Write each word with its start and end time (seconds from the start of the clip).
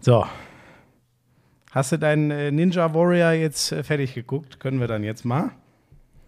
So. 0.00 0.26
Hast 1.72 1.92
du 1.92 1.98
deinen 1.98 2.30
äh, 2.30 2.50
Ninja 2.50 2.94
Warrior 2.94 3.32
jetzt 3.32 3.70
äh, 3.72 3.82
fertig 3.84 4.14
geguckt? 4.14 4.58
Können 4.58 4.80
wir 4.80 4.88
dann 4.88 5.04
jetzt 5.04 5.24
mal? 5.24 5.50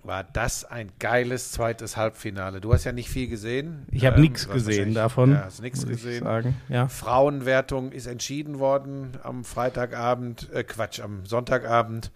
War 0.04 0.24
das 0.24 0.64
ein 0.64 0.90
geiles 0.98 1.52
zweites 1.52 1.96
Halbfinale? 1.96 2.60
Du 2.60 2.72
hast 2.72 2.84
ja 2.84 2.92
nicht 2.92 3.08
viel 3.08 3.28
gesehen. 3.28 3.86
Ich 3.90 4.04
habe 4.04 4.16
Ähm, 4.16 4.22
nichts 4.22 4.48
gesehen 4.48 4.94
davon. 4.94 5.32
Ja, 5.32 5.44
hast 5.44 5.62
nichts 5.62 5.86
gesehen. 5.86 6.24
Sagen. 6.24 6.56
Ja. 6.68 6.88
Frauenwertung 6.88 7.92
ist 7.92 8.06
entschieden 8.06 8.58
worden 8.58 9.12
am 9.22 9.44
Freitagabend, 9.44 10.52
äh 10.52 10.64
Quatsch, 10.64 11.00
am 11.00 11.24
Sonntagabend. 11.24 12.10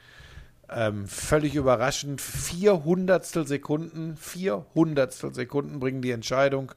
Ähm, 0.68 1.06
völlig 1.06 1.54
überraschend. 1.54 2.20
Vier 2.20 2.84
Hundertstel 2.84 3.46
Sekunden, 3.46 4.16
vier 4.16 4.66
Hundertstel 4.74 5.32
Sekunden 5.32 5.78
bringen 5.78 6.02
die 6.02 6.10
Entscheidung. 6.10 6.72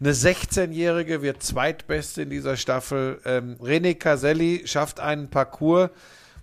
Eine 0.00 0.12
16-Jährige 0.12 1.22
wird 1.22 1.42
zweitbeste 1.42 2.22
in 2.22 2.30
dieser 2.30 2.56
Staffel. 2.56 3.20
Ähm, 3.24 3.56
René 3.60 3.94
Caselli 3.94 4.62
schafft 4.64 5.00
einen 5.00 5.28
Parcours, 5.28 5.90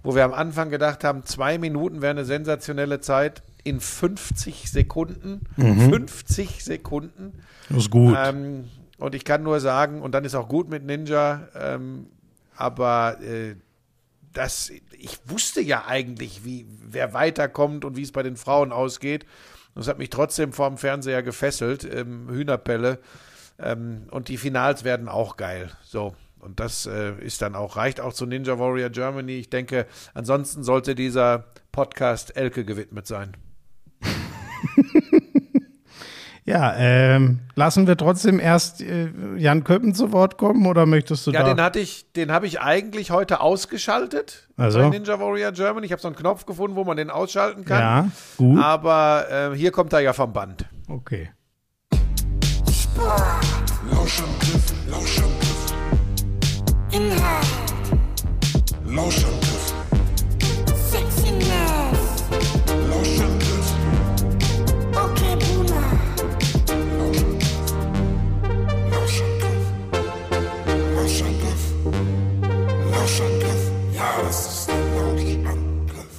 wo 0.04 0.14
wir 0.14 0.26
am 0.26 0.34
Anfang 0.34 0.70
gedacht 0.70 1.04
haben, 1.04 1.26
zwei 1.26 1.58
Minuten 1.58 2.02
wäre 2.02 2.12
eine 2.12 2.26
sensationelle 2.26 3.00
Zeit. 3.00 3.44
In 3.64 3.80
50 3.80 4.70
Sekunden. 4.70 5.42
50 5.58 6.64
Sekunden. 6.64 7.34
Ist 7.70 7.90
gut. 7.90 8.16
Ähm, 8.16 8.66
und 8.98 9.16
ich 9.16 9.26
kann 9.26 9.42
nur 9.42 9.60
sagen, 9.60 10.02
und 10.02 10.12
dann 10.12 10.24
ist 10.24 10.36
auch 10.36 10.48
gut 10.48 10.70
mit 10.70 10.86
Ninja, 10.86 11.48
ähm, 11.56 12.08
aber 12.56 13.20
äh, 13.22 13.56
das, 14.34 14.72
ich 15.00 15.18
wusste 15.26 15.62
ja 15.62 15.86
eigentlich, 15.88 16.46
wie, 16.46 16.68
wer 16.88 17.14
weiterkommt 17.14 17.86
und 17.86 17.98
wie 17.98 18.04
es 18.04 18.12
bei 18.12 18.22
den 18.22 18.36
Frauen 18.36 18.72
ausgeht. 18.72 19.26
Das 19.74 19.88
hat 19.88 19.98
mich 19.98 20.10
trotzdem 20.10 20.54
vorm 20.54 20.78
Fernseher 20.78 21.24
gefesselt, 21.24 21.88
ähm, 21.92 22.30
Hühnerpelle. 22.30 23.00
Ähm, 23.60 24.08
und 24.12 24.28
die 24.28 24.38
Finals 24.38 24.84
werden 24.84 25.08
auch 25.08 25.38
geil. 25.38 25.70
So. 25.84 26.16
Und 26.40 26.60
das 26.60 26.86
äh, 26.86 27.14
ist 27.22 27.42
dann 27.42 27.56
auch, 27.56 27.76
reicht 27.76 28.00
auch 28.00 28.14
zu 28.14 28.26
Ninja 28.26 28.60
Warrior 28.60 28.90
Germany. 28.90 29.34
Ich 29.34 29.50
denke, 29.50 29.88
ansonsten 30.14 30.64
sollte 30.64 30.94
dieser 30.94 31.46
Podcast 31.72 32.36
Elke 32.38 32.66
gewidmet 32.66 33.08
sein. 33.08 33.36
Ja, 36.48 36.76
ähm, 36.78 37.40
lassen 37.56 37.88
wir 37.88 37.98
trotzdem 37.98 38.40
erst 38.40 38.80
äh, 38.80 39.10
Jan 39.36 39.64
Köppen 39.64 39.96
zu 39.96 40.12
Wort 40.12 40.38
kommen 40.38 40.68
oder 40.68 40.86
möchtest 40.86 41.26
du 41.26 41.32
Ja, 41.32 41.42
da? 41.42 41.48
den 41.56 41.60
hatte 41.60 41.80
ich, 41.80 42.12
den 42.14 42.32
habe 42.32 42.46
ich 42.46 42.62
eigentlich 42.62 43.10
heute 43.10 43.40
ausgeschaltet 43.42 44.48
Also? 44.56 44.78
bei 44.78 44.90
Ninja 44.90 45.20
Warrior 45.20 45.52
Germany. 45.54 45.88
Ich 45.88 45.92
habe 45.92 46.04
so 46.04 46.08
einen 46.08 46.16
Knopf 46.16 46.46
gefunden, 46.46 46.76
wo 46.76 46.84
man 46.84 46.98
den 46.98 47.10
ausschalten 47.10 47.66
kann. 47.66 47.80
ja, 47.80 48.12
gut. 48.38 48.60
Aber 48.62 49.26
äh, 49.54 49.58
hier 49.58 49.72
kommt 49.72 49.92
er 49.94 50.02
ja 50.02 50.14
vom 50.14 50.34
Band. 50.34 50.66
Okay. 50.88 51.32
Lauschangriff, 53.92 54.74
Lauschangriff. 54.88 55.74
Inhalt, 56.92 57.48
Lauschangriff, 58.86 59.74
Sexiness, 60.90 62.24
Lauschangriff, 62.90 63.68
okay 64.94 65.36
Boomer, 65.42 65.88
Lauschangriff. 68.92 69.66
Lauschangriff. 70.96 71.64
Lauschangriff. 72.92 73.64
Ja, 73.94 74.10
das 74.24 74.38
ist 74.40 74.68
der 74.70 74.76
Lauschangriff. 74.96 76.16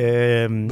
Ähm, 0.00 0.70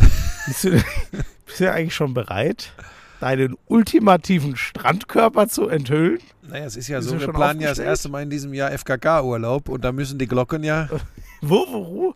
bist, 0.63 0.65
du, 0.65 1.19
bist 1.47 1.61
du 1.61 1.73
eigentlich 1.73 1.95
schon 1.95 2.15
bereit, 2.15 2.73
deinen 3.21 3.57
ultimativen 3.67 4.57
Strandkörper 4.57 5.49
zu 5.49 5.69
enthüllen? 5.69 6.19
Naja, 6.43 6.65
es 6.67 6.77
ist 6.77 6.89
ja 6.89 6.99
Bist 6.99 7.11
so, 7.11 7.21
wir 7.21 7.29
planen 7.33 7.61
ja 7.61 7.69
das 7.71 7.79
erste 7.79 8.09
Mal 8.09 8.23
in 8.23 8.31
diesem 8.31 8.53
Jahr 8.55 8.71
FKK-Urlaub 8.77 9.69
und 9.69 9.85
da 9.85 9.93
müssen 9.93 10.19
die 10.19 10.27
Glocken 10.29 10.63
ja. 10.65 10.89
Wo, 11.43 11.67
wo, 11.69 11.87
wo? 11.87 12.15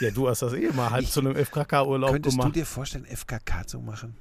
ja, 0.00 0.10
du 0.10 0.28
hast 0.28 0.40
das 0.42 0.54
eh 0.54 0.70
mal 0.72 0.90
halb 0.90 1.06
zu 1.06 1.20
einem 1.20 1.36
FKK-Urlaub 1.36 2.12
Könntest 2.12 2.36
du 2.36 2.40
gemacht. 2.40 2.56
dir 2.56 2.64
vorstellen, 2.66 3.04
FKK 3.04 3.66
zu 3.66 3.80
machen? 3.80 4.16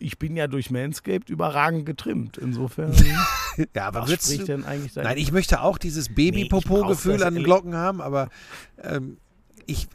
Ich 0.00 0.18
bin 0.18 0.34
ja 0.34 0.46
durch 0.46 0.70
Manscaped 0.70 1.28
überragend 1.28 1.84
getrimmt. 1.86 2.38
Insofern, 2.38 2.92
Ja, 3.74 3.86
aber 3.88 4.02
was 4.08 4.22
spricht 4.24 4.42
du. 4.42 4.46
denn 4.46 4.64
eigentlich? 4.64 4.94
Nein, 4.96 5.18
ich 5.18 5.30
möchte 5.30 5.60
auch 5.60 5.78
dieses 5.78 6.08
Nee, 6.08 6.14
ich 6.14 6.16
Baby-Popo-Gefühl 6.32 7.14
das 7.18 7.22
an 7.22 7.34
den 7.34 7.42
ehrlich- 7.42 7.44
Glocken 7.44 7.74
haben, 7.76 8.00
aber 8.00 8.28
ähm, 8.82 9.18
ich, 9.66 9.88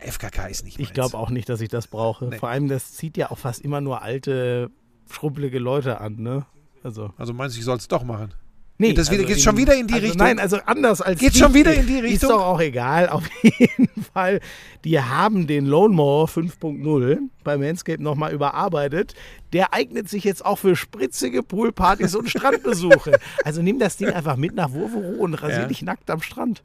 FKK 0.00 0.46
ist 0.48 0.64
nicht 0.64 0.78
Ich 0.78 0.92
glaube 0.92 1.16
auch 1.18 1.30
nicht, 1.30 1.48
dass 1.48 1.60
ich 1.60 1.68
das 1.68 1.86
brauche. 1.86 2.26
Nee. 2.26 2.38
Vor 2.38 2.48
allem, 2.48 2.68
das 2.68 2.92
zieht 2.92 3.16
ja 3.16 3.30
auch 3.30 3.38
fast 3.38 3.60
immer 3.62 3.80
nur 3.80 4.02
alte, 4.02 4.70
schrumpelige 5.10 5.58
Leute 5.58 6.00
an, 6.00 6.16
ne? 6.16 6.46
Also. 6.82 7.10
Also 7.16 7.32
meinst 7.32 7.56
du, 7.56 7.60
ich 7.60 7.64
soll 7.64 7.76
es 7.78 7.88
doch 7.88 8.04
machen? 8.04 8.34
Nee, 8.76 8.88
Geht 8.88 8.98
das 8.98 9.10
wieder- 9.12 9.22
geht's 9.22 9.42
schon 9.44 9.56
wieder 9.56 9.76
in 9.76 9.86
die 9.86 9.94
also 9.94 10.06
Richtung? 10.06 10.26
Nein, 10.26 10.38
also 10.40 10.56
anders 10.66 11.00
als. 11.00 11.20
Geht's 11.20 11.34
die- 11.34 11.38
schon 11.38 11.54
wieder 11.54 11.72
in 11.72 11.86
die 11.86 11.98
Ist 11.98 12.02
Richtung? 12.04 12.30
doch 12.30 12.42
auch 12.44 12.60
egal. 12.60 13.08
Auf 13.10 13.22
jeden 13.42 14.02
Fall. 14.12 14.40
Die 14.84 15.00
haben 15.00 15.46
den 15.46 15.64
Lone 15.66 15.94
Mower 15.94 16.26
5.0 16.26 17.18
bei 17.44 17.56
Manscaped 17.56 18.00
nochmal 18.00 18.32
überarbeitet. 18.34 19.14
Der 19.52 19.72
eignet 19.72 20.08
sich 20.08 20.24
jetzt 20.24 20.44
auch 20.44 20.58
für 20.58 20.74
spritzige 20.74 21.44
Poolpartys 21.44 22.16
und 22.16 22.28
Strandbesuche. 22.30 23.12
Also 23.44 23.62
nimm 23.62 23.78
das 23.78 23.96
Ding 23.96 24.08
einfach 24.10 24.34
mit 24.36 24.56
nach 24.56 24.72
Wurvero 24.72 25.22
und 25.22 25.34
rasier 25.34 25.60
Ja. 25.60 25.66
dich 25.68 25.82
nackt 25.82 26.10
am 26.10 26.20
Strand. 26.20 26.64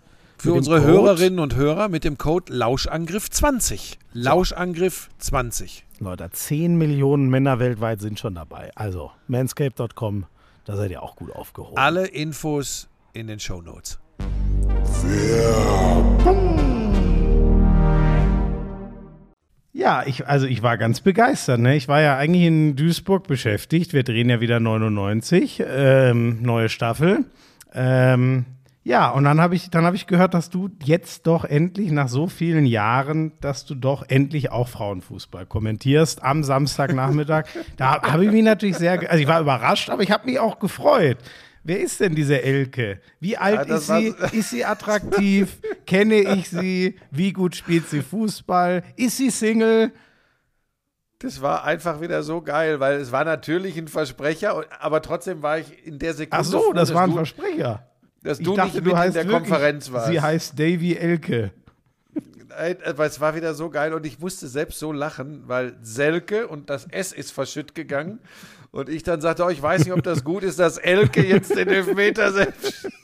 Für 0.41 0.53
unsere 0.53 0.79
Code- 0.81 0.91
Hörerinnen 0.91 1.37
und 1.39 1.55
Hörer 1.55 1.87
mit 1.87 2.03
dem 2.03 2.17
Code 2.17 2.51
Lauschangriff20. 2.51 3.97
Lauschangriff20. 4.15 5.83
Leute, 5.99 6.29
10 6.31 6.79
Millionen 6.79 7.29
Männer 7.29 7.59
weltweit 7.59 8.01
sind 8.01 8.19
schon 8.19 8.33
dabei. 8.33 8.71
Also, 8.73 9.11
manscape.com, 9.27 10.25
da 10.65 10.75
seid 10.75 10.89
ihr 10.89 11.03
auch 11.03 11.15
gut 11.15 11.31
aufgehoben. 11.31 11.77
Alle 11.77 12.07
Infos 12.07 12.87
in 13.13 13.27
den 13.27 13.39
Show 13.39 13.61
Notes. 13.61 13.99
Ja, 19.73 20.03
ich, 20.05 20.27
also 20.27 20.45
ich 20.47 20.61
war 20.63 20.77
ganz 20.77 21.01
begeistert. 21.01 21.59
Ne? 21.59 21.75
Ich 21.75 21.87
war 21.87 22.01
ja 22.01 22.17
eigentlich 22.17 22.43
in 22.43 22.75
Duisburg 22.75 23.27
beschäftigt. 23.27 23.93
Wir 23.93 24.03
drehen 24.03 24.29
ja 24.29 24.41
wieder 24.41 24.59
99, 24.59 25.63
ähm, 25.65 26.41
neue 26.41 26.67
Staffel. 26.69 27.25
Ähm, 27.73 28.45
ja, 28.83 29.11
und 29.11 29.25
dann 29.25 29.39
habe 29.39 29.55
ich, 29.55 29.69
dann 29.69 29.85
habe 29.85 29.95
ich 29.95 30.07
gehört, 30.07 30.33
dass 30.33 30.49
du 30.49 30.69
jetzt 30.83 31.27
doch 31.27 31.45
endlich 31.45 31.91
nach 31.91 32.07
so 32.07 32.27
vielen 32.27 32.65
Jahren, 32.65 33.33
dass 33.39 33.65
du 33.65 33.75
doch 33.75 34.03
endlich 34.07 34.51
auch 34.51 34.67
Frauenfußball 34.67 35.45
kommentierst 35.45 36.23
am 36.23 36.43
Samstagnachmittag. 36.43 37.45
da 37.77 38.01
habe 38.01 38.25
ich 38.25 38.31
mich 38.31 38.43
natürlich 38.43 38.77
sehr, 38.77 38.99
also 39.09 39.21
ich 39.21 39.27
war 39.27 39.39
überrascht, 39.39 39.91
aber 39.91 40.01
ich 40.01 40.09
habe 40.09 40.25
mich 40.25 40.39
auch 40.39 40.57
gefreut. 40.57 41.19
Wer 41.63 41.79
ist 41.79 41.99
denn 41.99 42.15
diese 42.15 42.41
Elke? 42.41 42.99
Wie 43.19 43.37
alt 43.37 43.69
das 43.69 43.87
ist 43.87 43.87
sie? 43.87 44.37
Ist 44.37 44.49
sie 44.49 44.65
attraktiv? 44.65 45.59
Kenne 45.85 46.15
ich 46.15 46.49
sie? 46.49 46.97
Wie 47.11 47.33
gut 47.33 47.55
spielt 47.55 47.87
sie 47.87 48.01
Fußball? 48.01 48.81
Ist 48.95 49.17
sie 49.17 49.29
Single? 49.29 49.91
Das 51.19 51.39
war 51.43 51.63
einfach 51.65 52.01
wieder 52.01 52.23
so 52.23 52.41
geil, 52.41 52.79
weil 52.79 52.95
es 52.95 53.11
war 53.11 53.25
natürlich 53.25 53.77
ein 53.77 53.87
Versprecher, 53.87 54.65
aber 54.79 55.03
trotzdem 55.03 55.43
war 55.43 55.59
ich 55.59 55.85
in 55.85 55.99
der 55.99 56.15
Sekunde. 56.15 56.37
Ach 56.37 56.43
so, 56.43 56.61
froh, 56.61 56.73
das 56.73 56.95
war 56.95 57.03
ein 57.03 57.11
du, 57.11 57.17
Versprecher. 57.17 57.90
Dass 58.23 58.39
Ich 58.39 58.45
du 58.45 58.55
dachte, 58.55 58.77
nicht 58.77 58.87
du 58.87 58.97
heißt 58.97 59.07
in 59.07 59.13
der 59.13 59.25
wirklich, 59.27 59.49
Konferenz 59.49 59.91
warst. 59.91 60.07
Sie 60.07 60.21
heißt 60.21 60.59
Davy 60.59 60.95
Elke. 60.95 61.51
Nein, 62.49 62.77
Aber 62.85 63.05
es 63.05 63.19
war 63.19 63.35
wieder 63.35 63.53
so 63.53 63.69
geil 63.69 63.93
und 63.93 64.05
ich 64.05 64.19
musste 64.19 64.47
selbst 64.47 64.79
so 64.79 64.91
lachen, 64.91 65.43
weil 65.47 65.75
Selke 65.81 66.47
und 66.47 66.69
das 66.69 66.85
S 66.85 67.13
ist 67.13 67.31
verschütt 67.31 67.75
gegangen. 67.75 68.19
Und 68.71 68.87
ich 68.87 69.03
dann 69.03 69.19
sagte, 69.19 69.43
oh, 69.43 69.49
ich 69.49 69.61
weiß 69.61 69.83
nicht, 69.83 69.93
ob 69.93 70.03
das 70.03 70.23
gut 70.23 70.43
ist, 70.43 70.57
dass 70.59 70.77
Elke 70.77 71.25
jetzt 71.25 71.55
den 71.55 71.67
Elfmeter 71.67 72.31
selbst. 72.31 72.87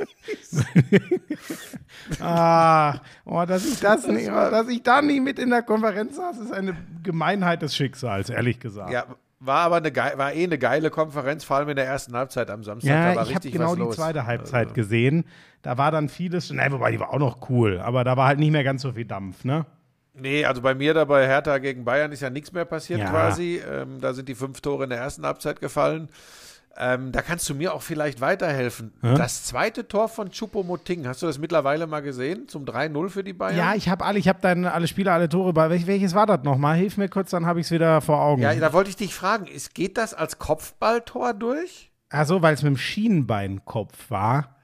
Ah, 2.20 3.02
oh, 3.26 3.44
dass 3.46 3.66
ich 3.66 3.80
das, 3.80 4.08
nicht, 4.08 4.28
dass 4.28 4.68
ich 4.70 4.82
da 4.82 5.02
nie 5.02 5.20
mit 5.20 5.40
in 5.40 5.50
der 5.50 5.62
Konferenz 5.62 6.16
saß, 6.16 6.40
ist 6.40 6.52
eine 6.54 6.76
Gemeinheit 7.04 7.62
des 7.62 7.76
Schicksals, 7.76 8.30
ehrlich 8.30 8.60
gesagt. 8.60 8.92
Ja, 8.92 9.06
war 9.40 9.60
aber 9.62 9.76
eine, 9.78 9.92
gei- 9.92 10.18
war 10.18 10.34
eh 10.34 10.44
eine 10.44 10.58
geile 10.58 10.90
Konferenz, 10.90 11.44
vor 11.44 11.58
allem 11.58 11.70
in 11.70 11.76
der 11.76 11.86
ersten 11.86 12.16
Halbzeit 12.16 12.50
am 12.50 12.64
Samstag. 12.64 12.90
Ja, 12.90 13.10
da 13.12 13.16
war 13.18 13.28
ich 13.28 13.36
habe 13.36 13.50
genau 13.50 13.76
die 13.76 13.82
los. 13.82 13.96
zweite 13.96 14.26
Halbzeit 14.26 14.74
gesehen. 14.74 15.26
Da 15.62 15.78
war 15.78 15.92
dann 15.92 16.10
vieles, 16.10 16.52
nein, 16.52 16.72
wobei 16.72 16.92
die 16.92 17.00
war 17.00 17.14
auch 17.14 17.20
noch 17.20 17.50
cool, 17.50 17.80
aber 17.80 18.04
da 18.04 18.16
war 18.18 18.28
halt 18.28 18.40
nicht 18.40 18.52
mehr 18.52 18.64
ganz 18.64 18.82
so 18.82 18.94
viel 18.94 19.06
Dampf, 19.06 19.44
ne? 19.44 19.66
Nee, 20.20 20.46
also 20.46 20.62
bei 20.62 20.74
mir 20.74 20.96
da 20.96 21.06
bei 21.06 21.28
Hertha 21.28 21.60
gegen 21.60 21.86
Bayern 21.86 22.12
ist 22.12 22.22
ja 22.22 22.32
nichts 22.32 22.52
mehr 22.52 22.66
passiert 22.66 23.00
Ja. 23.02 23.10
quasi. 23.12 23.62
Ähm, 23.72 24.02
da 24.02 24.14
sind 24.14 24.28
die 24.28 24.34
fünf 24.36 24.62
Tore 24.62 24.86
in 24.86 24.90
der 24.90 24.98
ersten 25.00 25.24
Halbzeit 25.26 25.60
gefallen. 25.62 26.10
Ähm, 26.80 27.12
da 27.12 27.22
kannst 27.24 27.50
du 27.50 27.56
mir 27.56 27.74
auch 27.74 27.82
vielleicht 27.82 28.22
weiterhelfen. 28.22 28.94
Das 29.02 29.46
zweite 29.46 29.88
Tor 29.88 30.10
von 30.10 30.30
Choupo-Moting, 30.32 31.08
hast 31.08 31.24
du 31.24 31.26
das 31.26 31.40
mittlerweile 31.40 31.88
mal 31.88 32.02
gesehen? 32.02 32.48
Zum 32.48 32.66
3-0 32.66 33.10
für 33.10 33.24
die 33.24 33.34
Bayern? 33.34 33.58
Ja, 33.58 33.74
ich 33.74 33.90
habe 33.90 34.06
alle, 34.06 34.20
ich 34.20 34.28
habe 34.28 34.40
dann 34.42 34.66
alle 34.66 34.88
Spieler, 34.88 35.14
alle 35.14 35.28
Tore 35.28 35.54
bei. 35.54 35.70
Welch, 35.72 35.88
welches 35.88 36.14
war 36.14 36.26
das 36.28 36.44
nochmal? 36.44 36.78
Hilf 36.78 36.98
mir 36.98 37.10
kurz, 37.10 37.32
dann 37.32 37.46
habe 37.48 37.60
ich 37.60 37.66
es 37.68 37.72
wieder 37.72 38.00
vor 38.02 38.22
Augen. 38.22 38.42
Ja, 38.44 38.54
da 38.54 38.74
wollte 38.74 38.92
ich 38.92 38.96
dich 38.96 39.14
fragen, 39.16 39.48
ist, 39.48 39.74
geht 39.74 39.98
das 39.98 40.14
als 40.14 40.38
Kopfballtor 40.38 41.34
durch? 41.34 41.92
Ach 42.10 42.26
so, 42.26 42.42
weil 42.42 42.54
es 42.54 42.62
mit 42.62 42.70
dem 42.74 42.78
Schienbeinkopf 42.78 44.10
war. 44.10 44.56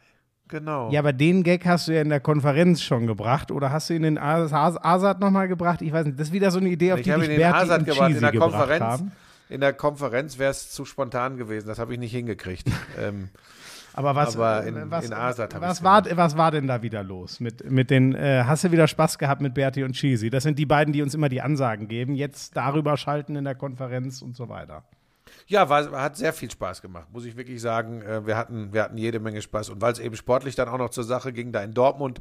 Genau. 0.50 0.92
Ja, 0.92 1.00
aber 1.00 1.14
den 1.14 1.42
Gag 1.44 1.66
hast 1.66 1.88
du 1.88 1.94
ja 1.94 2.02
in 2.02 2.10
der 2.10 2.20
Konferenz 2.20 2.82
schon 2.84 3.08
gebracht 3.08 3.50
oder 3.52 3.72
hast 3.72 3.90
du 3.90 3.96
ihn 3.96 4.04
in 4.04 4.18
As- 4.20 4.54
As- 4.54 4.78
Asad 4.84 5.20
nochmal 5.20 5.48
gebracht? 5.48 5.82
Ich 5.82 5.92
weiß 5.92 6.06
nicht. 6.06 6.20
Das 6.20 6.28
ist 6.28 6.34
wieder 6.34 6.52
so 6.52 6.60
eine 6.60 6.70
Idee, 6.70 6.94
auf 6.94 7.00
ich 7.00 7.06
die 7.06 7.12
habe 7.12 7.22
dich 7.22 7.30
ihn 7.32 7.36
in 7.36 7.42
Berti 7.42 7.68
gebracht, 7.68 7.88
in 7.88 7.94
Cheesy 8.08 8.20
der 8.20 8.32
gebracht 8.32 8.52
Konferenz. 8.52 8.84
haben. 8.84 9.12
In 9.54 9.62
der 9.62 9.74
Konferenz 9.74 10.38
wäre 10.40 10.52
es 10.52 10.72
zu 10.72 10.84
spontan 10.86 11.38
gewesen, 11.38 11.68
das 11.68 11.78
habe 11.80 11.94
ich 11.94 12.00
nicht 12.00 12.12
hingekriegt. 12.12 12.68
ähm, 13.00 13.30
Aber 13.94 14.16
was, 14.16 14.36
Aber 14.36 14.64
äh, 14.66 14.70
in- 14.70 14.90
was, 14.92 15.06
in 15.06 15.14
Asad 15.14 15.54
hab 15.54 15.62
was, 15.62 15.84
war, 15.84 16.04
was 16.18 16.36
war 16.36 16.50
denn 16.52 16.66
da 16.68 16.82
wieder 16.82 17.04
los? 17.04 17.40
Mit, 17.40 17.70
mit 17.70 17.90
den, 17.92 18.16
äh, 18.16 18.44
hast 18.48 18.64
du 18.64 18.72
wieder 18.72 18.88
Spaß 18.88 19.20
gehabt 19.20 19.42
mit 19.42 19.54
Berti 19.54 19.84
und 19.84 19.94
Cheesy? 19.94 20.30
Das 20.32 20.42
sind 20.44 20.58
die 20.58 20.66
beiden, 20.66 20.92
die 20.94 21.02
uns 21.04 21.14
immer 21.14 21.30
die 21.30 21.42
Ansagen 21.42 21.88
geben. 21.88 22.16
Jetzt 22.16 22.58
darüber 22.58 22.98
schalten 22.98 23.36
in 23.36 23.44
der 23.44 23.54
Konferenz 23.56 24.22
und 24.24 24.36
so 24.36 24.50
weiter. 24.50 24.84
Ja, 25.48 25.70
war, 25.70 25.92
hat 26.02 26.16
sehr 26.18 26.34
viel 26.34 26.50
Spaß 26.50 26.82
gemacht, 26.82 27.08
muss 27.12 27.26
ich 27.26 27.36
wirklich 27.38 27.62
sagen. 27.62 28.02
Äh, 28.02 28.26
Wir 28.26 28.36
hatten, 28.38 28.74
wir 28.74 28.82
hatten 28.84 28.98
jede 28.98 29.20
Menge 29.20 29.42
Spaß. 29.42 29.70
Und 29.70 29.82
weil 29.82 29.94
es 29.94 30.00
eben 30.00 30.16
sportlich 30.16 30.56
dann 30.56 30.68
auch 30.68 30.78
noch 30.80 30.90
zur 30.90 31.04
Sache 31.04 31.32
ging, 31.32 31.52
da 31.52 31.64
in 31.64 31.74
Dortmund 31.74 32.20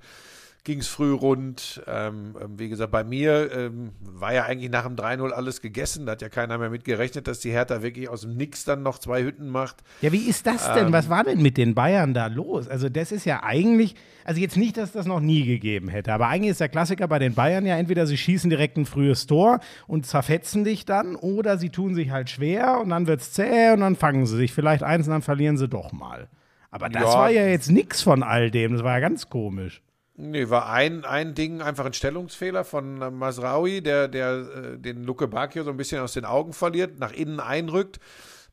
ging 0.64 0.78
es 0.78 0.86
früh 0.86 1.12
rund. 1.12 1.82
Ähm, 1.88 2.36
ähm, 2.40 2.58
wie 2.58 2.68
gesagt, 2.68 2.92
bei 2.92 3.02
mir 3.02 3.50
ähm, 3.52 3.90
war 4.00 4.32
ja 4.32 4.44
eigentlich 4.44 4.70
nach 4.70 4.84
dem 4.86 4.94
3-0 4.94 5.30
alles 5.30 5.60
gegessen. 5.60 6.06
Da 6.06 6.12
hat 6.12 6.22
ja 6.22 6.28
keiner 6.28 6.56
mehr 6.58 6.70
mit 6.70 6.84
gerechnet, 6.84 7.26
dass 7.26 7.40
die 7.40 7.50
Hertha 7.50 7.82
wirklich 7.82 8.08
aus 8.08 8.20
dem 8.20 8.36
Nix 8.36 8.64
dann 8.64 8.82
noch 8.82 8.98
zwei 8.98 9.24
Hütten 9.24 9.48
macht. 9.48 9.78
Ja, 10.02 10.12
wie 10.12 10.28
ist 10.28 10.46
das 10.46 10.72
denn? 10.74 10.92
Was 10.92 11.08
war 11.10 11.24
denn 11.24 11.42
mit 11.42 11.56
den 11.56 11.74
Bayern 11.74 12.14
da 12.14 12.28
los? 12.28 12.68
Also, 12.68 12.88
das 12.88 13.10
ist 13.10 13.24
ja 13.24 13.42
eigentlich, 13.42 13.96
also 14.24 14.40
jetzt 14.40 14.56
nicht, 14.56 14.76
dass 14.76 14.92
das 14.92 15.06
noch 15.06 15.18
nie 15.20 15.44
gegeben 15.44 15.88
hätte, 15.88 16.12
aber 16.12 16.28
eigentlich 16.28 16.52
ist 16.52 16.60
der 16.60 16.68
Klassiker 16.68 17.08
bei 17.08 17.18
den 17.18 17.34
Bayern 17.34 17.66
ja 17.66 17.76
entweder 17.76 18.06
sie 18.06 18.16
schießen 18.16 18.48
direkt 18.48 18.76
ein 18.76 18.86
frühes 18.86 19.26
Tor 19.26 19.58
und 19.88 20.06
zerfetzen 20.06 20.62
dich 20.62 20.84
dann 20.84 21.16
oder 21.16 21.58
sie 21.58 21.70
tun 21.70 21.94
sich 21.96 22.10
halt 22.10 22.30
schwer 22.30 22.78
und 22.80 22.90
dann 22.90 23.08
wird's 23.08 23.32
zäh 23.32 23.72
und 23.72 23.80
dann 23.80 23.96
fangen 23.96 24.26
sie 24.26 24.36
sich 24.36 24.52
vielleicht 24.52 24.84
eins 24.84 25.06
und 25.08 25.12
dann 25.12 25.22
verlieren 25.22 25.56
sie 25.56 25.66
doch 25.68 25.90
mal. 25.92 26.28
Aber 26.70 26.88
das 26.88 27.02
Ja. 27.02 27.18
war 27.18 27.30
ja 27.30 27.46
jetzt 27.48 27.70
nichts 27.70 28.00
von 28.00 28.22
all 28.22 28.52
dem, 28.52 28.74
das 28.74 28.84
war 28.84 28.92
ja 28.94 29.00
ganz 29.00 29.28
komisch. 29.28 29.82
Nee, 30.14 30.50
war 30.50 30.68
ein, 30.68 31.04
ein 31.04 31.34
Ding, 31.34 31.62
einfach 31.62 31.86
ein 31.86 31.94
Stellungsfehler 31.94 32.64
von 32.64 33.00
äh, 33.00 33.10
Masraoui, 33.10 33.80
der, 33.80 34.08
der 34.08 34.74
äh, 34.74 34.78
den 34.78 35.04
Luke 35.04 35.26
Bacchio 35.26 35.64
so 35.64 35.70
ein 35.70 35.76
bisschen 35.76 36.00
aus 36.02 36.12
den 36.12 36.26
Augen 36.26 36.52
verliert, 36.52 36.98
nach 36.98 37.12
innen 37.12 37.40
einrückt 37.40 37.98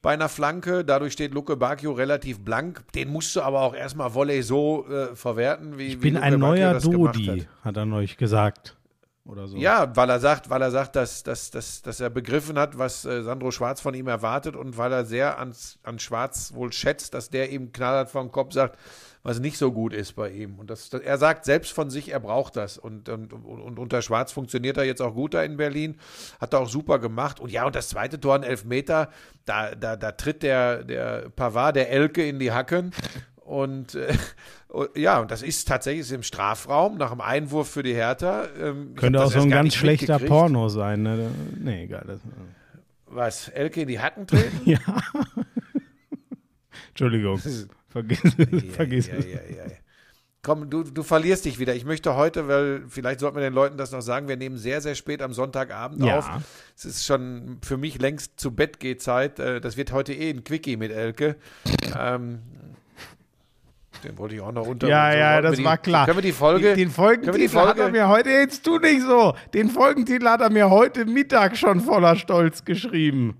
bei 0.02 0.14
einer 0.14 0.30
Flanke. 0.30 0.86
Dadurch 0.86 1.14
steht 1.14 1.34
Luke 1.34 1.56
Bacchio 1.58 1.92
relativ 1.92 2.40
blank. 2.40 2.84
Den 2.96 3.10
musst 3.10 3.36
du 3.36 3.42
aber 3.42 3.62
auch 3.62 3.76
erstmal 3.76 4.14
Volley 4.14 4.42
so 4.42 4.88
äh, 4.88 5.16
verwerten, 5.16 5.78
wie 5.78 5.88
Ich 5.88 6.00
bin 6.00 6.16
wie 6.16 6.20
ein 6.20 6.40
Bacchio 6.40 6.48
neuer 6.48 6.80
Dodi, 6.80 7.26
hat. 7.26 7.66
hat 7.66 7.78
er 7.78 7.86
neulich 7.86 8.16
gesagt. 8.16 8.78
Oder 9.26 9.48
so. 9.48 9.58
Ja, 9.58 9.96
weil 9.96 10.10
er 10.10 10.20
sagt, 10.20 10.50
weil 10.50 10.62
er 10.62 10.72
sagt, 10.72 10.96
dass, 10.96 11.22
dass, 11.22 11.52
dass, 11.52 11.84
dass 11.84 12.00
er 12.00 12.10
begriffen 12.10 12.58
hat, 12.58 12.80
was 12.80 13.06
äh, 13.06 13.22
Sandro 13.22 13.52
Schwarz 13.52 13.80
von 13.80 13.94
ihm 13.94 14.08
erwartet 14.08 14.56
und 14.56 14.78
weil 14.78 14.92
er 14.92 15.06
sehr 15.06 15.38
ans, 15.38 15.78
an 15.84 16.00
Schwarz 16.00 16.54
wohl 16.56 16.74
schätzt, 16.74 17.14
dass 17.14 17.30
der 17.30 17.52
ihm 17.52 17.72
knallhart 17.72 18.10
vom 18.10 18.32
Kopf 18.32 18.54
sagt, 18.54 18.80
was 19.24 19.40
nicht 19.40 19.58
so 19.58 19.72
gut 19.72 19.94
ist 19.94 20.14
bei 20.14 20.30
ihm. 20.30 20.60
Und 20.60 20.70
das, 20.70 20.92
er 20.94 21.18
sagt 21.18 21.46
selbst 21.46 21.72
von 21.72 21.90
sich, 21.90 22.12
er 22.12 22.20
braucht 22.20 22.56
das. 22.56 22.78
Und, 22.78 23.10
und, 23.10 23.34
und, 23.34 23.80
unter 23.80 24.02
Schwarz 24.02 24.32
funktioniert 24.32 24.78
er 24.78 24.86
jetzt 24.86 25.02
auch 25.02 25.14
gut 25.14 25.34
da 25.34 25.44
in 25.44 25.58
Berlin. 25.58 25.98
Hat 26.40 26.54
er 26.54 26.62
auch 26.62 26.70
super 26.70 27.00
gemacht. 27.00 27.40
Und 27.40 27.52
ja, 27.52 27.66
und 27.66 27.76
das 27.76 27.90
zweite 27.90 28.20
Tor, 28.20 28.36
ein 28.36 28.44
Elfmeter, 28.44 29.10
da, 29.46 29.76
da, 29.76 29.96
da 29.96 30.12
tritt 30.14 30.44
der, 30.44 30.84
der 30.84 31.30
Pavard, 31.36 31.76
der 31.76 31.90
Elke 31.90 32.28
in 32.28 32.40
die 32.40 32.52
Hacken. 32.52 32.92
Und 33.36 33.96
äh, 33.96 34.14
und 34.70 34.96
ja, 34.96 35.20
und 35.20 35.32
das 35.32 35.42
ist 35.42 35.68
tatsächlich 35.68 36.12
im 36.12 36.22
Strafraum 36.22 36.98
nach 36.98 37.10
dem 37.10 37.22
Einwurf 37.22 37.70
für 37.70 37.82
die 37.82 37.96
Hertha. 37.96 38.46
Ähm, 38.60 38.94
Könnte 38.96 39.24
auch 39.24 39.32
so 39.32 39.42
ein 39.42 39.50
ganz 39.50 39.74
schlechter. 39.74 40.20
Porno 40.20 40.70
sein. 40.70 41.02
Ne? 41.02 41.32
Nee, 41.58 41.86
egal. 41.86 42.04
Das, 42.06 42.20
Was, 43.08 43.50
Elke 43.50 43.82
in 43.82 43.88
die 43.88 44.00
Hacken 44.00 44.28
treten? 44.28 44.62
ja. 44.70 44.78
Entschuldigung. 46.90 47.42
Vergiss, 47.90 48.22
vergiss 48.72 49.08
ja, 49.08 49.14
es. 49.16 49.26
ja. 49.26 49.64
Komm, 50.42 50.70
du, 50.70 50.84
du 50.84 51.04
verlierst 51.04 51.44
dich 51.44 51.60
wieder. 51.60 51.76
Ich 51.76 51.84
möchte 51.84 52.16
heute, 52.16 52.48
weil 52.48 52.84
vielleicht 52.88 53.20
sollten 53.20 53.36
wir 53.36 53.42
den 53.42 53.54
Leuten 53.54 53.78
das 53.78 53.92
noch 53.92 54.02
sagen, 54.02 54.30
wir 54.30 54.38
nehmen 54.38 54.58
sehr, 54.58 54.80
sehr 54.80 54.96
spät 54.96 55.22
am 55.22 55.34
Sonntagabend 55.34 56.02
Ja. 56.04 56.20
auf. 56.20 56.30
Es 56.78 56.86
ist 56.86 57.06
schon 57.06 57.58
für 57.62 57.76
mich 57.76 58.00
längst 58.00 58.40
zu 58.40 58.52
Bett 58.56 58.80
geht 58.80 59.02
Zeit. 59.02 59.38
Äh, 59.40 59.60
Das 59.60 59.76
wird 59.76 59.92
heute 59.92 60.14
eh 60.14 60.30
ein 60.30 60.46
Quickie 60.46 60.78
mit 60.78 60.92
Elke. 60.94 61.36
ähm, 62.00 62.40
den 64.06 64.18
wollte 64.18 64.36
ich 64.36 64.42
auch 64.42 64.54
noch 64.54 64.66
unter. 64.66 64.88
Ja, 64.88 65.12
so 65.12 65.18
ja, 65.18 65.42
das 65.42 65.58
die, 65.58 65.66
war 65.66 65.78
klar. 65.78 66.06
Können 66.06 66.20
wir 66.20 66.22
die 66.22 66.32
Folge. 66.32 66.74
Den 66.74 66.88
die 66.88 66.94
Folgentitel 66.94 67.58
hat 67.58 67.78
er 67.78 67.84
Folge 67.84 67.92
mir 67.92 68.08
heute, 68.08 68.30
jetzt 68.30 68.64
tu 68.64 68.78
nicht 68.80 69.02
so, 69.02 69.36
den 69.54 69.70
Folgentitel 69.70 70.26
hat 70.26 70.40
er 70.40 70.50
mir 70.50 70.70
heute 70.70 71.04
Mittag 71.04 71.58
schon 71.58 71.82
voller 71.82 72.16
Stolz 72.16 72.64
geschrieben. 72.64 73.36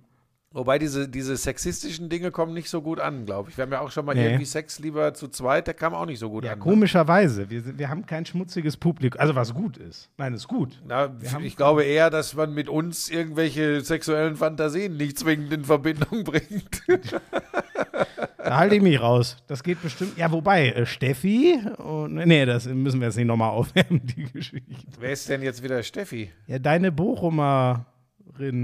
Wobei 0.52 0.80
diese, 0.80 1.08
diese 1.08 1.38
sexistischen 1.38 2.10
Dinge 2.10 2.32
kommen 2.32 2.56
nicht 2.56 2.72
so 2.72 2.82
gut 2.82 3.00
an, 3.00 3.28
glaube 3.28 3.52
ich. 3.52 3.58
Wir 3.58 3.64
haben 3.66 3.72
ja 3.72 3.82
auch 3.82 3.92
schon 3.92 4.04
mal 4.04 4.16
Nee. 4.16 4.26
irgendwie 4.26 4.46
Sex 4.46 4.80
lieber 4.80 5.14
zu 5.14 5.28
zweit, 5.28 5.68
der 5.68 5.76
kam 5.76 5.94
auch 5.94 6.08
nicht 6.08 6.18
so 6.18 6.30
gut 6.32 6.44
Ja, 6.44 6.54
an. 6.54 6.58
ne? 6.58 6.64
komischerweise. 6.64 7.52
Wir, 7.52 7.78
wir 7.78 7.88
haben 7.90 8.04
kein 8.08 8.26
schmutziges 8.26 8.76
Publikum. 8.76 9.22
Also 9.22 9.36
was 9.36 9.54
gut 9.54 9.78
ist. 9.78 10.10
Nein, 10.18 10.34
ist 10.34 10.48
gut. 10.48 10.82
Na, 10.88 11.12
ich 11.44 11.56
glaube 11.56 11.84
eher, 11.84 12.10
dass 12.10 12.34
man 12.34 12.52
mit 12.56 12.68
uns 12.68 13.10
irgendwelche 13.10 13.82
sexuellen 13.82 14.36
Fantasien 14.38 14.98
nicht 14.98 15.20
zwingend 15.20 15.54
in 15.54 15.66
Verbindung 15.66 16.24
bringt. 16.24 16.82
Da 18.38 18.58
halte 18.58 18.76
ich 18.76 18.82
mich 18.82 19.00
raus. 19.00 19.38
Das 19.46 19.62
geht 19.64 19.82
bestimmt. 19.84 20.18
Ja, 20.18 20.32
wobei, 20.32 20.70
äh, 20.70 20.86
Steffi, 20.88 21.60
und, 21.78 22.16
nee, 22.16 22.46
das 22.48 22.66
müssen 22.66 23.00
wir 23.00 23.08
jetzt 23.08 23.18
nicht 23.18 23.28
nochmal 23.28 23.52
aufwärmen, 23.52 24.02
die 24.04 24.24
Geschichte. 24.32 24.66
Wer 25.00 25.12
ist 25.12 25.30
denn 25.30 25.44
jetzt 25.44 25.62
wieder 25.62 25.84
Steffi? 25.84 26.32
Ja, 26.48 26.58
deine 26.58 26.92
Bochumerin 26.92 27.86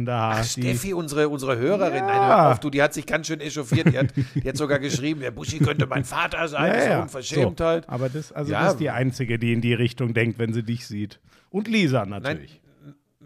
da. 0.05 0.31
Ach, 0.37 0.43
Steffi, 0.43 0.93
unsere, 0.93 1.29
unsere 1.29 1.57
Hörerin. 1.57 1.95
Ja. 1.97 2.05
Nein, 2.07 2.27
hör 2.27 2.51
auf, 2.51 2.59
du, 2.59 2.69
die 2.69 2.81
hat 2.81 2.93
sich 2.93 3.05
ganz 3.05 3.27
schön 3.27 3.39
echauffiert. 3.41 3.91
Die 3.91 3.97
hat, 3.97 4.07
die 4.35 4.47
hat 4.47 4.57
sogar 4.57 4.79
geschrieben, 4.79 5.19
der 5.21 5.31
Buschi 5.31 5.59
könnte 5.59 5.85
mein 5.87 6.03
Vater 6.05 6.47
sein. 6.47 6.73
ist 6.73 6.85
eine 6.85 7.01
Unverschämtheit. 7.03 7.85
So, 7.85 7.91
aber 7.91 8.09
das, 8.09 8.31
also 8.31 8.51
Ja. 8.51 8.63
das 8.63 8.73
ist 8.73 8.79
die 8.79 8.89
Einzige, 8.89 9.37
die 9.37 9.53
in 9.53 9.61
die 9.61 9.73
Richtung 9.73 10.13
denkt, 10.13 10.39
wenn 10.39 10.53
sie 10.53 10.63
dich 10.63 10.87
sieht. 10.87 11.19
Und 11.49 11.67
Lisa 11.67 12.05
natürlich. 12.05 12.61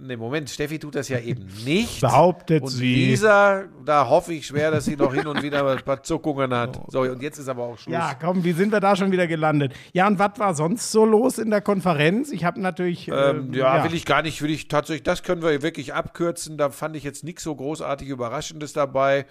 Nee, 0.02 0.16
Moment, 0.16 0.50
Steffi 0.50 0.80
tut 0.80 0.96
das 0.96 1.10
ja 1.10 1.20
eben 1.20 1.46
nicht. 1.66 2.02
Behauptet 2.02 2.64
und 2.64 2.70
sie. 2.70 2.94
Lisa, 3.08 3.64
da 3.86 4.08
hoffe 4.08 4.34
ich 4.34 4.48
schwer, 4.48 4.72
dass 4.72 4.86
sie 4.86 4.96
noch 4.96 5.14
hin 5.14 5.28
und 5.28 5.44
wieder 5.44 5.66
ein 5.70 5.84
paar 5.84 6.02
Zuckungen 6.04 6.54
hat. 6.54 6.80
So, 6.88 7.02
und 7.02 7.22
jetzt 7.22 7.38
ist 7.38 7.50
aber 7.50 7.64
auch 7.64 7.78
Schluss. 7.78 7.94
Ja, 7.94 8.14
komm, 8.20 8.44
wie 8.44 8.54
sind 8.54 8.72
wir 8.72 8.80
da 8.80 8.96
schon 8.96 9.12
wieder 9.12 9.28
gelandet? 9.28 9.74
Ja, 9.94 10.08
und 10.08 10.18
was 10.20 10.32
war 10.38 10.54
sonst 10.54 10.92
so 10.92 11.06
los 11.06 11.38
in 11.38 11.50
der 11.50 11.62
Konferenz? 11.62 12.32
Ich 12.32 12.46
habe 12.46 12.62
natürlich. 12.62 13.08
Ähm, 13.10 13.16
ähm, 13.50 13.54
ja, 13.54 13.84
will 13.84 13.94
ich 13.94 14.06
gar 14.06 14.22
nicht, 14.22 14.42
will 14.42 14.52
ich 14.52 14.68
tatsächlich, 14.68 15.04
das 15.04 15.24
können 15.24 15.42
wir 15.42 15.62
wirklich 15.62 15.94
abkürzen. 15.94 16.58
Da 16.58 16.70
fand 16.70 16.96
ich 16.96 17.04
jetzt 17.04 17.24
nichts 17.24 17.44
so 17.44 17.56
großartig 17.56 18.08
Überraschendes 18.08 18.74
dabei. 18.74 19.26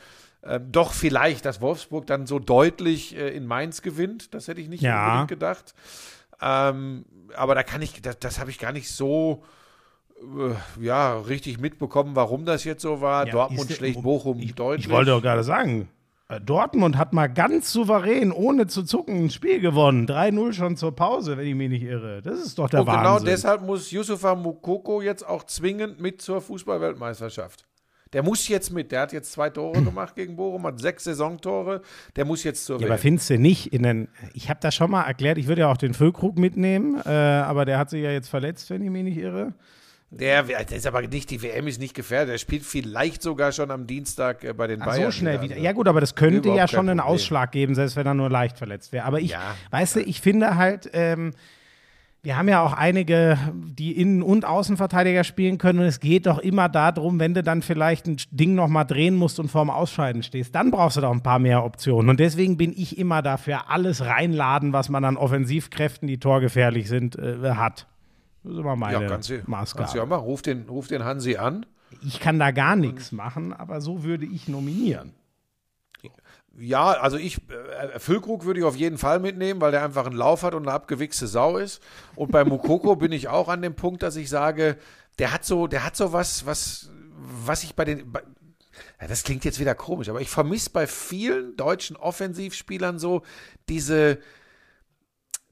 Ähm, 0.45 0.71
doch 0.71 0.93
vielleicht, 0.93 1.45
dass 1.45 1.61
Wolfsburg 1.61 2.07
dann 2.07 2.27
so 2.27 2.39
deutlich 2.39 3.17
äh, 3.17 3.29
in 3.31 3.47
Mainz 3.47 3.83
gewinnt. 3.83 4.35
Das 4.35 4.47
hätte 4.49 4.61
ich 4.61 4.69
nicht 4.69 4.83
Ja. 4.83 5.07
unbedingt 5.07 5.29
gedacht. 5.29 5.75
Ähm, 6.41 7.05
aber 7.37 7.55
da 7.55 7.63
kann 7.63 7.83
ich, 7.83 8.01
das, 8.03 8.19
das 8.21 8.39
habe 8.39 8.51
ich 8.51 8.59
gar 8.59 8.73
nicht 8.73 8.91
so 8.91 9.43
äh, 9.43 9.47
ja, 10.81 11.19
richtig 11.19 11.61
mitbekommen, 11.61 12.15
warum 12.17 12.45
das 12.45 12.65
jetzt 12.65 12.83
so 12.83 13.01
war. 13.01 13.27
Ja, 13.27 13.33
Dortmund 13.33 13.71
schlägt 13.73 14.03
Bochum 14.03 14.39
ich, 14.41 14.55
deutlich. 14.55 14.87
Ich 14.87 14.93
wollte 14.93 15.11
doch 15.13 15.23
gerade 15.23 15.45
sagen, 15.45 15.89
äh, 16.29 16.41
Dortmund 16.41 16.97
hat 16.99 17.13
mal 17.13 17.29
ganz 17.29 17.73
souverän, 17.73 18.33
ohne 18.33 18.67
zu 18.67 18.83
zucken, 18.83 19.25
ein 19.25 19.31
Spiel 19.31 19.61
gewonnen. 19.61 20.07
3-0 20.07 20.53
schon 20.53 20.77
zur 20.77 20.95
Pause, 20.95 21.37
wenn 21.37 21.47
ich 21.47 21.55
mich 21.55 21.71
nicht 21.71 21.85
irre. 21.85 22.21
Das 22.23 22.39
ist 22.39 22.59
doch 22.59 22.69
der 22.69 22.81
und 22.81 22.87
genau 22.87 22.99
Wahnsinn. 23.03 23.27
deshalb 23.27 23.63
muss 23.63 23.91
Yusufa 23.91 24.35
Mukoko 24.35 25.01
jetzt 25.01 25.27
auch 25.27 25.45
zwingend 25.45 26.01
mit 26.01 26.21
zur 26.21 26.41
Fußballweltmeisterschaft. 26.41 27.65
Der 28.15 28.23
muss 28.23 28.49
jetzt 28.49 28.73
mit. 28.73 28.91
Der 28.91 29.03
hat 29.03 29.13
jetzt 29.13 29.33
zwei 29.33 29.51
Tore 29.51 29.83
gemacht 29.83 30.15
gegen 30.17 30.37
Bochum, 30.37 30.67
hat 30.67 30.81
sechs 30.81 31.05
Saisontore. 31.05 31.83
Der 32.17 32.25
muss 32.25 32.43
jetzt 32.43 32.65
zur 32.65 32.79
Ja, 32.81 32.87
aber 32.87 32.95
WM. 32.95 33.01
findest 33.03 33.29
du 33.31 33.39
nicht 33.39 33.73
in 33.73 33.83
den. 33.83 34.09
Ich 34.33 34.49
habe 34.49 34.61
das 34.63 34.75
schon 34.75 34.91
mal 34.91 35.03
erklärt, 35.03 35.37
ich 35.37 35.47
würde 35.47 35.61
ja 35.63 35.71
auch 35.71 35.77
den 35.77 35.93
Füllkrug 35.93 36.39
mitnehmen, 36.39 37.01
äh, 37.05 37.09
aber 37.11 37.67
der 37.67 37.79
hat 37.79 37.91
sich 37.91 38.03
ja 38.03 38.11
jetzt 38.11 38.29
verletzt, 38.29 38.71
wenn 38.71 38.83
ich 38.83 38.89
mich 38.91 39.05
nicht 39.05 39.19
irre. 39.19 39.53
Der, 40.11 40.43
der 40.43 40.73
ist 40.73 40.87
aber 40.87 41.03
nicht, 41.03 41.31
die 41.31 41.43
WM 41.43 41.67
ist 41.67 41.79
nicht 41.81 41.95
gefährdet. 41.95 42.33
Der 42.33 42.39
spielt 42.39 42.63
vielleicht 42.65 43.21
sogar 43.23 43.53
schon 43.53 43.71
am 43.71 43.87
Dienstag 43.87 44.43
äh, 44.43 44.55
bei 44.55 44.67
den 44.67 44.81
Ach, 44.81 44.87
Bayern. 44.87 45.05
so 45.05 45.11
schnell 45.11 45.43
wieder. 45.43 45.55
Also. 45.55 45.65
Ja, 45.65 45.73
gut, 45.73 45.87
aber 45.87 46.01
das 46.01 46.15
könnte 46.15 46.39
Überhaupt 46.39 46.59
ja 46.59 46.69
schon 46.69 46.89
einen. 46.89 47.01
Ausschlag 47.01 47.53
geben, 47.53 47.75
selbst 47.75 47.95
wenn 47.97 48.07
er 48.07 48.15
nur 48.15 48.31
leicht 48.31 48.57
verletzt 48.57 48.93
wäre. 48.93 49.05
Aber 49.05 49.21
ich, 49.21 49.33
Ja. 49.33 49.55
weißt 49.71 49.97
du, 49.97 50.01
ich 50.01 50.21
finde 50.23 50.57
halt, 50.57 50.89
ähm, 50.95 51.33
wir 52.23 52.37
haben 52.37 52.49
ja 52.49 52.63
auch 52.63 52.73
einige, 52.73 53.39
die 53.55 53.93
Innen- 54.01 54.23
und 54.23 54.45
Außenverteidiger 54.47 55.25
spielen 55.25 55.59
können. 55.59 55.81
Und 55.81 55.85
es 55.85 56.01
geht 56.01 56.27
doch 56.27 56.39
immer 56.39 56.69
darum, 56.71 57.21
wenn 57.21 57.35
du 57.35 57.43
dann 57.43 57.61
vielleicht 57.63 58.07
ein 58.07 58.17
Ding 58.31 58.55
nochmal 58.55 58.87
drehen 58.87 59.15
musst 59.15 59.39
und 59.39 59.49
vorm 59.51 59.69
Ausscheiden 59.71 60.23
stehst, 60.23 60.55
dann 60.55 60.71
brauchst 60.71 60.97
du 60.97 61.01
doch 61.03 61.13
ein 61.13 61.23
paar 61.23 61.39
mehr 61.39 61.65
Optionen. 61.65 62.09
Und 62.09 62.19
deswegen 62.19 62.57
bin 62.57 62.73
ich 62.77 62.99
immer 62.99 63.21
dafür, 63.23 63.71
alles 63.71 64.05
reinladen, 64.05 64.73
was 64.73 64.89
man 64.89 65.05
an 65.05 65.17
Offensivkräften, 65.19 66.09
die 66.09 66.19
torgefährlich 66.19 66.89
sind, 66.89 67.17
äh, 67.17 67.53
hat. 67.53 67.87
Das 68.43 68.53
ist 68.53 68.59
immer 68.59 68.77
meine 68.77 69.03
Ja, 69.03 69.09
kannst 69.09 69.31
Maßgabe. 69.47 69.79
kannst 69.83 69.95
du 69.95 69.99
ja 69.99 70.07
machen. 70.07 70.25
Ruf 70.25 70.43
den, 70.43 70.69
ruf 70.69 70.89
den 70.89 71.05
Hansi 71.05 71.37
an. 71.37 71.67
Ich 72.03 72.21
kann 72.21 72.39
da 72.39 72.51
gar 72.51 72.77
nichts 72.77 73.13
machen, 73.13 73.53
aber 73.53 73.81
so 73.81 74.03
würde 74.05 74.27
ich 74.27 74.49
nominieren. 74.49 75.15
Ja, 76.61 76.87
also 76.91 77.17
ich, 77.17 77.39
äh, 77.51 77.99
Füllkrug 77.99 78.45
würde 78.45 78.61
ich 78.61 78.67
auf 78.67 78.75
jeden 78.77 78.99
Fall 78.99 79.21
mitnehmen, 79.21 79.61
weil 79.61 79.71
der 79.71 79.85
einfach 79.85 80.07
einen 80.07 80.17
Lauf 80.17 80.43
hat 80.43 80.55
und 80.55 80.65
eine 80.67 80.73
abgewichste 80.73 81.29
Sau 81.29 81.57
ist. 81.57 81.81
Und 82.17 82.33
bei 82.33 82.45
Mukoko 82.45 82.97
bin 82.97 83.13
ich 83.13 83.29
auch 83.29 83.49
an 83.49 83.63
dem 83.63 83.75
Punkt, 83.75 84.03
dass 84.03 84.17
ich 84.17 84.29
sage, 84.29 84.77
der 85.19 85.33
hat 85.33 85.45
so, 85.45 85.67
der 85.69 85.85
hat 85.85 85.95
so 85.97 86.13
was, 86.13 86.47
was, 86.47 86.91
was 87.45 87.63
ich 87.63 87.77
bei 87.77 87.85
den, 87.85 88.11
bei, 88.11 88.23
ja, 89.01 89.07
das 89.07 89.23
klingt 89.23 89.45
jetzt 89.45 89.61
wieder 89.61 89.75
komisch, 89.77 90.09
aber 90.09 90.21
ich 90.21 90.31
vermisse 90.31 90.71
bei 90.71 90.87
vielen 90.87 91.57
deutschen 91.57 91.97
Offensivspielern 91.97 92.99
so 92.99 93.23
diese 93.69 94.19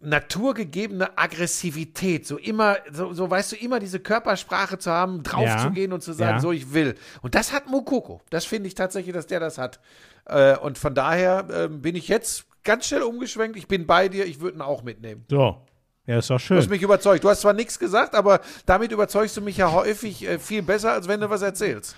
naturgegebene 0.01 1.17
Aggressivität, 1.19 2.27
so 2.27 2.37
immer, 2.37 2.77
so, 2.93 3.13
so 3.13 3.31
weißt 3.31 3.53
du, 3.53 3.57
immer 3.57 3.81
diese 3.81 3.99
Körpersprache 3.99 4.79
zu 4.79 4.91
haben, 4.91 5.23
draufzugehen 5.23 5.93
und 5.93 6.03
zu 6.03 6.13
sagen, 6.13 6.37
ja. 6.37 6.41
so 6.41 6.53
ich 6.53 6.73
will. 6.75 6.95
Und 7.23 7.35
das 7.35 7.53
hat 7.53 7.69
Mukoko. 7.69 8.21
Das 8.31 8.45
finde 8.45 8.69
ich 8.69 8.75
tatsächlich, 8.75 9.15
dass 9.15 9.27
der 9.27 9.41
das 9.41 9.59
hat. 9.59 9.81
Äh, 10.27 10.57
und 10.59 10.79
von 10.79 10.95
daher 10.95 11.47
ähm, 11.53 11.81
bin 11.81 11.97
ich 11.97 12.09
jetzt 12.09 12.45
ganz 12.63 12.87
schnell 12.87 13.03
umgeschwenkt. 13.03 13.57
Ich 13.57 13.69
bin 13.69 13.87
bei 13.87 14.09
dir, 14.09 14.27
ich 14.27 14.41
würde 14.41 14.59
ihn 14.59 14.63
auch 14.63 14.83
mitnehmen. 14.83 15.25
So. 15.31 15.63
Ja, 16.07 16.19
ist 16.19 16.31
doch 16.31 16.41
Du 16.41 16.55
hast 16.55 16.65
schön. 16.65 16.71
mich 16.71 16.83
überzeugt. 16.83 17.25
Du 17.25 17.29
hast 17.29 17.41
zwar 17.41 17.53
nichts 17.53 17.79
gesagt, 17.79 18.15
aber 18.15 18.41
damit 18.65 18.93
überzeugst 18.93 19.37
du 19.37 19.41
mich 19.41 19.57
ja 19.57 19.73
häufig 19.73 20.25
äh, 20.25 20.39
viel 20.39 20.63
besser, 20.63 20.93
als 20.93 21.09
wenn 21.09 21.21
du 21.21 21.31
was 21.31 21.43
erzählst. 21.43 21.97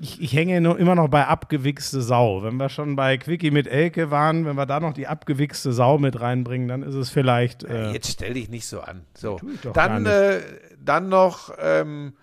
Ich, 0.00 0.20
ich 0.22 0.32
hänge 0.32 0.60
nur 0.62 0.78
immer 0.78 0.94
noch 0.94 1.08
bei 1.08 1.26
abgewichste 1.26 2.00
Sau. 2.00 2.42
Wenn 2.42 2.56
wir 2.56 2.68
schon 2.70 2.96
bei 2.96 3.18
Quickie 3.18 3.50
mit 3.50 3.66
Elke 3.66 4.10
waren, 4.10 4.46
wenn 4.46 4.56
wir 4.56 4.64
da 4.66 4.80
noch 4.80 4.94
die 4.94 5.06
abgewichste 5.06 5.72
Sau 5.72 5.98
mit 5.98 6.20
reinbringen, 6.20 6.66
dann 6.68 6.82
ist 6.82 6.94
es 6.94 7.10
vielleicht. 7.10 7.64
Äh, 7.64 7.90
Jetzt 7.92 8.10
stell 8.12 8.34
dich 8.34 8.48
nicht 8.48 8.66
so 8.66 8.80
an. 8.80 9.02
So. 9.14 9.38
Dann, 9.74 10.06
äh, 10.06 10.40
dann 10.82 11.10
noch, 11.10 11.52
ähm, 11.60 12.14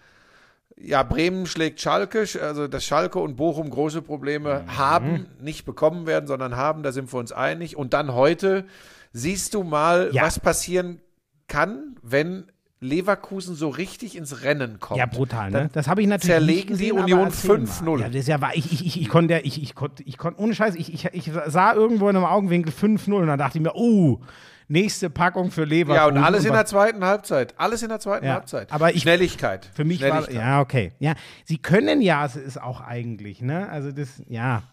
ja, 0.77 1.03
Bremen 1.03 1.45
schlägt 1.45 1.79
Schalke, 1.81 2.25
also 2.41 2.67
dass 2.67 2.85
Schalke 2.85 3.19
und 3.19 3.35
Bochum 3.35 3.69
große 3.69 4.01
Probleme 4.01 4.63
Mhm. 4.65 4.77
haben, 4.77 5.25
nicht 5.39 5.65
bekommen 5.65 6.07
werden, 6.07 6.25
sondern 6.25 6.55
haben, 6.55 6.81
da 6.83 6.91
sind 6.91 7.13
wir 7.13 7.19
uns 7.19 7.31
einig. 7.31 7.75
Und 7.77 7.93
dann 7.93 8.13
heute 8.15 8.65
siehst 9.13 9.53
du 9.53 9.63
mal, 9.63 10.09
Ja. 10.11 10.23
was 10.23 10.39
passieren 10.39 11.01
kann, 11.47 11.97
wenn 12.01 12.51
Leverkusen 12.81 13.55
so 13.55 13.69
richtig 13.69 14.15
ins 14.15 14.41
Rennen 14.43 14.79
kommt. 14.79 14.97
ja, 14.99 15.05
brutal, 15.05 15.51
ne? 15.51 15.69
Das 15.73 15.87
habe 15.87 16.01
ich 16.01 16.07
natürlich 16.07 16.35
zerlegen 16.35 16.67
gesehen, 16.69 16.95
die 16.95 17.01
Union 17.01 17.19
aber 17.19 17.27
erzähl 17.27 17.57
mal. 17.57 17.65
5-0. 17.67 17.99
Ja, 18.01 18.07
das 18.07 18.15
ist 18.15 18.27
ja 18.27 18.39
wahr. 18.41 18.51
Ich, 18.55 18.71
ich, 18.71 18.85
ich, 18.85 19.01
ich 19.01 19.09
konnte, 19.09 19.39
ich, 19.39 19.61
ich 19.61 19.75
konnte, 19.75 20.03
ich 20.03 20.17
konnte, 20.17 20.39
ohne 20.41 20.55
Scheiß, 20.55 20.75
ich, 20.75 20.93
ich, 20.93 21.05
ich 21.13 21.31
sah 21.47 21.73
irgendwo 21.73 22.07
in 22.09 22.15
einem 22.15 22.25
Augenwinkel 22.25 22.71
5-0 22.73 23.13
und 23.13 23.27
dann 23.27 23.37
dachte 23.37 23.57
ich 23.57 23.61
mir, 23.63 23.75
oh, 23.75 24.21
nächste 24.69 25.09
Packung 25.09 25.51
für 25.51 25.65
Leverkusen. 25.65 25.95
Ja, 26.15 26.19
und 26.19 26.23
alles 26.23 26.45
in 26.45 26.53
der 26.53 26.65
zweiten 26.65 27.03
Halbzeit. 27.03 27.53
Alles 27.57 27.83
in 27.83 27.89
der 27.89 27.99
zweiten 27.99 28.25
Ja, 28.25 28.35
Halbzeit. 28.35 28.71
aber 28.71 28.93
ich- 28.95 29.01
Schnelligkeit. 29.01 29.69
Für 29.73 29.83
mich 29.83 29.99
war, 30.01 30.07
Schnelligkeit. 30.23 30.35
ja, 30.35 30.61
okay. 30.61 30.91
Ja, 30.99 31.15
sie 31.43 31.57
können 31.57 32.01
ja, 32.01 32.25
es 32.25 32.37
ist 32.37 32.61
auch 32.61 32.79
eigentlich, 32.79 33.41
ne? 33.41 33.67
Also 33.69 33.91
das, 33.91 34.21
ja. 34.29 34.63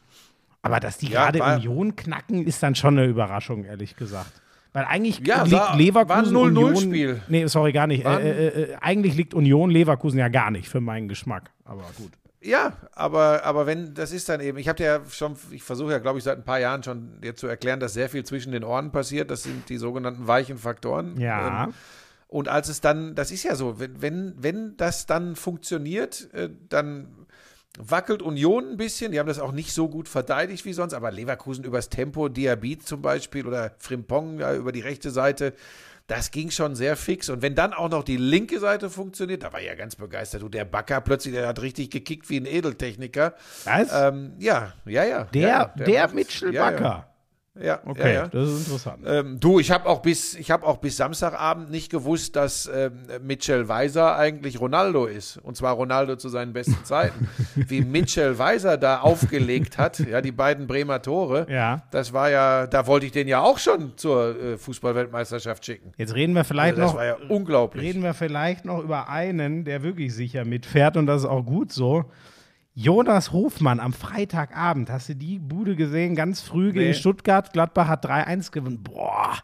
Aber 0.63 0.79
dass 0.81 0.99
die 0.99 1.09
Ja, 1.09 1.25
gerade 1.25 1.41
war- 1.41 1.57
Union 1.57 1.97
knacken, 1.97 2.47
ist 2.47 2.63
dann 2.63 2.75
schon 2.77 2.99
eine 2.99 3.07
Überraschung, 3.09 3.65
ehrlich 3.65 3.97
gesagt. 3.97 4.31
Weil 4.73 4.85
eigentlich 4.85 5.21
Ja, 5.27 5.43
liegt 5.45 5.53
war- 5.57 5.77
Leverkusen 5.77 6.35
war 6.35 6.47
ein 6.47 6.53
0-0 6.55 6.59
Union, 6.67 6.77
Spiel. 6.77 7.23
Nee, 7.29 7.47
sorry, 7.47 7.73
gar 7.73 7.87
nicht. 7.87 8.05
Äh, 8.05 8.19
äh, 8.31 8.47
äh, 8.73 8.77
eigentlich 8.81 9.15
liegt 9.15 9.33
Union 9.35 9.71
Leverkusen 9.71 10.19
ja 10.19 10.29
gar 10.29 10.51
nicht 10.51 10.69
für 10.69 10.81
meinen 10.81 11.09
Geschmack. 11.09 11.51
Aber 11.65 11.85
gut. 11.97 12.13
Ja, 12.43 12.75
aber, 12.93 13.43
aber 13.45 13.67
wenn, 13.67 13.95
das 13.95 14.13
ist 14.13 14.29
dann 14.29 14.41
eben, 14.41 14.59
ich 14.59 14.69
habe 14.69 14.83
ja 14.83 15.01
schon, 15.11 15.35
ich 15.51 15.63
versuche 15.65 15.91
ja, 15.93 15.99
glaube 15.99 16.19
ich, 16.19 16.25
seit 16.25 16.39
ein 16.39 16.45
paar 16.45 16.61
Jahren 16.61 16.83
schon 16.83 17.21
dir 17.21 17.35
zu 17.35 17.47
erklären, 17.49 17.81
dass 17.81 17.95
sehr 17.95 18.09
viel 18.09 18.25
zwischen 18.25 18.53
den 18.53 18.63
Ohren 18.63 18.93
passiert. 18.93 19.31
Das 19.31 19.43
sind 19.43 19.69
die 19.69 19.79
sogenannten 19.79 20.27
weichen 20.29 20.59
Faktoren. 20.59 21.19
Ja. 21.19 21.65
Ähm, 21.65 21.75
und 22.29 22.49
als 22.49 22.69
es 22.69 22.81
dann, 22.81 23.15
das 23.15 23.31
ist 23.33 23.43
ja 23.45 23.55
so, 23.57 23.81
wenn, 23.81 24.01
wenn, 24.03 24.35
wenn 24.39 24.77
das 24.77 25.07
dann 25.07 25.35
funktioniert, 25.37 26.29
äh, 26.35 26.51
dann 26.69 27.09
wackelt 27.79 28.23
Union 28.23 28.71
ein 28.73 28.77
bisschen. 28.77 29.13
Die 29.13 29.19
haben 29.19 29.27
das 29.29 29.39
auch 29.39 29.53
nicht 29.53 29.73
so 29.73 29.89
gut 29.89 30.09
verteidigt 30.09 30.65
wie 30.65 30.73
sonst, 30.73 30.95
aber 30.95 31.11
Leverkusen 31.11 31.65
übers 31.65 31.89
Tempo, 31.89 32.29
Diaby 32.29 32.79
zum 32.79 33.03
Beispiel 33.03 33.47
oder 33.47 33.73
Frimpong 33.79 34.39
ja, 34.41 34.55
über 34.55 34.73
die 34.73 34.81
rechte 34.81 35.11
Seite, 35.11 35.53
das 36.07 36.31
ging 36.31 36.51
schon 36.51 36.77
sehr 36.77 36.97
fix. 36.97 37.29
Und 37.29 37.43
wenn 37.43 37.55
dann 37.55 37.73
auch 37.73 37.89
noch 37.89 38.05
die 38.05 38.17
linke 38.17 38.61
Seite 38.61 38.91
funktioniert, 38.91 39.43
da 39.43 39.53
war 39.53 39.61
ich 39.61 39.67
ja 39.67 39.75
ganz 39.75 39.97
begeistert. 39.97 40.43
Du, 40.43 40.49
der 40.49 40.65
Backer 40.65 41.01
plötzlich, 41.01 41.35
der 41.35 41.49
hat 41.49 41.61
richtig 41.61 41.91
gekickt 41.91 42.31
wie 42.31 42.39
ein 42.39 42.47
Edeltechniker. 42.47 43.35
Was? 43.65 43.89
Ähm, 43.93 44.35
ja, 44.39 44.73
ja, 44.85 45.05
ja. 45.05 45.25
der 45.25 45.49
ja, 45.49 45.65
der, 45.77 46.03
macht- 46.05 46.15
Mitchell 46.15 46.53
Backer. 46.53 46.81
Ja, 46.83 46.89
ja, 46.91 47.09
Okay, 47.87 48.15
ja, 48.15 48.23
ja. 48.23 48.29
das 48.29 48.49
ist 48.51 48.67
interessant. 48.67 49.03
Ähm, 49.07 49.41
du, 49.41 49.59
ich 49.59 49.71
habe 49.71 49.87
auch 49.87 50.01
bis 50.03 50.35
ich 50.35 50.51
habe 50.51 50.67
auch 50.67 50.79
bis 50.79 50.97
Samstagabend 50.97 51.71
nicht 51.71 51.91
gewusst, 51.91 52.37
dass 52.37 52.71
ähm, 52.73 52.93
Mitchell 53.23 53.69
Weiser 53.69 54.17
eigentlich 54.17 54.61
Ronaldo 54.61 55.07
ist 55.07 55.39
und 55.39 55.57
zwar 55.57 55.75
Ronaldo 55.75 56.17
zu 56.17 56.29
seinen 56.29 56.53
besten 56.53 56.85
Zeiten. 56.85 57.29
Wie 57.55 57.81
Mitchell 57.81 58.39
Weiser 58.39 58.77
da 58.77 59.01
aufgelegt 59.01 59.79
hat, 59.79 59.99
ja 60.01 60.21
die 60.21 60.33
beiden 60.33 60.67
Bremer 60.67 61.01
Tore. 61.03 61.47
Ja. 61.49 61.83
Das 61.91 62.13
war 62.13 62.31
ja, 62.31 62.67
da 62.67 62.87
wollte 62.87 63.07
ich 63.07 63.13
den 63.13 63.29
ja 63.29 63.41
auch 63.41 63.59
schon 63.59 63.97
zur 63.97 64.39
äh, 64.41 64.59
Fußballweltmeisterschaft 64.59 65.65
schicken. 65.65 65.93
Jetzt 65.97 66.15
reden 66.15 66.35
wir 66.35 66.45
vielleicht 66.45 66.79
Also 66.79 66.83
das 66.83 66.93
noch. 66.93 66.99
war 66.99 67.07
ja 67.07 67.17
unglaublich. 67.29 67.83
reden 67.85 68.03
wir 68.03 68.15
vielleicht 68.15 68.65
noch 68.65 68.81
über 68.83 69.09
einen, 69.09 69.65
der 69.65 69.83
wirklich 69.83 70.15
sicher 70.15 70.45
mitfährt 70.45 70.97
und 70.97 71.07
das 71.07 71.23
ist 71.23 71.29
auch 71.29 71.45
gut 71.45 71.73
so. 71.73 72.05
Jonas 72.79 73.33
Hofmann 73.33 73.81
am 73.81 73.95
Freitagabend, 73.95 74.91
hast 74.91 75.09
du 75.09 75.17
die 75.17 75.39
Bude 75.39 75.77
gesehen, 75.77 76.15
ganz 76.15 76.43
früh 76.43 76.73
gegen 76.73 76.89
Nee. 76.91 76.95
Stuttgart, 76.95 77.55
Gladbach 77.55 77.89
hat 77.89 78.05
3-1 78.05 78.51
gewonnen. 78.53 78.83
Boah, 78.83 79.39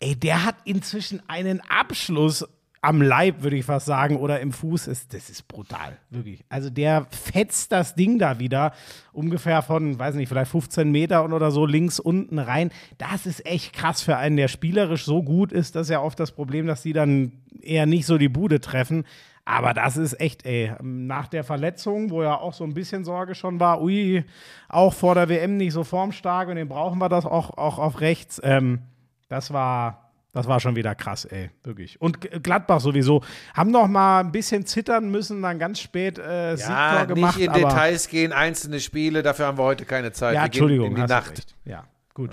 ey, 0.00 0.16
der 0.16 0.44
hat 0.44 0.56
inzwischen 0.64 1.22
einen 1.28 1.60
Abschluss 1.60 2.44
am 2.82 3.00
Leib, 3.00 3.42
würde 3.42 3.56
ich 3.56 3.64
fast 3.64 3.86
sagen, 3.86 4.16
oder 4.16 4.40
im 4.40 4.52
Fuß. 4.52 4.88
Ist, 4.88 5.14
das 5.14 5.30
ist 5.30 5.46
brutal, 5.46 5.96
wirklich. 6.10 6.44
Also 6.48 6.68
der 6.68 7.06
fetzt 7.10 7.70
das 7.70 7.94
Ding 7.94 8.18
da 8.18 8.40
wieder 8.40 8.72
ungefähr 9.12 9.62
von, 9.62 9.98
weiß 9.98 10.16
nicht, 10.16 10.28
vielleicht 10.28 10.50
15 10.50 10.90
Meter 10.90 11.24
oder 11.24 11.52
so 11.52 11.64
links 11.64 12.00
unten 12.00 12.40
rein. 12.40 12.70
Das 12.98 13.24
ist 13.24 13.46
echt 13.46 13.72
krass 13.72 14.02
für 14.02 14.16
einen, 14.16 14.36
der 14.36 14.48
spielerisch 14.48 15.04
so 15.04 15.22
gut 15.22 15.52
ist. 15.52 15.76
Das 15.76 15.86
ist 15.86 15.90
ja 15.90 16.02
oft 16.02 16.18
das 16.18 16.32
Problem, 16.32 16.66
dass 16.66 16.82
die 16.82 16.92
dann 16.92 17.32
eher 17.62 17.86
nicht 17.86 18.04
so 18.04 18.18
die 18.18 18.28
Bude 18.28 18.60
treffen. 18.60 19.04
Aber 19.44 19.74
das 19.74 19.96
ist 19.96 20.20
echt, 20.20 20.44
ey, 20.44 20.72
nach 20.82 21.28
der 21.28 21.44
Verletzung, 21.44 22.10
wo 22.10 22.22
ja 22.22 22.38
auch 22.38 22.52
so 22.52 22.64
ein 22.64 22.74
bisschen 22.74 23.04
Sorge 23.04 23.34
schon 23.34 23.60
war, 23.60 23.80
ui, 23.80 24.24
auch 24.68 24.94
vor 24.94 25.14
der 25.14 25.28
WM 25.28 25.56
nicht 25.56 25.72
so 25.72 25.84
formstark 25.84 26.48
und 26.48 26.56
den 26.56 26.68
brauchen 26.68 26.98
wir 26.98 27.08
das 27.08 27.26
auch, 27.26 27.56
auch 27.56 27.78
auf 27.78 28.00
rechts. 28.00 28.40
Ähm, 28.44 28.82
das 29.28 29.52
war, 29.52 30.11
das 30.32 30.46
war 30.46 30.60
schon 30.60 30.76
wieder 30.76 30.94
krass, 30.94 31.24
ey, 31.26 31.50
wirklich. 31.62 32.00
Und 32.00 32.20
Gladbach 32.42 32.80
sowieso 32.80 33.22
haben 33.54 33.70
noch 33.70 33.86
mal 33.86 34.20
ein 34.20 34.32
bisschen 34.32 34.64
zittern 34.66 35.10
müssen, 35.10 35.42
dann 35.42 35.58
ganz 35.58 35.78
spät 35.80 36.18
äh, 36.18 36.56
Siegtor 36.56 36.74
Ja, 36.74 37.04
gemacht. 37.04 37.36
nicht 37.38 37.46
in 37.46 37.52
Details 37.52 38.08
gehen, 38.08 38.32
einzelne 38.32 38.80
Spiele, 38.80 39.22
dafür 39.22 39.46
haben 39.46 39.58
wir 39.58 39.64
heute 39.64 39.84
keine 39.84 40.12
Zeit. 40.12 40.34
Ja, 40.34 40.46
Entschuldigung, 40.46 40.88
in 40.88 40.94
die 40.94 41.02
Nacht. 41.02 41.54
Ja, 41.64 41.84
gut. 42.14 42.30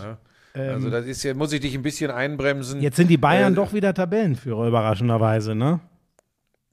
Also 0.53 0.89
das 0.89 1.05
ist 1.05 1.23
ja, 1.23 1.33
muss 1.33 1.53
ich 1.53 1.59
dich 1.61 1.75
ein 1.75 1.83
bisschen 1.83 2.09
einbremsen. 2.11 2.81
Jetzt 2.81 2.95
sind 2.97 3.07
die 3.07 3.17
Bayern 3.17 3.53
Äh, 3.53 3.55
doch 3.55 3.71
wieder 3.71 3.93
Tabellenführer, 3.93 4.67
überraschenderweise, 4.67 5.53
ne? 5.55 5.79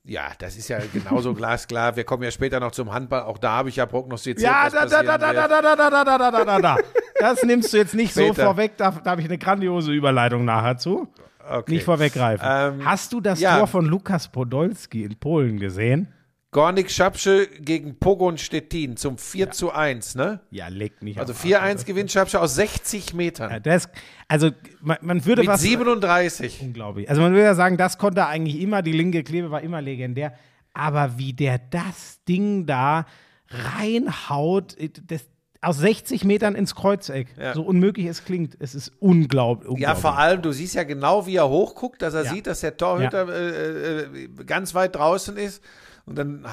Ja, 0.05 0.31
das 0.39 0.57
ist 0.57 0.69
ja 0.69 0.79
genauso 0.93 1.35
glasklar. 1.35 1.97
Wir 1.97 2.05
kommen 2.05 2.23
ja 2.23 2.31
später 2.31 2.59
noch 2.61 2.71
zum 2.71 2.93
Handball. 2.93 3.23
Auch 3.23 3.39
da 3.39 3.51
habe 3.51 3.69
ich 3.69 3.77
ja 3.77 3.87
prognostiziert. 3.87 4.41
Ja, 4.41 4.65
was 4.67 4.73
da, 4.73 4.87
da, 4.87 5.03
da, 5.03 5.19
passieren 5.19 5.21
da, 5.21 5.41
wird. 5.41 5.51
da, 5.51 5.77
da, 5.77 5.77
da, 5.77 5.91
da, 5.91 6.05
da, 6.05 6.19
da, 6.19 6.31
da, 6.31 6.45
da, 6.45 6.59
da. 6.61 6.77
Das 7.21 7.43
nimmst 7.43 7.73
du 7.73 7.77
jetzt 7.77 7.95
nicht 7.95 8.15
so 8.15 8.23
Später. 8.23 8.45
vorweg. 8.45 8.77
Da, 8.77 8.91
da 8.91 9.11
habe 9.13 9.21
ich 9.21 9.27
eine 9.27 9.39
grandiose 9.39 9.93
Überleitung 9.93 10.45
nachher 10.45 10.77
zu. 10.79 11.09
Okay. 11.49 11.75
Nicht 11.75 11.85
vorweggreifen. 11.85 12.47
Ähm, 12.49 12.85
Hast 12.85 13.13
du 13.13 13.21
das 13.21 13.41
ja. 13.41 13.59
Tor 13.59 13.67
von 13.69 13.87
Lukas 13.87 14.29
Podolski 14.29 15.05
in 15.05 15.17
Polen 15.17 15.59
gesehen? 15.59 16.09
Gornik 16.51 16.91
Schapsche 16.91 17.47
gegen 17.61 17.99
Pogon 17.99 18.39
Stettin 18.39 18.97
zum 18.97 19.19
4 19.19 19.51
zu 19.51 19.73
1, 19.73 20.15
ne? 20.15 20.41
Ja, 20.51 20.69
leg 20.69 21.03
mich 21.03 21.19
Also 21.19 21.35
auf. 21.35 21.45
4-1 21.45 21.85
gewinnt 21.85 22.11
Schapsche 22.11 22.41
aus 22.41 22.55
60 22.55 23.15
Metern. 23.15 23.51
Ja, 23.51 23.61
das, 23.61 23.89
also 24.27 24.51
man, 24.81 24.97
man 25.03 25.25
würde 25.27 25.43
mit 25.43 25.51
was 25.51 25.61
37. 25.61 26.63
unglaublich. 26.63 27.11
Also 27.11 27.21
man 27.21 27.33
würde 27.33 27.45
ja 27.45 27.55
sagen, 27.55 27.77
das 27.77 27.99
konnte 27.99 28.23
er 28.23 28.29
eigentlich 28.29 28.61
immer, 28.61 28.81
die 28.83 28.93
linke 28.93 29.23
Klebe 29.23 29.51
war 29.51 29.61
immer 29.61 29.83
legendär. 29.83 30.33
Aber 30.73 31.19
wie 31.19 31.33
der 31.35 31.59
das 31.59 32.21
Ding 32.27 32.65
da 32.67 33.05
reinhaut. 33.49 34.77
Das, 35.07 35.27
aus 35.63 35.79
60 35.79 36.25
Metern 36.25 36.55
ins 36.55 36.75
Kreuzeck. 36.75 37.29
Ja. 37.39 37.55
So 37.55 37.63
unmöglich 37.63 38.07
es 38.07 38.25
klingt. 38.25 38.57
Es 38.61 38.75
ist 38.75 38.93
unglaublich. 39.01 39.79
Ja, 39.79 39.95
vor 39.95 40.19
allem, 40.19 40.43
du 40.43 40.53
siehst 40.53 40.75
ja 40.75 40.85
genau, 40.85 41.27
wie 41.27 41.37
er 41.37 41.49
hochguckt, 41.49 42.03
dass 42.03 42.15
er 42.15 42.25
Ja. 42.25 42.31
sieht, 42.33 42.47
dass 42.47 42.61
der 42.61 42.77
Torhüter 42.77 43.29
äh, 43.29 44.01
äh, 44.03 44.29
ganz 44.47 44.75
weit 44.75 44.95
draußen 44.97 45.37
ist. 45.37 45.63
Und 46.05 46.17
dann 46.17 46.47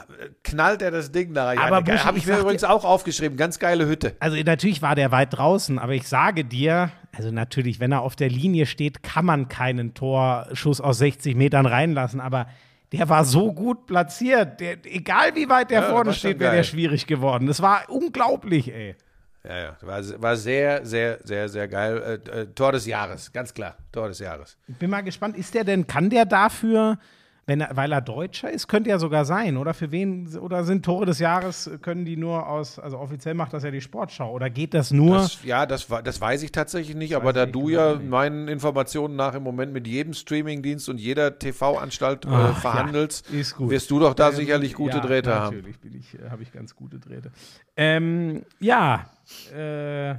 knallt 0.43 0.81
er 0.81 0.89
das 0.89 1.11
Ding 1.11 1.35
da 1.35 1.45
rein. 1.45 1.59
Aber 1.59 1.83
ja, 1.87 2.03
habe 2.05 2.17
ich 2.17 2.25
mir 2.25 2.39
übrigens 2.39 2.61
dir- 2.63 2.71
auch 2.71 2.83
aufgeschrieben. 2.83 3.37
Ganz 3.37 3.59
geile 3.59 3.87
Hütte. 3.87 4.15
Also 4.19 4.35
natürlich 4.43 4.81
war 4.81 4.95
der 4.95 5.11
weit 5.11 5.37
draußen, 5.37 5.77
aber 5.77 5.93
ich 5.93 6.07
sage 6.07 6.43
dir, 6.43 6.89
also 7.15 7.29
natürlich, 7.29 7.79
wenn 7.79 7.91
er 7.91 8.01
auf 8.01 8.15
der 8.15 8.29
Linie 8.29 8.65
steht, 8.65 9.03
kann 9.03 9.25
man 9.25 9.49
keinen 9.49 9.93
Torschuss 9.93 10.81
aus 10.81 10.97
60 10.97 11.35
Metern 11.35 11.67
reinlassen, 11.67 12.19
aber 12.19 12.47
der 12.93 13.09
war 13.09 13.25
so 13.25 13.51
gut 13.51 13.85
platziert. 13.87 14.59
Der, 14.59 14.77
egal 14.85 15.35
wie 15.35 15.49
weit 15.49 15.71
der 15.71 15.81
Ja, 15.81 15.89
vorne 15.89 16.13
steht, 16.13 16.39
wäre 16.39 16.55
der 16.55 16.63
schwierig 16.63 17.07
geworden. 17.07 17.47
Das 17.47 17.61
war 17.61 17.89
unglaublich, 17.89 18.71
ey. 18.71 18.95
Ja, 19.43 19.57
ja. 19.57 19.77
War, 19.81 20.21
war 20.21 20.37
sehr, 20.37 20.85
sehr, 20.85 21.19
sehr, 21.23 21.49
sehr 21.49 21.67
geil. 21.67 22.21
Äh, 22.27 22.41
äh, 22.41 22.45
Tor 22.53 22.71
des 22.71 22.85
Jahres, 22.85 23.33
ganz 23.33 23.53
klar. 23.53 23.75
Tor 23.91 24.07
des 24.07 24.19
Jahres. 24.19 24.57
Bin 24.67 24.89
mal 24.89 25.01
gespannt, 25.01 25.35
ist 25.35 25.53
der 25.53 25.63
denn, 25.63 25.85
kann 25.87 26.09
der 26.09 26.25
dafür, 26.25 26.97
wenn 27.45 27.61
er, 27.61 27.75
weil 27.75 27.91
er 27.91 28.01
Deutscher 28.01 28.49
ist, 28.49 28.67
könnte 28.67 28.89
ja 28.89 28.99
sogar 28.99 29.25
sein, 29.25 29.57
oder 29.57 29.73
für 29.73 29.91
wen, 29.91 30.37
oder 30.37 30.63
sind 30.63 30.85
Tore 30.85 31.05
des 31.05 31.19
Jahres, 31.19 31.69
können 31.81 32.05
die 32.05 32.15
nur 32.15 32.47
aus, 32.47 32.79
also 32.79 32.97
offiziell 32.99 33.33
macht 33.33 33.53
das 33.53 33.63
ja 33.63 33.71
die 33.71 33.81
Sportschau, 33.81 34.31
oder 34.31 34.49
geht 34.49 34.73
das 34.73 34.91
nur? 34.91 35.17
Das, 35.17 35.43
ja, 35.43 35.65
das, 35.65 35.87
das 36.03 36.21
weiß 36.21 36.43
ich 36.43 36.51
tatsächlich 36.53 36.95
nicht, 36.95 37.15
aber 37.15 37.27
weiß 37.27 37.33
da 37.33 37.45
du 37.45 37.69
ja 37.69 37.95
nicht. 37.95 38.09
meinen 38.09 38.47
Informationen 38.47 39.15
nach 39.17 39.35
im 39.35 39.43
Moment 39.43 39.73
mit 39.73 39.87
jedem 39.87 40.13
Streamingdienst 40.13 40.87
und 40.87 40.99
jeder 40.99 41.37
TV-Anstalt 41.37 42.25
äh, 42.25 42.53
verhandelst, 42.53 43.29
ja, 43.29 43.69
wirst 43.69 43.91
du 43.91 43.99
doch 43.99 44.13
da 44.13 44.29
Ähm, 44.29 44.35
sicherlich 44.35 44.73
gute 44.73 44.97
ja, 44.97 45.03
Drähte 45.03 45.35
haben. 45.35 45.57
Natürlich 45.57 45.79
bin 45.79 45.95
ich, 45.95 46.17
äh, 46.17 46.29
habe 46.29 46.43
ich 46.43 46.51
ganz 46.53 46.75
gute 46.75 46.99
Drähte. 46.99 47.31
Ähm, 47.75 48.43
ja, 48.59 49.05
äh, 49.53 50.15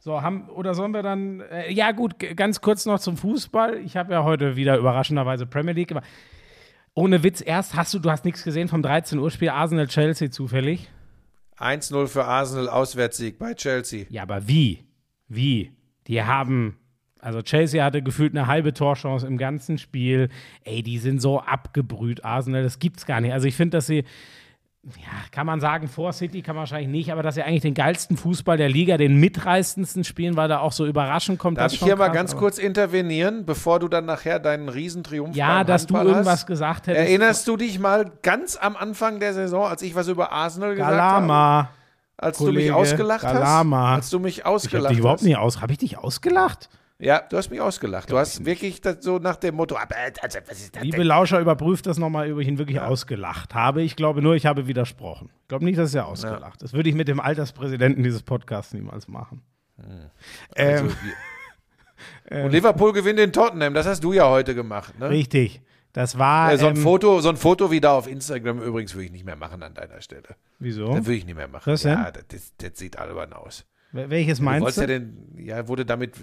so 0.00 0.20
haben 0.20 0.48
oder 0.50 0.74
sollen 0.74 0.92
wir 0.92 1.02
dann? 1.02 1.40
Äh, 1.40 1.72
ja 1.72 1.92
gut, 1.92 2.16
ganz 2.36 2.60
kurz 2.60 2.84
noch 2.84 2.98
zum 2.98 3.16
Fußball. 3.16 3.78
Ich 3.78 3.96
habe 3.96 4.12
ja 4.12 4.24
heute 4.24 4.56
wieder 4.56 4.76
überraschenderweise 4.76 5.46
Premier 5.46 5.72
League 5.72 5.88
gemacht. 5.88 6.04
Ohne 6.94 7.24
Witz, 7.24 7.42
erst 7.44 7.74
hast 7.74 7.92
du, 7.92 7.98
du 7.98 8.10
hast 8.10 8.24
nichts 8.24 8.44
gesehen 8.44 8.68
vom 8.68 8.80
13 8.80 9.18
Uhr 9.18 9.30
Spiel 9.30 9.48
Arsenal 9.48 9.88
Chelsea 9.88 10.30
zufällig. 10.30 10.88
1-0 11.58 12.06
für 12.06 12.24
Arsenal, 12.24 12.68
Auswärtssieg 12.68 13.38
bei 13.38 13.54
Chelsea. 13.54 14.06
Ja, 14.10 14.22
aber 14.22 14.46
wie? 14.46 14.84
Wie? 15.26 15.72
Die 16.06 16.22
haben, 16.22 16.76
also 17.18 17.42
Chelsea 17.42 17.84
hatte 17.84 18.02
gefühlt 18.02 18.36
eine 18.36 18.46
halbe 18.46 18.74
Torchance 18.74 19.26
im 19.26 19.38
ganzen 19.38 19.78
Spiel. 19.78 20.28
Ey, 20.62 20.82
die 20.82 20.98
sind 20.98 21.20
so 21.20 21.40
abgebrüht, 21.40 22.24
Arsenal, 22.24 22.62
das 22.62 22.78
gibt's 22.78 23.06
gar 23.06 23.20
nicht. 23.20 23.32
Also 23.32 23.48
ich 23.48 23.56
finde, 23.56 23.78
dass 23.78 23.86
sie, 23.86 24.04
ja, 24.96 25.12
kann 25.30 25.46
man 25.46 25.60
sagen, 25.60 25.88
vor 25.88 26.12
City 26.12 26.42
kann 26.42 26.54
man 26.56 26.62
wahrscheinlich 26.62 26.88
nicht, 26.90 27.10
aber 27.10 27.22
dass 27.22 27.36
sie 27.36 27.42
eigentlich 27.42 27.62
den 27.62 27.72
geilsten 27.74 28.16
Fußball 28.18 28.56
der 28.58 28.68
Liga, 28.68 28.98
den 28.98 29.18
mitreißendsten 29.18 30.04
spielen, 30.04 30.36
weil 30.36 30.48
da 30.48 30.58
auch 30.58 30.72
so 30.72 30.84
überraschend 30.86 31.38
kommt. 31.38 31.56
Darf 31.58 31.72
ich 31.72 31.82
hier 31.82 31.96
mal 31.96 32.08
ganz 32.08 32.36
kurz 32.36 32.58
intervenieren, 32.58 33.46
bevor 33.46 33.78
du 33.78 33.88
dann 33.88 34.04
nachher 34.04 34.38
deinen 34.38 34.68
Riesentriumph 34.68 35.34
Ja, 35.34 35.64
dass 35.64 35.86
du 35.86 35.94
Handball 35.94 36.12
irgendwas 36.14 36.40
hast? 36.40 36.46
gesagt 36.46 36.86
hättest. 36.86 37.06
Erinnerst 37.08 37.48
du 37.48 37.56
dich 37.56 37.78
mal 37.78 38.12
ganz 38.22 38.56
am 38.56 38.76
Anfang 38.76 39.20
der 39.20 39.32
Saison, 39.32 39.66
als 39.66 39.80
ich 39.82 39.94
was 39.94 40.08
über 40.08 40.32
Arsenal 40.32 40.74
gesagt 40.74 40.90
habe? 40.90 40.98
Galama. 40.98 41.70
Als 42.16 42.38
du 42.38 42.44
Kollege, 42.44 42.68
mich 42.70 42.72
ausgelacht 42.72 43.22
Galama. 43.22 43.88
hast? 43.90 43.96
Als 43.96 44.10
du 44.10 44.18
mich 44.20 44.38
Ich 44.38 44.44
habe 44.44 44.54
ausgelacht 44.54 44.90
dich 44.92 44.98
überhaupt 44.98 45.22
nicht 45.22 45.36
aus. 45.36 45.60
Habe 45.62 45.72
ich 45.72 45.78
dich 45.78 45.98
ausgelacht? 45.98 46.68
Ja, 47.04 47.20
du 47.20 47.36
hast 47.36 47.50
mich 47.50 47.60
ausgelacht. 47.60 48.10
Du 48.10 48.16
hast 48.16 48.46
wirklich 48.46 48.80
das 48.80 49.04
so 49.04 49.18
nach 49.18 49.36
dem 49.36 49.56
Motto, 49.56 49.76
also, 49.76 50.38
was 50.48 50.58
ist 50.60 50.74
das 50.74 50.82
Liebe 50.82 50.96
denn? 50.96 51.06
Lauscher, 51.06 51.38
überprüft 51.38 51.86
das 51.86 51.98
nochmal, 51.98 52.32
ob 52.32 52.38
ich 52.40 52.48
ihn 52.48 52.56
wirklich 52.56 52.80
ausgelacht 52.80 53.54
habe. 53.54 53.82
Ich 53.82 53.94
glaube 53.94 54.22
nur, 54.22 54.34
ich 54.36 54.46
habe 54.46 54.66
widersprochen. 54.66 55.30
Ich 55.42 55.48
glaube 55.48 55.66
nicht, 55.66 55.78
dass 55.78 55.94
er 55.94 56.06
ausgelacht. 56.06 56.62
Das 56.62 56.72
würde 56.72 56.88
ich 56.88 56.94
mit 56.94 57.06
dem 57.08 57.20
Alterspräsidenten 57.20 58.02
dieses 58.02 58.22
Podcasts 58.22 58.72
niemals 58.72 59.06
machen. 59.06 59.42
Also, 60.56 60.84
Ähm, 60.86 60.96
wir- 62.30 62.44
und 62.44 62.50
Liverpool 62.52 62.92
gewinnt 62.94 63.18
in 63.20 63.32
Tottenham, 63.32 63.74
das 63.74 63.86
hast 63.86 64.02
du 64.02 64.12
ja 64.12 64.28
heute 64.28 64.54
gemacht. 64.54 64.98
Ne? 64.98 65.10
richtig. 65.10 65.60
Das 65.92 66.18
war. 66.18 66.52
Äh, 66.52 66.58
so, 66.58 66.66
ein 66.66 66.76
ähm, 66.76 66.82
Foto, 66.82 67.20
so 67.20 67.28
ein 67.28 67.36
Foto 67.36 67.70
wie 67.70 67.80
da 67.80 67.92
auf 67.92 68.08
Instagram 68.08 68.60
übrigens 68.60 68.94
würde 68.94 69.04
ich 69.06 69.12
nicht 69.12 69.24
mehr 69.24 69.36
machen 69.36 69.62
an 69.62 69.74
deiner 69.74 70.00
Stelle. 70.00 70.36
Wieso? 70.58 70.88
Das 70.88 71.04
würde 71.06 71.14
ich 71.14 71.24
nicht 71.26 71.36
mehr 71.36 71.48
machen. 71.48 71.72
Was 71.72 71.84
ja, 71.84 72.10
das, 72.10 72.24
das, 72.28 72.52
das 72.58 72.78
sieht 72.78 72.98
albern 72.98 73.32
aus. 73.32 73.64
Wel- 73.94 74.10
Welches 74.10 74.38
Du 74.38 74.44
meinst 74.44 74.62
wolltest 74.62 74.78
du? 74.78 74.82
ja 74.82 74.86
denn, 74.86 75.12
ja, 75.38 75.68
wurde 75.68 75.84
damit, 75.86 76.14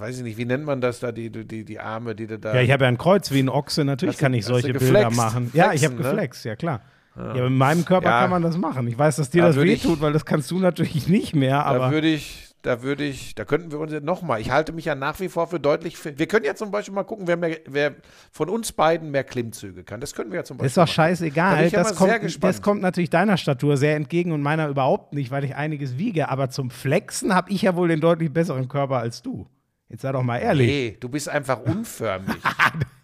weiß 0.00 0.18
ich 0.18 0.22
nicht, 0.24 0.38
wie 0.38 0.44
nennt 0.46 0.64
man 0.64 0.80
das 0.80 1.00
da, 1.00 1.12
die, 1.12 1.30
die, 1.30 1.64
die 1.64 1.78
Arme, 1.78 2.14
die 2.14 2.26
du 2.26 2.38
da. 2.38 2.54
Ja, 2.54 2.60
ich 2.62 2.70
habe 2.70 2.84
ja 2.84 2.88
ein 2.88 2.98
Kreuz 2.98 3.30
wie 3.30 3.40
ein 3.40 3.48
Ochse. 3.48 3.84
Natürlich 3.84 4.14
Hast 4.16 4.20
kann 4.20 4.34
ich 4.34 4.44
solche 4.46 4.72
Bilder 4.72 5.10
machen. 5.10 5.50
Ja, 5.52 5.72
ich 5.72 5.84
habe 5.84 5.94
Flexen, 5.94 5.96
ne? 5.96 6.02
geflext, 6.10 6.44
ja 6.44 6.56
klar. 6.56 6.80
Ja, 7.16 7.22
aber 7.32 7.50
mit 7.50 7.58
meinem 7.58 7.84
Körper 7.84 8.08
Ja. 8.08 8.20
kann 8.22 8.30
man 8.30 8.42
das 8.42 8.56
machen. 8.56 8.86
Ich 8.86 8.96
weiß, 8.98 9.16
dass 9.16 9.30
dir 9.30 9.42
Da 9.42 9.48
das 9.48 9.56
würde 9.56 9.70
ich- 9.72 9.84
wehtut, 9.84 10.00
weil 10.00 10.12
das 10.12 10.24
kannst 10.24 10.50
du 10.50 10.58
natürlich 10.58 11.08
nicht 11.08 11.34
mehr. 11.34 11.56
da 11.58 11.62
Aber 11.64 11.90
würde 11.90 12.08
ich, 12.08 12.49
da 12.62 12.82
würde 12.82 13.04
ich, 13.04 13.34
da 13.34 13.44
könnten 13.44 13.70
wir 13.70 13.78
uns 13.78 13.92
jetzt 13.92 14.04
nochmal, 14.04 14.40
ich 14.40 14.50
halte 14.50 14.72
mich 14.72 14.84
ja 14.84 14.94
nach 14.94 15.18
wie 15.20 15.28
vor 15.28 15.46
für 15.46 15.58
deutlich, 15.58 15.96
wir 16.04 16.26
können 16.26 16.44
ja 16.44 16.54
zum 16.54 16.70
Beispiel 16.70 16.94
mal 16.94 17.04
gucken, 17.04 17.26
wer, 17.26 17.36
mehr, 17.36 17.58
wer 17.66 17.94
von 18.30 18.48
uns 18.48 18.72
beiden 18.72 19.10
mehr 19.10 19.24
Klimmzüge 19.24 19.82
kann. 19.82 20.00
Das 20.00 20.14
können 20.14 20.30
wir 20.30 20.38
ja 20.40 20.44
zum 20.44 20.58
Beispiel 20.58 20.66
ist 20.66 20.76
doch 20.76 20.82
machen. 20.82 20.88
Da 20.88 20.92
scheißegal. 20.92 21.64
ich 21.64 21.72
ja 21.72 21.82
das, 21.82 21.96
kommt, 21.96 22.44
das 22.44 22.62
kommt 22.62 22.82
natürlich 22.82 23.10
deiner 23.10 23.36
Statur 23.36 23.76
sehr 23.76 23.96
entgegen 23.96 24.32
und 24.32 24.42
meiner 24.42 24.68
überhaupt 24.68 25.14
nicht, 25.14 25.30
weil 25.30 25.44
ich 25.44 25.56
einiges 25.56 25.96
wiege. 25.96 26.28
Aber 26.28 26.50
zum 26.50 26.70
Flexen 26.70 27.34
habe 27.34 27.50
ich 27.50 27.62
ja 27.62 27.74
wohl 27.76 27.88
den 27.88 28.00
deutlich 28.00 28.32
besseren 28.32 28.68
Körper 28.68 28.98
als 28.98 29.22
du. 29.22 29.46
Jetzt 29.88 30.02
sei 30.02 30.12
doch 30.12 30.22
mal 30.22 30.38
ehrlich. 30.38 30.68
Nee, 30.68 30.96
du 31.00 31.08
bist 31.08 31.28
einfach 31.28 31.60
unförmig. 31.60 32.36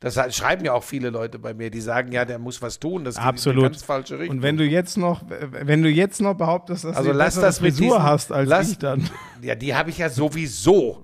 Das 0.00 0.14
schreiben 0.36 0.64
ja 0.64 0.74
auch 0.74 0.84
viele 0.84 1.10
Leute 1.10 1.38
bei 1.40 1.54
mir, 1.54 1.70
die 1.70 1.80
sagen, 1.80 2.12
ja, 2.12 2.24
der 2.24 2.38
muss 2.38 2.62
was 2.62 2.78
tun. 2.78 3.04
Das 3.04 3.16
geht 3.16 3.22
in 3.24 3.28
Absolut. 3.28 3.64
eine 3.64 3.70
ganz 3.72 3.82
falsche 3.82 4.18
Richtung. 4.18 4.36
Und 4.36 4.42
wenn 4.44 4.56
du 4.56 4.64
jetzt 4.64 4.96
noch, 4.96 5.22
wenn 5.28 5.82
du 5.82 5.88
jetzt 5.88 6.20
noch 6.20 6.34
behauptest, 6.34 6.84
dass 6.84 6.96
Also 6.96 7.10
du 7.10 7.16
lass 7.18 7.34
das 7.34 7.60
mit 7.60 7.74
Frisur 7.74 7.96
diesen- 7.96 8.02
hast 8.04 8.30
als 8.32 8.48
lass- 8.48 8.70
ich 8.70 8.78
dann. 8.78 9.10
ja, 9.42 9.54
die 9.56 9.74
habe 9.74 9.90
ich 9.90 9.98
ja 9.98 10.08
sowieso. 10.08 11.02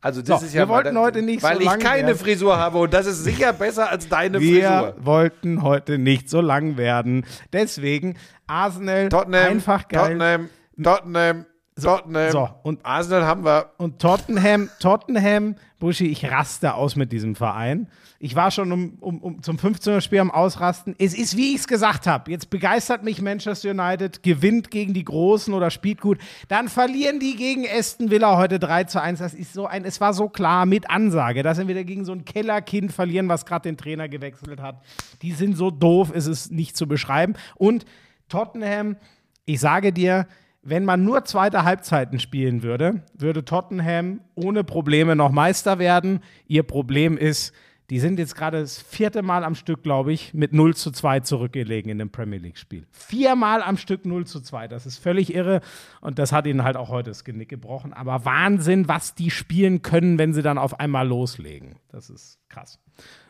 Also 0.00 0.22
das 0.22 0.40
So, 0.40 0.46
ist 0.46 0.54
ja 0.54 0.60
wir 0.60 0.66
mal- 0.66 0.84
wollten 0.84 0.96
heute 0.98 1.22
nicht 1.22 1.42
weil 1.42 1.54
so 1.56 1.60
ich 1.62 1.66
lang 1.66 1.80
keine 1.80 2.06
werden. 2.08 2.18
Frisur 2.18 2.56
habe 2.56 2.78
und 2.78 2.94
das 2.94 3.06
ist 3.06 3.24
sicher 3.24 3.52
besser 3.52 3.90
als 3.90 4.08
deine 4.08 4.38
Wir 4.40 4.62
Frisur. 4.68 4.94
wollten 5.04 5.62
heute 5.62 5.98
nicht 5.98 6.30
so 6.30 6.40
lang 6.40 6.76
werden. 6.76 7.26
Deswegen 7.52 8.16
Arsenal 8.46 9.08
Tottenham, 9.08 9.42
einfach 9.50 9.88
geil. 9.88 10.10
Tottenham, 10.12 10.48
Tottenham, 10.80 11.46
Tottenham. 11.84 12.30
so, 12.32 12.48
und- 12.62 12.84
Arsenal 12.84 13.26
haben 13.26 13.44
wir. 13.44 13.70
Und 13.76 14.00
Tottenham, 14.00 14.70
Tottenham, 14.80 15.56
Buschi, 15.78 16.06
ich 16.06 16.24
raste 16.30 16.72
aus 16.74 16.96
mit 16.96 17.12
diesem 17.12 17.34
Verein. 17.34 17.88
Ich 18.18 18.34
war 18.34 18.50
schon 18.50 18.72
um, 18.72 18.96
um, 19.00 19.18
um 19.20 19.42
zum 19.42 19.58
15er 19.58 20.00
Spiel 20.00 20.20
am 20.20 20.30
Ausrasten. 20.30 20.94
Es 20.98 21.12
ist, 21.12 21.36
wie 21.36 21.50
ich 21.50 21.56
es 21.56 21.68
gesagt 21.68 22.06
habe. 22.06 22.30
Jetzt 22.30 22.48
begeistert 22.48 23.04
mich 23.04 23.20
Manchester 23.20 23.72
United, 23.72 24.22
gewinnt 24.22 24.70
gegen 24.70 24.94
die 24.94 25.04
Großen 25.04 25.52
oder 25.52 25.70
spielt 25.70 26.00
gut. 26.00 26.16
Dann 26.48 26.68
verlieren 26.70 27.20
die 27.20 27.36
gegen 27.36 27.66
Aston 27.68 28.10
Villa 28.10 28.38
heute 28.38 28.58
3 28.58 28.84
zu 28.84 29.02
1. 29.02 29.18
Das 29.18 29.34
ist 29.34 29.52
so 29.52 29.66
ein, 29.66 29.84
es 29.84 30.00
war 30.00 30.14
so 30.14 30.30
klar 30.30 30.64
mit 30.64 30.88
Ansage, 30.88 31.42
dass 31.42 31.58
sie 31.58 31.68
wieder 31.68 31.84
gegen 31.84 32.06
so 32.06 32.12
ein 32.12 32.24
Kellerkind 32.24 32.90
verlieren, 32.90 33.28
was 33.28 33.44
gerade 33.44 33.68
den 33.68 33.76
Trainer 33.76 34.08
gewechselt 34.08 34.62
hat. 34.62 34.82
Die 35.20 35.32
sind 35.32 35.58
so 35.58 35.70
doof, 35.70 36.10
es 36.14 36.26
ist 36.26 36.50
nicht 36.50 36.74
zu 36.74 36.88
beschreiben. 36.88 37.34
Und 37.54 37.84
Tottenham, 38.30 38.96
ich 39.44 39.60
sage 39.60 39.92
dir, 39.92 40.26
wenn 40.68 40.84
man 40.84 41.04
nur 41.04 41.24
zweite 41.24 41.64
Halbzeiten 41.64 42.18
spielen 42.18 42.62
würde, 42.62 43.02
würde 43.14 43.44
Tottenham 43.44 44.20
ohne 44.34 44.64
Probleme 44.64 45.14
noch 45.14 45.30
Meister 45.30 45.78
werden. 45.78 46.20
Ihr 46.48 46.64
Problem 46.64 47.16
ist, 47.16 47.54
die 47.88 48.00
sind 48.00 48.18
jetzt 48.18 48.34
gerade 48.34 48.60
das 48.60 48.82
vierte 48.82 49.22
Mal 49.22 49.44
am 49.44 49.54
Stück, 49.54 49.84
glaube 49.84 50.12
ich, 50.12 50.34
mit 50.34 50.52
0 50.52 50.74
zu 50.74 50.90
2 50.90 51.20
zurückgelegen 51.20 51.88
in 51.88 51.98
dem 51.98 52.10
Premier 52.10 52.40
League-Spiel. 52.40 52.84
Viermal 52.90 53.62
am 53.62 53.76
Stück 53.76 54.04
0 54.04 54.26
zu 54.26 54.40
2. 54.40 54.66
Das 54.66 54.86
ist 54.86 54.98
völlig 54.98 55.32
irre. 55.32 55.60
Und 56.00 56.18
das 56.18 56.32
hat 56.32 56.46
ihnen 56.46 56.64
halt 56.64 56.76
auch 56.76 56.88
heute 56.88 57.10
das 57.10 57.22
Genick 57.22 57.48
gebrochen. 57.48 57.92
Aber 57.92 58.24
Wahnsinn, 58.24 58.88
was 58.88 59.14
die 59.14 59.30
spielen 59.30 59.82
können, 59.82 60.18
wenn 60.18 60.34
sie 60.34 60.42
dann 60.42 60.58
auf 60.58 60.80
einmal 60.80 61.06
loslegen. 61.06 61.76
Das 61.88 62.10
ist 62.10 62.40
krass. 62.48 62.80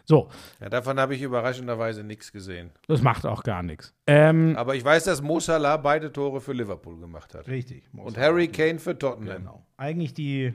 So, 0.08 0.30
Ja, 0.60 0.68
davon 0.68 0.98
habe 1.00 1.14
ich 1.16 1.22
überraschenderweise 1.22 2.04
nichts 2.04 2.30
gesehen. 2.32 2.70
das 2.86 3.02
macht 3.02 3.26
auch 3.26 3.42
gar 3.42 3.62
nichts. 3.62 3.92
Ähm, 4.06 4.54
Aber 4.56 4.74
ich 4.76 4.84
weiß, 4.84 5.04
dass 5.04 5.20
Mo 5.20 5.40
Salah 5.40 5.76
beide 5.76 6.12
Tore 6.12 6.40
für 6.40 6.52
Liverpool 6.52 6.98
gemacht 6.98 7.34
hat. 7.34 7.48
richtig. 7.48 7.88
Und 7.92 8.16
Harry 8.16 8.46
Kane 8.48 8.78
für 8.78 8.96
Tottenham. 8.96 9.38
Genau. 9.38 9.66
Eigentlich 9.76 10.14
die, 10.14 10.54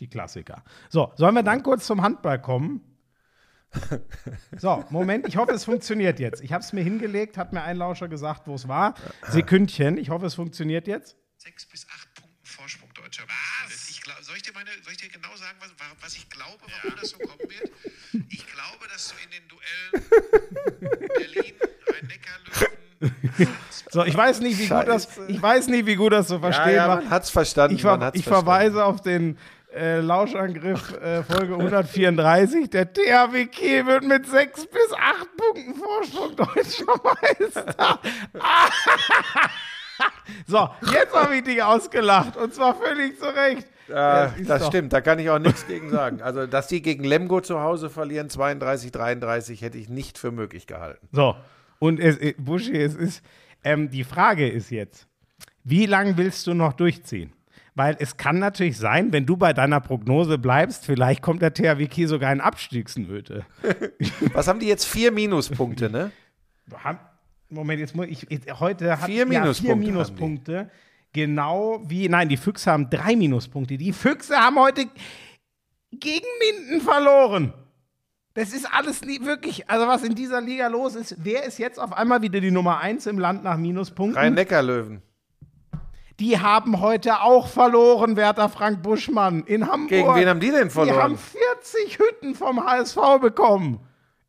die 0.00 0.08
Klassiker. 0.08 0.64
So, 0.88 1.12
sollen 1.14 1.34
wir 1.36 1.42
dann 1.44 1.62
kurz 1.62 1.86
zum 1.86 2.02
Handball 2.02 2.40
kommen? 2.42 2.80
So, 4.58 4.84
Moment, 4.90 5.26
ich 5.26 5.36
hoffe, 5.36 5.52
es 5.52 5.64
funktioniert 5.64 6.20
jetzt. 6.20 6.42
Ich 6.42 6.52
habe 6.52 6.62
es 6.62 6.72
mir 6.72 6.82
hingelegt, 6.82 7.38
hat 7.38 7.52
mir 7.52 7.62
ein 7.62 7.76
Lauscher 7.76 8.08
gesagt, 8.08 8.46
wo 8.46 8.54
es 8.54 8.68
war. 8.68 8.94
Sekündchen, 9.28 9.96
ich 9.96 10.10
hoffe, 10.10 10.26
es 10.26 10.34
funktioniert 10.34 10.86
jetzt. 10.86 11.16
sechs 11.38 11.66
bis 11.66 11.86
acht 11.88 12.12
Punkten 12.14 12.44
Vorsprung 12.44 12.90
deutscher 12.94 13.24
was? 13.24 13.72
Glaub, 14.02 14.16
soll, 14.22 14.36
ich 14.36 14.42
dir 14.42 14.52
meine, 14.52 14.68
soll 14.82 14.92
ich 14.92 14.98
dir 14.98 15.08
genau 15.08 15.34
sagen, 15.36 15.56
was, 15.60 15.70
was 16.00 16.14
ich 16.16 16.28
glaube, 16.28 16.58
warum 16.60 16.96
das 17.00 17.10
so 17.10 17.18
kommen 17.18 17.38
wird? 17.48 17.70
Ich 18.28 18.46
glaube, 18.46 18.86
dass 18.92 19.08
du 19.08 19.14
in 19.24 19.30
den 19.30 19.48
Duellen 19.48 20.06
Berlin, 21.16 21.54
Rhein-Neckar-Löwen, 21.88 23.56
So, 23.90 24.04
ich 24.04 24.14
weiß 24.16 24.40
nicht, 24.40 24.58
wie 24.58 24.68
gut 24.68 24.86
das, 24.88 25.08
ich 25.28 25.40
weiß 25.40 25.68
nicht, 25.68 25.86
wie 25.86 25.94
gut 25.96 26.12
das 26.12 26.28
zu 26.28 26.38
verstehen 26.38 26.74
Ja, 26.74 26.88
ja, 26.88 26.96
man 26.96 27.08
hat's 27.10 27.30
verstanden. 27.30 27.76
Ich, 27.76 27.82
ver 27.82 27.92
man 27.92 28.04
hat's 28.06 28.18
ich 28.18 28.24
verstanden. 28.24 28.46
verweise 28.46 28.84
auf 28.84 29.00
den 29.00 29.38
Äh, 29.74 30.00
Lauschangriff, 30.00 30.92
äh, 30.92 31.22
Folge 31.24 31.54
134. 31.54 32.68
Der 32.68 32.92
THW 32.92 33.46
Kiel 33.46 33.86
wird 33.86 34.04
mit 34.04 34.26
sechs 34.28 34.66
bis 34.66 34.92
acht 34.92 35.34
Punkten 35.34 35.74
Vorsprung 35.74 36.36
deutscher 36.36 37.00
Meister. 37.02 37.98
so, 40.46 40.68
jetzt 40.92 41.14
habe 41.14 41.36
ich 41.36 41.44
dich 41.44 41.62
ausgelacht 41.62 42.36
und 42.36 42.54
zwar 42.54 42.74
völlig 42.74 43.18
zu 43.18 43.26
Recht. 43.34 43.66
Äh, 43.88 43.92
Ja, 43.92 44.34
das 44.46 44.66
stimmt, 44.66 44.92
da 44.92 45.00
kann 45.00 45.18
ich 45.18 45.28
auch 45.30 45.38
nichts 45.38 45.66
gegen 45.66 45.90
sagen. 45.90 46.20
Also, 46.22 46.46
dass 46.46 46.68
die 46.68 46.82
gegen 46.82 47.04
Lemgo 47.04 47.40
zu 47.40 47.60
Hause 47.60 47.90
verlieren, 47.90 48.30
32, 48.30 48.92
33, 48.92 49.62
hätte 49.62 49.78
ich 49.78 49.88
nicht 49.88 50.18
für 50.18 50.30
möglich 50.30 50.66
gehalten. 50.66 51.08
So, 51.12 51.36
und 51.78 51.98
es, 52.00 52.16
äh, 52.18 52.34
Buschi, 52.38 52.76
es 52.76 52.94
ist, 52.94 53.22
ähm, 53.64 53.90
die 53.90 54.04
Frage 54.04 54.48
ist 54.48 54.70
jetzt, 54.70 55.06
wie 55.64 55.86
lange 55.86 56.16
willst 56.16 56.46
du 56.46 56.54
noch 56.54 56.72
durchziehen? 56.72 57.32
Weil 57.74 57.96
es 58.00 58.16
kann 58.18 58.38
natürlich 58.38 58.76
sein, 58.76 59.12
wenn 59.12 59.24
du 59.24 59.36
bei 59.36 59.52
deiner 59.54 59.80
Prognose 59.80 60.36
bleibst, 60.36 60.84
vielleicht 60.84 61.22
kommt 61.22 61.40
der 61.40 61.54
THW 61.54 61.86
Kiel 61.86 62.06
sogar 62.06 62.30
in 62.32 62.40
Abstiegsnöte. 62.42 63.46
Was 64.34 64.46
haben 64.46 64.60
die 64.60 64.66
jetzt? 64.66 64.84
Vier 64.84 65.10
Minuspunkte, 65.10 65.88
ne? 65.88 66.10
Moment, 67.48 67.80
jetzt 67.80 67.94
muss 67.96 68.06
ich, 68.08 68.26
jetzt- 68.28 68.60
heute 68.60 68.98
hat 68.98 69.06
Vier 69.06 69.26
ja, 69.26 69.26
vier 69.26 69.40
Minuspunkte 69.40 69.70
haben 69.72 69.80
die. 69.80 69.86
Minuspunkte. 69.90 70.70
Genau 71.12 71.80
wie, 71.84 72.08
nein, 72.08 72.28
die 72.28 72.36
Füchse 72.36 72.70
haben 72.70 72.88
drei 72.88 73.16
Minuspunkte. 73.16 73.76
Die 73.76 73.92
Füchse 73.92 74.36
haben 74.36 74.58
heute 74.58 74.86
gegen 75.90 76.26
Minden 76.40 76.80
verloren. 76.80 77.52
Das 78.34 78.54
ist 78.54 78.66
alles 78.72 79.02
nie 79.02 79.20
wirklich, 79.24 79.68
also 79.68 79.86
was 79.86 80.02
in 80.04 80.14
dieser 80.14 80.40
Liga 80.40 80.68
los 80.68 80.94
ist, 80.94 81.16
wer 81.18 81.44
ist 81.44 81.58
jetzt 81.58 81.78
auf 81.78 81.92
einmal 81.92 82.22
wieder 82.22 82.40
die 82.40 82.50
Nummer 82.50 82.78
eins 82.78 83.06
im 83.06 83.18
Land 83.18 83.44
nach 83.44 83.58
Minuspunkten? 83.58 84.18
Rhein-Neckar-Löwen. 84.18 85.02
Die 86.18 86.38
haben 86.38 86.80
heute 86.80 87.20
auch 87.20 87.48
verloren, 87.48 88.16
Werter 88.16 88.48
Frank 88.48 88.82
Buschmann, 88.82 89.42
in 89.44 89.66
Hamburg. 89.66 89.88
Gegen 89.90 90.14
wen 90.14 90.28
haben 90.28 90.40
die 90.40 90.50
denn 90.50 90.68
Die 90.68 90.74
haben 90.74 90.86
verloren? 90.86 91.18
40 91.18 91.98
Hütten 91.98 92.34
vom 92.34 92.64
HSV 92.64 92.96
bekommen. 93.20 93.80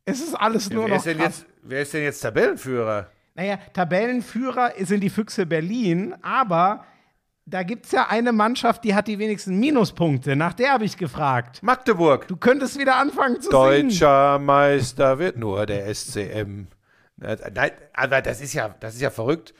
Es 0.04 0.20
ist 0.20 0.34
alles 0.34 0.68
nur 0.68 0.84
wer, 0.84 0.96
noch 0.96 1.06
ist 1.06 1.16
krass. 1.16 1.38
jetzt, 1.40 1.46
wer 1.62 1.82
ist 1.82 1.94
denn 1.94 2.02
jetzt 2.02 2.20
Tabellenführer? 2.20 3.08
Naja, 3.34 3.58
Tabellenführer 3.72 4.72
sind 4.80 5.00
die 5.00 5.10
Füchse 5.10 5.44
Berlin, 5.46 6.14
aber 6.22 6.84
da 7.46 7.62
gibt 7.62 7.86
es 7.86 7.92
ja 7.92 8.06
eine 8.08 8.32
Mannschaft, 8.32 8.84
die 8.84 8.94
hat 8.94 9.06
die 9.08 9.18
wenigsten 9.18 9.58
Minuspunkte. 9.58 10.34
Nach 10.36 10.54
der 10.54 10.72
habe 10.72 10.84
ich 10.84 10.96
gefragt. 10.96 11.62
Magdeburg. 11.62 12.26
Du 12.28 12.36
könntest 12.36 12.78
wieder 12.78 12.96
anfangen 12.96 13.36
zu 13.40 13.50
singen. 13.50 13.88
Deutscher 13.90 14.38
Meister 14.38 15.18
wird 15.18 15.36
nur 15.36 15.66
der 15.66 15.92
SCM. 15.92 16.68
Nein, 17.16 17.70
aber 17.92 18.22
das 18.22 18.40
ist 18.40 18.54
ja, 18.54 18.74
das 18.80 18.94
ist 18.94 19.00
ja 19.00 19.10
verrückt. 19.10 19.52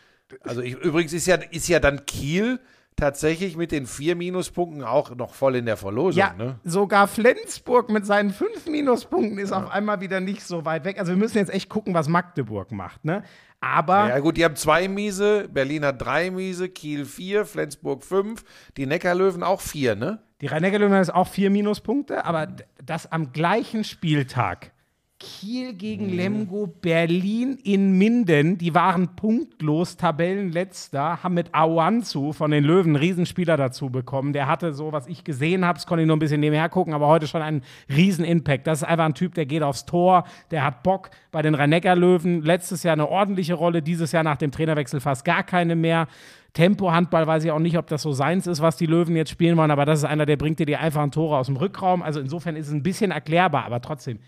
Also 0.42 0.62
ich, 0.62 0.74
übrigens 0.76 1.12
ist 1.12 1.26
ja, 1.26 1.36
ist 1.50 1.68
ja 1.68 1.78
dann 1.78 2.06
Kiel 2.06 2.58
tatsächlich 2.96 3.56
mit 3.56 3.72
den 3.72 3.86
vier 3.86 4.14
Minuspunkten 4.16 4.82
auch 4.84 5.14
noch 5.14 5.34
voll 5.34 5.56
in 5.56 5.66
der 5.66 5.76
Verlosung. 5.76 6.18
Ja, 6.18 6.32
Ne? 6.36 6.58
sogar 6.64 7.06
Flensburg 7.08 7.90
mit 7.90 8.06
seinen 8.06 8.30
fünf 8.30 8.66
Minuspunkten 8.66 9.38
ist 9.38 9.52
auf 9.52 9.70
einmal 9.70 10.00
wieder 10.00 10.20
nicht 10.20 10.42
so 10.42 10.64
weit 10.64 10.84
weg. 10.84 10.98
Also 10.98 11.12
wir 11.12 11.16
müssen 11.18 11.38
jetzt 11.38 11.52
echt 11.52 11.68
gucken, 11.68 11.92
was 11.92 12.08
Magdeburg 12.08 12.70
macht. 12.72 13.04
Ne? 13.04 13.24
Aber 13.64 14.08
Ja 14.08 14.18
gut, 14.18 14.36
die 14.36 14.44
haben 14.44 14.56
zwei 14.56 14.88
Miese, 14.88 15.48
Berlin 15.48 15.84
hat 15.84 16.02
drei 16.02 16.30
Miese, 16.30 16.68
Kiel 16.68 17.04
vier, 17.04 17.46
Flensburg 17.46 18.04
fünf, 18.04 18.44
die 18.76 18.86
Neckarlöwen 18.86 19.42
auch 19.42 19.60
vier, 19.60 19.94
ne? 19.94 20.20
die 20.44 20.48
Rhein-Neckar-Löwen 20.48 21.00
ist 21.00 21.14
auch 21.14 21.26
vier 21.26 21.48
Minuspunkte, 21.48 22.26
aber 22.26 22.48
das 22.84 23.10
am 23.10 23.32
gleichen 23.32 23.82
Spieltag. 23.82 24.72
Kiel 25.20 25.74
gegen 25.74 26.08
Lemgo, 26.08 26.66
Berlin 26.66 27.56
in 27.62 27.96
Minden, 27.96 28.58
die 28.58 28.74
waren 28.74 29.14
punktlos, 29.14 29.96
Tabellenletzter, 29.96 31.22
haben 31.22 31.34
mit 31.34 31.54
Awanzu 31.54 32.32
von 32.32 32.50
den 32.50 32.64
Löwen 32.64 32.96
einen 32.96 32.96
Riesenspieler 32.96 33.56
dazu 33.56 33.90
bekommen. 33.90 34.32
Der 34.32 34.48
hatte 34.48 34.72
so, 34.72 34.92
was 34.92 35.06
ich 35.06 35.22
gesehen 35.22 35.64
habe, 35.64 35.76
das 35.76 35.86
konnte 35.86 36.02
ich 36.02 36.08
nur 36.08 36.16
ein 36.16 36.20
bisschen 36.20 36.40
nebenher 36.40 36.68
gucken, 36.68 36.94
aber 36.94 37.06
heute 37.06 37.28
schon 37.28 37.42
einen 37.42 37.62
Riesen-Impact. 37.88 38.66
Das 38.66 38.82
ist 38.82 38.88
einfach 38.88 39.04
ein 39.04 39.14
Typ, 39.14 39.34
der 39.34 39.46
geht 39.46 39.62
aufs 39.62 39.86
Tor, 39.86 40.24
der 40.50 40.64
hat 40.64 40.82
Bock. 40.82 41.10
Bei 41.30 41.42
den 41.42 41.54
Rhein-Neckar-Löwen 41.54 42.42
letztes 42.42 42.82
Jahr 42.82 42.94
eine 42.94 43.08
ordentliche 43.08 43.54
Rolle, 43.54 43.82
dieses 43.82 44.10
Jahr 44.10 44.24
nach 44.24 44.36
dem 44.36 44.50
Trainerwechsel 44.50 45.00
fast 45.00 45.24
gar 45.24 45.44
keine 45.44 45.76
mehr. 45.76 46.08
Tempo-Handball 46.54 47.26
weiß 47.26 47.44
ich 47.44 47.52
auch 47.52 47.60
nicht, 47.60 47.78
ob 47.78 47.86
das 47.86 48.02
so 48.02 48.12
seins 48.12 48.46
ist, 48.46 48.60
was 48.60 48.76
die 48.76 48.86
Löwen 48.86 49.16
jetzt 49.16 49.30
spielen 49.30 49.56
wollen, 49.56 49.70
aber 49.70 49.84
das 49.84 50.00
ist 50.00 50.04
einer, 50.04 50.26
der 50.26 50.36
bringt 50.36 50.58
dir 50.58 50.66
die 50.66 50.76
einfachen 50.76 51.12
Tore 51.12 51.36
aus 51.36 51.46
dem 51.46 51.56
Rückraum. 51.56 52.02
Also 52.02 52.20
insofern 52.20 52.56
ist 52.56 52.66
es 52.66 52.72
ein 52.72 52.82
bisschen 52.82 53.10
erklärbar, 53.10 53.64
aber 53.64 53.80
trotzdem 53.80 54.18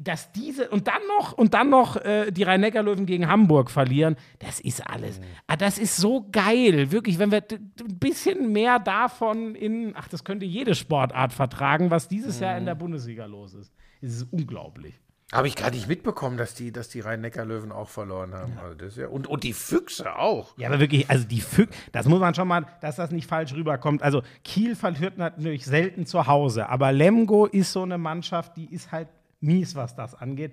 dass 0.00 0.32
diese 0.32 0.68
und 0.70 0.88
dann 0.88 1.00
noch 1.18 1.32
und 1.32 1.54
dann 1.54 1.70
noch 1.70 1.96
äh, 1.96 2.30
die 2.32 2.42
Rhein-Neckar-Löwen 2.42 3.06
gegen 3.06 3.28
Hamburg 3.28 3.70
verlieren, 3.70 4.16
das 4.40 4.60
ist 4.60 4.86
alles. 4.86 5.20
Ah, 5.46 5.56
das 5.56 5.78
ist 5.78 5.96
so 5.96 6.28
geil, 6.32 6.90
wirklich, 6.90 7.18
wenn 7.18 7.30
wir 7.30 7.42
ein 7.50 7.98
bisschen 7.98 8.52
mehr 8.52 8.78
davon 8.78 9.54
in, 9.54 9.92
ach, 9.96 10.08
das 10.08 10.24
könnte 10.24 10.44
jede 10.44 10.74
Sportart 10.74 11.32
vertragen, 11.32 11.90
was 11.90 12.08
dieses 12.08 12.40
Jahr 12.40 12.58
in 12.58 12.66
der 12.66 12.74
Bundesliga 12.74 13.26
los 13.26 13.54
ist. 13.54 13.72
Es 14.00 14.16
ist 14.16 14.32
unglaublich. 14.32 14.94
Habe 15.32 15.48
ich 15.48 15.56
gar 15.56 15.70
nicht 15.70 15.88
mitbekommen, 15.88 16.36
dass 16.36 16.54
die, 16.54 16.70
dass 16.70 16.88
die 16.88 17.00
Rhein-Neckar-Löwen 17.00 17.72
auch 17.72 17.88
verloren 17.88 18.32
haben. 18.32 18.56
Also 18.62 18.74
das 18.76 18.94
ja, 18.94 19.08
und, 19.08 19.26
und 19.26 19.42
die 19.42 19.54
Füchse 19.54 20.16
auch. 20.16 20.56
Ja, 20.56 20.68
aber 20.68 20.78
wirklich, 20.78 21.10
also 21.10 21.26
die 21.26 21.40
Füchse, 21.40 21.74
das 21.90 22.06
muss 22.06 22.20
man 22.20 22.32
schon 22.34 22.46
mal, 22.46 22.64
dass 22.80 22.94
das 22.94 23.10
nicht 23.10 23.26
falsch 23.26 23.52
rüberkommt. 23.52 24.04
Also 24.04 24.22
Kiel 24.44 24.76
verliert 24.76 25.18
natürlich 25.18 25.64
selten 25.66 26.06
zu 26.06 26.28
Hause, 26.28 26.68
aber 26.68 26.92
Lemgo 26.92 27.46
ist 27.46 27.72
so 27.72 27.82
eine 27.82 27.98
Mannschaft, 27.98 28.56
die 28.56 28.72
ist 28.72 28.92
halt 28.92 29.08
mies, 29.40 29.74
was 29.74 29.94
das 29.94 30.14
angeht. 30.14 30.52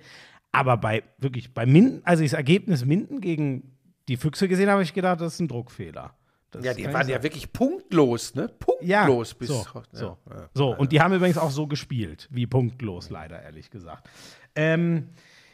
Aber 0.51 0.77
bei, 0.77 1.03
wirklich, 1.17 1.53
bei 1.53 1.65
Minden, 1.65 2.01
also 2.03 2.23
das 2.23 2.33
Ergebnis 2.33 2.85
Minden 2.85 3.21
gegen 3.21 3.77
die 4.07 4.17
Füchse 4.17 4.47
gesehen 4.47 4.69
habe, 4.69 4.83
ich 4.83 4.93
gedacht, 4.93 5.21
das 5.21 5.33
ist 5.33 5.39
ein 5.39 5.47
Druckfehler. 5.47 6.13
Das 6.51 6.63
Ja, 6.63 6.73
die 6.73 6.85
waren 6.93 7.09
ja 7.09 7.23
wirklich 7.23 7.51
punktlos, 7.51 8.35
ne? 8.35 8.49
ja, 8.81 9.05
Punktlos 9.05 9.33
bis 9.33 9.47
so, 9.47 9.65
ja, 9.73 9.83
so, 9.91 10.17
ja. 10.29 10.49
so. 10.53 10.75
Und 10.75 10.91
die 10.91 11.01
haben 11.01 11.13
übrigens 11.13 11.39
auch 11.39 11.49
so 11.49 11.65
gespielt, 11.65 12.27
wie 12.31 12.45
punktlos, 12.45 13.09
leider, 13.09 13.41
ehrlich 13.41 13.71
gesagt. 13.71 14.07
Ähm, 14.55 15.09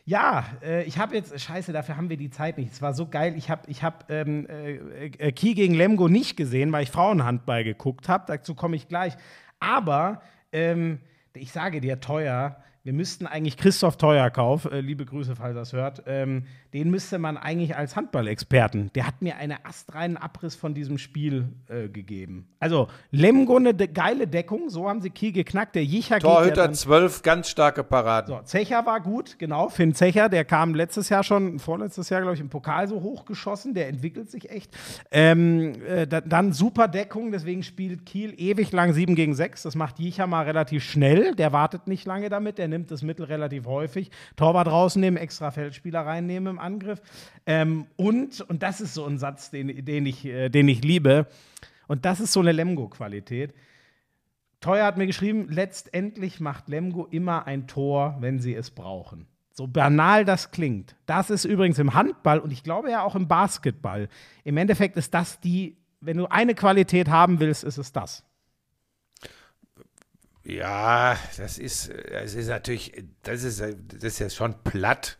ja, 0.10 0.44
äh, 0.64 0.84
ich 0.84 0.98
habe 0.98 1.16
jetzt, 1.16 1.40
scheiße, 1.40 1.72
dafür 1.72 1.96
haben 1.96 2.10
wir 2.10 2.18
die 2.18 2.32
Zeit 2.32 2.58
nicht. 2.58 2.74
Es 2.74 2.82
war 2.82 2.94
so 2.94 3.08
geil. 3.08 3.36
Ich 3.38 3.50
habe 3.50 3.62
ich 3.68 3.84
hab, 3.84 4.10
ähm, 4.10 4.48
äh, 4.48 5.06
äh, 5.06 5.32
Kiel 5.32 5.54
gegen 5.54 5.76
Lemgo 5.76 6.08
nicht 6.08 6.36
gesehen, 6.36 6.72
weil 6.72 6.84
ich 6.84 6.90
Frauenhandball 6.90 7.64
geguckt 7.64 8.10
habe. 8.10 8.24
Dazu 8.28 8.56
komme 8.56 8.76
ich 8.76 8.88
gleich. 8.88 9.14
Aber 9.60 10.24
ähm, 10.52 11.00
ich 11.36 11.52
sage 11.52 11.80
dir, 11.80 12.00
teuer. 12.00 12.58
Wir 12.84 12.94
müssten 12.94 13.28
eigentlich 13.28 13.58
Christoph 13.58 13.98
Teuerkauf, 13.98 14.64
äh, 14.64 14.80
liebe 14.80 15.04
Grüße, 15.04 15.36
falls 15.36 15.54
er 15.58 15.64
es 15.64 15.74
hört, 15.74 16.04
ähm, 16.08 16.44
den 16.74 16.90
müsste 16.90 17.20
man 17.20 17.36
eigentlich 17.36 17.76
als 17.76 17.98
Handballexperten. 17.98 18.92
Der 18.96 19.06
hat 19.06 19.22
mir 19.22 19.36
einen 19.36 19.58
astreinen 19.64 20.16
Abriss 20.16 20.56
von 20.56 20.74
diesem 20.74 20.98
Spiel 20.98 21.50
äh, 21.68 21.90
gegeben. 21.90 22.48
Also 22.62 22.88
Lemgo 23.12 23.58
eine 23.58 23.74
de 23.74 23.88
geile 23.88 24.28
Deckung, 24.28 24.70
so 24.70 24.88
haben 24.88 25.02
sie 25.02 25.10
Kiel 25.10 25.34
geknackt. 25.34 25.76
Der 25.76 25.84
Jicher 25.84 26.20
geht 26.20 26.24
Torhüter 26.24 26.68
dann, 26.68 26.74
12, 26.74 27.22
ganz 27.22 27.50
starke 27.50 27.84
Paraden. 27.84 28.34
so, 28.34 28.42
Zecher 28.44 28.86
war 28.86 29.02
gut, 29.02 29.38
genau. 29.40 29.68
Finn 29.68 29.94
Zecher, 29.94 30.30
der 30.30 30.46
kam 30.46 30.74
letztes 30.74 31.10
Jahr 31.10 31.24
schon, 31.24 31.60
vorletztes 31.60 32.08
Jahr, 32.10 32.22
glaube 32.22 32.36
ich, 32.36 32.42
im 32.42 32.50
Pokal 32.50 32.88
so 32.88 33.02
hochgeschossen. 33.02 33.74
Der 33.74 33.90
entwickelt 33.90 34.32
sich 34.32 34.50
echt. 34.50 34.74
Ähm, 35.12 35.74
äh, 35.86 36.08
da, 36.08 36.22
dann 36.22 36.54
super 36.54 36.88
Deckung, 36.88 37.34
deswegen 37.34 37.62
spielt 37.62 38.06
Kiel 38.06 38.34
ewig 38.38 38.72
lang 38.72 38.94
7 38.94 39.16
gegen 39.16 39.36
6. 39.36 39.64
Das 39.64 39.76
macht 39.76 40.00
Jicher 40.00 40.28
mal 40.28 40.46
relativ 40.46 40.86
schnell. 40.86 41.36
Der 41.36 41.52
wartet 41.52 41.88
nicht 41.88 42.08
lange 42.08 42.30
damit, 42.30 42.58
der 42.58 42.69
nimmt 42.70 42.92
das 42.92 43.04
Mittel 43.04 43.26
relativ 43.26 43.66
häufig. 43.66 44.12
Torwart 44.36 44.68
rausnehmen, 44.68 45.22
extra 45.22 45.52
Feldspieler 45.52 46.02
reinnehmen 46.02 46.56
im 46.56 46.60
Angriff. 46.60 47.02
Ähm, 47.46 47.88
und, 47.96 48.42
und 48.42 48.64
das 48.64 48.82
ist 48.82 48.94
so 48.94 49.06
ein 49.06 49.18
Satz, 49.18 49.52
den, 49.52 49.84
den, 49.84 50.06
ich, 50.06 50.26
äh, 50.26 50.50
den 50.50 50.68
ich 50.68 50.84
liebe. 50.84 51.28
Und 51.88 52.06
das 52.06 52.20
ist 52.20 52.34
so 52.34 52.40
eine 52.40 52.52
Lemgo-Qualität. 52.52 53.54
Teuer 54.62 54.86
hat 54.86 54.98
mir 54.98 55.08
geschrieben, 55.08 55.48
letztendlich 55.50 56.40
macht 56.40 56.68
Lemgo 56.68 57.06
immer 57.10 57.48
ein 57.48 57.68
Tor, 57.68 58.18
wenn 58.20 58.40
sie 58.40 58.54
es 58.54 58.72
brauchen. 58.72 59.28
So 59.54 59.68
banal 59.68 60.26
das 60.26 60.52
klingt. 60.52 60.96
Das 61.06 61.30
ist 61.30 61.46
übrigens 61.46 61.80
im 61.80 61.94
Handball 61.94 62.40
und 62.40 62.52
ich 62.52 62.64
glaube 62.64 62.92
ja 62.92 63.04
auch 63.04 63.16
im 63.16 63.28
Basketball. 63.28 64.08
Im 64.44 64.58
Endeffekt 64.58 64.96
ist 64.98 65.14
das 65.14 65.40
die, 65.40 65.78
wenn 66.02 66.18
du 66.18 66.28
eine 66.28 66.56
Qualität 66.56 67.10
haben 67.10 67.40
willst, 67.40 67.64
ist 67.64 67.78
es 67.78 67.92
das. 67.92 68.24
Ja, 70.50 71.18
das 71.38 71.58
ist, 71.58 71.90
es 71.90 72.34
ist 72.34 72.48
natürlich, 72.48 73.04
das 73.24 73.44
ist, 73.44 73.62
das 73.62 74.04
ist 74.04 74.20
ja 74.20 74.30
schon 74.30 74.56
platt. 74.64 75.18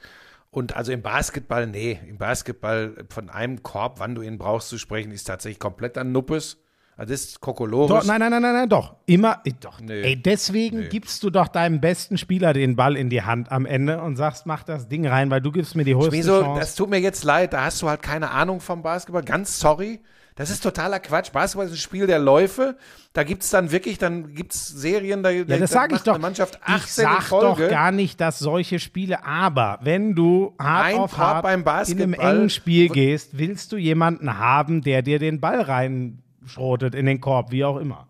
Und 0.52 0.76
also 0.76 0.92
im 0.92 1.02
Basketball, 1.02 1.68
nee, 1.68 2.00
im 2.08 2.18
Basketball 2.18 3.06
von 3.10 3.30
einem 3.30 3.62
Korb, 3.62 4.00
wann 4.00 4.16
du 4.16 4.22
ihn 4.22 4.38
brauchst 4.38 4.70
zu 4.70 4.78
sprechen, 4.78 5.12
ist 5.12 5.26
tatsächlich 5.26 5.60
komplett 5.60 5.98
an 5.98 6.12
Nuppes. 6.12 6.58
Also 6.98 7.14
das 7.14 7.22
ist 7.22 7.40
Kokolores. 7.40 7.90
Doch, 7.90 8.04
nein, 8.04 8.20
nein, 8.20 8.32
nein, 8.32 8.42
nein, 8.42 8.54
nein, 8.56 8.70
doch. 8.70 8.96
Immer, 9.06 9.42
doch. 9.62 9.80
Nee. 9.80 10.02
Ey, 10.02 10.22
deswegen 10.22 10.90
gibst 10.90 11.24
du 11.24 11.30
doch 11.30 11.48
deinem 11.48 11.80
besten 11.80 12.18
Spieler 12.18 12.52
den 12.52 12.76
Ball 12.76 12.98
in 12.98 13.10
die 13.10 13.22
Hand 13.22 13.54
am 13.54 13.66
Ende 13.66 14.02
und 14.02 14.18
sagst, 14.18 14.46
mach 14.46 14.64
das 14.64 14.90
Ding 14.90 15.08
rein, 15.08 15.30
weil 15.30 15.40
du 15.40 15.52
gibst 15.52 15.76
mir 15.76 15.86
die 15.86 15.96
höchste 15.96 16.12
Wieso, 16.12 16.42
Chance. 16.42 16.60
das 16.60 16.76
tut 16.76 16.90
mir 16.90 17.00
jetzt 17.00 17.24
leid, 17.24 17.54
da 17.54 17.64
hast 17.64 17.82
du 17.82 17.88
halt 17.88 18.02
keine 18.02 18.32
Ahnung 18.32 18.60
vom 18.60 18.82
Basketball. 18.82 19.24
Ganz 19.24 19.60
sorry. 19.60 20.02
Das 20.40 20.50
ist 20.50 20.64
totaler 20.64 21.02
Quatsch. 21.02 21.34
Basketball 21.34 21.66
ist 21.68 21.74
ein 21.74 21.78
Spiel 21.78 22.08
der 22.08 22.18
Läufe. 22.18 22.78
Da 23.12 23.24
gibt 23.24 23.44
es 23.44 23.50
dann 23.50 23.72
wirklich, 23.72 23.98
dann 23.98 24.34
gibt 24.34 24.54
es 24.54 24.68
Serien, 24.70 25.22
da, 25.22 25.32
Ja, 25.32 25.44
das 25.44 25.70
sage 25.72 25.96
ich 25.96 26.02
doch. 26.04 26.14
Eine 26.14 26.22
Mannschaft 26.22 26.58
ich 26.66 26.74
18 26.74 27.04
in 27.06 27.12
sag 27.12 27.24
Folge. 27.24 27.64
doch 27.64 27.70
gar 27.70 27.92
nicht, 27.92 28.22
dass 28.22 28.40
solche 28.40 28.80
Spiele, 28.80 29.26
aber 29.26 29.80
wenn 29.82 30.16
du 30.16 30.56
hart 30.58 30.86
Ein 30.86 30.98
auf 31.00 31.18
hart 31.18 31.44
beim 31.44 31.60
in 31.60 31.66
Basketball- 31.66 32.04
einem 32.04 32.38
engen 32.38 32.50
Spiel 32.50 32.88
gehst, 32.88 33.38
willst 33.38 33.74
du 33.74 33.78
jemanden 33.78 34.38
haben, 34.38 34.82
der 34.82 35.02
dir 35.02 35.20
den 35.20 35.42
Ball 35.42 35.60
reinschrotet 35.62 36.96
in 36.96 37.06
den 37.06 37.20
Korb, 37.20 37.52
wie 37.52 37.66
auch 37.66 37.76
immer. 37.78 38.08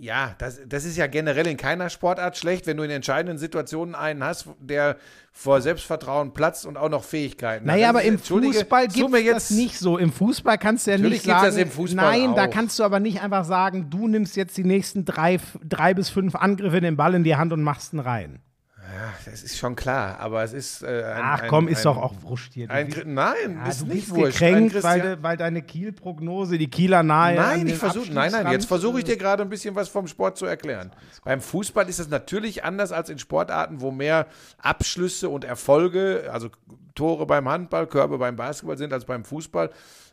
Ja, 0.00 0.36
das, 0.38 0.60
das 0.64 0.84
ist 0.84 0.96
ja 0.96 1.08
generell 1.08 1.48
in 1.48 1.56
keiner 1.56 1.90
Sportart 1.90 2.36
schlecht, 2.36 2.68
wenn 2.68 2.76
du 2.76 2.84
in 2.84 2.90
entscheidenden 2.90 3.36
Situationen 3.36 3.96
einen 3.96 4.22
hast, 4.22 4.46
der 4.60 4.96
vor 5.32 5.60
Selbstvertrauen 5.60 6.32
platzt 6.32 6.66
und 6.66 6.76
auch 6.76 6.88
noch 6.88 7.02
Fähigkeiten 7.02 7.66
hat. 7.66 7.74
Naja, 7.74 7.88
aber 7.88 8.02
im 8.02 8.16
Fußball 8.16 8.86
gibt 8.86 9.12
es 9.12 9.24
das 9.24 9.50
nicht 9.50 9.76
so. 9.76 9.98
Im 9.98 10.12
Fußball 10.12 10.56
kannst 10.56 10.86
du 10.86 10.92
ja 10.92 10.98
Natürlich 10.98 11.24
nicht 11.24 11.26
sagen, 11.26 11.46
das 11.46 11.56
im 11.56 11.70
Fußball 11.70 12.18
nein, 12.18 12.36
da 12.36 12.46
auch. 12.46 12.50
kannst 12.50 12.78
du 12.78 12.84
aber 12.84 13.00
nicht 13.00 13.22
einfach 13.22 13.44
sagen, 13.44 13.90
du 13.90 14.06
nimmst 14.06 14.36
jetzt 14.36 14.56
die 14.56 14.64
nächsten 14.64 15.04
drei, 15.04 15.40
drei 15.64 15.94
bis 15.94 16.10
fünf 16.10 16.36
Angriffe 16.36 16.80
den 16.80 16.96
Ball 16.96 17.14
in 17.14 17.24
die 17.24 17.34
Hand 17.34 17.52
und 17.52 17.62
machst 17.62 17.92
ihn 17.92 17.98
rein. 17.98 18.38
Das 19.24 19.42
ist 19.42 19.58
schon 19.58 19.76
klar, 19.76 20.18
aber 20.20 20.42
es 20.42 20.52
ist 20.52 20.82
äh, 20.82 20.86
ein, 21.04 21.20
Ach 21.22 21.42
ein, 21.42 21.48
komm, 21.48 21.68
ist 21.68 21.78
ein, 21.78 21.82
doch 21.84 21.96
auch 21.98 22.14
wurscht 22.22 22.54
hier. 22.54 22.70
Ein, 22.70 22.86
bist- 22.88 23.06
nein, 23.06 23.34
Ja, 23.62 23.68
ist 23.68 23.82
du 23.82 23.86
nicht 23.86 24.06
bist 24.06 24.10
wurscht. 24.14 24.42
Ein 24.42 24.68
gekränkt, 24.68 24.82
weil, 24.82 25.00
de, 25.00 25.16
weil 25.22 25.36
deine 25.36 25.62
Kiel-Prognose, 25.62 26.58
die 26.58 26.68
Kieler 26.70 27.02
nahe. 27.02 27.34
Nein, 27.34 27.66
ich 27.66 27.76
versuche, 27.76 28.12
nein, 28.12 28.32
nein, 28.32 28.50
jetzt 28.50 28.66
versuche 28.66 28.98
ich 28.98 29.04
dir 29.04 29.16
gerade 29.16 29.42
ein 29.42 29.48
bisschen 29.48 29.74
was 29.74 29.88
vom 29.88 30.06
Sport 30.06 30.36
zu 30.38 30.46
erklären. 30.46 30.90
Beim 31.24 31.40
Fußball 31.40 31.88
ist 31.88 31.98
es 31.98 32.08
natürlich 32.08 32.64
anders 32.64 32.92
als 32.92 33.10
in 33.10 33.18
Sportarten, 33.18 33.80
wo 33.80 33.90
mehr 33.90 34.26
Abschlüsse 34.58 35.28
und 35.28 35.44
Erfolge, 35.44 36.28
also 36.32 36.48
Tore 36.94 37.26
beim 37.26 37.48
Handball, 37.48 37.86
Körbe 37.86 38.18
beim 38.18 38.36
Basketball 38.36 38.76
sind 38.78 38.92
als 38.92 39.04
beim 39.04 39.24
Fußball. 39.24 39.70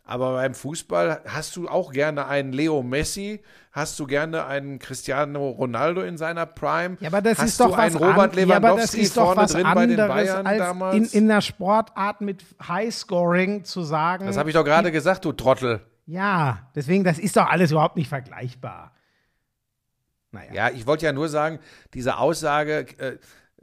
Aber 0.08 0.34
beim 0.34 0.54
Fußball 0.54 1.22
hast 1.26 1.56
du 1.56 1.68
auch 1.68 1.92
gerne 1.92 2.28
einen 2.28 2.54
Leo 2.54 2.84
Messi, 2.84 3.42
hast 3.72 3.98
du 4.00 4.06
gerne 4.06 4.46
einen 4.46 4.78
Cristiano 4.78 5.50
Ronaldo 5.50 6.02
in 6.02 6.16
seiner 6.18 6.46
Prime. 6.46 6.98
Ja, 7.00 7.08
aber 7.10 7.24
das 7.24 7.40
hast 7.40 7.48
ist 7.48 7.60
doch 7.60 7.70
du 7.70 7.74
einen 7.74 7.96
Robert 7.96 8.34
an- 8.34 8.38
ja, 8.38 8.46
Lewandowski 8.46 9.02
ist 9.02 9.18
doch 9.18 9.24
vorne 9.34 9.42
was 9.42 9.54
drin 9.54 9.64
bei 9.74 9.86
den 9.88 9.98
Bayern 9.98 10.46
als 10.46 10.60
damals. 10.60 10.96
in, 11.14 11.24
in 11.24 11.28
der 11.28 11.42
Sportart 11.42 12.22
mit 12.22 12.46
Highscoring 12.68 13.64
zu 13.64 13.82
sagen. 13.82 14.28
das 14.28 14.38
habe 14.38 14.50
ich 14.50 14.56
doch 14.56 14.64
gerade 14.64 14.92
gesagt, 14.92 15.26
du 15.26 15.32
Trottel. 15.32 15.82
Ja, 16.06 16.70
deswegen, 16.76 17.04
das 17.04 17.18
ist 17.18 17.36
doch 17.36 17.48
alles 17.50 17.72
überhaupt 17.72 17.96
nicht 17.96 18.08
vergleichbar. 18.10 18.92
Naja. 20.32 20.54
Ja, 20.54 20.70
ich 20.70 20.86
wollte 20.86 21.06
ja 21.06 21.14
nur 21.14 21.30
sagen, 21.30 21.58
diese 21.96 22.18
Aussage, 22.18 22.86
äh, 23.00 23.18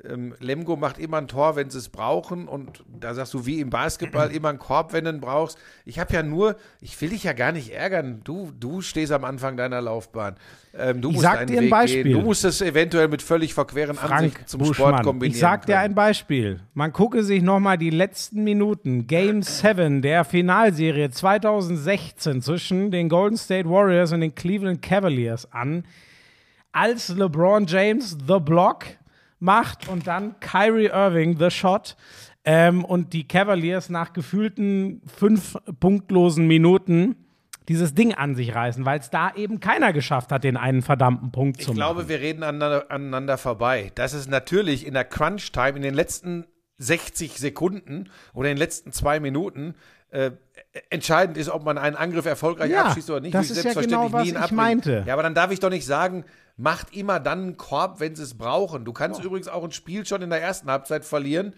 ähm, 0.09 0.35
Lemgo 0.41 0.77
macht 0.77 0.99
immer 0.99 1.19
ein 1.19 1.29
Tor, 1.29 1.57
wenn 1.57 1.71
sie 1.71 1.79
es 1.79 1.88
brauchen 1.88 2.49
und 2.49 2.83
da 3.01 3.15
sagst 3.15 3.35
du, 3.35 3.47
wie 3.47 3.61
im 3.61 3.71
Basketball, 3.71 4.31
immer 4.33 4.49
einen 4.49 4.59
Korb, 4.59 4.93
wenn 4.93 5.05
du 5.05 5.11
ihn 5.11 5.21
brauchst. 5.21 5.59
Ich 5.85 5.99
habe 5.99 6.12
ja 6.15 6.23
nur, 6.23 6.57
ich 6.81 7.01
will 7.01 7.11
dich 7.11 7.25
ja 7.25 7.33
gar 7.33 7.53
nicht 7.53 7.73
ärgern, 7.73 8.21
du, 8.25 8.51
du 8.59 8.81
stehst 8.81 9.12
am 9.12 9.25
Anfang 9.25 9.57
deiner 9.57 9.81
Laufbahn. 9.81 10.37
Ähm, 10.75 11.01
du 11.01 11.11
Ich 11.11 11.17
musst 11.17 11.25
sag 11.25 11.47
dir 11.47 11.59
ein 11.59 11.65
Weg 11.65 11.71
Beispiel. 11.71 12.03
gehen. 12.05 12.12
Du 12.12 12.21
musst 12.23 12.45
es 12.45 12.61
eventuell 12.62 13.09
mit 13.09 13.23
völlig 13.23 13.53
verqueren 13.55 13.95
Frank 13.95 14.12
Ansichten 14.12 14.47
zum 14.47 14.59
Buschmann, 14.61 14.75
Sport 14.95 15.05
kombinieren 15.05 15.35
ich 15.35 15.41
sag 15.41 15.67
dir 15.67 15.79
ein 15.79 15.95
Beispiel. 15.95 16.61
Man 16.75 16.93
gucke 16.93 17.23
sich 17.23 17.43
nochmal 17.43 17.79
die 17.79 17.91
letzten 17.91 18.43
Minuten, 18.45 19.07
Game 19.07 19.43
7 19.43 20.03
der 20.03 20.25
Finalserie 20.25 21.11
2016 21.11 22.43
zwischen 22.43 22.91
den 22.91 23.09
Golden 23.09 23.37
State 23.37 23.69
Warriors 23.69 24.12
und 24.12 24.21
den 24.21 24.35
Cleveland 24.35 24.83
Cavaliers 24.83 25.51
an, 25.53 25.85
als 26.73 27.09
LeBron 27.11 27.67
James 27.67 28.17
The 28.27 28.38
Block 28.41 28.85
macht 29.42 29.88
und 29.88 30.07
dann 30.07 30.38
Kyrie 30.40 30.87
Irving 30.87 31.38
The 31.38 31.50
Shot 31.50 31.96
ähm, 32.44 32.85
und 32.85 33.12
die 33.12 33.26
Cavaliers 33.28 33.90
nach 33.90 34.12
gefühlten 34.12 35.02
fünf 35.07 35.57
punktlosen 35.81 36.46
Minuten 36.46 37.16
dieses 37.68 37.94
Ding 37.94 38.12
an 38.14 38.35
sich 38.35 38.55
reißen, 38.55 38.85
weil 38.85 38.98
es 38.98 39.11
da 39.11 39.33
eben 39.35 39.61
keiner 39.61 39.92
geschafft 39.92 40.33
hat, 40.33 40.42
den 40.44 40.57
einen 40.57 40.83
verdammten 40.83 41.31
Punkt 41.31 41.59
zu 41.59 41.62
Ich 41.62 41.68
machen. 41.68 41.76
glaube, 41.76 42.09
wir 42.09 42.20
reden 42.20 42.42
aneinander, 42.42 42.90
aneinander 42.90 43.38
vorbei. 43.38 43.92
Das 43.94 44.14
ist 44.14 44.28
natürlich 44.28 44.87
in 44.87 44.94
der 44.94 45.05
Crunch-Time, 45.05 45.76
in 45.76 45.83
den 45.83 45.94
letzten 45.94 46.46
60 46.83 47.38
Sekunden 47.38 48.11
oder 48.35 48.49
in 48.51 48.57
den 48.57 48.59
letzten 48.59 48.92
zwei 48.92 49.21
Minuten 49.21 49.75
äh, 50.11 50.33
entscheidend 50.90 51.38
ist, 51.38 51.49
ob 51.49 51.64
man 51.64 51.79
einen 51.79 51.97
Angriff 51.97 52.27
erfolgreich 52.27 52.71
Ja, 52.71 52.85
abschießt 52.87 53.09
oder 53.11 53.21
nicht. 53.21 53.35
das 53.35 53.51
ist 53.51 53.64
ja 53.64 53.73
genau, 53.73 54.12
was 54.12 54.29
ich 54.29 54.51
meinte. 54.51 55.05
Ja, 55.07 55.14
aber 55.14 55.23
dann 55.23 55.35
darf 55.35 55.51
ich 55.51 55.61
doch 55.61 55.71
nicht 55.71 55.87
sagen, 55.87 56.25
macht 56.57 56.95
immer 56.95 57.18
dann 57.21 57.42
einen 57.42 57.57
Korb, 57.57 58.01
wenn 58.01 58.14
sie 58.14 58.23
es 58.23 58.35
brauchen. 58.37 58.85
Du 58.85 58.92
kannst 58.92 59.23
übrigens 59.25 59.49
auch 59.49 59.64
ein 59.64 59.73
Spiel 59.73 60.05
schon 60.05 60.21
in 60.23 60.31
der 60.31 60.42
ersten 60.42 60.71
Halbzeit 60.71 61.05
verlieren. 61.05 61.55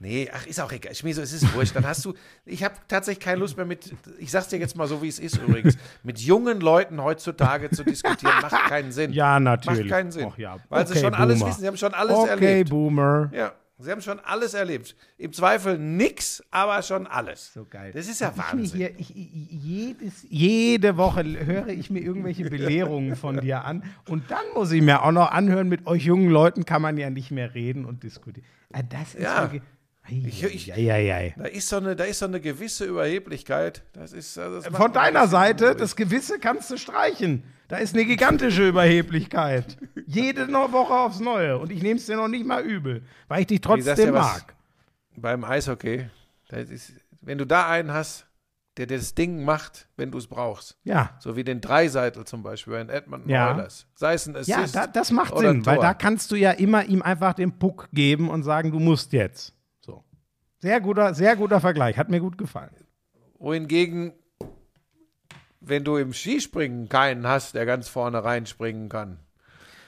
Nee, 0.00 0.30
ach, 0.32 0.46
ist 0.46 0.60
auch 0.60 0.70
egal. 0.70 0.94
Schmieso, 0.94 1.20
es 1.22 1.32
ist 1.32 1.52
wurscht. 1.54 1.74
Dann 1.74 1.84
hast 1.84 2.04
du, 2.04 2.14
ich 2.46 2.62
habe 2.62 2.76
tatsächlich 2.86 3.22
keine 3.22 3.40
Lust 3.40 3.56
mehr 3.56 3.66
mit, 3.66 3.92
ich 4.18 4.30
sag's 4.30 4.46
dir 4.46 4.58
jetzt 4.58 4.76
mal 4.76 4.86
so, 4.86 5.02
wie 5.02 5.08
es 5.08 5.18
ist 5.18 5.36
übrigens, 5.38 5.76
mit 6.04 6.20
jungen 6.20 6.60
Leuten 6.60 7.02
heutzutage 7.02 7.68
zu 7.70 7.82
diskutieren, 7.82 8.32
macht 8.42 8.68
keinen 8.68 8.92
Sinn. 8.92 9.12
Ja, 9.12 9.40
natürlich. 9.40 9.80
Macht 9.80 9.88
keinen 9.90 10.12
Sinn. 10.12 10.28
Ach 10.32 10.38
ja. 10.38 10.56
Weil 10.68 10.86
sie 10.86 10.92
Okay, 10.92 11.02
schon 11.02 11.14
alles 11.14 11.38
Boomer. 11.40 11.50
wissen, 11.50 11.60
sie 11.62 11.66
haben 11.66 11.76
schon 11.76 11.94
alles 11.94 12.16
okay, 12.16 12.28
erlebt. 12.30 12.70
Boomer. 12.70 13.30
Ja, 13.34 13.52
sie 13.78 13.90
haben 13.90 14.00
schon 14.02 14.18
alles 14.20 14.54
erlebt. 14.54 14.96
Im 15.18 15.32
Zweifel 15.32 15.78
nix, 15.78 16.42
aber 16.50 16.82
schon 16.82 17.06
alles. 17.06 17.52
So 17.54 17.64
geil. 17.64 17.92
Das 17.92 18.08
ist 18.08 18.20
ja 18.20 18.32
Ich 18.34 18.38
Wahnsinn. 18.52 18.76
hier, 18.78 18.90
ich, 18.98 19.10
jedes, 19.14 20.26
jede 20.28 20.96
Woche 20.96 21.24
höre 21.24 21.68
ich 21.68 21.90
mir 21.90 22.00
irgendwelche 22.00 22.48
Belehrungen 22.48 23.16
von 23.16 23.40
dir 23.40 23.64
an 23.64 23.82
und 24.08 24.30
dann 24.30 24.44
muss 24.54 24.72
ich 24.72 24.82
mir 24.82 25.02
auch 25.02 25.12
noch 25.12 25.30
anhören, 25.30 25.68
mit 25.68 25.86
euch 25.86 26.04
jungen 26.04 26.30
Leuten 26.30 26.64
kann 26.64 26.82
man 26.82 26.96
ja 26.98 27.10
nicht 27.10 27.30
mehr 27.30 27.54
reden 27.54 27.84
und 27.84 28.02
diskutieren. 28.02 28.46
Ah, 28.72 28.82
Das 28.82 29.14
ist 29.14 29.22
Ja. 29.22 29.42
wirklich. 29.42 29.62
Ich- 30.10 30.42
ich- 30.42 30.66
ja, 30.68 30.76
ja, 30.76 30.96
ja. 31.20 31.32
Da 31.36 31.44
ist, 31.44 31.68
so 31.68 31.76
eine, 31.76 31.94
da 31.94 32.04
ist 32.04 32.20
so 32.20 32.24
eine 32.24 32.40
gewisse 32.40 32.86
Überheblichkeit. 32.86 33.82
Das 33.92 34.14
ist, 34.14 34.38
also 34.38 34.56
das 34.56 34.70
macht 34.70 34.80
Von 34.82 34.92
deiner 34.94 35.28
Seite, 35.28 35.74
das 35.76 35.96
Gewisse 35.96 36.38
kannst 36.38 36.70
du 36.70 36.78
streichen. 36.78 37.42
Da 37.68 37.76
ist 37.76 37.94
eine 37.94 38.06
gigantische 38.06 38.66
Überheblichkeit. 38.66 39.76
Jede 40.06 40.48
Woche 40.48 40.94
aufs 40.94 41.20
Neue. 41.20 41.58
Und 41.58 41.70
ich 41.70 41.82
nehme 41.82 41.98
es 42.00 42.06
dir 42.06 42.16
noch 42.16 42.28
nicht 42.28 42.46
mal 42.46 42.62
übel, 42.62 43.02
weil 43.28 43.42
ich 43.42 43.46
dich 43.46 43.60
trotzdem 43.60 44.14
was? 44.14 44.38
mag. 44.38 44.54
beim 45.16 45.44
Eishockey, 45.44 46.08
ist, 46.50 46.94
wenn 47.20 47.36
du 47.36 47.44
da 47.44 47.68
einen 47.68 47.92
hast, 47.92 48.26
der 48.78 48.86
das 48.86 49.14
Ding 49.14 49.44
macht, 49.44 49.88
wenn 49.96 50.10
du 50.10 50.18
es 50.18 50.28
brauchst. 50.28 50.78
Ja. 50.84 51.16
So 51.18 51.36
wie 51.36 51.44
den 51.44 51.60
Dreiseitel 51.60 52.24
zum 52.24 52.42
Beispiel 52.42 52.72
bei 52.74 52.78
den 52.78 52.90
Edmonton 52.90 53.28
Ja. 53.28 53.52
Oilers. 53.52 53.86
Sei 53.94 54.14
es 54.14 54.26
ein 54.26 54.36
Assist 54.36 54.48
Ja, 54.48 54.66
da, 54.66 54.86
das 54.86 55.10
macht 55.10 55.36
Sinn, 55.36 55.66
weil 55.66 55.78
da 55.78 55.94
kannst 55.94 56.30
du 56.30 56.36
ja 56.36 56.52
immer 56.52 56.84
ihm 56.84 57.02
einfach 57.02 57.34
den 57.34 57.58
Puck 57.58 57.88
geben 57.92 58.30
und 58.30 58.44
sagen, 58.44 58.70
du 58.70 58.78
musst 58.78 59.12
jetzt. 59.12 59.52
So. 59.80 60.04
Sehr 60.58 60.80
guter, 60.80 61.12
sehr 61.12 61.36
guter 61.36 61.60
Vergleich, 61.60 61.98
hat 61.98 62.08
mir 62.08 62.20
gut 62.20 62.38
gefallen. 62.38 62.70
Wohingegen, 63.38 64.12
wenn 65.60 65.84
du 65.84 65.96
im 65.96 66.12
Skispringen 66.12 66.88
keinen 66.88 67.26
hast, 67.26 67.54
der 67.54 67.66
ganz 67.66 67.88
vorne 67.88 68.22
reinspringen 68.24 68.88
kann. 68.88 69.18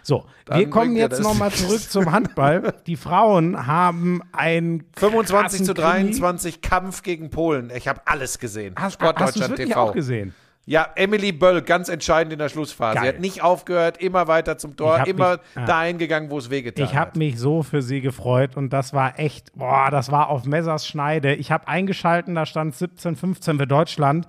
So, 0.02 0.24
Dann 0.46 0.58
wir 0.60 0.70
kommen 0.70 0.96
jetzt 0.96 1.20
nochmal 1.20 1.50
zurück 1.52 1.80
zum 1.82 2.10
Handball. 2.10 2.74
Die 2.86 2.96
Frauen 2.96 3.66
haben 3.66 4.22
ein 4.32 4.84
25 4.96 5.64
zu 5.64 5.74
krassen 5.74 5.92
Krimi. 5.92 6.10
23 6.10 6.62
Kampf 6.62 7.02
gegen 7.02 7.30
Polen. 7.30 7.70
Ich 7.74 7.86
habe 7.86 8.00
alles 8.06 8.38
gesehen. 8.38 8.74
Hast, 8.76 8.84
hast 8.84 8.94
Sportdeutschland 8.94 9.50
wirklich 9.50 9.68
TV. 9.68 9.80
auch 9.80 9.92
gesehen? 9.92 10.34
Ja, 10.66 10.88
Emily 10.94 11.32
Böll, 11.32 11.62
ganz 11.62 11.88
entscheidend 11.88 12.32
in 12.32 12.38
der 12.38 12.48
Schlussphase. 12.48 12.94
Geil. 12.94 13.02
Sie 13.04 13.08
hat 13.08 13.20
nicht 13.20 13.42
aufgehört, 13.42 13.98
immer 14.00 14.28
weiter 14.28 14.56
zum 14.56 14.76
Tor, 14.76 15.04
immer 15.06 15.32
mich- 15.32 15.40
ah. 15.56 15.64
dahin 15.64 15.98
gegangen, 15.98 16.30
wo 16.30 16.38
es 16.38 16.48
wehgetan 16.48 16.84
Ich 16.84 16.94
habe 16.94 17.10
hat. 17.10 17.16
mich 17.16 17.38
so 17.38 17.62
für 17.62 17.82
sie 17.82 18.00
gefreut 18.00 18.56
und 18.56 18.70
das 18.72 18.92
war 18.92 19.18
echt, 19.18 19.52
boah, 19.54 19.90
das 19.90 20.12
war 20.12 20.28
auf 20.28 20.44
Messers 20.44 20.86
Schneide. 20.86 21.34
Ich 21.34 21.50
habe 21.50 21.66
eingeschalten, 21.66 22.34
da 22.36 22.46
stand 22.46 22.74
17, 22.74 23.16
15 23.16 23.58
für 23.58 23.66
Deutschland. 23.66 24.26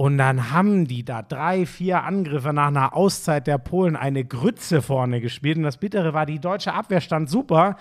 Und 0.00 0.16
dann 0.16 0.50
haben 0.50 0.86
die 0.86 1.04
da 1.04 1.20
drei, 1.20 1.66
vier 1.66 2.04
Angriffe 2.04 2.54
nach 2.54 2.68
einer 2.68 2.96
Auszeit 2.96 3.46
der 3.46 3.58
Polen 3.58 3.96
eine 3.96 4.24
Grütze 4.24 4.80
vorne 4.80 5.20
gespielt. 5.20 5.58
Und 5.58 5.64
das 5.64 5.76
Bittere 5.76 6.14
war, 6.14 6.24
die 6.24 6.38
deutsche 6.38 6.72
Abwehr 6.72 7.02
stand 7.02 7.28
super. 7.28 7.76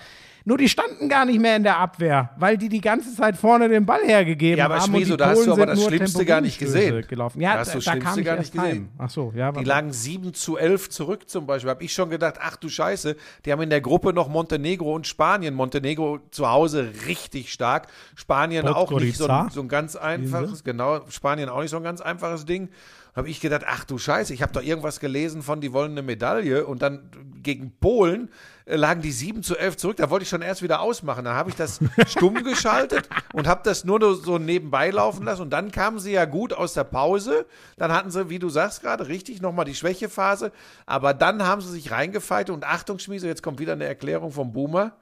Nur 0.46 0.58
die 0.58 0.70
standen 0.70 1.10
gar 1.10 1.26
nicht 1.26 1.40
mehr 1.40 1.56
in 1.56 1.64
der 1.64 1.78
Abwehr, 1.78 2.32
weil 2.38 2.58
die 2.58 2.70
die 2.70 2.82
ganze 2.82 3.14
Zeit 3.16 3.36
vorne 3.36 3.68
den 3.70 3.86
Ball 3.86 4.02
hergegeben 4.04 4.58
Ja, 4.58 4.66
aber 4.66 4.80
haben. 4.80 4.92
Da 5.18 5.28
hast 5.30 5.36
Polen 5.36 5.46
du 5.48 5.52
aber 5.54 5.76
sind 5.76 5.80
das 5.80 5.84
Schlimmste 5.86 6.26
gar 6.26 6.42
nicht 6.42 6.60
gesehen. 6.60 7.06
Gelaufen. 7.08 7.42
Ja, 7.42 7.54
Da 7.54 7.60
hast 7.60 7.68
du 7.70 7.72
da, 7.74 7.76
das 7.78 7.86
da 7.86 7.92
Schlimmste 7.92 8.24
gar 8.24 8.38
nicht 8.38 8.52
gesehen. 8.54 8.68
heim. 8.68 8.90
Ach 8.98 9.10
so, 9.10 9.34
ja. 9.36 9.52
Die 9.52 9.64
lagen 9.64 9.92
7 9.94 10.34
zu 10.34 10.58
11 10.58 10.90
zurück 10.90 11.30
zum 11.30 11.46
Beispiel. 11.46 11.70
Habe 11.70 11.84
ich 11.84 11.94
schon 11.94 12.10
gedacht, 12.10 12.36
ach 12.42 12.56
du 12.58 12.70
Scheiße, 12.70 13.16
die 13.46 13.52
haben 13.52 13.62
in 13.62 13.70
der 13.70 13.82
Gruppe 13.82 14.14
noch 14.14 14.28
Montenegro 14.30 14.96
und 14.96 15.06
Spanien. 15.08 15.54
Montenegro 15.54 16.20
zu 16.32 16.50
Hause 16.50 16.92
richtig 17.08 17.52
stark. 17.52 17.88
Spanien 18.16 18.68
auch 18.68 18.92
nicht 18.92 19.18
so, 19.18 19.28
ein- 19.28 19.50
so 19.50 19.62
ein 19.62 19.68
ganz 19.68 19.96
einfaches, 19.96 20.64
genau, 20.64 21.02
Spanien 21.10 21.50
auch 21.50 21.62
nicht 21.62 21.72
so 21.72 21.78
ein 21.78 21.84
ganz 21.84 22.02
einfaches 22.02 22.46
Ding. 22.46 22.70
Habe 23.16 23.28
ich 23.30 23.42
gedacht, 23.42 23.64
ach 23.68 23.84
du 23.86 23.98
Scheiße, 23.98 24.34
ich 24.34 24.42
habe 24.44 24.54
doch 24.54 24.62
irgendwas 24.62 25.00
gelesen 25.00 25.42
von, 25.42 25.60
die 25.62 25.74
wollen 25.74 25.92
eine 25.92 26.04
Medaille 26.04 26.66
und 26.66 26.82
dann 26.82 27.10
gegen 27.42 27.72
Polen 27.80 28.30
lagen 28.78 29.02
die 29.02 29.12
7 29.12 29.44
zu 29.44 29.58
11 29.58 29.78
zurück. 29.78 29.98
Da 29.98 30.10
wollte 30.10 30.24
ich 30.24 30.30
schon 30.30 30.42
erst 30.42 30.62
wieder 30.62 30.82
ausmachen. 30.82 31.26
Dann 31.26 31.36
habe 31.36 31.50
ich 31.50 31.56
das 31.56 31.80
stumm 32.08 32.44
geschaltet 32.44 33.10
und 33.34 33.48
habe 33.48 33.62
das 33.64 33.84
nur 33.84 34.16
so 34.16 34.38
nebenbei 34.38 34.90
laufen 34.90 35.26
lassen. 35.26 35.42
Und 35.42 35.50
dann 35.50 35.72
kamen 35.72 36.00
sie 36.00 36.12
ja 36.12 36.26
gut 36.26 36.54
aus 36.54 36.74
der 36.74 36.84
Pause. 36.84 37.46
Dann 37.78 37.92
hatten 37.92 38.12
sie, 38.12 38.30
wie 38.30 38.40
du 38.40 38.50
sagst 38.50 38.82
gerade, 38.82 39.08
richtig 39.08 39.42
nochmal 39.42 39.66
die 39.66 39.76
Schwächephase. 39.76 40.52
Aber 40.86 41.14
dann 41.14 41.46
haben 41.46 41.62
sie 41.62 41.72
sich 41.72 41.92
reingefeitet 41.92 42.54
und 42.54 42.64
Achtung, 42.66 43.00
Schmiese, 43.00 43.28
jetzt 43.28 43.44
kommt 43.44 43.60
wieder 43.60 43.74
eine 43.74 43.86
Erklärung 43.86 44.32
vom 44.32 44.54
Boomer. 44.54 44.94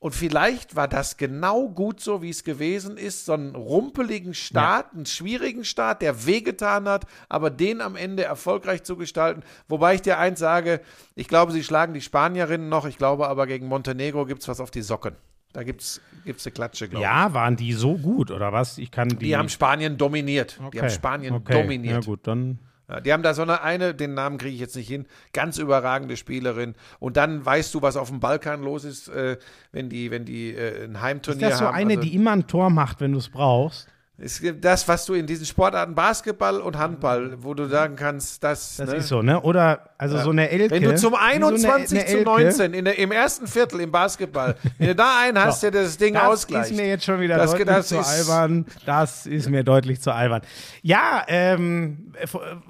Und 0.00 0.14
vielleicht 0.14 0.76
war 0.76 0.88
das 0.88 1.18
genau 1.18 1.68
gut 1.68 2.00
so, 2.00 2.22
wie 2.22 2.30
es 2.30 2.42
gewesen 2.42 2.96
ist. 2.96 3.26
So 3.26 3.34
einen 3.34 3.54
rumpeligen 3.54 4.32
Start, 4.32 4.94
einen 4.94 5.04
schwierigen 5.04 5.62
Start, 5.62 6.00
der 6.00 6.24
wehgetan 6.24 6.88
hat, 6.88 7.04
aber 7.28 7.50
den 7.50 7.82
am 7.82 7.96
Ende 7.96 8.24
erfolgreich 8.24 8.82
zu 8.82 8.96
gestalten. 8.96 9.42
Wobei 9.68 9.94
ich 9.94 10.02
dir 10.02 10.18
eins 10.18 10.40
sage, 10.40 10.80
ich 11.14 11.28
glaube, 11.28 11.52
sie 11.52 11.62
schlagen 11.62 11.92
die 11.92 12.00
Spanierinnen 12.00 12.70
noch. 12.70 12.86
Ich 12.86 12.96
glaube 12.96 13.28
aber, 13.28 13.46
gegen 13.46 13.66
Montenegro 13.66 14.24
gibt 14.24 14.40
es 14.40 14.48
was 14.48 14.58
auf 14.58 14.70
die 14.70 14.80
Socken. 14.80 15.16
Da 15.52 15.64
gibt 15.64 15.82
es 15.82 16.00
gibt's 16.24 16.46
eine 16.46 16.52
Klatsche, 16.54 16.88
glaube 16.88 17.04
ich. 17.04 17.10
Ja, 17.10 17.34
waren 17.34 17.56
die 17.56 17.74
so 17.74 17.98
gut, 17.98 18.30
oder 18.30 18.54
was? 18.54 18.78
Ich 18.78 18.90
kann 18.90 19.08
die. 19.10 19.16
Die 19.16 19.36
haben 19.36 19.50
Spanien 19.50 19.98
dominiert. 19.98 20.56
Die 20.56 20.62
haben 20.62 20.66
Okay, 20.68 20.90
Spanien 20.90 21.34
okay. 21.34 21.60
dominiert. 21.60 22.04
Ja, 22.04 22.10
gut, 22.10 22.26
dann. 22.26 22.58
Ja, 22.90 23.00
die 23.00 23.12
haben 23.12 23.22
da 23.22 23.34
so 23.34 23.42
eine, 23.42 23.62
eine, 23.62 23.94
den 23.94 24.14
Namen 24.14 24.36
kriege 24.38 24.54
ich 24.54 24.60
jetzt 24.60 24.74
nicht 24.74 24.88
hin, 24.88 25.06
ganz 25.32 25.58
überragende 25.58 26.16
Spielerin. 26.16 26.74
Und 26.98 27.16
dann 27.16 27.44
weißt 27.44 27.72
du, 27.74 27.82
was 27.82 27.96
auf 27.96 28.08
dem 28.08 28.18
Balkan 28.20 28.62
los 28.62 28.84
ist, 28.84 29.08
äh, 29.08 29.38
wenn 29.70 29.88
die, 29.88 30.10
wenn 30.10 30.24
die 30.24 30.50
äh, 30.54 30.84
ein 30.84 30.94
Ist 30.94 31.00
Heimturnier 31.00 31.48
das 31.50 31.58
so 31.58 31.66
haben. 31.66 31.74
eine, 31.76 31.94
Also, 31.94 32.02
die 32.02 32.14
immer 32.14 32.32
ein 32.32 32.46
Tor 32.46 32.70
macht, 32.70 33.00
wenn 33.00 33.12
du 33.12 33.18
es 33.18 33.28
brauchst? 33.28 33.88
Es 34.22 34.40
gibt 34.40 34.64
das, 34.64 34.86
was 34.86 35.06
du 35.06 35.14
in 35.14 35.26
diesen 35.26 35.46
Sportarten 35.46 35.94
Basketball 35.94 36.60
und 36.60 36.76
Handball, 36.76 37.38
wo 37.40 37.54
du 37.54 37.66
sagen 37.68 37.96
kannst, 37.96 38.44
das, 38.44 38.76
Das 38.76 38.88
ne? 38.90 38.96
ist 38.96 39.08
so, 39.08 39.22
ne? 39.22 39.40
Oder, 39.40 39.90
also 39.96 40.18
so 40.18 40.30
eine 40.30 40.50
Elke. 40.50 40.70
Wenn 40.74 40.82
du 40.82 40.94
zum 40.96 41.12
wie 41.14 41.16
so 41.16 41.22
eine- 41.22 41.44
21 41.46 41.98
eine 41.98 42.06
zu 42.06 42.16
Elke, 42.18 42.24
19 42.30 42.74
in 42.74 42.84
der, 42.84 42.98
im 42.98 43.12
ersten 43.12 43.46
Viertel 43.46 43.80
im 43.80 43.90
Basketball, 43.90 44.56
wenn 44.78 44.88
du 44.88 44.94
da 44.94 45.20
einen 45.22 45.42
hast, 45.42 45.62
der 45.62 45.70
das 45.70 45.96
Ding 45.96 46.14
Das 46.14 46.24
ausgleicht. 46.24 46.70
ist 46.70 46.76
mir 46.76 46.86
jetzt 46.86 47.04
schon 47.04 47.18
wieder 47.20 47.36
Das- 47.38 47.50
deutlich 47.52 47.66
das 47.68 47.88
zu 47.88 47.98
ist- 47.98 48.06
albern. 48.30 48.66
Das 48.84 49.26
ist 49.26 49.48
mir 49.48 49.64
deutlich 49.64 50.00
zu 50.00 50.12
albern. 50.12 50.42
Ja, 50.82 51.24
ähm, 51.28 52.12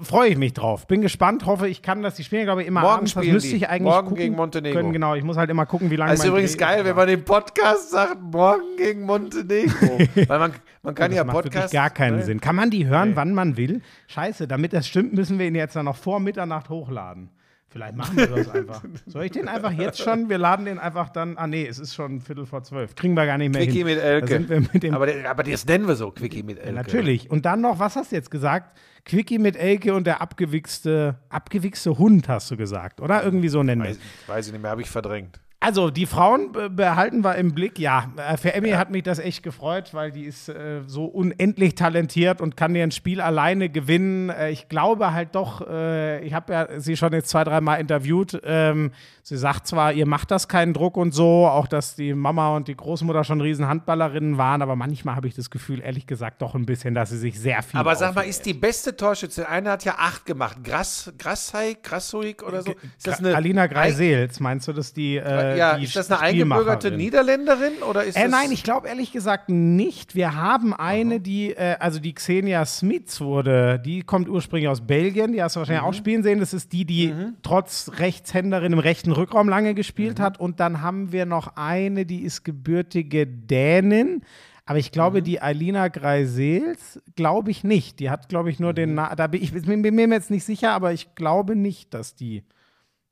freue 0.01 0.29
ich 0.29 0.37
mich 0.37 0.53
drauf. 0.53 0.87
Bin 0.87 1.01
gespannt, 1.01 1.45
hoffe, 1.45 1.67
ich 1.67 1.81
kann 1.81 2.01
das. 2.01 2.15
Die 2.15 2.23
spielen, 2.23 2.45
glaube 2.45 2.61
ich, 2.61 2.67
immer 2.67 2.81
Morgen 2.81 2.93
abends. 2.95 3.13
Das 3.13 3.25
müsste 3.25 3.55
ich 3.55 3.67
eigentlich 3.69 3.81
Morgen 3.93 4.15
gegen 4.15 4.35
Montenegro. 4.35 4.79
Können. 4.79 4.93
Genau, 4.93 5.15
ich 5.15 5.23
muss 5.23 5.37
halt 5.37 5.49
immer 5.49 5.65
gucken, 5.65 5.89
wie 5.91 5.95
lange 5.97 6.11
Das 6.11 6.21
ist 6.21 6.25
übrigens 6.25 6.53
Dreh 6.53 6.59
geil, 6.59 6.85
wenn 6.85 6.95
man 6.95 7.09
im 7.09 7.25
Podcast 7.25 7.91
sagt, 7.91 8.21
morgen 8.21 8.77
gegen 8.77 9.01
Montenegro. 9.03 9.99
Weil 10.27 10.39
man, 10.39 10.53
man 10.83 10.95
kann 10.95 11.11
das 11.11 11.17
ja 11.17 11.23
macht 11.23 11.35
Podcast. 11.35 11.55
wirklich 11.55 11.71
gar 11.71 11.89
keinen 11.89 12.17
ne? 12.17 12.23
Sinn. 12.23 12.41
Kann 12.41 12.55
man 12.55 12.69
die 12.69 12.87
hören, 12.87 13.15
wann 13.15 13.33
man 13.33 13.57
will? 13.57 13.81
Scheiße, 14.07 14.47
damit 14.47 14.73
das 14.73 14.87
stimmt, 14.87 15.13
müssen 15.13 15.39
wir 15.39 15.47
ihn 15.47 15.55
jetzt 15.55 15.75
dann 15.75 15.85
noch 15.85 15.95
vor 15.95 16.19
Mitternacht 16.19 16.69
hochladen. 16.69 17.29
Vielleicht 17.71 17.95
machen 17.95 18.17
wir 18.17 18.27
das 18.27 18.49
einfach. 18.49 18.83
Soll 19.05 19.23
ich 19.23 19.31
den 19.31 19.47
einfach 19.47 19.71
jetzt 19.71 19.99
schon? 19.99 20.27
Wir 20.27 20.37
laden 20.37 20.65
den 20.65 20.77
einfach 20.77 21.07
dann. 21.07 21.37
Ah, 21.37 21.47
nee, 21.47 21.65
es 21.65 21.79
ist 21.79 21.93
schon 21.95 22.19
Viertel 22.19 22.45
vor 22.45 22.63
zwölf. 22.63 22.95
Kriegen 22.95 23.13
wir 23.13 23.25
gar 23.25 23.37
nicht 23.37 23.53
mehr 23.53 23.61
Quickie 23.61 23.77
hin. 23.77 23.87
mit 23.87 23.97
Elke. 23.97 24.27
sind 24.27 24.49
wir 24.49 24.59
mit 24.59 24.83
dem 24.83 24.93
aber, 24.93 25.07
aber 25.25 25.43
das 25.43 25.65
nennen 25.65 25.87
wir 25.87 25.95
so, 25.95 26.11
Quickie 26.11 26.43
mit 26.43 26.59
Elke. 26.59 26.73
Natürlich. 26.73 27.31
Und 27.31 27.45
dann 27.45 27.61
noch, 27.61 27.79
was 27.79 27.95
hast 27.95 28.11
du 28.11 28.17
jetzt 28.17 28.29
gesagt? 28.29 28.77
Quickie 29.05 29.39
mit 29.39 29.55
Elke 29.55 29.93
und 29.93 30.05
der 30.05 30.21
abgewichste, 30.21 31.15
abgewichste 31.29 31.97
Hund, 31.97 32.27
hast 32.27 32.51
du 32.51 32.57
gesagt, 32.57 32.99
oder? 32.99 33.23
Irgendwie 33.23 33.47
so 33.47 33.63
nennen 33.63 33.83
wir 33.83 33.91
es. 33.91 33.99
weiß 34.27 34.47
ich 34.47 34.51
nicht 34.51 34.61
mehr, 34.61 34.71
habe 34.71 34.81
ich 34.81 34.89
verdrängt. 34.89 35.39
Also, 35.63 35.91
die 35.91 36.07
Frauen 36.07 36.51
be- 36.51 36.71
behalten 36.71 37.23
wir 37.23 37.35
im 37.35 37.53
Blick. 37.53 37.77
Ja, 37.77 38.11
äh, 38.17 38.35
für 38.35 38.53
Emmy 38.55 38.71
hat 38.71 38.89
mich 38.89 39.03
das 39.03 39.19
echt 39.19 39.43
gefreut, 39.43 39.93
weil 39.93 40.11
die 40.11 40.23
ist 40.23 40.49
äh, 40.49 40.81
so 40.87 41.05
unendlich 41.05 41.75
talentiert 41.75 42.41
und 42.41 42.57
kann 42.57 42.73
dir 42.73 42.81
ein 42.81 42.89
Spiel 42.89 43.21
alleine 43.21 43.69
gewinnen. 43.69 44.31
Äh, 44.31 44.49
ich 44.49 44.69
glaube 44.69 45.13
halt 45.13 45.35
doch, 45.35 45.61
äh, 45.69 46.19
ich 46.25 46.33
habe 46.33 46.51
ja 46.51 46.79
sie 46.79 46.97
schon 46.97 47.13
jetzt 47.13 47.29
zwei, 47.29 47.43
dreimal 47.43 47.79
interviewt. 47.79 48.41
Ähm, 48.43 48.91
sie 49.21 49.37
sagt 49.37 49.67
zwar, 49.67 49.93
ihr 49.93 50.07
macht 50.07 50.31
das 50.31 50.47
keinen 50.47 50.73
Druck 50.73 50.97
und 50.97 51.13
so, 51.13 51.45
auch 51.47 51.67
dass 51.67 51.95
die 51.95 52.15
Mama 52.15 52.55
und 52.55 52.67
die 52.67 52.75
Großmutter 52.75 53.23
schon 53.23 53.39
riesen 53.39 53.67
Handballerinnen 53.67 54.39
waren, 54.39 54.63
aber 54.63 54.75
manchmal 54.75 55.15
habe 55.15 55.27
ich 55.27 55.35
das 55.35 55.51
Gefühl, 55.51 55.79
ehrlich 55.79 56.07
gesagt, 56.07 56.41
doch 56.41 56.55
ein 56.55 56.65
bisschen, 56.65 56.95
dass 56.95 57.11
sie 57.11 57.19
sich 57.19 57.39
sehr 57.39 57.61
viel 57.61 57.79
Aber 57.79 57.95
sag 57.95 58.15
mal, 58.15 58.23
ist 58.23 58.47
die 58.47 58.55
beste 58.55 58.97
Torschütze, 58.97 59.47
eine 59.47 59.69
hat 59.69 59.85
ja 59.85 59.93
acht 59.99 60.25
gemacht, 60.25 60.57
Grassai, 60.63 61.77
Grassuik 61.83 62.41
oder 62.41 62.63
so. 62.63 62.71
Ist 62.71 63.05
das 63.05 63.19
eine, 63.19 63.35
Alina 63.35 63.67
Greisels, 63.67 64.39
meinst 64.39 64.67
du, 64.67 64.73
dass 64.73 64.91
die. 64.91 65.17
Äh, 65.53 65.57
ja, 65.57 65.71
ist 65.77 65.95
das 65.95 66.09
eine 66.11 66.19
eingebürgerte? 66.21 66.91
Niederländerin 66.91 67.81
oder 67.87 68.03
ist 68.03 68.15
Äh, 68.15 68.23
das 68.23 68.31
nein, 68.31 68.51
ich 68.51 68.63
glaube 68.63 68.87
ehrlich 68.87 69.11
gesagt 69.11 69.49
nicht. 69.49 70.15
Wir 70.15 70.35
haben 70.35 70.73
eine, 70.73 71.19
die, 71.19 71.51
äh, 71.51 71.75
also 71.79 71.99
die 71.99 72.13
Xenia 72.13 72.65
Smits 72.65 73.21
wurde, 73.21 73.79
die 73.85 74.01
kommt 74.01 74.29
ursprünglich 74.29 74.67
aus 74.69 74.81
Belgien, 74.81 75.33
die 75.33 75.41
hast 75.43 75.55
du 75.55 75.59
wahrscheinlich 75.59 75.83
Mhm. 75.83 75.87
auch 75.89 75.93
spielen 75.93 76.23
sehen. 76.23 76.39
Das 76.39 76.53
ist 76.53 76.71
die, 76.73 76.85
die 76.85 77.13
trotz 77.43 77.91
Rechtshänderin 77.97 78.73
im 78.73 78.79
rechten 78.79 79.11
Rückraum 79.11 79.49
lange 79.49 79.73
gespielt 79.73 80.19
Mhm. 80.19 80.23
hat. 80.23 80.39
Und 80.39 80.59
dann 80.59 80.81
haben 80.81 81.11
wir 81.11 81.25
noch 81.25 81.55
eine, 81.55 82.05
die 82.05 82.21
ist 82.23 82.43
gebürtige 82.43 83.27
Dänin. 83.27 84.21
Aber 84.65 84.77
ich 84.79 84.91
glaube, 84.91 85.19
Mhm. 85.19 85.23
die 85.25 85.41
Alina 85.41 85.87
Greisels, 85.89 87.01
glaube 87.15 87.51
ich 87.51 87.63
nicht. 87.63 87.99
Die 87.99 88.09
hat, 88.09 88.29
glaube 88.29 88.49
ich, 88.49 88.59
nur 88.59 88.71
Mhm. 88.71 88.75
den, 88.75 88.93
Na 88.95 89.15
da 89.15 89.27
bin 89.27 89.41
ich 89.43 89.51
bin 89.51 89.81
bin 89.81 89.95
mir 89.95 90.07
jetzt 90.07 90.31
nicht 90.31 90.45
sicher, 90.45 90.71
aber 90.71 90.93
ich 90.93 91.15
glaube 91.15 91.55
nicht, 91.55 91.93
dass 91.93 92.15
die. 92.15 92.43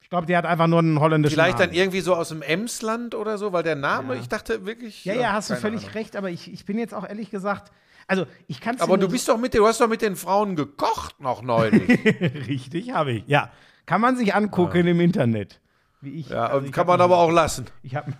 Ich 0.09 0.11
glaube, 0.11 0.25
die 0.25 0.35
hat 0.35 0.47
einfach 0.47 0.65
nur 0.65 0.79
einen 0.79 0.99
holländischen 0.99 1.35
vielleicht 1.35 1.59
Namen. 1.59 1.69
dann 1.69 1.77
irgendwie 1.79 2.01
so 2.01 2.15
aus 2.15 2.29
dem 2.29 2.41
Emsland 2.41 3.13
oder 3.13 3.37
so, 3.37 3.53
weil 3.53 3.61
der 3.61 3.75
Name, 3.75 4.15
ich 4.15 4.27
dachte 4.27 4.65
wirklich. 4.65 5.05
Ja, 5.05 5.13
ja, 5.13 5.33
hast 5.33 5.51
du 5.51 5.55
völlig 5.55 5.81
Ahnung. 5.81 5.93
recht, 5.93 6.15
aber 6.15 6.31
ich, 6.31 6.51
ich 6.51 6.65
bin 6.65 6.79
jetzt 6.79 6.95
auch 6.95 7.07
ehrlich 7.07 7.29
gesagt, 7.29 7.71
also 8.07 8.25
ich 8.47 8.59
kann 8.59 8.73
es 8.73 8.81
Aber 8.81 8.97
du 8.97 9.07
bist 9.07 9.29
doch 9.29 9.37
mit, 9.37 9.53
du 9.53 9.67
hast 9.67 9.79
doch 9.81 9.87
mit 9.87 10.01
den 10.01 10.15
Frauen 10.15 10.55
gekocht 10.55 11.21
noch 11.21 11.43
neulich. 11.43 11.87
richtig, 12.47 12.91
habe 12.91 13.11
ich. 13.11 13.27
Ja, 13.27 13.51
kann 13.85 14.01
man 14.01 14.17
sich 14.17 14.33
angucken 14.33 14.87
im 14.87 14.99
Internet. 14.99 15.61
Wie 16.01 16.15
ich. 16.21 16.29
ja, 16.29 16.47
also 16.47 16.65
ich 16.65 16.71
kann 16.71 16.87
man 16.87 16.97
mich- 16.97 17.03
aber 17.03 17.19
auch 17.19 17.29
lassen. 17.29 17.67
Ich 17.83 17.95
habe 17.95 18.11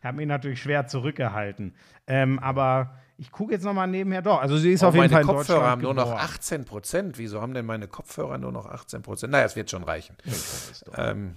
hab 0.00 0.14
mich 0.14 0.28
natürlich 0.28 0.62
schwer 0.62 0.86
zurückgehalten, 0.86 1.74
ähm, 2.06 2.38
aber 2.38 2.94
ich 3.18 3.30
gucke 3.30 3.52
jetzt 3.52 3.64
noch 3.64 3.72
mal 3.74 3.86
nebenher. 3.86 4.22
Doch, 4.22 4.40
also 4.40 4.56
sie 4.56 4.72
ist 4.72 4.82
Oh, 4.82 4.88
auf 4.88 4.94
jeden 4.94 5.04
meine 5.04 5.12
Fall 5.12 5.22
in 5.22 5.26
Kopfhörer 5.38 5.66
haben 5.66 5.82
nur 5.82 5.94
noch 5.94 6.04
geboren. 6.04 6.20
18 6.24 6.64
Prozent. 6.64 7.18
Wieso 7.18 7.40
haben 7.40 7.54
denn 7.54 7.66
meine 7.66 7.86
Kopfhörer 7.88 8.38
nur 8.38 8.52
noch 8.52 8.66
18 8.66 9.02
Prozent? 9.02 9.32
Naja, 9.32 9.44
es 9.44 9.54
wird 9.56 9.70
schon 9.70 9.84
reichen. 9.84 10.16
Ähm, 10.96 11.36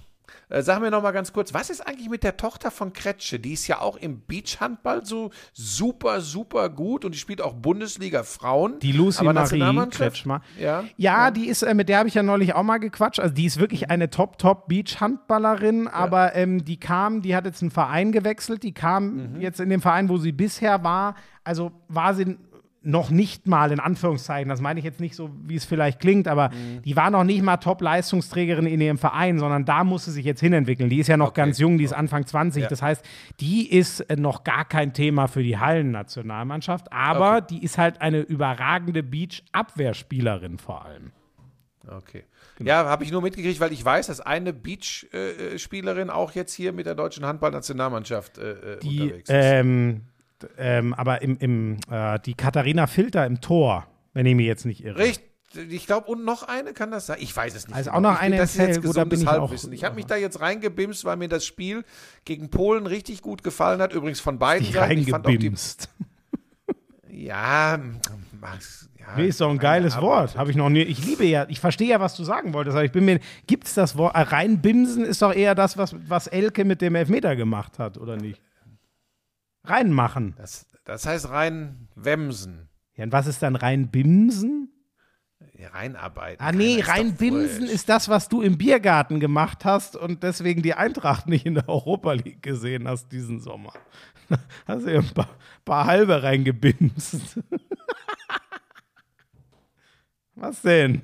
äh, 0.49 0.61
sag 0.61 0.79
mir 0.79 0.91
noch 0.91 1.01
mal 1.01 1.11
ganz 1.11 1.33
kurz, 1.33 1.53
was 1.53 1.69
ist 1.69 1.81
eigentlich 1.85 2.09
mit 2.09 2.23
der 2.23 2.37
Tochter 2.37 2.71
von 2.71 2.93
Kretsche? 2.93 3.39
Die 3.39 3.53
ist 3.53 3.67
ja 3.67 3.79
auch 3.81 3.97
im 3.97 4.21
Beachhandball 4.25 5.05
so 5.05 5.31
super, 5.53 6.21
super 6.21 6.69
gut 6.69 7.05
und 7.05 7.13
die 7.13 7.19
spielt 7.19 7.41
auch 7.41 7.53
Bundesliga 7.53 8.23
Frauen. 8.23 8.79
Die 8.79 8.91
Lucy 8.91 9.27
Aber 9.27 9.33
Marie? 9.33 9.89
Kretschmer. 9.89 10.41
Ja. 10.59 10.83
Ja, 10.97 11.31
die 11.31 11.47
ist, 11.47 11.63
äh, 11.63 11.73
mit 11.73 11.89
der 11.89 11.99
habe 11.99 12.07
ich 12.07 12.15
ja 12.15 12.23
neulich 12.23 12.53
auch 12.53 12.63
mal 12.63 12.77
gequatscht. 12.77 13.19
Also 13.19 13.33
die 13.33 13.45
ist 13.45 13.59
wirklich 13.59 13.89
eine 13.89 14.09
Top-Top-Beach-Handballerin, 14.09 15.87
aber 15.87 16.35
ähm, 16.35 16.63
die 16.63 16.77
kam, 16.79 17.21
die 17.21 17.35
hat 17.35 17.45
jetzt 17.45 17.61
einen 17.61 17.71
Verein 17.71 18.11
gewechselt, 18.11 18.63
die 18.63 18.73
kam 18.73 19.39
jetzt 19.39 19.59
in 19.59 19.69
dem 19.69 19.81
Verein, 19.81 20.09
wo 20.09 20.17
sie 20.17 20.31
bisher 20.31 20.83
war, 20.83 21.15
also 21.43 21.71
war 21.87 22.13
sie 22.13 22.37
noch 22.85 23.09
nicht 23.09 23.47
mal 23.47 23.71
in 23.71 23.79
Anführungszeichen, 23.79 24.47
das 24.47 24.61
meine 24.61 24.79
ich 24.79 24.85
jetzt 24.85 24.99
nicht 24.99 25.15
so, 25.15 25.29
wie 25.43 25.55
es 25.55 25.65
vielleicht 25.65 25.99
klingt, 25.99 26.27
aber 26.27 26.51
die 26.85 26.95
war 26.95 27.09
noch 27.09 27.23
nicht 27.23 27.41
mal 27.41 27.57
Top-Leistungsträgerin 27.57 28.65
in 28.67 28.79
ihrem 28.79 28.97
Verein, 28.97 29.39
sondern 29.39 29.65
da 29.65 29.83
muss 29.83 30.05
sie 30.05 30.11
sich 30.11 30.23
jetzt 30.25 30.39
hinentwickeln. 30.39 30.89
Die 30.89 30.99
ist 30.99 31.07
ja 31.07 31.17
noch 31.17 31.33
ganz 31.33 31.57
jung, 31.59 31.77
die 31.77 31.83
ist 31.83 31.93
Anfang 31.93 32.25
20, 32.25 32.63
Ja. 32.63 32.69
das 32.69 32.81
heißt, 32.81 33.03
die 33.39 33.69
ist 33.71 34.01
äh, 34.01 34.15
noch 34.15 34.43
gar 34.43 34.65
kein 34.65 34.93
Thema 34.93 35.27
für 35.27 35.43
die 35.43 35.57
Hallennationalmannschaft, 35.57 36.93
aber 36.93 37.41
die 37.41 37.63
ist 37.63 37.77
halt 37.77 38.01
eine 38.01 38.19
überragende 38.19 39.03
Beach-Abwehrspielerin 39.03 40.57
vor 40.59 40.85
allem. 40.85 41.11
Okay. 41.87 42.23
Genau. 42.57 42.67
Ja, 42.69 42.85
habe 42.85 43.03
ich 43.03 43.11
nur 43.11 43.21
mitgekriegt, 43.21 43.59
weil 43.59 43.71
ich 43.73 43.83
weiß, 43.83 44.07
dass 44.07 44.19
eine 44.21 44.53
Beach-Spielerin 44.53 46.09
auch 46.09 46.31
jetzt 46.31 46.53
hier 46.53 46.71
mit 46.73 46.85
der 46.85 46.95
deutschen 46.95 47.25
Handballnationalmannschaft 47.25 48.37
äh, 48.37 48.51
äh, 48.75 48.79
Die, 48.79 49.01
unterwegs 49.01 49.29
ist. 49.29 49.35
ähm, 49.35 50.01
ähm, 50.57 50.93
aber 50.93 51.21
im, 51.21 51.37
im 51.37 51.77
äh, 51.89 52.19
die 52.19 52.33
Katharina 52.33 52.87
Filter 52.87 53.25
im 53.25 53.41
Tor, 53.41 53.87
wenn 54.13 54.25
ich 54.25 54.35
mich 54.35 54.45
jetzt 54.45 54.65
nicht 54.65 54.83
irre. 54.83 54.97
Richtig. 54.99 55.25
Ich 55.69 55.85
glaube, 55.87 56.07
und 56.07 56.25
noch 56.25 56.43
eine 56.43 56.73
kann 56.73 56.91
das 56.91 57.05
sein. 57.05 57.17
Ich 57.21 57.33
weiß 57.33 57.55
es 57.55 57.67
nicht. 57.67 57.77
Also 57.77 57.91
genau. 57.91 58.09
auch 58.09 58.11
noch 58.11 58.17
Ich 58.17 58.23
eine 58.23 58.37
das 58.37 58.51
ist 58.51 58.57
jetzt 58.57 58.81
gesundes 58.81 59.21
ich 59.21 59.27
auch- 59.27 59.31
Halbwissen. 59.43 59.71
Ich 59.71 59.85
habe 59.85 59.95
mich 59.95 60.05
da 60.05 60.17
jetzt 60.17 60.41
reingebimst, 60.41 61.05
weil 61.05 61.15
mir 61.15 61.29
das 61.29 61.45
Spiel 61.45 61.85
gegen 62.25 62.49
Polen 62.49 62.87
richtig 62.87 63.21
gut 63.21 63.41
gefallen 63.41 63.81
hat. 63.81 63.93
Übrigens 63.93 64.19
von 64.19 64.37
beiden 64.37 64.69
Seiten. 64.69 64.99
Ich 64.99 65.09
fand 65.09 65.25
auch 65.25 65.29
die, 65.29 65.35
reingebimst. 65.35 65.87
ja, 67.09 67.79
Max, 68.41 68.89
ja. 68.99 69.05
Nee, 69.15 69.27
ist 69.27 69.39
doch 69.39 69.49
ein 69.49 69.57
geiles 69.57 69.99
Wort. 70.01 70.35
Habe 70.37 70.51
ich 70.51 70.57
noch 70.57 70.69
nie. 70.69 70.81
Ich 70.81 71.05
liebe 71.05 71.23
ja, 71.25 71.45
ich 71.47 71.59
verstehe 71.61 71.87
ja, 71.87 71.99
was 72.01 72.15
du 72.17 72.23
sagen 72.25 72.53
wolltest, 72.53 72.75
aber 72.75 72.83
ich 72.85 72.91
bin 72.91 73.05
mir. 73.05 73.19
Gibt 73.47 73.67
es 73.67 73.75
das 73.75 73.97
Wort? 73.97 74.15
Äh, 74.15 74.21
reinbimsen 74.21 75.05
ist 75.05 75.21
doch 75.21 75.33
eher 75.33 75.55
das, 75.55 75.77
was, 75.77 75.95
was 76.09 76.27
Elke 76.27 76.65
mit 76.65 76.81
dem 76.81 76.95
Elfmeter 76.95 77.35
gemacht 77.35 77.79
hat, 77.79 77.97
oder 77.97 78.17
nicht? 78.17 78.41
Reinmachen. 79.69 80.33
Das, 80.37 80.65
das 80.83 81.05
heißt 81.05 81.29
rein 81.29 81.87
Wemsen. 81.95 82.69
Ja, 82.95 83.03
und 83.05 83.11
was 83.11 83.27
ist 83.27 83.41
dann 83.43 83.55
reinbimsen? 83.55 84.71
Ja, 85.57 85.69
Reinarbeiten. 85.69 86.43
Ah, 86.45 86.51
nee, 86.51 86.81
Keiner 86.81 87.09
reinbimsen 87.09 87.65
ist 87.67 87.87
das, 87.89 88.09
was 88.09 88.29
du 88.29 88.41
im 88.41 88.57
Biergarten 88.57 89.19
gemacht 89.19 89.63
hast 89.65 89.95
und 89.95 90.23
deswegen 90.23 90.61
die 90.61 90.73
Eintracht 90.73 91.27
nicht 91.27 91.45
in 91.45 91.55
der 91.55 91.67
Europa 91.69 92.13
League 92.13 92.41
gesehen 92.41 92.87
hast 92.87 93.11
diesen 93.11 93.39
Sommer. 93.39 93.73
Hast 94.65 94.85
du 94.87 94.91
ja 94.93 94.99
ein 95.01 95.13
paar, 95.13 95.29
paar 95.63 95.85
halbe 95.85 96.23
reingebimst. 96.23 97.39
Was 100.35 100.61
denn? 100.63 101.03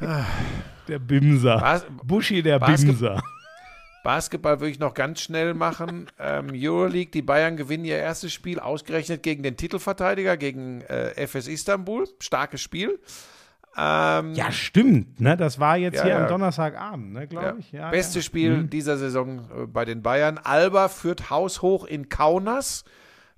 Der 0.00 0.98
Bimser. 0.98 1.58
Bas 1.58 1.86
Buschi 2.02 2.42
der 2.42 2.58
Basket- 2.58 2.86
Bimser. 2.88 3.22
Basketball 4.06 4.60
würde 4.60 4.70
ich 4.70 4.78
noch 4.78 4.94
ganz 4.94 5.20
schnell 5.20 5.52
machen. 5.52 6.06
ähm, 6.20 6.52
Euroleague, 6.54 7.10
die 7.10 7.22
Bayern 7.22 7.56
gewinnen 7.56 7.84
ihr 7.84 7.96
erstes 7.96 8.32
Spiel 8.32 8.60
ausgerechnet 8.60 9.24
gegen 9.24 9.42
den 9.42 9.56
Titelverteidiger, 9.56 10.36
gegen 10.36 10.82
äh, 10.82 11.26
FS 11.26 11.48
Istanbul. 11.48 12.08
Starkes 12.20 12.60
Spiel. 12.60 13.00
Ähm, 13.76 14.34
Ja, 14.34 14.52
stimmt. 14.52 15.20
Ne? 15.20 15.36
Das 15.36 15.58
war 15.58 15.76
jetzt 15.76 15.96
Ja, 15.96 16.02
hier 16.04 16.12
ja. 16.12 16.22
am 16.22 16.28
Donnerstagabend, 16.28 17.14
ne, 17.14 17.20
ja. 17.22 17.26
glaube 17.26 17.56
ich. 17.58 17.72
Ja, 17.72 17.90
Bestes 17.90 18.14
ja. 18.14 18.22
Spiel 18.22 18.62
dieser 18.68 18.96
Saison 18.96 19.40
äh, 19.50 19.66
bei 19.66 19.84
den 19.84 20.02
Bayern. 20.02 20.38
Alba 20.38 20.86
führt 20.86 21.28
haushoch 21.28 21.84
in 21.84 22.08
Kaunas, 22.08 22.84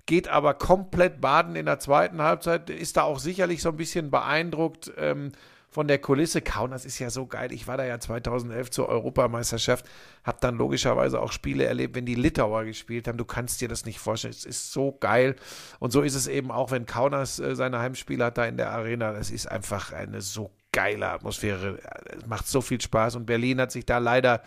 geht 0.05 0.27
aber 0.27 0.53
komplett 0.53 1.19
baden 1.19 1.55
in 1.55 1.65
der 1.65 1.79
zweiten 1.79 2.21
Halbzeit. 2.21 2.69
Ist 2.69 2.95
da 2.97 3.01
auch 3.01 3.17
sicherlich 3.17 3.63
so 3.63 3.69
ein 3.69 3.77
bisschen 3.77 4.11
beeindruckt 4.11 4.91
ähm, 4.99 5.31
von 5.79 5.87
der 5.87 5.99
Kulisse. 5.99 6.41
Kaunas 6.41 6.83
ist 6.83 6.99
ja 6.99 7.09
so 7.09 7.25
geil. 7.25 7.53
Ich 7.53 7.65
war 7.65 7.77
da 7.77 7.85
ja 7.85 7.97
2011 7.97 8.69
zur 8.69 8.89
Europameisterschaft, 8.89 9.85
habe 10.25 10.37
dann 10.41 10.57
logischerweise 10.57 11.21
auch 11.21 11.31
Spiele 11.31 11.63
erlebt, 11.63 11.95
wenn 11.95 12.05
die 12.05 12.15
Litauer 12.15 12.65
gespielt 12.65 13.07
haben. 13.07 13.17
Du 13.17 13.23
kannst 13.23 13.61
dir 13.61 13.69
das 13.69 13.85
nicht 13.85 13.97
vorstellen. 13.97 14.33
Es 14.33 14.43
ist 14.43 14.73
so 14.73 14.97
geil. 14.99 15.37
Und 15.79 15.91
so 15.91 16.01
ist 16.01 16.15
es 16.15 16.27
eben 16.27 16.51
auch, 16.51 16.71
wenn 16.71 16.85
Kaunas 16.85 17.39
äh, 17.39 17.55
seine 17.55 17.79
Heimspiele 17.79 18.25
hat 18.25 18.37
da 18.37 18.43
in 18.43 18.57
der 18.57 18.71
Arena. 18.71 19.13
Das 19.13 19.31
ist 19.31 19.49
einfach 19.49 19.93
eine 19.93 20.21
so 20.21 20.51
geile 20.73 21.11
Atmosphäre. 21.11 21.79
Es 22.13 22.25
macht 22.25 22.49
so 22.49 22.59
viel 22.59 22.81
Spaß. 22.81 23.15
Und 23.15 23.25
Berlin 23.25 23.61
hat 23.61 23.71
sich 23.71 23.85
da 23.85 23.99
leider 23.99 24.41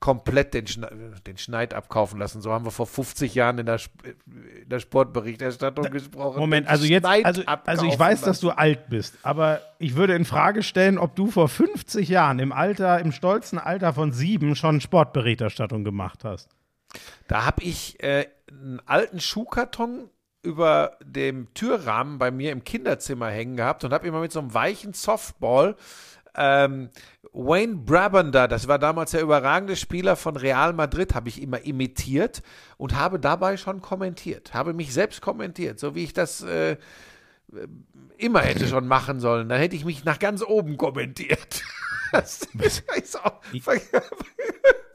komplett 0.00 0.54
den, 0.54 0.66
Schne 0.66 0.90
den 1.26 1.36
Schneid 1.36 1.74
abkaufen 1.74 2.18
lassen. 2.18 2.40
So 2.40 2.52
haben 2.52 2.64
wir 2.64 2.70
vor 2.70 2.86
50 2.86 3.34
Jahren 3.34 3.58
in 3.58 3.66
der, 3.66 3.78
in 4.04 4.68
der 4.68 4.80
Sportberichterstattung 4.80 5.90
gesprochen. 5.90 6.40
Moment, 6.40 6.66
also 6.68 6.86
jetzt, 6.86 7.04
Schneid 7.04 7.26
also, 7.26 7.42
also 7.46 7.86
ich 7.86 7.98
weiß, 7.98 8.20
dass 8.20 8.42
lassen. 8.42 8.46
du 8.46 8.50
alt 8.58 8.88
bist, 8.88 9.18
aber 9.22 9.60
ich 9.78 9.96
würde 9.96 10.14
in 10.14 10.24
Frage 10.24 10.62
stellen, 10.62 10.98
ob 10.98 11.14
du 11.16 11.30
vor 11.30 11.48
50 11.48 12.08
Jahren 12.08 12.38
im 12.38 12.50
Alter, 12.50 12.98
im 13.00 13.12
stolzen 13.12 13.58
Alter 13.58 13.92
von 13.92 14.12
sieben 14.12 14.56
schon 14.56 14.80
Sportberichterstattung 14.80 15.84
gemacht 15.84 16.24
hast. 16.24 16.48
Da 17.28 17.44
habe 17.44 17.62
ich 17.62 18.02
äh, 18.02 18.26
einen 18.50 18.80
alten 18.86 19.20
Schuhkarton 19.20 20.08
über 20.42 20.96
dem 21.04 21.52
Türrahmen 21.52 22.18
bei 22.18 22.30
mir 22.30 22.52
im 22.52 22.64
Kinderzimmer 22.64 23.28
hängen 23.28 23.56
gehabt 23.56 23.84
und 23.84 23.92
habe 23.92 24.06
immer 24.06 24.20
mit 24.20 24.32
so 24.32 24.40
einem 24.40 24.54
weichen 24.54 24.94
Softball 24.94 25.76
ähm, 26.40 26.88
Wayne 27.32 27.76
Brabander, 27.76 28.48
das 28.48 28.66
war 28.66 28.78
damals 28.78 29.10
der 29.10 29.20
überragende 29.20 29.76
Spieler 29.76 30.16
von 30.16 30.36
Real 30.36 30.72
Madrid, 30.72 31.14
habe 31.14 31.28
ich 31.28 31.40
immer 31.40 31.60
imitiert 31.60 32.42
und 32.78 32.96
habe 32.96 33.20
dabei 33.20 33.58
schon 33.58 33.82
kommentiert, 33.82 34.54
habe 34.54 34.72
mich 34.72 34.92
selbst 34.92 35.20
kommentiert, 35.20 35.78
so 35.78 35.94
wie 35.94 36.02
ich 36.02 36.14
das 36.14 36.42
äh, 36.42 36.76
immer 38.16 38.40
hätte 38.40 38.66
schon 38.66 38.86
machen 38.86 39.20
sollen. 39.20 39.48
Dann 39.48 39.60
hätte 39.60 39.76
ich 39.76 39.84
mich 39.84 40.04
nach 40.04 40.18
ganz 40.18 40.42
oben 40.42 40.76
kommentiert. 40.76 41.62
Das 42.12 42.40
ist 42.56 43.24
auch, 43.24 43.40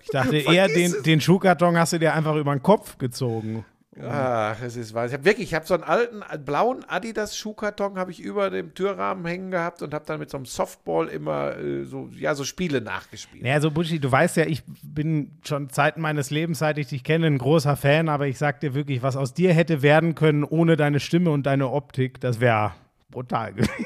Ich 0.01 0.09
dachte 0.09 0.35
eher, 0.51 0.67
den, 0.67 0.93
den 1.03 1.21
Schuhkarton 1.21 1.77
hast 1.77 1.93
du 1.93 1.97
dir 1.97 2.13
einfach 2.13 2.35
über 2.35 2.53
den 2.53 2.61
Kopf 2.61 2.97
gezogen. 2.97 3.63
Ach, 4.01 4.61
es 4.61 4.75
ist 4.75 4.93
wahr. 4.93 5.05
Ich 5.05 5.13
habe 5.13 5.23
wirklich, 5.23 5.47
ich 5.47 5.53
habe 5.53 5.65
so 5.65 5.73
einen 5.73 5.83
alten 5.83 6.21
blauen 6.43 6.83
Adidas 6.85 7.37
Schuhkarton 7.37 7.97
habe 7.97 8.11
ich 8.11 8.19
über 8.19 8.49
dem 8.49 8.73
Türrahmen 8.73 9.25
hängen 9.25 9.51
gehabt 9.51 9.81
und 9.81 9.93
habe 9.93 10.03
dann 10.05 10.19
mit 10.19 10.29
so 10.29 10.35
einem 10.35 10.45
Softball 10.45 11.07
immer 11.07 11.57
äh, 11.57 11.85
so 11.85 12.09
ja 12.13 12.35
so 12.35 12.43
Spiele 12.43 12.81
nachgespielt. 12.81 13.43
Naja, 13.43 13.61
so 13.61 13.71
Buschi, 13.71 13.99
du 13.99 14.11
weißt 14.11 14.35
ja, 14.35 14.47
ich 14.47 14.63
bin 14.83 15.39
schon 15.45 15.69
Zeiten 15.69 16.01
meines 16.01 16.29
Lebens, 16.29 16.59
seit 16.59 16.77
ich 16.77 16.87
dich 16.87 17.05
kenne, 17.05 17.27
ein 17.27 17.37
großer 17.37 17.77
Fan, 17.77 18.09
aber 18.09 18.27
ich 18.27 18.37
sag 18.37 18.59
dir 18.59 18.73
wirklich, 18.73 19.01
was 19.01 19.15
aus 19.15 19.33
dir 19.33 19.53
hätte 19.53 19.81
werden 19.81 20.13
können 20.13 20.43
ohne 20.43 20.75
deine 20.75 20.99
Stimme 20.99 21.29
und 21.29 21.45
deine 21.45 21.69
Optik, 21.69 22.19
das 22.19 22.41
wäre 22.41 22.73
brutal 23.09 23.53
gewesen. 23.53 23.71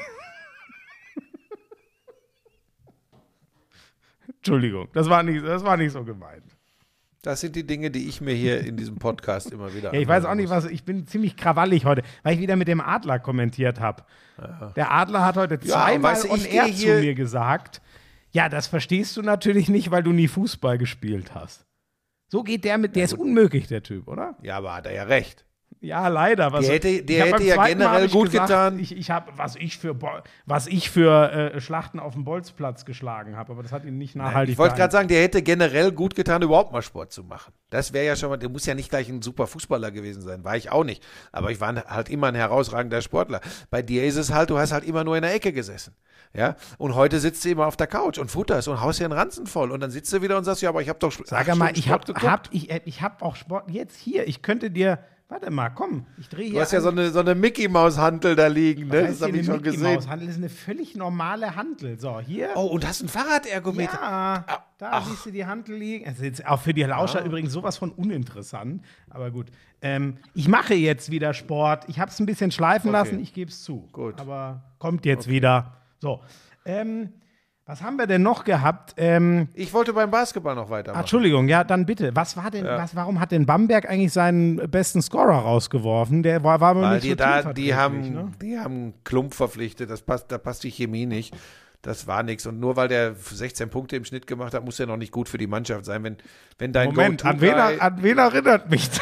Entschuldigung, 4.38 4.88
das 4.92 5.08
war, 5.08 5.22
nicht, 5.22 5.44
das 5.44 5.62
war 5.62 5.76
nicht 5.76 5.92
so 5.92 6.02
gemeint. 6.02 6.49
Das 7.22 7.40
sind 7.40 7.54
die 7.54 7.66
Dinge, 7.66 7.90
die 7.90 8.08
ich 8.08 8.22
mir 8.22 8.34
hier 8.34 8.60
in 8.60 8.78
diesem 8.78 8.96
Podcast 8.96 9.50
immer 9.50 9.74
wieder. 9.74 9.92
Ja, 9.92 10.00
ich 10.00 10.08
weiß 10.08 10.24
auch 10.24 10.34
nicht, 10.34 10.48
was. 10.48 10.64
Ich 10.64 10.84
bin 10.84 11.06
ziemlich 11.06 11.36
krawallig 11.36 11.84
heute, 11.84 12.02
weil 12.22 12.34
ich 12.34 12.40
wieder 12.40 12.56
mit 12.56 12.66
dem 12.66 12.80
Adler 12.80 13.18
kommentiert 13.18 13.78
habe. 13.78 14.04
Der 14.74 14.90
Adler 14.90 15.24
hat 15.24 15.36
heute 15.36 15.58
Ja, 15.62 15.84
zweimal 15.84 16.16
ich 16.34 16.52
air 16.52 16.64
gehe 16.64 16.74
zu 16.74 17.00
mir 17.00 17.14
gesagt: 17.14 17.82
Ja, 18.32 18.48
das 18.48 18.68
verstehst 18.68 19.18
du 19.18 19.22
natürlich 19.22 19.68
nicht, 19.68 19.90
weil 19.90 20.02
du 20.02 20.12
nie 20.12 20.28
Fußball 20.28 20.78
gespielt 20.78 21.34
hast. 21.34 21.66
So 22.28 22.42
geht 22.42 22.64
der 22.64 22.78
mit. 22.78 22.96
Der 22.96 23.04
ist 23.04 23.12
unmöglich, 23.12 23.66
der 23.66 23.82
Typ, 23.82 24.08
oder? 24.08 24.36
Ja, 24.42 24.56
aber 24.56 24.74
hat 24.74 24.86
er 24.86 24.94
ja 24.94 25.02
recht. 25.02 25.44
Ja, 25.82 26.08
leider. 26.08 26.52
Was, 26.52 26.66
Der 26.66 26.74
hätte- 26.74 27.02
beim 27.02 27.16
hätte 27.16 27.44
ja 27.44 27.66
generell 27.66 28.08
gut 28.08 28.30
gesagt, 28.30 28.48
getan. 28.48 28.78
Ich, 28.78 28.94
ich 28.94 29.10
habe, 29.10 29.32
was 29.36 29.56
ich 29.56 29.78
für, 29.78 29.96
was 30.44 30.66
ich 30.66 30.90
für 30.90 31.32
äh, 31.32 31.60
Schlachten 31.60 31.98
auf 31.98 32.12
dem 32.12 32.24
Bolzplatz 32.24 32.84
geschlagen 32.84 33.36
habe, 33.36 33.52
aber 33.52 33.62
das 33.62 33.72
hat 33.72 33.84
ihn 33.86 33.96
nicht 33.96 34.14
nachhaltig 34.14 34.52
Ich 34.52 34.58
wollte 34.58 34.76
gerade 34.76 34.92
sagen, 34.92 35.08
der 35.08 35.22
hätte 35.22 35.42
generell 35.42 35.90
gut 35.90 36.14
getan, 36.14 36.42
überhaupt 36.42 36.72
mal 36.72 36.82
Sport 36.82 37.12
zu 37.12 37.24
machen. 37.24 37.54
Das 37.70 37.94
wäre 37.94 38.04
ja 38.04 38.14
schon 38.14 38.28
mal, 38.28 38.36
der 38.36 38.50
muss 38.50 38.66
ja 38.66 38.74
nicht 38.74 38.90
gleich 38.90 39.08
ein 39.08 39.22
super 39.22 39.46
Fußballer 39.46 39.90
gewesen 39.90 40.20
sein, 40.20 40.44
war 40.44 40.54
ich 40.54 40.70
auch 40.70 40.84
nicht. 40.84 41.02
Aber 41.32 41.50
ich 41.50 41.60
war 41.62 41.74
halt 41.74 42.10
immer 42.10 42.26
ein 42.28 42.34
herausragender 42.34 43.00
Sportler. 43.00 43.40
Bei 43.70 43.80
dir 43.80 44.04
ist 44.04 44.16
es 44.16 44.32
halt, 44.34 44.50
du 44.50 44.58
hast 44.58 44.72
halt 44.72 44.84
immer 44.84 45.02
nur 45.02 45.16
in 45.16 45.22
der 45.22 45.34
Ecke 45.34 45.52
gesessen. 45.52 45.94
Ja, 46.32 46.56
und 46.78 46.94
heute 46.94 47.18
sitzt 47.18 47.44
du 47.44 47.48
immer 47.48 47.66
auf 47.66 47.76
der 47.76 47.88
Couch 47.88 48.18
und 48.18 48.30
futterst 48.30 48.68
und 48.68 48.80
haust 48.80 49.00
dir 49.00 49.04
einen 49.04 49.14
Ranzen 49.14 49.46
voll 49.46 49.72
und 49.72 49.80
dann 49.80 49.90
sitzt 49.90 50.12
du 50.12 50.22
wieder 50.22 50.38
und 50.38 50.44
sagst, 50.44 50.62
ja, 50.62 50.68
aber 50.68 50.80
ich 50.80 50.88
habe 50.88 50.98
doch 51.00 51.10
Sag 51.24 51.56
mal, 51.56 51.72
ich 51.76 51.88
habe 51.88 52.12
hab, 52.14 52.48
ich, 52.52 52.70
äh, 52.70 52.82
ich 52.84 53.02
hab 53.02 53.22
auch 53.22 53.34
Sport 53.34 53.68
jetzt 53.70 53.96
hier. 53.96 54.28
Ich 54.28 54.40
könnte 54.40 54.70
dir, 54.70 55.00
warte 55.30 55.50
mal, 55.50 55.70
komm, 55.70 56.06
ich 56.18 56.28
drehe 56.28 56.46
hier. 56.46 56.54
Du 56.54 56.60
hast 56.60 56.72
ja 56.72 56.80
so 56.80 56.90
eine, 56.90 57.10
so 57.10 57.20
eine 57.20 57.34
Mickey-Maus-Hantel 57.34 58.36
da 58.36 58.48
liegen, 58.48 58.88
ne? 58.88 59.06
Das 59.08 59.22
habe 59.22 59.36
ich 59.36 59.46
schon 59.46 59.56
Mickey 59.56 59.70
gesehen. 59.70 59.94
Maus 59.94 60.08
Handel 60.08 60.28
ist 60.28 60.36
eine 60.36 60.48
völlig 60.48 60.96
normale 60.96 61.56
Handel. 61.56 61.98
So, 61.98 62.20
hier. 62.20 62.50
Oh, 62.56 62.66
und 62.66 62.86
hast 62.86 63.02
ein 63.02 63.08
Fahrradergometer. 63.08 63.98
ja, 64.00 64.44
da 64.78 64.88
ach. 64.92 65.06
siehst 65.06 65.26
du 65.26 65.30
die 65.30 65.46
Handel 65.46 65.76
liegen. 65.76 66.04
Das 66.04 66.14
ist 66.14 66.22
jetzt 66.22 66.46
auch 66.46 66.60
für 66.60 66.74
die 66.74 66.82
Lauscher 66.82 67.24
übrigens 67.24 67.52
sowas 67.52 67.78
von 67.78 67.90
uninteressant. 67.92 68.82
Aber 69.08 69.30
gut. 69.30 69.46
Ähm, 69.82 70.18
ich 70.34 70.48
mache 70.48 70.74
jetzt 70.74 71.10
wieder 71.10 71.32
Sport. 71.32 71.84
Ich 71.88 72.00
habe 72.00 72.10
es 72.10 72.18
ein 72.18 72.26
bisschen 72.26 72.50
schleifen 72.50 72.92
lassen, 72.92 73.18
ich 73.20 73.32
gebe 73.32 73.50
es 73.50 73.62
zu. 73.62 73.88
Gut. 73.92 74.20
Aber 74.20 74.62
kommt 74.78 75.06
jetzt 75.06 75.28
wieder. 75.28 75.76
So. 76.00 76.20
Ähm, 76.64 77.10
was 77.66 77.82
haben 77.82 77.96
wir 77.96 78.06
denn 78.06 78.22
noch 78.22 78.44
gehabt? 78.44 78.94
Ähm, 78.96 79.48
Ich 79.54 79.72
wollte 79.72 79.92
beim 79.92 80.10
Basketball 80.10 80.56
noch 80.56 80.70
weitermachen. 80.70 81.02
Entschuldigung, 81.02 81.46
ja, 81.48 81.62
dann 81.62 81.86
bitte. 81.86 82.10
Was 82.14 82.36
war 82.36 82.50
denn, 82.50 82.64
was, 82.64 82.96
warum 82.96 83.20
hat 83.20 83.30
denn 83.30 83.46
Bamberg 83.46 83.88
eigentlich 83.88 84.12
seinen 84.12 84.56
besten 84.70 85.02
Scorer 85.02 85.38
rausgeworfen? 85.38 86.22
Der 86.22 86.42
war, 86.42 86.60
war 86.60 86.74
wohl 86.74 86.82
Weil 86.82 86.94
nicht 86.94 87.04
die, 87.04 87.10
so 87.10 87.14
da, 87.14 87.52
die, 87.52 87.74
haben, 87.74 88.12
ne? 88.12 88.32
die 88.42 88.58
haben 88.58 88.94
Klump 89.04 89.34
verpflichtet, 89.34 89.88
das 89.88 90.02
passt, 90.02 90.32
da 90.32 90.38
passt 90.38 90.64
die 90.64 90.70
Chemie 90.70 91.06
nicht. 91.06 91.36
Das 91.82 92.06
war 92.06 92.22
nichts. 92.22 92.44
Und 92.46 92.60
nur 92.60 92.76
weil 92.76 92.88
der 92.88 93.14
16 93.14 93.70
Punkte 93.70 93.96
im 93.96 94.04
Schnitt 94.04 94.26
gemacht 94.26 94.52
hat, 94.52 94.64
muss 94.64 94.78
er 94.80 94.86
noch 94.86 94.98
nicht 94.98 95.12
gut 95.12 95.28
für 95.28 95.38
die 95.38 95.46
Mannschaft 95.46 95.84
sein. 95.84 96.02
Wenn, 96.02 96.16
wenn 96.58 96.72
dein 96.72 96.88
Moment, 96.90 97.24
an 97.24 97.40
wen, 97.40 97.54
an 97.54 98.02
wen 98.02 98.18
erinnert 98.18 98.70
mich 98.70 98.88
das? 98.90 99.00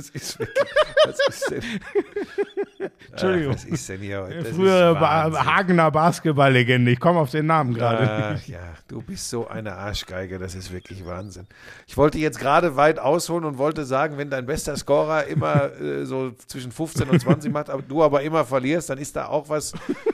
Das 0.00 0.08
ist 0.08 0.38
wirklich. 0.38 0.64
Was 1.04 1.18
ist 1.28 1.50
denn? 1.50 1.62
Entschuldigung. 3.10 3.52
Ach, 3.52 3.62
was 3.62 3.64
ist 3.66 3.88
denn 3.88 4.00
hier? 4.00 4.22
heute? 4.22 4.56
Wahnsinn. 4.56 5.44
Hagener 5.44 5.90
Basketballlegende. 5.90 6.90
Ich 6.92 7.00
komme 7.00 7.20
auf 7.20 7.30
den 7.30 7.46
Namen 7.46 7.74
gerade. 7.74 8.38
Ach, 8.40 8.46
ja, 8.46 8.60
du 8.88 9.02
bist 9.02 9.28
so 9.28 9.46
eine 9.46 9.74
Arschgeige, 9.74 10.38
das 10.38 10.54
ist 10.54 10.72
wirklich 10.72 11.04
Wahnsinn. 11.04 11.46
Ich 11.86 11.98
wollte 11.98 12.18
jetzt 12.18 12.38
gerade 12.38 12.76
weit 12.76 12.98
ausholen 12.98 13.44
und 13.44 13.58
wollte 13.58 13.84
sagen, 13.84 14.16
wenn 14.16 14.30
dein 14.30 14.46
bester 14.46 14.74
Scorer 14.76 15.24
immer 15.26 15.70
äh, 15.78 16.06
so 16.06 16.32
zwischen 16.46 16.72
15 16.72 17.10
und 17.10 17.20
20 17.20 17.52
macht, 17.52 17.68
aber 17.68 17.82
du 17.82 18.02
aber 18.02 18.22
immer 18.22 18.46
verlierst, 18.46 18.88
dann 18.88 18.98
ist 18.98 19.16
da 19.16 19.26
auch 19.26 19.50
was 19.50 19.72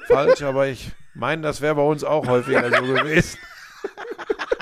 falsch. 0.09 0.43
Aber 0.43 0.67
ich 0.67 0.91
meine, 1.15 1.43
das 1.43 1.61
wäre 1.61 1.77
bei 1.77 1.83
uns 1.83 2.03
auch 2.03 2.27
häufiger 2.27 2.71
so 2.77 2.83
gewesen. 2.83 3.39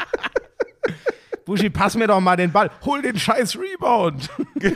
Buschi, 1.45 1.71
pass 1.71 1.97
mir 1.97 2.07
doch 2.07 2.21
mal 2.21 2.37
den 2.37 2.53
Ball. 2.53 2.71
Hol 2.85 3.03
den 3.03 3.19
scheiß 3.19 3.59
Rebound. 3.59 4.31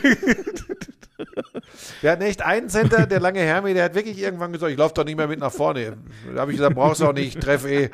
Wir 2.01 2.13
hatten 2.13 2.23
echt 2.23 2.43
einen 2.43 2.69
Center, 2.69 3.07
der 3.07 3.21
lange 3.21 3.41
Hermi, 3.41 3.75
der 3.75 3.85
hat 3.85 3.95
wirklich 3.95 4.19
irgendwann 4.19 4.53
gesagt, 4.53 4.71
ich 4.71 4.79
laufe 4.79 4.95
doch 4.95 5.05
nicht 5.05 5.17
mehr 5.17 5.27
mit 5.27 5.41
nach 5.41 5.53
vorne. 5.53 5.97
Da 6.33 6.43
habe 6.43 6.53
ich 6.53 6.59
gesagt, 6.59 6.77
brauchst 6.77 7.01
du 7.01 7.07
auch 7.07 7.13
nicht, 7.13 7.37
ich 7.37 7.43
treffe 7.43 7.71
eh. 7.71 7.91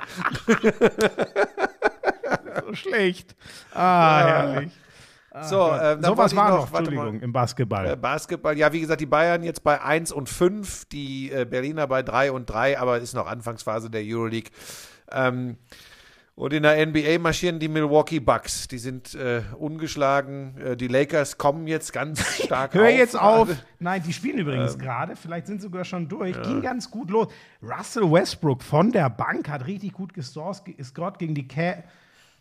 so 2.66 2.74
schlecht. 2.74 3.34
Ah, 3.72 4.26
herrlich. 4.26 4.72
So, 5.42 5.72
ähm, 5.72 6.02
So 6.02 6.16
was 6.16 6.36
war 6.36 6.50
noch, 6.50 6.70
noch. 6.70 6.78
Entschuldigung, 6.78 7.20
im 7.20 7.32
Basketball. 7.32 7.90
Äh, 7.90 7.96
Basketball, 7.96 8.56
ja, 8.56 8.72
wie 8.72 8.80
gesagt, 8.80 9.00
die 9.00 9.06
Bayern 9.06 9.42
jetzt 9.42 9.64
bei 9.64 9.82
1 9.82 10.12
und 10.12 10.28
5, 10.28 10.84
die 10.86 11.32
äh, 11.32 11.44
Berliner 11.44 11.88
bei 11.88 12.04
3 12.04 12.30
und 12.30 12.48
3, 12.48 12.78
aber 12.78 12.98
es 12.98 13.04
ist 13.04 13.14
noch 13.14 13.26
Anfangsphase 13.26 13.90
der 13.90 14.02
Euroleague. 14.04 14.50
Ähm, 15.10 15.56
und 16.36 16.52
in 16.52 16.64
der 16.64 16.84
NBA 16.84 17.18
marschieren 17.20 17.60
die 17.60 17.68
Milwaukee 17.68 18.18
Bucks. 18.18 18.66
Die 18.68 18.78
sind 18.78 19.14
äh, 19.14 19.42
ungeschlagen. 19.56 20.56
Äh, 20.58 20.76
die 20.76 20.88
Lakers 20.88 21.38
kommen 21.38 21.66
jetzt 21.68 21.92
ganz 21.92 22.20
stark 22.44 22.74
Hör 22.74 22.84
auf. 22.84 22.90
jetzt 22.90 23.18
auf. 23.18 23.48
gerade. 23.48 23.60
Nein, 23.78 24.02
die 24.04 24.12
spielen 24.12 24.38
Ähm. 24.38 24.46
übrigens 24.48 24.78
gerade. 24.78 25.14
Vielleicht 25.16 25.46
sind 25.46 25.60
sie 25.60 25.66
sogar 25.66 25.84
schon 25.84 26.08
durch. 26.08 26.40
Ging 26.42 26.60
ganz 26.60 26.90
gut 26.90 27.10
los. 27.10 27.28
Russell 27.62 28.10
Westbrook 28.10 28.62
von 28.62 28.90
der 28.90 29.10
Bank 29.10 29.48
hat 29.48 29.66
richtig 29.66 29.92
gut 29.92 30.12
gescored 30.14 31.18
gegen 31.18 31.34
die 31.34 31.46
Cat. 31.46 31.84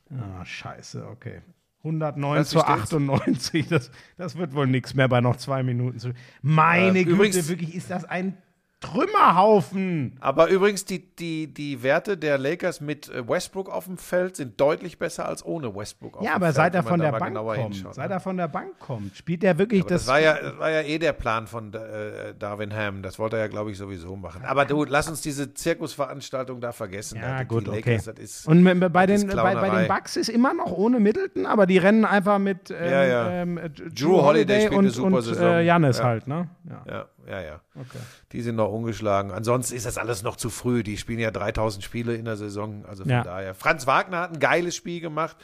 Ah, 0.10 0.44
scheiße, 0.44 1.08
okay. 1.08 1.42
109 1.84 2.40
Was, 2.40 2.48
wie 2.54 2.58
zu 2.58 2.64
steht's? 2.64 2.82
98. 2.94 3.68
Das, 3.68 3.92
das 4.18 4.38
wird 4.38 4.54
wohl 4.56 4.68
nichts 4.68 4.94
mehr 4.94 5.08
bei 5.10 5.20
noch 5.22 5.36
zwei 5.36 5.64
Minuten. 5.64 6.14
Meine 6.42 7.00
Äh, 7.00 7.04
Güte, 7.04 7.16
übrigens- 7.16 7.50
wirklich 7.50 7.76
ist 7.76 7.90
das 7.90 8.06
ein 8.06 8.38
Trümmerhaufen. 8.84 10.18
Aber 10.20 10.48
übrigens, 10.50 10.86
die, 10.86 11.00
die, 11.16 11.48
die 11.54 11.84
Werte 11.84 12.18
der 12.18 12.38
Lakers 12.38 12.82
mit 12.82 13.10
äh, 13.10 13.28
Westbrook 13.28 13.70
auf 13.70 13.86
dem 13.86 13.98
Feld 13.98 14.36
sind 14.36 14.60
deutlich 14.60 15.00
besser 15.00 15.28
als 15.28 15.46
ohne 15.46 15.76
Westbrook 15.76 16.18
auf 16.18 16.24
Ja, 16.24 16.32
dem 16.32 16.36
aber 16.36 16.46
Feld. 16.48 16.56
seit 16.56 16.76
er 16.76 16.80
wenn 16.80 16.84
man 16.86 16.92
von 16.92 17.00
der 17.00 17.12
Bank 17.20 17.36
kommt, 17.36 17.86
seit 17.96 18.08
ne? 18.10 18.14
er 18.16 18.20
von 18.20 18.38
der 18.38 18.48
Bank 18.48 18.80
kommt, 18.80 19.16
spielt 19.16 19.44
er 19.44 19.58
wirklich 19.58 19.82
Aber 19.82 19.90
das, 19.90 20.02
das. 20.06 20.08
war 20.14 20.20
ja, 20.20 20.34
das 20.40 20.58
war 20.60 20.70
ja 20.72 20.82
eh 20.82 20.98
der 21.00 21.14
Plan 21.14 21.48
von 21.48 21.74
äh, 21.74 22.34
Darwin 22.38 22.74
Ham. 22.76 23.02
Das 23.02 23.20
wollte 23.20 23.38
er 23.38 23.44
ja, 23.44 23.48
glaube 23.48 23.72
ich, 23.72 23.78
sowieso 23.78 24.16
machen. 24.16 24.44
Aber 24.46 24.66
du, 24.66 24.84
lass 24.86 25.08
uns 25.10 25.22
diese 25.22 25.54
Zirkusveranstaltung 25.54 26.60
da 26.62 26.72
vergessen. 26.72 27.20
Ja, 27.22 27.40
die 27.40 27.46
gut, 27.48 27.68
okay. 27.68 27.78
Lakers, 27.96 28.06
das 28.06 28.20
ist, 28.20 28.48
Und 28.48 28.64
bei, 28.64 29.06
den, 29.06 29.28
bei, 29.28 29.56
bei 29.56 29.70
den 29.82 29.88
Bucks 29.88 30.16
ist 30.18 30.30
immer 30.30 30.54
noch 30.54 30.72
ohne 30.72 31.00
Middleton, 31.00 31.46
aber 31.46 31.66
die 31.66 31.78
rennen 31.78 32.06
einfach 32.06 32.40
mit 32.40 32.70
ähm, 32.72 32.78
Ja, 32.92 33.04
ja. 33.06 33.30
Ähm, 33.32 33.60
Drew 33.96 34.22
Holiday 34.22 34.62
spielt 34.62 34.74
und, 34.74 34.80
eine 34.86 34.90
super 34.92 35.18
und 35.18 35.22
Saison. 35.22 35.46
äh, 35.54 35.62
Janis 35.64 35.98
Ja. 36.00 36.04
halt, 36.04 36.28
ne? 36.28 36.48
Ja. 36.88 37.06
Ja, 37.28 37.42
Ja. 37.42 37.62
Okay. 37.76 37.98
Die 38.32 38.42
sind 38.42 38.56
noch 38.56 38.72
ungeschlagen. 38.72 39.32
Ansonsten 39.32 39.76
ist 39.76 39.86
das 39.86 39.98
alles 39.98 40.24
noch 40.24 40.36
zu 40.36 40.50
früh. 40.50 40.84
Die 40.84 40.98
spielen 40.98 41.20
ja 41.20 41.32
3000 41.32 41.84
Spiele 41.84 42.16
in 42.16 42.26
der 42.26 42.38
Saison. 42.38 42.86
Also 42.86 43.04
von 43.04 43.12
Ja. 43.12 43.24
daher. 43.24 43.54
Franz 43.56 43.88
Wagner 43.88 44.20
hat 44.20 44.32
ein 44.34 44.40
geiles 44.40 44.76
Spiel 44.76 45.00
gemacht. 45.02 45.38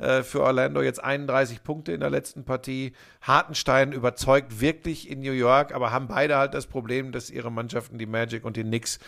äh, 0.00 0.24
Für 0.24 0.42
Orlando 0.42 0.82
jetzt 0.82 1.02
31 1.02 1.62
Punkte 1.62 1.92
in 1.92 2.00
der 2.00 2.10
letzten 2.10 2.44
Partie. 2.44 2.94
Hartenstein 3.22 3.92
überzeugt 3.92 4.60
wirklich 4.60 5.08
in 5.08 5.20
New 5.20 5.30
York, 5.32 5.72
aber 5.72 5.92
haben 5.92 6.08
beide 6.08 6.36
halt 6.36 6.52
das 6.52 6.66
Problem, 6.66 7.12
dass 7.12 7.30
ihre 7.30 7.52
Mannschaften, 7.52 7.96
die 7.96 8.06
Magic 8.06 8.44
und 8.44 8.56
die 8.56 8.64
Knicks, 8.64 8.98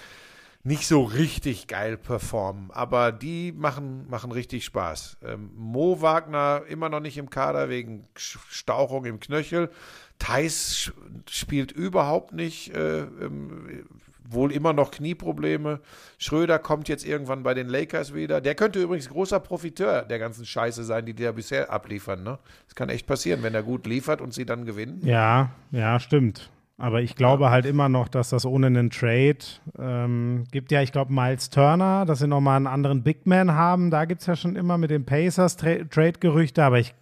nicht 0.62 0.86
so 0.88 1.02
richtig 1.02 1.66
geil 1.68 1.96
performen. 1.96 2.70
Aber 2.72 3.10
die 3.12 3.52
machen, 3.52 4.08
machen 4.08 4.30
richtig 4.32 4.64
Spaß. 4.64 5.16
Ähm, 5.24 5.50
Mo 5.56 6.00
Wagner 6.02 6.62
immer 6.68 6.88
noch 6.88 7.00
nicht 7.00 7.18
im 7.18 7.30
Kader 7.30 7.68
wegen 7.68 8.06
Stauchung 8.16 9.04
im 9.06 9.18
Knöchel. 9.20 9.70
Thais 10.18 10.92
spielt 11.28 11.72
überhaupt 11.72 12.32
nicht, 12.32 12.74
äh, 12.74 13.00
ähm, 13.00 13.86
wohl 14.28 14.52
immer 14.52 14.72
noch 14.72 14.90
Knieprobleme. 14.90 15.80
Schröder 16.18 16.58
kommt 16.58 16.88
jetzt 16.88 17.06
irgendwann 17.06 17.42
bei 17.42 17.54
den 17.54 17.68
Lakers 17.68 18.14
wieder. 18.14 18.40
Der 18.40 18.54
könnte 18.54 18.82
übrigens 18.82 19.08
großer 19.08 19.40
Profiteur 19.40 20.02
der 20.02 20.18
ganzen 20.18 20.44
Scheiße 20.44 20.84
sein, 20.84 21.06
die 21.06 21.14
die 21.14 21.24
da 21.24 21.32
bisher 21.32 21.70
abliefern. 21.70 22.22
Ne? 22.22 22.38
Das 22.66 22.74
kann 22.74 22.88
echt 22.88 23.06
passieren, 23.06 23.42
wenn 23.42 23.54
er 23.54 23.62
gut 23.62 23.86
liefert 23.86 24.20
und 24.20 24.34
sie 24.34 24.44
dann 24.44 24.64
gewinnen. 24.64 25.00
Ja, 25.04 25.50
ja, 25.70 26.00
stimmt. 26.00 26.50
Aber 26.78 27.00
ich 27.00 27.16
glaube 27.16 27.50
halt 27.50 27.64
immer 27.64 27.88
noch, 27.88 28.08
dass 28.08 28.28
das 28.28 28.44
ohne 28.44 28.66
einen 28.66 28.90
Trade 28.90 29.38
ähm, 29.78 30.44
gibt 30.50 30.70
ja, 30.72 30.82
ich 30.82 30.92
glaube, 30.92 31.10
Miles 31.10 31.48
Turner, 31.48 32.04
dass 32.04 32.18
sie 32.18 32.26
nochmal 32.26 32.56
einen 32.56 32.66
anderen 32.66 33.02
Big 33.02 33.26
Man 33.26 33.52
haben. 33.52 33.90
Da 33.90 34.04
gibt 34.04 34.20
es 34.20 34.26
ja 34.26 34.36
schon 34.36 34.56
immer 34.56 34.76
mit 34.76 34.90
den 34.90 35.06
Pacers 35.06 35.56
Tra 35.56 35.76
Trade-Gerüchte, 35.90 36.62
aber 36.62 36.78
ich, 36.78 36.94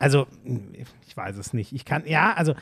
also, 0.00 0.26
ich 1.06 1.16
weiß 1.16 1.36
es 1.36 1.52
nicht. 1.52 1.72
Ich 1.72 1.84
kann, 1.84 2.02
ja, 2.06 2.32
also, 2.32 2.54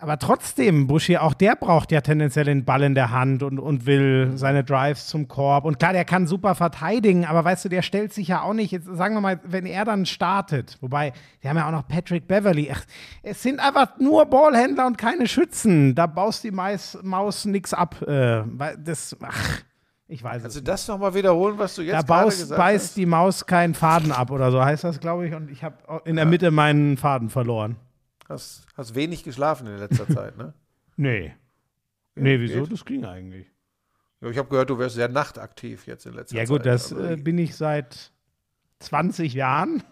aber 0.00 0.18
trotzdem, 0.18 0.86
Buschi, 0.86 1.16
auch 1.16 1.34
der 1.34 1.56
braucht 1.56 1.90
ja 1.90 2.00
tendenziell 2.00 2.44
den 2.44 2.64
Ball 2.64 2.82
in 2.82 2.94
der 2.94 3.10
Hand 3.10 3.42
und, 3.42 3.58
und 3.58 3.86
will 3.86 4.32
seine 4.34 4.62
Drives 4.62 5.06
zum 5.06 5.28
Korb. 5.28 5.64
Und 5.64 5.78
klar, 5.78 5.92
der 5.92 6.04
kann 6.04 6.26
super 6.26 6.54
verteidigen, 6.54 7.24
aber 7.24 7.44
weißt 7.44 7.64
du, 7.64 7.68
der 7.68 7.82
stellt 7.82 8.12
sich 8.12 8.28
ja 8.28 8.42
auch 8.42 8.52
nicht, 8.52 8.72
jetzt 8.72 8.86
sagen 8.86 9.14
wir 9.14 9.20
mal, 9.20 9.40
wenn 9.44 9.64
er 9.64 9.84
dann 9.84 10.06
startet, 10.06 10.76
wobei, 10.80 11.12
wir 11.40 11.50
haben 11.50 11.56
ja 11.56 11.66
auch 11.66 11.72
noch 11.72 11.88
Patrick 11.88 12.28
Beverly. 12.28 12.70
Ach, 12.72 12.84
es 13.22 13.42
sind 13.42 13.60
einfach 13.60 13.98
nur 13.98 14.26
Ballhändler 14.26 14.86
und 14.86 14.98
keine 14.98 15.26
Schützen. 15.26 15.94
Da 15.94 16.06
baust 16.06 16.44
die 16.44 16.50
Mais, 16.50 16.98
Maus 17.02 17.44
nix 17.44 17.72
ab. 17.72 18.02
Äh, 18.02 18.42
das, 18.78 19.16
ach, 19.22 19.62
ich 20.08 20.22
weiß 20.22 20.42
Kannst 20.42 20.56
es 20.56 20.62
du 20.62 20.70
das 20.70 20.86
nochmal 20.88 21.14
wiederholen, 21.14 21.58
was 21.58 21.74
du 21.74 21.82
jetzt 21.82 21.94
da 21.94 22.02
baust, 22.02 22.40
gesagt 22.40 22.58
beißt 22.58 22.84
hast? 22.88 22.96
die 22.96 23.06
Maus 23.06 23.46
keinen 23.46 23.74
Faden 23.74 24.12
ab 24.12 24.30
oder 24.30 24.50
so 24.52 24.64
heißt 24.64 24.84
das, 24.84 25.00
glaube 25.00 25.26
ich. 25.26 25.34
Und 25.34 25.50
ich 25.50 25.64
habe 25.64 25.76
in 26.04 26.16
der 26.16 26.26
Mitte 26.26 26.50
meinen 26.50 26.96
Faden 26.96 27.28
verloren. 27.28 27.76
Hast, 28.28 28.66
hast 28.76 28.94
wenig 28.94 29.22
geschlafen 29.24 29.66
in 29.66 29.78
letzter 29.78 30.08
Zeit, 30.14 30.36
ne? 30.36 30.52
Nee. 30.96 31.34
Nee, 32.14 32.40
wieso? 32.40 32.62
geht. 32.62 32.72
Das 32.72 32.84
ging 32.84 33.04
eigentlich. 33.04 33.46
Ja, 34.20 34.30
ich 34.30 34.38
habe 34.38 34.48
gehört, 34.48 34.70
du 34.70 34.78
wärst 34.78 34.94
sehr 34.94 35.08
nachtaktiv 35.08 35.86
jetzt 35.86 36.06
in 36.06 36.14
letzter 36.14 36.36
Ja 36.36 36.42
Zeit. 36.42 36.48
gut, 36.48 36.66
das 36.66 36.92
Also, 36.92 37.04
äh, 37.04 37.16
bin 37.16 37.36
ich 37.38 37.54
seit 37.56 38.10
20 38.80 39.34
Jahren. 39.34 39.82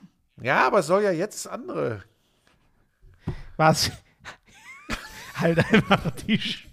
ja, 0.41 0.67
aber 0.67 0.79
es 0.81 0.87
soll 0.87 1.03
ja 1.03 1.11
jetzt 1.13 1.47
andere. 1.47 2.03
Was? 3.57 3.91
halt 5.37 5.59
einfach 5.73 6.11
die. 6.13 6.39
Sch 6.39 6.69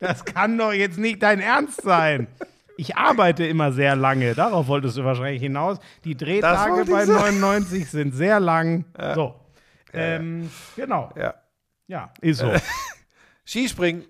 das 0.00 0.24
kann 0.24 0.56
doch 0.56 0.72
jetzt 0.72 0.96
nicht 0.98 1.22
dein 1.22 1.40
Ernst 1.40 1.82
sein. 1.82 2.28
Ich 2.76 2.96
arbeite 2.96 3.44
immer 3.44 3.72
sehr 3.72 3.96
lange. 3.96 4.34
Darauf 4.36 4.68
wolltest 4.68 4.96
du 4.96 5.04
wahrscheinlich 5.04 5.42
hinaus. 5.42 5.78
Die 6.04 6.16
Drehtage 6.16 6.84
bei 6.84 7.04
sagen. 7.04 7.40
99 7.40 7.90
sind 7.90 8.14
sehr 8.14 8.38
lang. 8.38 8.84
So. 9.16 9.34
Ähm, 9.92 10.50
genau. 10.76 11.12
Ja. 11.16 11.34
Ja, 11.86 12.12
ist 12.20 12.38
so. 12.38 12.52
Skispringen. 13.46 14.04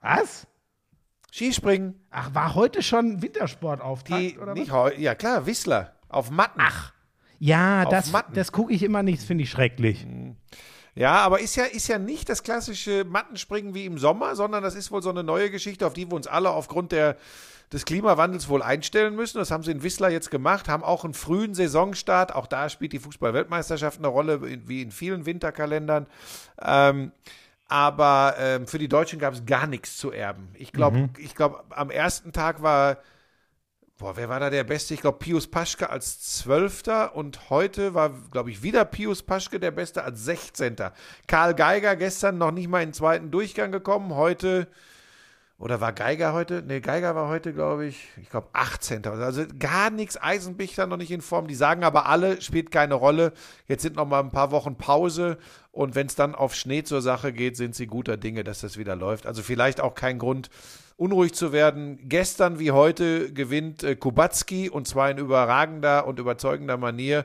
Was? 0.00 0.46
Skispringen. 1.32 1.94
Ach, 2.10 2.34
war 2.34 2.54
heute 2.54 2.82
schon 2.82 3.22
Wintersportauftakt 3.22 4.20
Die, 4.20 4.38
oder 4.38 4.54
nicht 4.54 4.70
was? 4.70 4.76
heu, 4.76 4.92
ja 4.96 5.14
klar, 5.14 5.46
Whistler. 5.46 5.94
Auf 6.08 6.30
Matten. 6.30 6.60
Ach. 6.60 6.92
Ja, 7.38 7.84
auf 7.84 7.90
das, 7.90 8.10
Matten. 8.10 8.34
das 8.34 8.50
gucke 8.50 8.72
ich 8.72 8.82
immer 8.82 9.02
nicht. 9.02 9.18
Das 9.20 9.26
finde 9.26 9.44
ich 9.44 9.50
schrecklich. 9.50 10.04
Ja, 10.98 11.20
aber 11.20 11.38
ist 11.38 11.54
ja, 11.54 11.62
ist 11.62 11.86
ja 11.86 11.96
nicht 11.96 12.28
das 12.28 12.42
klassische 12.42 13.04
Mattenspringen 13.04 13.72
wie 13.72 13.84
im 13.84 13.98
Sommer, 13.98 14.34
sondern 14.34 14.64
das 14.64 14.74
ist 14.74 14.90
wohl 14.90 15.00
so 15.00 15.10
eine 15.10 15.22
neue 15.22 15.48
Geschichte, 15.48 15.86
auf 15.86 15.92
die 15.92 16.10
wir 16.10 16.16
uns 16.16 16.26
alle 16.26 16.50
aufgrund 16.50 16.90
der, 16.90 17.16
des 17.72 17.84
Klimawandels 17.84 18.48
wohl 18.48 18.62
einstellen 18.62 19.14
müssen. 19.14 19.38
Das 19.38 19.52
haben 19.52 19.62
sie 19.62 19.70
in 19.70 19.84
Whistler 19.84 20.10
jetzt 20.10 20.32
gemacht, 20.32 20.68
haben 20.68 20.82
auch 20.82 21.04
einen 21.04 21.14
frühen 21.14 21.54
Saisonstart. 21.54 22.34
Auch 22.34 22.48
da 22.48 22.68
spielt 22.68 22.92
die 22.92 22.98
Fußball-Weltmeisterschaft 22.98 23.98
eine 23.98 24.08
Rolle, 24.08 24.42
wie 24.66 24.82
in 24.82 24.90
vielen 24.90 25.24
Winterkalendern. 25.24 26.08
Ähm, 26.60 27.12
aber 27.68 28.34
ähm, 28.40 28.66
für 28.66 28.78
die 28.78 28.88
Deutschen 28.88 29.20
gab 29.20 29.34
es 29.34 29.46
gar 29.46 29.68
nichts 29.68 29.98
zu 29.98 30.10
erben. 30.10 30.48
Ich 30.54 30.72
glaube, 30.72 31.10
ich 31.18 31.36
glaube, 31.36 31.62
am 31.70 31.90
ersten 31.90 32.32
Tag 32.32 32.60
war 32.60 32.96
Boah, 33.98 34.16
wer 34.16 34.28
war 34.28 34.38
da 34.38 34.48
der 34.48 34.62
Beste? 34.62 34.94
Ich 34.94 35.00
glaube, 35.00 35.18
Pius 35.18 35.48
Paschke 35.48 35.90
als 35.90 36.20
Zwölfter 36.20 37.16
und 37.16 37.50
heute 37.50 37.94
war, 37.94 38.10
glaube 38.30 38.48
ich, 38.48 38.62
wieder 38.62 38.84
Pius 38.84 39.24
Paschke 39.24 39.58
der 39.58 39.72
Beste 39.72 40.04
als 40.04 40.24
Sechzehnter. 40.24 40.92
Karl 41.26 41.52
Geiger 41.52 41.96
gestern 41.96 42.38
noch 42.38 42.52
nicht 42.52 42.68
mal 42.68 42.80
in 42.80 42.90
den 42.90 42.94
zweiten 42.94 43.32
Durchgang 43.32 43.72
gekommen, 43.72 44.14
heute, 44.14 44.68
oder 45.58 45.80
war 45.80 45.92
Geiger 45.92 46.32
heute? 46.32 46.62
Nee, 46.64 46.78
Geiger 46.78 47.16
war 47.16 47.28
heute, 47.28 47.52
glaube 47.52 47.86
ich, 47.86 48.06
ich 48.22 48.30
glaube, 48.30 48.46
18. 48.52 49.04
Also 49.04 49.44
gar 49.58 49.90
nichts, 49.90 50.16
Eisenbichler 50.16 50.86
noch 50.86 50.96
nicht 50.96 51.10
in 51.10 51.20
Form. 51.20 51.48
Die 51.48 51.56
sagen 51.56 51.82
aber 51.82 52.06
alle, 52.06 52.40
spielt 52.40 52.70
keine 52.70 52.94
Rolle. 52.94 53.32
Jetzt 53.66 53.82
sind 53.82 53.96
noch 53.96 54.06
mal 54.06 54.20
ein 54.20 54.30
paar 54.30 54.52
Wochen 54.52 54.76
Pause 54.76 55.38
und 55.72 55.96
wenn 55.96 56.06
es 56.06 56.14
dann 56.14 56.36
auf 56.36 56.54
Schnee 56.54 56.84
zur 56.84 57.02
Sache 57.02 57.32
geht, 57.32 57.56
sind 57.56 57.74
sie 57.74 57.88
guter 57.88 58.16
Dinge, 58.16 58.44
dass 58.44 58.60
das 58.60 58.76
wieder 58.78 58.94
läuft. 58.94 59.26
Also 59.26 59.42
vielleicht 59.42 59.80
auch 59.80 59.96
kein 59.96 60.20
Grund, 60.20 60.50
unruhig 60.98 61.32
zu 61.32 61.52
werden. 61.52 61.98
Gestern 62.08 62.58
wie 62.58 62.72
heute 62.72 63.32
gewinnt 63.32 63.82
äh, 63.82 63.96
Kubacki 63.96 64.68
und 64.68 64.86
zwar 64.86 65.10
in 65.10 65.18
überragender 65.18 66.06
und 66.06 66.18
überzeugender 66.18 66.76
Manier. 66.76 67.24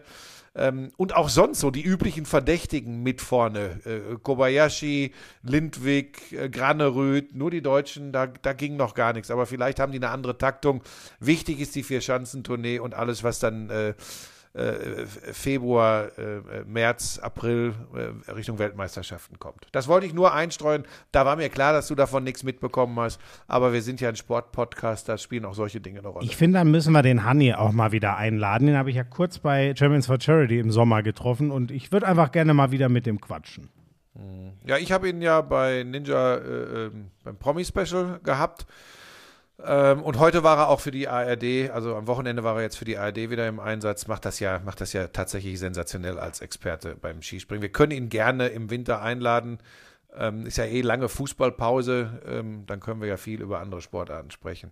Ähm, 0.55 0.91
und 0.97 1.15
auch 1.15 1.29
sonst 1.29 1.59
so 1.59 1.71
die 1.71 1.81
üblichen 1.81 2.27
Verdächtigen 2.27 3.01
mit 3.01 3.21
vorne. 3.21 3.79
Äh, 3.85 4.17
Kobayashi, 4.21 5.11
Lindwig, 5.41 6.31
äh, 6.31 6.47
Granerüth, 6.47 7.33
nur 7.33 7.49
die 7.49 7.63
Deutschen, 7.63 8.11
da, 8.11 8.27
da 8.27 8.53
ging 8.53 8.77
noch 8.77 8.93
gar 8.93 9.13
nichts. 9.13 9.31
Aber 9.31 9.47
vielleicht 9.47 9.79
haben 9.79 9.91
die 9.91 9.97
eine 9.97 10.09
andere 10.09 10.37
Taktung. 10.37 10.83
Wichtig 11.19 11.59
ist 11.59 11.73
die 11.73 11.81
Vier-Schanzentournee 11.81 12.77
und 12.77 12.93
alles, 12.93 13.23
was 13.23 13.39
dann 13.39 13.71
äh, 13.71 13.95
äh, 14.53 15.05
Februar, 15.05 16.17
äh, 16.17 16.63
März, 16.65 17.19
April 17.19 17.73
äh, 17.95 18.31
Richtung 18.31 18.59
Weltmeisterschaften 18.59 19.39
kommt. 19.39 19.67
Das 19.71 19.87
wollte 19.87 20.05
ich 20.05 20.13
nur 20.13 20.33
einstreuen. 20.33 20.85
Da 21.11 21.25
war 21.25 21.35
mir 21.35 21.49
klar, 21.49 21.73
dass 21.73 21.87
du 21.87 21.95
davon 21.95 22.23
nichts 22.23 22.43
mitbekommen 22.43 22.99
hast. 22.99 23.19
Aber 23.47 23.73
wir 23.73 23.81
sind 23.81 23.99
ja 23.99 24.09
ein 24.09 24.15
Sportpodcast, 24.15 25.09
da 25.09 25.17
spielen 25.17 25.45
auch 25.45 25.55
solche 25.55 25.81
Dinge 25.81 25.99
eine 25.99 26.07
Rolle. 26.07 26.25
Ich 26.25 26.35
finde, 26.35 26.59
dann 26.59 26.69
müssen 26.69 26.93
wir 26.93 27.01
den 27.01 27.23
Hanni 27.23 27.53
auch 27.53 27.71
mal 27.71 27.91
wieder 27.91 28.17
einladen. 28.17 28.67
Den 28.67 28.77
habe 28.77 28.91
ich 28.91 28.95
ja 28.95 29.03
kurz 29.03 29.39
bei 29.39 29.73
Champions 29.75 30.05
for 30.05 30.21
Charity 30.21 30.59
im 30.59 30.71
Sommer 30.71 31.01
getroffen 31.01 31.49
und 31.49 31.71
ich 31.71 31.91
würde 31.91 32.07
einfach 32.07 32.31
gerne 32.31 32.53
mal 32.53 32.71
wieder 32.71 32.89
mit 32.89 33.05
dem 33.05 33.19
quatschen. 33.19 33.69
Ja, 34.65 34.77
ich 34.77 34.91
habe 34.91 35.09
ihn 35.09 35.21
ja 35.21 35.41
bei 35.41 35.83
Ninja 35.83 36.35
äh, 36.35 36.85
ähm, 36.85 37.11
beim 37.23 37.37
Promi-Special 37.37 38.19
gehabt. 38.23 38.65
Ähm, 39.61 40.01
und 40.01 40.19
heute 40.19 40.43
war 40.43 40.57
er 40.57 40.67
auch 40.69 40.79
für 40.79 40.91
die 40.91 41.07
ARD, 41.07 41.69
also 41.71 41.95
am 41.95 42.07
Wochenende 42.07 42.43
war 42.43 42.55
er 42.55 42.63
jetzt 42.63 42.77
für 42.77 42.85
die 42.85 42.97
ARD 42.97 43.29
wieder 43.29 43.47
im 43.47 43.59
Einsatz, 43.59 44.07
macht 44.07 44.25
das 44.25 44.39
ja, 44.39 44.59
macht 44.59 44.81
das 44.81 44.93
ja 44.93 45.07
tatsächlich 45.07 45.59
sensationell 45.59 46.19
als 46.19 46.41
Experte 46.41 46.95
beim 46.95 47.21
Skispringen. 47.21 47.61
Wir 47.61 47.71
können 47.71 47.91
ihn 47.91 48.09
gerne 48.09 48.47
im 48.47 48.69
Winter 48.69 49.01
einladen. 49.01 49.59
Ähm, 50.15 50.45
ist 50.45 50.57
ja 50.57 50.65
eh 50.65 50.81
lange 50.81 51.09
Fußballpause, 51.09 52.21
ähm, 52.27 52.65
dann 52.67 52.79
können 52.79 53.01
wir 53.01 53.07
ja 53.07 53.17
viel 53.17 53.41
über 53.41 53.59
andere 53.59 53.81
Sportarten 53.81 54.31
sprechen. 54.31 54.71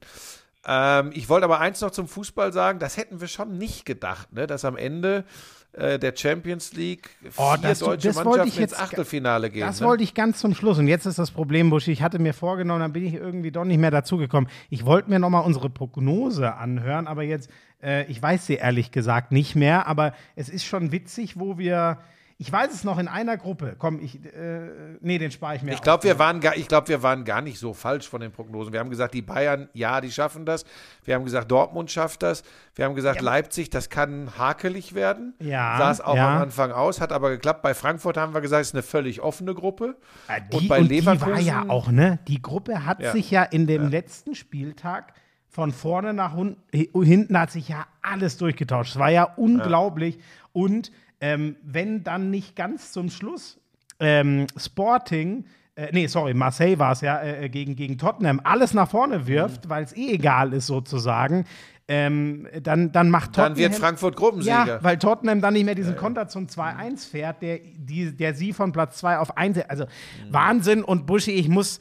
Ich 1.14 1.28
wollte 1.28 1.46
aber 1.46 1.60
eins 1.60 1.82
noch 1.82 1.90
zum 1.90 2.08
Fußball 2.08 2.54
sagen, 2.54 2.78
das 2.78 2.96
hätten 2.96 3.20
wir 3.20 3.28
schon 3.28 3.58
nicht 3.58 3.84
gedacht, 3.84 4.32
ne? 4.32 4.46
dass 4.46 4.64
am 4.64 4.78
Ende 4.78 5.26
der 5.74 6.14
Champions 6.16 6.74
League 6.74 7.10
vier 7.22 7.32
Oh, 7.38 7.56
das- 7.62 7.80
deutsche 7.80 8.08
das 8.10 8.16
wollte 8.18 8.30
Mannschaften 8.30 8.50
ich 8.50 8.60
ins 8.62 8.72
jetzt- 8.72 8.82
Achtelfinale 8.82 9.50
gehen. 9.50 9.66
Das 9.66 9.80
ne? 9.80 9.88
wollte 9.88 10.04
ich 10.04 10.14
ganz 10.14 10.40
zum 10.40 10.54
Schluss. 10.54 10.78
Und 10.80 10.88
jetzt 10.88 11.06
ist 11.06 11.18
das 11.18 11.32
Problem, 11.32 11.70
Buschi, 11.70 11.92
ich 11.92 12.02
hatte 12.02 12.20
mir 12.20 12.34
vorgenommen, 12.34 12.82
dann 12.82 12.94
bin 12.94 13.06
ich 13.06 13.14
irgendwie 13.14 13.52
doch 13.52 13.64
nicht 13.64 13.80
mehr 13.80 13.92
dazugekommen. 13.92 14.50
Ich 14.70 14.86
wollte 14.86 15.10
mir 15.10 15.20
nochmal 15.20 15.44
unsere 15.46 15.70
Prognose 15.70 16.56
anhören, 16.56 17.08
aber 17.08 17.24
jetzt, 17.24 17.50
äh, 17.82 18.06
ich 18.12 18.22
weiß 18.22 18.46
sie 18.48 18.56
ehrlich 18.56 18.92
gesagt 18.92 19.32
nicht 19.32 19.56
mehr, 19.56 19.88
aber 19.88 20.14
es 20.36 20.50
ist 20.50 20.66
schon 20.66 20.92
witzig, 20.92 21.40
wo 21.40 21.58
wir. 21.58 22.00
Ich 22.42 22.52
weiß 22.52 22.74
es 22.74 22.84
noch 22.84 22.98
in 22.98 23.08
einer 23.08 23.38
Gruppe. 23.38 23.76
Komm, 23.78 24.00
ich. 24.00 24.16
Äh, 24.26 24.98
nee, 25.00 25.20
den 25.20 25.30
spare 25.30 25.56
ich 25.58 25.62
mir. 25.62 25.74
Ich 25.74 25.82
glaube, 25.84 26.04
wir, 26.06 26.18
waren 26.18 26.40
gar- 26.40 26.58
ich 26.58 26.68
glaub, 26.68 26.90
wir 26.90 27.04
waren 27.04 27.24
gar 27.24 27.40
nicht 27.44 27.60
so 27.60 27.76
falsch 27.76 28.10
von 28.10 28.20
den 28.20 28.32
Prognosen. 28.32 28.74
Wir 28.74 28.80
haben 28.80 28.90
gesagt, 28.90 29.14
die 29.14 29.22
Bayern, 29.22 29.70
ja, 29.74 30.02
die 30.02 30.12
schaffen 30.12 30.44
das. 30.44 30.66
Wir 31.04 31.14
haben 31.14 31.24
gesagt, 31.24 31.52
Dortmund 31.52 31.92
schafft 31.92 32.24
das. 32.24 32.42
Wir 32.74 32.86
haben 32.86 32.96
gesagt, 32.96 33.22
Leipzig, 33.22 33.70
das 33.70 33.90
kann 33.92 34.40
hakelig 34.40 34.96
werden. 34.96 35.36
Ja, 35.40 35.76
Sah 35.78 35.92
es 35.92 36.02
auch 36.02 36.16
ja. 36.16 36.36
am 36.36 36.42
Anfang 36.42 36.72
aus, 36.72 37.00
hat 37.00 37.12
aber 37.12 37.30
geklappt. 37.30 37.62
Bei 37.62 37.76
Frankfurt 37.76 38.18
haben 38.18 38.34
wir 38.34 38.42
gesagt, 38.42 38.64
es 38.64 38.70
ist 38.70 38.74
eine 38.74 38.82
völlig 38.82 39.22
offene 39.22 39.54
Gruppe. 39.54 39.96
Ja, 40.28 40.38
und 40.52 40.62
die, 40.64 40.68
bei 40.68 40.80
und 40.80 40.90
die 40.90 40.96
Leverkusen. 41.00 41.32
war 41.34 41.40
ja 41.40 41.66
auch, 41.68 41.92
ne? 41.92 42.18
Die 42.28 42.42
Gruppe 42.42 42.88
hat 42.88 43.02
Ja. 43.02 43.12
sich 43.12 43.30
ja 43.30 43.44
in 43.44 43.68
dem 43.68 43.88
letzten 43.90 44.34
Spieltag 44.34 45.14
von 45.48 45.72
vorne 45.72 46.14
nach 46.16 46.34
hun 46.34 46.56
hinten 46.72 47.38
hat 47.38 47.52
sich 47.52 47.68
ja 47.70 47.86
alles 48.02 48.38
durchgetauscht. 48.38 48.94
Es 48.96 49.00
war 49.00 49.12
ja 49.12 49.26
unglaublich. 49.36 50.18
Und 50.54 50.92
ähm, 51.22 51.56
wenn 51.64 52.04
dann 52.04 52.30
nicht 52.32 52.56
ganz 52.56 52.92
zum 52.92 53.10
Schluss 53.10 53.60
ähm, 54.00 54.48
Sporting 54.58 55.46
äh, 55.46 55.48
äh, 55.86 55.90
nee, 55.94 56.08
sorry, 56.08 56.34
Marseille 56.34 56.78
war 56.80 56.92
es 56.92 57.00
ja, 57.02 57.22
äh, 57.24 57.48
gegen, 57.48 57.78
gegen 57.78 57.98
Tottenham 57.98 58.42
alles 58.44 58.74
nach 58.74 58.90
vorne 58.90 59.26
wirft, 59.26 59.66
Mhm. 59.66 59.70
weil 59.70 59.84
es 59.86 59.96
eh 59.96 60.12
egal 60.12 60.52
ist 60.52 60.68
sozusagen, 60.68 61.46
ähm, 61.88 62.46
dann, 62.62 62.92
dann 62.92 63.10
macht 63.10 63.34
Tottenham. 63.34 63.54
Dann 63.54 63.58
wird 63.58 63.76
Frankfurt 63.76 64.16
Gruppensieger. 64.18 64.66
Ja, 64.68 64.84
weil 64.84 64.98
Tottenham 64.98 65.40
dann 65.42 65.54
nicht 65.54 65.64
mehr 65.66 65.74
diesen 65.76 65.96
Konter 65.96 66.28
zum 66.28 66.48
2-1 66.48 67.10
fährt, 67.10 67.42
der, 67.42 67.60
die, 67.78 68.16
der 68.16 68.34
sie 68.36 68.52
von 68.52 68.74
Platz 68.74 68.98
2 68.98 69.18
auf 69.20 69.38
1. 69.38 69.60
Also 69.70 69.86
Mhm. 69.86 70.34
Wahnsinn 70.34 70.84
und 70.84 71.06
Buschi, 71.06 71.32
ich 71.32 71.48
muss. 71.48 71.80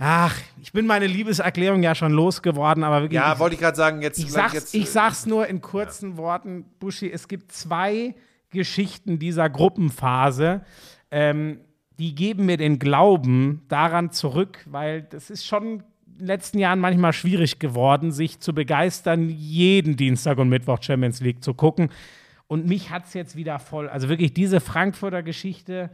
Ach, 0.00 0.36
ich 0.60 0.72
bin 0.72 0.86
meine 0.86 1.06
Liebeserklärung 1.06 1.82
ja 1.82 1.94
schon 1.94 2.12
losgeworden, 2.12 2.82
aber 2.84 3.02
wirklich. 3.02 3.20
ja, 3.20 3.38
wollte 3.38 3.54
ich 3.54 3.60
gerade 3.60 3.76
sagen, 3.76 4.02
jetzt, 4.02 4.18
ich, 4.18 4.30
sag's, 4.32 4.52
jetzt 4.54 4.74
ich 4.74 4.90
sag's 4.90 5.26
nur 5.26 5.46
in 5.46 5.60
kurzen 5.60 6.16
Worten, 6.16 6.64
Buschi, 6.80 7.10
es 7.10 7.26
gibt 7.28 7.50
zwei 7.52 8.14
Geschichten 8.50 9.18
dieser 9.18 9.50
Gruppenphase, 9.50 10.62
ähm, 11.10 11.60
die 11.98 12.14
geben 12.14 12.46
mir 12.46 12.56
den 12.56 12.78
Glauben 12.78 13.62
daran 13.68 14.10
zurück, 14.12 14.64
weil 14.66 15.02
das 15.02 15.30
ist 15.30 15.46
schon 15.46 15.82
in 16.06 16.18
den 16.18 16.26
letzten 16.26 16.58
Jahren 16.58 16.80
manchmal 16.80 17.12
schwierig 17.12 17.58
geworden, 17.58 18.12
sich 18.12 18.40
zu 18.40 18.52
begeistern, 18.52 19.28
jeden 19.28 19.96
Dienstag 19.96 20.38
und 20.38 20.48
Mittwoch 20.48 20.82
Champions 20.82 21.20
League 21.20 21.42
zu 21.42 21.54
gucken. 21.54 21.90
Und 22.46 22.66
mich 22.66 22.90
hat's 22.90 23.14
jetzt 23.14 23.36
wieder 23.36 23.58
voll. 23.58 23.88
Also 23.88 24.08
wirklich 24.08 24.32
diese 24.32 24.60
Frankfurter 24.60 25.22
Geschichte, 25.22 25.90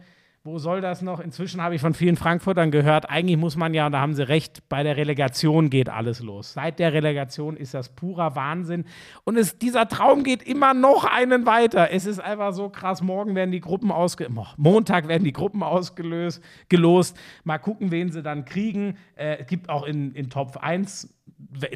wo 0.46 0.58
soll 0.58 0.82
das 0.82 1.00
noch? 1.00 1.20
Inzwischen 1.20 1.62
habe 1.62 1.74
ich 1.74 1.80
von 1.80 1.94
vielen 1.94 2.16
Frankfurtern 2.16 2.70
gehört, 2.70 3.08
eigentlich 3.08 3.38
muss 3.38 3.56
man 3.56 3.72
ja, 3.72 3.86
und 3.86 3.92
da 3.92 4.00
haben 4.00 4.12
sie 4.12 4.28
recht, 4.28 4.68
bei 4.68 4.82
der 4.82 4.98
Relegation 4.98 5.70
geht 5.70 5.88
alles 5.88 6.20
los. 6.20 6.52
Seit 6.52 6.78
der 6.78 6.92
Relegation 6.92 7.56
ist 7.56 7.72
das 7.72 7.88
purer 7.88 8.36
Wahnsinn. 8.36 8.84
Und 9.24 9.38
es, 9.38 9.58
dieser 9.58 9.88
Traum 9.88 10.22
geht 10.22 10.42
immer 10.42 10.74
noch 10.74 11.06
einen 11.06 11.46
weiter. 11.46 11.90
Es 11.92 12.04
ist 12.04 12.18
einfach 12.20 12.52
so 12.52 12.68
krass. 12.68 13.00
Morgen 13.00 13.34
werden 13.34 13.52
die 13.52 13.62
Gruppen 13.62 13.90
ausge 13.90 14.28
Montag 14.58 15.08
werden 15.08 15.24
die 15.24 15.32
Gruppen 15.32 15.62
ausgelöst, 15.62 16.42
gelost. 16.68 17.16
Mal 17.44 17.56
gucken, 17.56 17.90
wen 17.90 18.12
sie 18.12 18.22
dann 18.22 18.44
kriegen. 18.44 18.98
Äh, 19.16 19.38
es 19.38 19.46
gibt 19.46 19.70
auch 19.70 19.86
in, 19.86 20.12
in 20.12 20.28
Top 20.28 20.58
1 20.58 21.08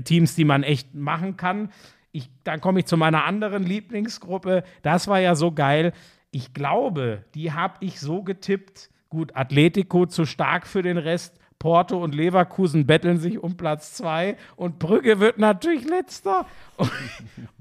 Teams, 0.05 0.35
die 0.35 0.45
man 0.45 0.63
echt 0.63 0.95
machen 0.95 1.39
kann. 1.39 1.73
Ich, 2.13 2.29
dann 2.45 2.61
komme 2.61 2.81
ich 2.81 2.87
zu 2.87 2.99
meiner 2.99 3.25
anderen 3.25 3.63
Lieblingsgruppe. 3.63 4.63
Das 4.83 5.09
war 5.09 5.21
ja 5.21 5.35
so 5.35 5.53
geil. 5.53 5.95
Ich 6.31 6.53
glaube, 6.55 7.25
die 7.35 7.53
habe 7.53 7.77
ich 7.81 8.01
so 8.01 8.23
getippt. 8.23 8.91
Gut, 9.09 9.35
Atletico 9.35 10.07
zu 10.07 10.27
stark 10.27 10.67
für 10.67 10.83
den 10.83 10.99
Rest. 10.99 11.39
Porto 11.59 12.03
und 12.03 12.15
Leverkusen 12.15 12.87
betteln 12.87 13.19
sich 13.19 13.39
um 13.39 13.57
Platz 13.57 13.95
zwei 13.95 14.37
und 14.55 14.79
Brügge 14.79 15.19
wird 15.19 15.39
natürlich 15.39 15.85
letzter. 15.89 16.47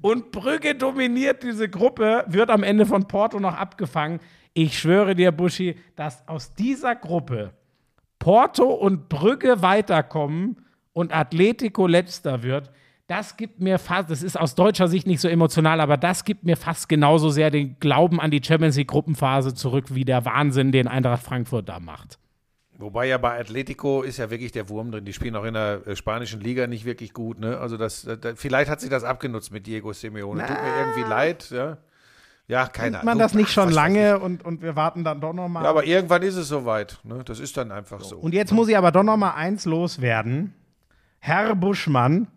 Und, 0.01 0.31
Brügge 0.31 0.75
dominiert 0.75 1.41
diese 1.41 1.67
Gruppe, 1.67 2.23
wird 2.27 2.51
am 2.51 2.61
Ende 2.61 2.85
von 2.85 3.07
Porto 3.07 3.39
noch 3.39 3.55
abgefangen. 3.55 4.19
Ich 4.53 4.77
schwöre 4.77 5.15
dir, 5.15 5.31
Buschi, 5.31 5.75
dass 5.95 6.27
aus 6.27 6.53
dieser 6.53 6.95
Gruppe 6.95 7.53
Porto 8.19 8.65
und 8.65 9.09
Brügge 9.09 9.61
weiterkommen 9.61 10.65
und 10.93 11.13
Atletico 11.13 11.87
letzter 11.87 12.43
wird, 12.43 12.71
das 13.07 13.37
gibt 13.37 13.61
mir 13.61 13.79
fast, 13.79 14.09
das 14.09 14.21
ist 14.21 14.37
aus 14.37 14.53
deutscher 14.53 14.89
Sicht 14.89 15.07
nicht 15.07 15.21
so 15.21 15.29
emotional, 15.29 15.79
aber 15.79 15.95
das 15.95 16.25
gibt 16.25 16.43
mir 16.43 16.57
fast 16.57 16.89
genauso 16.89 17.29
sehr 17.29 17.49
den 17.49 17.79
Glauben 17.79 18.19
an 18.19 18.31
die 18.31 18.41
Champions 18.43 18.75
League 18.75 18.89
Gruppenphase 18.89 19.53
zurück, 19.53 19.95
wie 19.95 20.03
der 20.03 20.25
Wahnsinn, 20.25 20.73
den 20.73 20.87
Eintracht 20.87 21.23
Frankfurt 21.23 21.69
da 21.69 21.79
macht. 21.79 22.19
Wobei 22.79 23.07
ja 23.07 23.17
bei 23.17 23.39
Atletico 23.39 24.03
ist 24.03 24.17
ja 24.17 24.29
wirklich 24.29 24.51
der 24.51 24.69
Wurm 24.69 24.91
drin. 24.91 25.05
Die 25.05 25.13
spielen 25.13 25.35
auch 25.35 25.45
in 25.45 25.55
der 25.55 25.87
äh, 25.87 25.95
spanischen 25.95 26.41
Liga 26.41 26.67
nicht 26.67 26.85
wirklich 26.85 27.13
gut. 27.13 27.39
Ne? 27.39 27.57
Also 27.57 27.75
das, 27.75 28.05
äh, 28.05 28.17
da, 28.17 28.35
vielleicht 28.35 28.69
hat 28.69 28.81
sie 28.81 28.89
das 28.89 29.03
abgenutzt 29.03 29.51
mit 29.51 29.65
Diego 29.65 29.93
Simeone. 29.93 30.45
Tut 30.45 30.61
mir 30.61 30.79
irgendwie 30.79 31.09
leid. 31.09 31.49
Ja, 31.49 31.77
ja 32.47 32.67
keine 32.67 32.97
Sieht 32.97 33.05
man 33.05 33.17
das 33.17 33.33
nicht 33.33 33.49
schon 33.49 33.71
lange 33.71 34.19
und, 34.19 34.45
und 34.45 34.61
wir 34.61 34.75
warten 34.75 35.03
dann 35.03 35.21
doch 35.21 35.33
noch 35.33 35.47
mal. 35.47 35.61
ich. 35.61 35.63
Ja, 35.63 35.69
aber 35.71 35.85
irgendwann 35.85 36.21
ist 36.21 36.35
es 36.35 36.49
soweit. 36.49 36.99
Ne? 37.03 37.23
Das 37.25 37.39
ist 37.39 37.57
dann 37.57 37.71
einfach 37.71 38.01
so. 38.01 38.17
Und 38.17 38.35
jetzt 38.35 38.51
muss 38.51 38.67
ich 38.67 38.77
aber 38.77 38.91
doch 38.91 39.03
noch 39.03 39.17
mal 39.17 39.31
eins 39.31 39.65
loswerden. 39.65 40.53
Herr 41.17 41.55
Buschmann, 41.55 42.27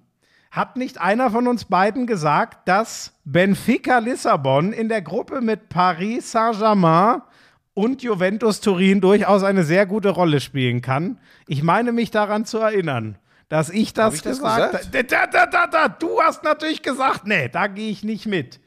hat 0.51 0.77
nicht 0.77 1.01
einer 1.01 1.31
von 1.31 1.47
uns 1.47 1.65
beiden 1.65 2.07
gesagt, 2.07 2.67
dass 2.69 3.13
Benfica 3.25 3.99
Lissabon 3.99 4.73
in 4.73 4.89
der 4.89 5.01
Gruppe 5.01 5.41
mit 5.41 5.69
Paris 5.69 6.33
Saint-Germain 6.33 7.23
und 7.75 8.03
Juventus 8.03 8.61
Turin 8.61 9.01
durchaus 9.01 9.45
eine 9.45 9.63
sehr 9.63 9.87
gute 9.87 10.11
Rolle 10.11 10.41
spielen 10.41 10.83
kann? 10.83 11.21
Ich 11.47 11.63
meine 11.63 11.93
mich 11.93 12.11
daran 12.11 12.45
zu 12.47 12.59
erinnern, 12.59 13.17
dass 13.49 13.71
ich 13.71 13.95
das, 13.95 14.15
ich 14.15 14.23
das 14.23 14.39
gesagt 14.39 14.75
habe. 14.75 15.05
Da, 15.05 15.27
da, 15.27 15.67
da, 15.67 15.89
du 15.89 16.21
hast 16.21 16.43
natürlich 16.43 16.83
gesagt, 16.83 17.27
nee, 17.27 17.49
da 17.49 17.69
gehe 17.69 17.91
ich 17.91 18.03
nicht 18.03 18.27
mit. 18.27 18.61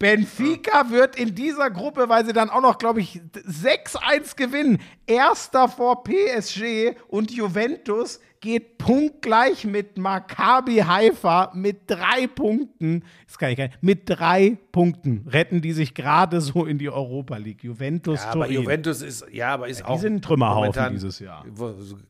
Benfica 0.00 0.90
wird 0.90 1.14
in 1.20 1.34
dieser 1.34 1.70
Gruppe, 1.70 2.08
weil 2.08 2.24
sie 2.24 2.32
dann 2.32 2.48
auch 2.48 2.62
noch, 2.62 2.78
glaube 2.78 3.00
ich, 3.00 3.20
6-1 3.46 4.34
gewinnen. 4.34 4.78
Erster 5.06 5.68
vor 5.68 6.02
PSG 6.04 6.94
und 7.08 7.30
Juventus 7.30 8.18
geht 8.40 8.78
punktgleich 8.78 9.66
mit 9.66 9.98
Maccabi 9.98 10.76
Haifa 10.78 11.52
mit 11.54 11.82
drei 11.86 12.26
Punkten. 12.34 13.04
Das 13.26 13.36
kann 13.36 13.50
ich 13.50 13.58
gar 13.58 13.64
nicht. 13.66 13.82
Mit 13.82 14.02
drei 14.08 14.56
Punkten 14.72 15.26
retten 15.28 15.60
die 15.60 15.72
sich 15.72 15.92
gerade 15.92 16.40
so 16.40 16.64
in 16.64 16.78
die 16.78 16.88
Europa 16.88 17.36
League. 17.36 17.62
Juventus 17.62 18.22
Ja, 18.24 18.30
aber. 18.30 18.50
Juventus 18.50 19.02
ist, 19.02 19.26
ja, 19.30 19.48
aber 19.52 19.68
ist 19.68 19.84
auch. 19.84 20.00
sind 20.00 20.14
ein 20.14 20.22
Trümmerhaufen 20.22 20.60
momentan- 20.70 20.92
dieses 20.94 21.18
Jahr. 21.18 21.44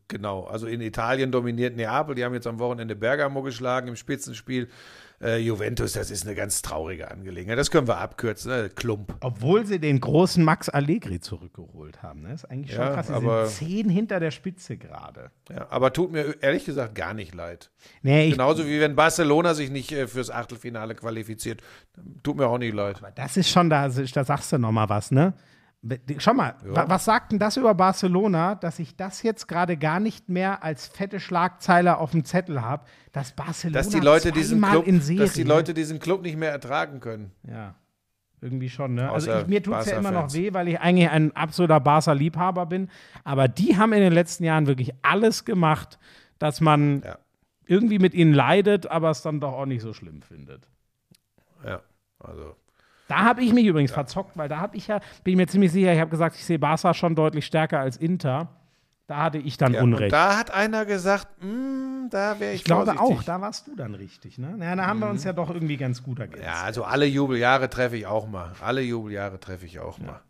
Genau. 0.07 0.45
Also 0.45 0.69
in 0.69 0.81
Italien 0.81 1.33
dominiert 1.33 1.75
Neapel. 1.77 2.15
Die 2.15 2.25
haben 2.25 2.35
jetzt 2.35 2.47
am 2.47 2.61
Wochenende 2.61 2.95
Bergamo 2.95 3.43
geschlagen 3.43 3.89
im 3.89 3.97
Spitzenspiel. 3.97 4.69
Äh, 5.23 5.37
Juventus, 5.39 5.93
das 5.93 6.11
ist 6.11 6.25
eine 6.27 6.35
ganz 6.35 6.63
traurige 6.63 7.11
Angelegenheit. 7.11 7.59
Das 7.59 7.71
können 7.71 7.87
wir 7.87 7.99
abkürzen. 7.99 8.51
Ne? 8.51 8.71
Klump. 8.71 9.15
Obwohl 9.21 9.67
sie 9.67 9.79
den 9.79 10.01
großen 10.01 10.43
Max 10.43 10.71
Allegri 10.71 11.21
zurückgeholt 11.21 12.03
haben. 12.03 12.23
Ne? 12.23 12.33
Ist 12.33 12.47
eigentlich 12.47 12.75
schon 12.75 12.85
Ja, 12.85 12.95
krass. 12.95 13.09
Sie 13.09 13.13
aber- 13.13 13.47
sind 13.47 13.69
zehn 13.69 13.89
hinter 13.91 14.19
der 14.19 14.31
Spitze 14.31 14.79
gerade. 14.79 15.31
Ja, 15.51 15.67
aber 15.71 15.93
tut 15.93 16.11
mir 16.11 16.37
ehrlich 16.43 16.65
gesagt 16.65 16.95
gar 16.95 17.13
nicht 17.13 17.35
leid. 17.35 17.71
Nee, 18.01 18.31
Genauso 18.31 18.67
wie 18.67 18.81
wenn 18.81 18.97
Barcelona 18.97 19.53
sich 19.53 19.71
nicht 19.71 19.93
äh, 19.93 20.07
fürs 20.09 20.31
Achtelfinale 20.31 20.95
qualifiziert. 20.95 21.61
Tut 22.23 22.37
mir 22.39 22.47
auch 22.47 22.57
nicht 22.59 22.75
leid. 22.75 23.03
Das 23.17 23.37
ist 23.37 23.51
schon, 23.51 23.69
da, 23.69 23.89
da 23.89 24.25
sagst 24.25 24.53
du 24.53 24.59
noch 24.59 24.73
mal 24.73 24.89
was, 24.89 25.11
ne? 25.11 25.35
Schau 26.19 26.35
mal, 26.35 26.57
wa- 26.63 26.85
was 26.89 27.07
sagt 27.07 27.33
denn 27.33 27.39
das 27.39 27.57
über 27.57 27.73
Barcelona, 27.75 28.55
dass 28.55 28.79
ich 28.79 28.97
das 28.97 29.23
jetzt 29.23 29.49
gerade 29.49 29.79
gar 29.79 29.99
nicht 29.99 30.29
mehr 30.29 30.63
als 30.63 30.87
fette 30.87 31.19
Schlagzeile 31.21 31.97
auf 31.97 32.11
dem 32.11 32.25
Zettel 32.27 32.61
habe, 32.61 32.85
dass 33.13 33.33
Barcelona 33.33 33.79
Dass 33.79 33.89
die 33.89 34.01
Leute 34.01 34.31
diesen 34.31 34.61
Club, 34.61 34.85
dass 35.17 35.33
die 35.33 35.43
Leute 35.43 35.73
diesen 35.73 35.99
Club 35.99 36.21
nicht 36.23 36.37
mehr 36.37 36.51
ertragen 36.51 37.01
können. 37.01 37.33
ja, 37.49 37.75
irgendwie 38.43 38.69
schon, 38.71 38.95
ne? 38.95 39.11
Also 39.11 39.33
ich, 39.33 39.47
mir 39.49 39.63
tut 39.63 39.75
es 39.77 39.87
ja 39.91 39.99
immer 39.99 40.11
noch 40.11 40.33
weh, 40.35 40.53
weil 40.55 40.69
ich 40.69 40.81
eigentlich 40.81 41.09
ein 41.11 41.35
absoluter 41.37 41.79
Barca-Liebhaber 41.81 42.67
bin, 42.67 42.91
aber 43.25 43.49
die 43.49 43.77
haben 43.79 43.93
in 43.95 44.01
den 44.01 44.13
letzten 44.15 44.45
Jahren 44.45 44.67
wirklich 44.67 44.93
alles 45.03 45.45
gemacht, 45.47 45.99
dass 46.39 46.61
man 46.63 47.03
Ja. 47.03 47.19
irgendwie 47.67 47.99
mit 47.99 48.13
ihnen 48.15 48.33
leidet, 48.35 48.87
aber 48.87 49.11
es 49.11 49.21
dann 49.23 49.41
doch 49.41 49.53
auch 49.55 49.67
nicht 49.67 49.83
so 49.83 49.93
schlimm 49.95 50.21
findet. 50.23 50.69
Ja, 51.67 51.81
also 52.19 52.57
Da 53.11 53.25
habe 53.25 53.43
ich 53.43 53.53
mich 53.53 53.67
übrigens 53.67 53.91
verzockt, 53.91 54.37
weil 54.37 54.49
da 54.49 54.59
habe 54.59 54.77
ich 54.77 54.87
ja, 54.87 55.01
bin 55.25 55.33
ich 55.33 55.37
mir 55.37 55.47
ziemlich 55.49 55.73
sicher, 55.73 55.93
ich 55.93 55.99
habe 56.01 56.11
gesagt, 56.11 56.37
ich 56.37 56.45
sehe 56.45 56.59
Barca 56.61 56.95
schon 56.95 57.17
deutlich 57.17 57.45
stärker 57.45 57.81
als 57.81 57.97
Inter. 57.97 58.49
Da 59.09 59.17
hatte 59.25 59.39
ich 59.39 59.57
dann 59.57 59.75
ja, 59.75 59.83
und 59.83 59.95
Unrecht. 59.95 60.13
da 60.13 60.39
hat 60.39 60.53
einer 60.53 60.85
gesagt, 60.87 61.27
"Mm, 61.43 62.09
da 62.11 62.39
wäre 62.39 62.53
ich, 62.53 62.61
ich 62.61 62.65
glaube 62.65 62.93
vorsichtig. 62.93 63.19
auch, 63.19 63.23
da 63.25 63.41
warst 63.41 63.67
du 63.67 63.75
dann 63.75 63.97
richtig. 63.97 64.39
Ne? 64.39 64.55
Naja, 64.57 64.77
da 64.77 64.87
haben 64.87 65.01
wir 65.01 65.11
uns 65.11 65.25
ja 65.25 65.33
doch 65.33 65.51
irgendwie 65.51 65.77
ganz 65.77 66.05
gut 66.05 66.21
ergänzt. 66.21 66.45
Ja, 66.47 66.63
also 66.63 66.85
alle 66.85 67.07
Jubeljahre 67.07 67.69
treffe 67.69 67.97
ich 67.97 68.07
auch 68.07 68.29
mal. 68.29 68.53
Alle 68.61 68.83
Jubeljahre 68.83 69.41
treffe 69.41 69.67
ich 69.67 69.81
auch 69.81 69.99
mal. 69.99 70.21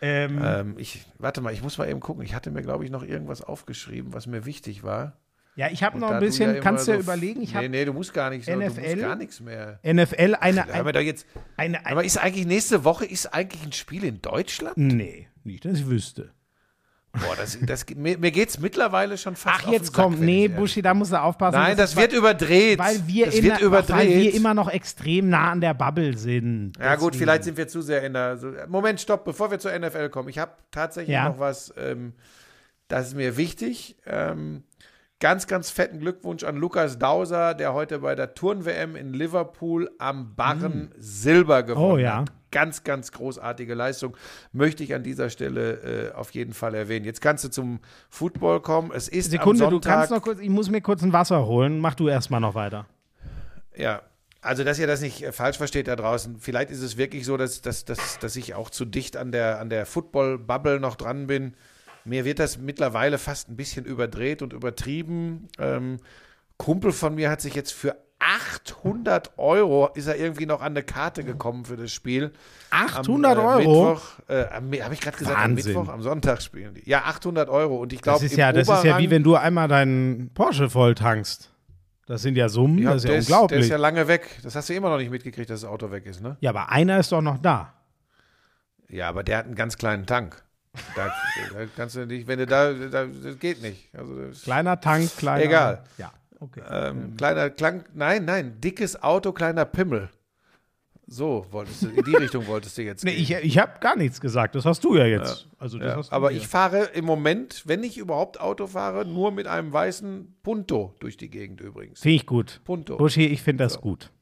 Ähm, 0.00 0.40
Ähm, 0.42 0.74
ich, 0.78 1.04
warte 1.18 1.40
mal, 1.40 1.52
ich 1.52 1.62
muss 1.64 1.76
mal 1.78 1.88
eben 1.88 1.98
gucken. 1.98 2.22
Ich 2.24 2.34
hatte 2.34 2.52
mir, 2.52 2.62
glaube 2.62 2.84
ich, 2.84 2.90
noch 2.92 3.02
irgendwas 3.02 3.42
aufgeschrieben, 3.42 4.12
was 4.14 4.28
mir 4.28 4.44
wichtig 4.46 4.84
war. 4.84 5.14
Ja, 5.56 5.68
ich 5.70 5.82
habe 5.82 5.98
noch 5.98 6.10
ein 6.10 6.20
bisschen, 6.20 6.54
ja 6.54 6.60
kannst 6.60 6.86
du 6.88 6.92
so 6.92 6.96
ja 6.96 7.00
überlegen, 7.00 7.42
ich 7.42 7.50
Nee, 7.50 7.56
habe 7.56 7.68
nee, 7.68 7.84
du 7.84 7.92
musst 7.92 8.14
gar 8.14 8.30
nicht 8.30 8.46
so, 8.46 8.52
du 8.52 8.58
NFL? 8.58 8.80
musst 8.80 8.98
gar 9.00 9.16
nichts 9.16 9.40
mehr. 9.40 9.78
NFL 9.84 10.36
eine, 10.40 10.68
eine, 10.72 10.92
doch 10.92 11.00
jetzt, 11.00 11.26
eine, 11.56 11.84
aber 11.86 12.04
ist 12.04 12.16
eigentlich 12.18 12.46
nächste 12.46 12.84
Woche 12.84 13.04
ist 13.04 13.26
eigentlich 13.34 13.62
ein 13.64 13.72
Spiel 13.72 14.04
in 14.04 14.22
Deutschland? 14.22 14.76
Nee, 14.76 15.28
nicht, 15.44 15.64
dass 15.64 15.78
ich 15.78 15.86
wüsste. 15.86 16.32
Boah, 17.12 17.34
das, 17.36 17.58
das, 17.62 17.84
mir, 17.96 18.16
mir 18.18 18.30
geht 18.30 18.50
es 18.50 18.60
mittlerweile 18.60 19.18
schon 19.18 19.34
fast 19.34 19.64
Ach, 19.66 19.72
jetzt 19.72 19.88
den 19.88 19.94
Sack, 19.94 20.04
komm, 20.04 20.18
wenn 20.20 20.26
nee, 20.26 20.46
Buschi, 20.46 20.80
da 20.80 20.94
musst 20.94 21.10
du 21.10 21.20
aufpassen. 21.20 21.58
Nein, 21.58 21.76
das 21.76 21.96
wird 21.96 22.12
überdreht. 22.12 22.78
weil 22.78 23.04
wir, 23.08 23.26
das 23.26 23.42
wird 23.42 23.60
überdreht. 23.60 23.96
weil 23.96 24.08
wir 24.08 24.32
immer 24.32 24.54
noch 24.54 24.68
extrem 24.68 25.28
nah 25.28 25.50
an 25.50 25.60
der 25.60 25.74
Bubble 25.74 26.16
sind. 26.16 26.74
ja 26.78 26.94
gut, 26.94 27.16
vielleicht 27.16 27.42
sind 27.42 27.56
wir 27.56 27.66
zu 27.66 27.82
sehr 27.82 28.04
in 28.04 28.12
der. 28.12 28.36
So, 28.36 28.52
Moment, 28.68 29.00
stopp, 29.00 29.24
bevor 29.24 29.50
wir 29.50 29.58
zur 29.58 29.76
NFL 29.76 30.08
kommen. 30.10 30.28
Ich 30.28 30.38
habe 30.38 30.52
tatsächlich 30.70 31.12
Ja. 31.14 31.28
noch 31.28 31.40
was, 31.40 31.74
ähm, 31.76 32.12
das 32.86 33.08
ist 33.08 33.14
mir 33.16 33.36
wichtig. 33.36 33.96
Ähm, 34.06 34.62
ganz, 35.20 35.46
ganz 35.46 35.70
fetten 35.70 36.00
Glückwunsch 36.00 36.44
an 36.44 36.56
Lukas 36.56 36.98
Dauser, 36.98 37.54
der 37.54 37.74
heute 37.74 38.00
bei 38.00 38.14
der 38.14 38.34
Turn-WM 38.34 38.96
in 38.96 39.12
Liverpool 39.12 39.90
am 39.98 40.34
Barren 40.34 40.92
Silber 40.98 41.62
gewonnen 41.62 41.88
Mm. 41.88 41.92
Oh, 41.92 41.98
ja. 41.98 42.16
hat. 42.22 42.32
Ganz, 42.50 42.82
ganz 42.82 43.12
großartige 43.12 43.74
Leistung. 43.74 44.16
Möchte 44.52 44.82
ich 44.82 44.92
an 44.92 45.04
dieser 45.04 45.30
Stelle 45.30 46.10
äh, 46.10 46.14
auf 46.14 46.32
jeden 46.32 46.52
Fall 46.52 46.74
erwähnen. 46.74 47.04
Jetzt 47.04 47.20
kannst 47.20 47.44
du 47.44 47.48
zum 47.48 47.78
Football 48.08 48.60
kommen. 48.60 48.90
Es 48.92 49.06
ist 49.06 49.30
Sekunde, 49.30 49.64
am 49.64 49.70
du 49.70 49.76
Sonntag, 49.76 49.94
kannst 49.94 50.10
noch 50.10 50.22
kurz, 50.22 50.40
ich 50.40 50.50
muss 50.50 50.68
mir 50.68 50.80
kurz 50.80 51.02
ein 51.02 51.12
Wasser 51.12 51.46
holen. 51.46 51.78
Mach 51.78 51.94
du 51.94 52.08
erstmal 52.08 52.40
noch 52.40 52.56
weiter. 52.56 52.86
Ja, 53.76 54.02
also 54.42 54.64
dass 54.64 54.78
ihr 54.80 54.86
das 54.88 55.00
nicht 55.00 55.22
äh, 55.22 55.30
falsch 55.32 55.58
versteht 55.58 55.86
da 55.86 55.94
draußen. 55.94 56.38
Vielleicht 56.40 56.70
ist 56.70 56.80
es 56.80 56.96
wirklich 56.96 57.24
so, 57.24 57.36
dass, 57.36 57.60
dass, 57.60 57.84
dass, 57.84 58.18
dass 58.18 58.34
ich 58.34 58.54
auch 58.54 58.70
zu 58.70 58.84
dicht 58.84 59.16
an 59.16 59.30
der, 59.30 59.60
an 59.60 59.70
der 59.70 59.86
Football-Bubble 59.86 60.80
noch 60.80 60.96
dran 60.96 61.26
bin. 61.28 61.54
Mir 62.10 62.24
wird 62.24 62.40
das 62.40 62.58
mittlerweile 62.58 63.18
fast 63.18 63.48
ein 63.48 63.56
bisschen 63.56 63.84
überdreht 63.84 64.42
und 64.42 64.52
übertrieben. 64.52 65.48
Ähm, 65.58 65.98
Kumpel 66.56 66.92
von 66.92 67.14
mir 67.14 67.30
hat 67.30 67.40
sich 67.40 67.54
jetzt 67.54 67.72
für 67.72 67.96
800 68.18 69.38
Euro 69.38 69.88
ist 69.94 70.06
er 70.06 70.16
irgendwie 70.16 70.44
noch 70.44 70.60
an 70.60 70.72
eine 70.72 70.82
Karte 70.82 71.24
gekommen 71.24 71.64
für 71.64 71.76
das 71.76 71.92
Spiel. 71.92 72.32
800 72.70 73.38
am, 73.38 73.38
äh, 73.38 73.48
Euro? 73.48 73.58
Mittwoch, 73.90 74.02
äh, 74.28 74.44
habe 74.82 74.94
ich 74.94 75.00
gerade 75.00 75.16
gesagt, 75.16 75.38
Wahnsinn. 75.38 75.76
am 75.76 75.82
Mittwoch, 75.82 75.94
am 75.94 76.02
Sonntag 76.02 76.42
spielen 76.42 76.74
die. 76.74 76.88
Ja, 76.88 77.04
800 77.04 77.48
Euro. 77.48 77.76
Und 77.76 77.92
ich 77.92 78.02
glaube, 78.02 78.18
Das 78.20 78.30
ist 78.30 78.36
ja, 78.36 78.52
das 78.52 78.68
ist 78.68 78.84
ja 78.84 78.98
wie 78.98 79.08
wenn 79.08 79.22
du 79.22 79.36
einmal 79.36 79.68
deinen 79.68 80.34
Porsche 80.34 80.68
voll 80.68 80.94
tankst. 80.94 81.50
Das 82.06 82.22
sind 82.22 82.36
ja 82.36 82.48
Summen, 82.48 82.78
ja, 82.78 82.92
das 82.92 83.04
ist 83.04 83.08
ja 83.08 83.16
ist, 83.16 83.28
der 83.28 83.36
unglaublich. 83.36 83.60
ist 83.60 83.68
ja 83.68 83.76
lange 83.76 84.08
weg. 84.08 84.40
Das 84.42 84.56
hast 84.56 84.68
du 84.68 84.74
immer 84.74 84.90
noch 84.90 84.98
nicht 84.98 85.10
mitgekriegt, 85.12 85.48
dass 85.48 85.60
das 85.60 85.70
Auto 85.70 85.92
weg 85.92 86.06
ist, 86.06 86.20
ne? 86.20 86.36
ja, 86.40 86.50
aber 86.50 86.70
einer 86.70 86.98
ist 86.98 87.12
doch 87.12 87.22
noch 87.22 87.38
da. 87.38 87.72
Ja, 88.88 89.08
aber 89.08 89.22
der 89.22 89.38
hat 89.38 89.46
einen 89.46 89.54
ganz 89.54 89.78
kleinen 89.78 90.06
Tank. 90.06 90.42
Da, 90.94 91.06
da 91.52 91.66
kannst 91.76 91.96
du 91.96 92.06
nicht, 92.06 92.26
wenn 92.28 92.38
du 92.38 92.46
da, 92.46 92.72
da 92.72 93.06
das 93.06 93.38
geht 93.38 93.60
nicht. 93.62 93.88
Also 93.94 94.14
das, 94.14 94.42
Kleiner 94.42 94.80
Tank, 94.80 95.10
kleiner. 95.16 95.44
Egal. 95.44 95.84
Ja, 95.98 96.12
okay. 96.38 96.62
ähm, 96.70 97.16
kleiner 97.16 97.50
Klang, 97.50 97.84
nein, 97.94 98.24
nein, 98.24 98.60
dickes 98.60 99.02
Auto, 99.02 99.32
kleiner 99.32 99.64
Pimmel. 99.64 100.10
So 101.12 101.44
wolltest 101.50 101.82
du, 101.82 101.88
in 101.88 102.04
die 102.04 102.14
Richtung 102.14 102.46
wolltest 102.46 102.78
du 102.78 102.82
jetzt 102.82 103.02
Nee, 103.04 103.14
gehen. 103.16 103.22
ich, 103.22 103.30
ich 103.32 103.58
habe 103.58 103.80
gar 103.80 103.96
nichts 103.96 104.20
gesagt. 104.20 104.54
Das 104.54 104.64
hast 104.64 104.84
du 104.84 104.96
ja 104.96 105.06
jetzt. 105.06 105.48
Also 105.58 105.76
das 105.78 105.88
Ja, 105.88 105.96
hast 105.96 106.10
du 106.12 106.14
aber 106.14 106.30
hier. 106.30 106.38
ich 106.40 106.46
fahre 106.46 106.84
im 106.94 107.04
Moment, 107.04 107.64
wenn 107.66 107.82
ich 107.82 107.98
überhaupt 107.98 108.38
Auto 108.40 108.68
fahre, 108.68 109.04
nur 109.04 109.32
mit 109.32 109.48
einem 109.48 109.72
weißen 109.72 110.36
Punto 110.44 110.94
durch 111.00 111.16
die 111.16 111.28
Gegend 111.28 111.60
übrigens. 111.60 111.98
Finde 112.00 112.14
ich 112.14 112.26
gut. 112.26 112.60
Punto. 112.62 112.96
Buschi, 112.96 113.26
ich 113.26 113.42
finde 113.42 113.64
das 113.64 113.80
gut. 113.80 114.12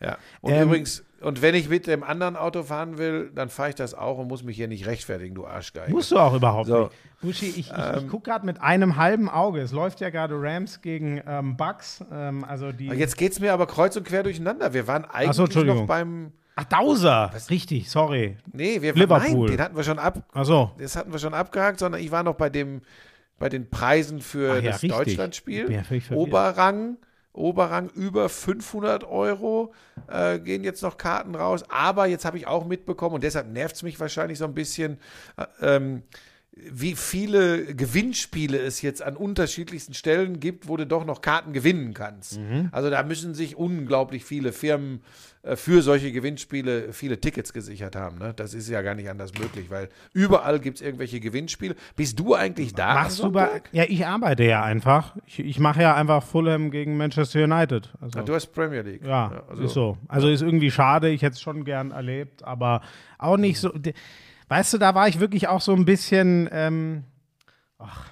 Ja. 0.00 0.18
Und 0.40 0.52
Ähm, 0.52 0.66
übrigens, 0.66 1.04
und 1.24 1.42
wenn 1.42 1.54
ich 1.54 1.68
mit 1.68 1.86
dem 1.86 2.02
anderen 2.02 2.36
Auto 2.36 2.62
fahren 2.62 2.98
will, 2.98 3.30
dann 3.34 3.48
fahre 3.48 3.70
ich 3.70 3.74
das 3.74 3.94
auch 3.94 4.18
und 4.18 4.28
muss 4.28 4.42
mich 4.42 4.56
hier 4.56 4.68
nicht 4.68 4.86
rechtfertigen, 4.86 5.34
du 5.34 5.46
Arschgeige. 5.46 5.90
Musst 5.90 6.10
du 6.12 6.18
auch 6.18 6.34
überhaupt 6.34 6.66
So. 6.68 6.82
nicht. 6.84 6.90
Buschi, 7.22 7.46
ich, 7.46 7.58
ich, 7.58 7.70
Ähm, 7.70 7.94
ich 8.00 8.08
gucke 8.08 8.30
gerade 8.30 8.44
mit 8.44 8.60
einem 8.60 8.96
halben 8.96 9.28
Auge. 9.30 9.60
Es 9.60 9.72
läuft 9.72 10.00
ja 10.00 10.10
gerade 10.10 10.34
Rams 10.38 10.82
gegen 10.82 11.22
ähm, 11.26 11.56
Bucks. 11.56 12.04
Ähm, 12.12 12.44
also 12.44 12.70
die. 12.72 12.88
Jetzt 12.88 13.16
geht 13.16 13.32
es 13.32 13.40
mir 13.40 13.52
aber 13.52 13.66
kreuz 13.66 13.96
und 13.96 14.04
quer 14.06 14.22
durcheinander. 14.22 14.74
Wir 14.74 14.86
waren 14.86 15.04
eigentlich 15.06 15.38
Entschuldigung. 15.38 15.78
noch 15.80 15.86
beim. 15.86 16.32
Ach, 16.56 16.64
Dauser. 16.64 17.32
Richtig, 17.50 17.90
sorry. 17.90 18.36
Nee, 18.52 18.80
wir 18.80 18.94
Liverpool. 18.94 19.46
Nein, 19.48 19.56
den 19.56 19.60
hatten 19.60 19.76
wir 19.76 19.82
schon 19.82 19.98
ab. 19.98 20.22
Achso. 20.32 20.70
Das 20.78 20.94
hatten 20.94 21.10
wir 21.10 21.18
schon 21.18 21.34
abgehakt, 21.34 21.80
sondern 21.80 22.00
ich 22.00 22.12
war 22.12 22.22
noch 22.22 22.34
bei 22.34 22.48
dem, 22.50 22.82
bei 23.38 23.48
den 23.48 23.70
Preisen 23.70 24.20
für 24.20 24.52
Ach 24.58 24.62
ja, 24.62 24.70
das 24.72 24.82
richtig. 24.82 24.92
Deutschlandspiel. 24.96 25.72
Ja. 25.72 26.16
Oberrang, 26.16 26.98
Oberrang 27.34 27.90
über 27.90 28.28
500 28.28 29.04
Euro 29.04 29.74
äh, 30.08 30.38
gehen 30.38 30.64
jetzt 30.64 30.82
noch 30.82 30.96
Karten 30.96 31.34
raus. 31.34 31.64
Aber 31.68 32.06
jetzt 32.06 32.24
habe 32.24 32.38
ich 32.38 32.46
auch 32.46 32.64
mitbekommen 32.64 33.16
und 33.16 33.24
deshalb 33.24 33.48
nervt 33.48 33.76
es 33.76 33.82
mich 33.82 34.00
wahrscheinlich 34.00 34.38
so 34.38 34.44
ein 34.44 34.54
bisschen. 34.54 34.98
Äh, 35.36 35.76
ähm, 35.76 36.02
wie 36.56 36.94
viele 36.94 37.74
Gewinnspiele 37.74 38.58
es 38.58 38.80
jetzt 38.80 39.02
an 39.02 39.16
unterschiedlichsten 39.16 39.92
Stellen 39.92 40.38
gibt, 40.38 40.68
wo 40.68 40.76
du 40.76 40.86
doch 40.86 41.04
noch 41.04 41.20
Karten 41.20 41.52
gewinnen 41.52 41.94
kannst. 41.94 42.38
Mhm. 42.38 42.68
Also 42.70 42.90
da 42.90 43.02
müssen 43.02 43.34
sich 43.34 43.56
unglaublich 43.56 44.24
viele 44.24 44.52
Firmen 44.52 45.02
für 45.56 45.82
solche 45.82 46.10
Gewinnspiele 46.10 46.92
viele 46.92 47.20
Tickets 47.20 47.52
gesichert 47.52 47.96
haben. 47.96 48.18
Ne? 48.18 48.32
Das 48.34 48.54
ist 48.54 48.68
ja 48.68 48.80
gar 48.82 48.94
nicht 48.94 49.10
anders 49.10 49.32
möglich, 49.38 49.66
weil 49.68 49.88
überall 50.14 50.58
gibt 50.58 50.76
es 50.78 50.82
irgendwelche 50.82 51.20
Gewinnspiele. 51.20 51.74
Bist 51.96 52.18
du 52.18 52.34
eigentlich 52.34 52.74
da? 52.74 52.94
Machst 52.94 53.22
du 53.22 53.30
bei. 53.30 53.60
Ja, 53.72 53.84
ich 53.86 54.06
arbeite 54.06 54.44
ja 54.44 54.62
einfach. 54.62 55.14
Ich, 55.26 55.40
ich 55.40 55.58
mache 55.58 55.82
ja 55.82 55.94
einfach 55.94 56.22
Fulham 56.22 56.70
gegen 56.70 56.96
Manchester 56.96 57.44
United. 57.44 57.92
Also, 58.00 58.18
Ah, 58.18 58.22
du 58.22 58.34
hast 58.34 58.46
Premier 58.48 58.80
League. 58.82 59.04
ja, 59.04 59.42
also, 59.48 59.62
ist 59.62 59.74
so. 59.74 59.98
Also 60.08 60.28
ist 60.28 60.40
irgendwie 60.42 60.70
schade. 60.70 61.10
Ich 61.10 61.20
hätte 61.22 61.34
es 61.34 61.40
schon 61.42 61.64
gern 61.64 61.90
erlebt, 61.90 62.42
aber 62.42 62.80
auch 63.18 63.36
nicht 63.36 63.58
so. 63.60 63.70
Weißt 64.48 64.72
du, 64.72 64.78
da 64.78 64.94
war 64.94 65.08
ich 65.08 65.20
wirklich 65.20 65.48
auch 65.48 65.60
so 65.60 65.72
ein 65.74 65.84
bisschen. 65.84 66.48
Ähm, 66.52 67.04
ach, 67.78 68.06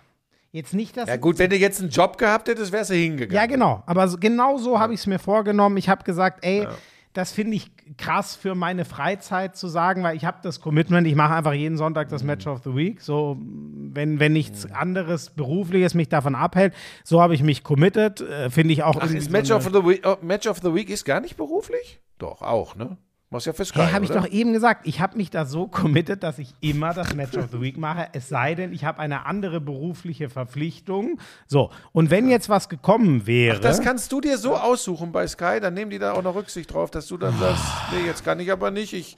jetzt 0.50 0.74
nicht, 0.74 0.96
dass. 0.96 1.08
Ja 1.08 1.16
gut, 1.16 1.38
wenn 1.38 1.50
du 1.50 1.56
jetzt 1.56 1.80
einen 1.80 1.90
Job 1.90 2.18
gehabt 2.18 2.48
hättest, 2.48 2.72
wärst 2.72 2.90
du 2.90 2.94
hingegangen. 2.94 3.34
Ja, 3.34 3.46
genau. 3.46 3.82
Aber 3.86 4.06
genau 4.18 4.58
so 4.58 4.78
habe 4.78 4.92
ich 4.94 5.00
es 5.00 5.06
mir 5.06 5.18
vorgenommen. 5.18 5.76
Ich 5.78 5.88
habe 5.88 6.04
gesagt, 6.04 6.44
ey, 6.44 6.66
das 7.12 7.32
finde 7.32 7.56
ich 7.56 7.70
krass 7.98 8.36
für 8.36 8.54
meine 8.54 8.84
Freizeit 8.84 9.56
zu 9.56 9.68
sagen, 9.68 10.02
weil 10.02 10.16
ich 10.16 10.24
habe 10.24 10.38
das 10.42 10.60
Commitment, 10.60 11.06
ich 11.06 11.14
mache 11.14 11.34
einfach 11.34 11.52
jeden 11.52 11.76
Sonntag 11.76 12.08
das 12.08 12.22
Match 12.22 12.46
of 12.46 12.62
the 12.64 12.74
Week. 12.74 13.00
So, 13.00 13.36
wenn, 13.40 14.18
wenn 14.18 14.32
nichts 14.32 14.70
anderes 14.72 15.30
Berufliches 15.30 15.94
mich 15.94 16.08
davon 16.08 16.34
abhält, 16.34 16.74
so 17.04 17.20
habe 17.20 17.34
ich 17.34 17.42
mich 17.42 17.64
committed. 17.64 18.20
Äh, 18.22 18.50
finde 18.50 18.72
ich 18.72 18.82
auch 18.82 18.96
Ach, 19.00 19.10
ist 19.10 19.26
so 19.26 19.30
Match, 19.30 19.50
eine- 19.50 19.58
of 19.58 19.64
the 19.64 19.84
Week, 19.86 20.02
oh, 20.06 20.16
Match 20.22 20.46
of 20.46 20.58
the 20.62 20.74
Week 20.74 20.88
ist 20.88 21.04
gar 21.04 21.20
nicht 21.20 21.36
beruflich? 21.36 22.00
Doch, 22.18 22.40
auch, 22.40 22.76
ne? 22.76 22.96
Machst 23.32 23.46
ja 23.46 23.52
für 23.54 23.64
Sky, 23.64 23.80
Hey, 23.80 23.92
habe 23.92 24.04
ich 24.04 24.10
doch 24.10 24.28
eben 24.28 24.52
gesagt, 24.52 24.86
ich 24.86 25.00
habe 25.00 25.16
mich 25.16 25.30
da 25.30 25.46
so 25.46 25.66
committed, 25.68 26.22
dass 26.22 26.38
ich 26.38 26.54
immer 26.60 26.92
das 26.92 27.14
Match 27.14 27.36
of 27.36 27.46
the 27.50 27.60
Week 27.60 27.78
mache, 27.78 28.08
es 28.12 28.28
sei 28.28 28.54
denn, 28.54 28.72
ich 28.72 28.84
habe 28.84 28.98
eine 28.98 29.24
andere 29.26 29.60
berufliche 29.60 30.28
Verpflichtung. 30.28 31.18
So, 31.46 31.70
und 31.92 32.10
wenn 32.10 32.28
jetzt 32.28 32.48
was 32.50 32.68
gekommen 32.68 33.26
wäre. 33.26 33.58
Das 33.58 33.80
kannst 33.80 34.12
du 34.12 34.20
dir 34.20 34.36
so 34.36 34.54
aussuchen 34.56 35.12
bei 35.12 35.26
Sky, 35.26 35.60
dann 35.60 35.72
nehmen 35.74 35.90
die 35.90 35.98
da 35.98 36.12
auch 36.12 36.22
noch 36.22 36.34
Rücksicht 36.34 36.72
drauf, 36.72 36.90
dass 36.90 37.06
du 37.06 37.16
dann 37.16 37.36
sagst, 37.38 37.64
nee, 37.92 38.06
jetzt 38.06 38.22
kann 38.24 38.38
ich 38.38 38.52
aber 38.52 38.70
nicht. 38.70 38.92
Ich 38.92 39.16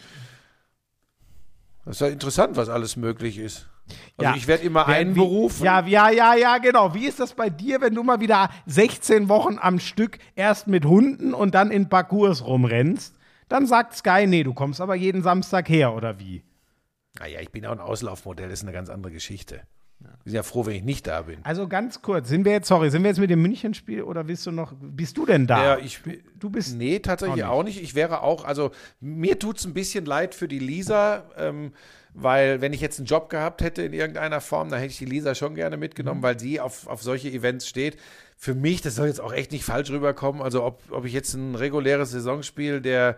das 1.85 1.97
ist 1.97 2.01
ja 2.01 2.07
interessant, 2.09 2.57
was 2.57 2.69
alles 2.71 2.97
möglich 2.97 3.37
ist. 3.39 3.69
Also 4.17 4.31
Ja. 4.31 4.37
ich 4.37 4.47
werde 4.47 4.65
immer 4.65 4.87
Wer- 4.87 4.95
einen 4.95 5.12
berufen. 5.15 5.65
Ja, 5.65 5.85
ja, 5.87 6.09
ja, 6.09 6.35
ja, 6.35 6.57
genau. 6.59 6.95
Wie 6.95 7.05
ist 7.07 7.21
das 7.21 7.35
bei 7.35 7.51
dir, 7.51 7.81
wenn 7.83 7.95
du 7.95 8.03
mal 8.03 8.21
wieder 8.21 8.49
16 8.67 9.29
Wochen 9.29 9.59
am 9.61 9.79
Stück 9.79 10.19
erst 10.35 10.67
mit 10.67 10.87
Hunden 10.87 11.35
und 11.35 11.55
dann 11.55 11.71
in 11.71 11.89
Parcours 11.91 12.47
rumrennst? 12.47 13.15
Dann 13.55 13.69
sagt 13.69 13.95
Sky, 13.95 14.27
nee, 14.27 14.43
du 14.43 14.53
kommst 14.53 14.81
aber 14.81 14.97
jeden 14.97 15.23
Samstag 15.23 15.69
her, 15.69 15.95
oder 15.95 16.19
wie? 16.19 16.43
Naja, 17.21 17.39
ich 17.41 17.53
bin 17.53 17.65
auch 17.67 17.71
ein 17.71 17.79
Auslaufmodell, 17.79 18.49
das 18.49 18.59
ist 18.59 18.65
eine 18.65 18.73
ganz 18.73 18.91
andere 18.91 19.13
Geschichte. 19.13 19.61
Ich 20.01 20.25
bin 20.25 20.35
ja 20.35 20.43
froh, 20.43 20.67
wenn 20.67 20.75
ich 20.75 20.83
nicht 20.83 21.07
da 21.07 21.23
bin. 21.23 21.39
Also 21.45 21.69
ganz 21.69 22.03
kurz, 22.03 22.29
sind 22.29 22.45
wir 22.45 22.51
jetzt, 22.51 22.67
sorry, 22.67 22.91
sind 22.91 23.05
wir 23.05 23.11
jetzt 23.11 23.21
mit 23.21 23.31
dem 23.31 23.41
Münchenspiel 23.43 24.03
oder 24.03 24.25
bist 24.25 24.45
du 24.47 24.51
noch, 24.51 24.73
bist 24.81 25.17
du 25.17 25.25
denn 25.25 25.47
da? 25.47 25.77
Ja, 25.77 25.79
ich, 25.79 26.01
du 26.37 26.51
bist. 26.51 26.77
Nee, 26.77 26.99
tatsächlich 26.99 27.45
auch 27.45 27.63
nicht. 27.63 27.81
Ich 27.81 27.95
wäre 27.95 28.23
auch, 28.23 28.45
also 28.45 28.73
mir 28.99 29.39
tut 29.39 29.59
es 29.59 29.67
ein 29.67 29.73
bisschen 29.73 30.05
leid 30.05 30.35
für 30.35 30.49
die 30.49 30.59
Lisa, 30.59 31.23
ähm, 31.39 31.75
weil 32.13 32.61
wenn 32.61 32.73
ich 32.73 32.81
jetzt 32.81 32.99
einen 32.99 33.07
Job 33.07 33.31
gehabt 33.31 33.63
hätte 33.63 33.83
in 33.83 33.93
irgendeiner 33.93 34.41
Form, 34.41 34.69
dann 34.69 34.81
hätte 34.81 34.91
ich 34.91 34.99
die 34.99 35.05
Lisa 35.05 35.37
schon 35.37 35.55
gerne 35.55 35.77
mitgenommen, 35.77 36.25
weil 36.25 36.41
sie 36.41 36.59
auf, 36.59 36.89
auf 36.89 37.05
solche 37.05 37.29
Events 37.29 37.69
steht. 37.69 37.99
Für 38.37 38.55
mich, 38.55 38.83
das 38.83 38.97
soll 38.97 39.07
jetzt 39.07 39.21
auch 39.21 39.33
echt 39.33 39.53
nicht 39.53 39.65
falsch 39.65 39.91
rüberkommen, 39.91 40.43
also 40.43 40.65
ob, 40.65 40.83
ob 40.91 41.05
ich 41.05 41.13
jetzt 41.13 41.35
ein 41.35 41.55
reguläres 41.55 42.11
Saisonspiel 42.11 42.81
der 42.81 43.17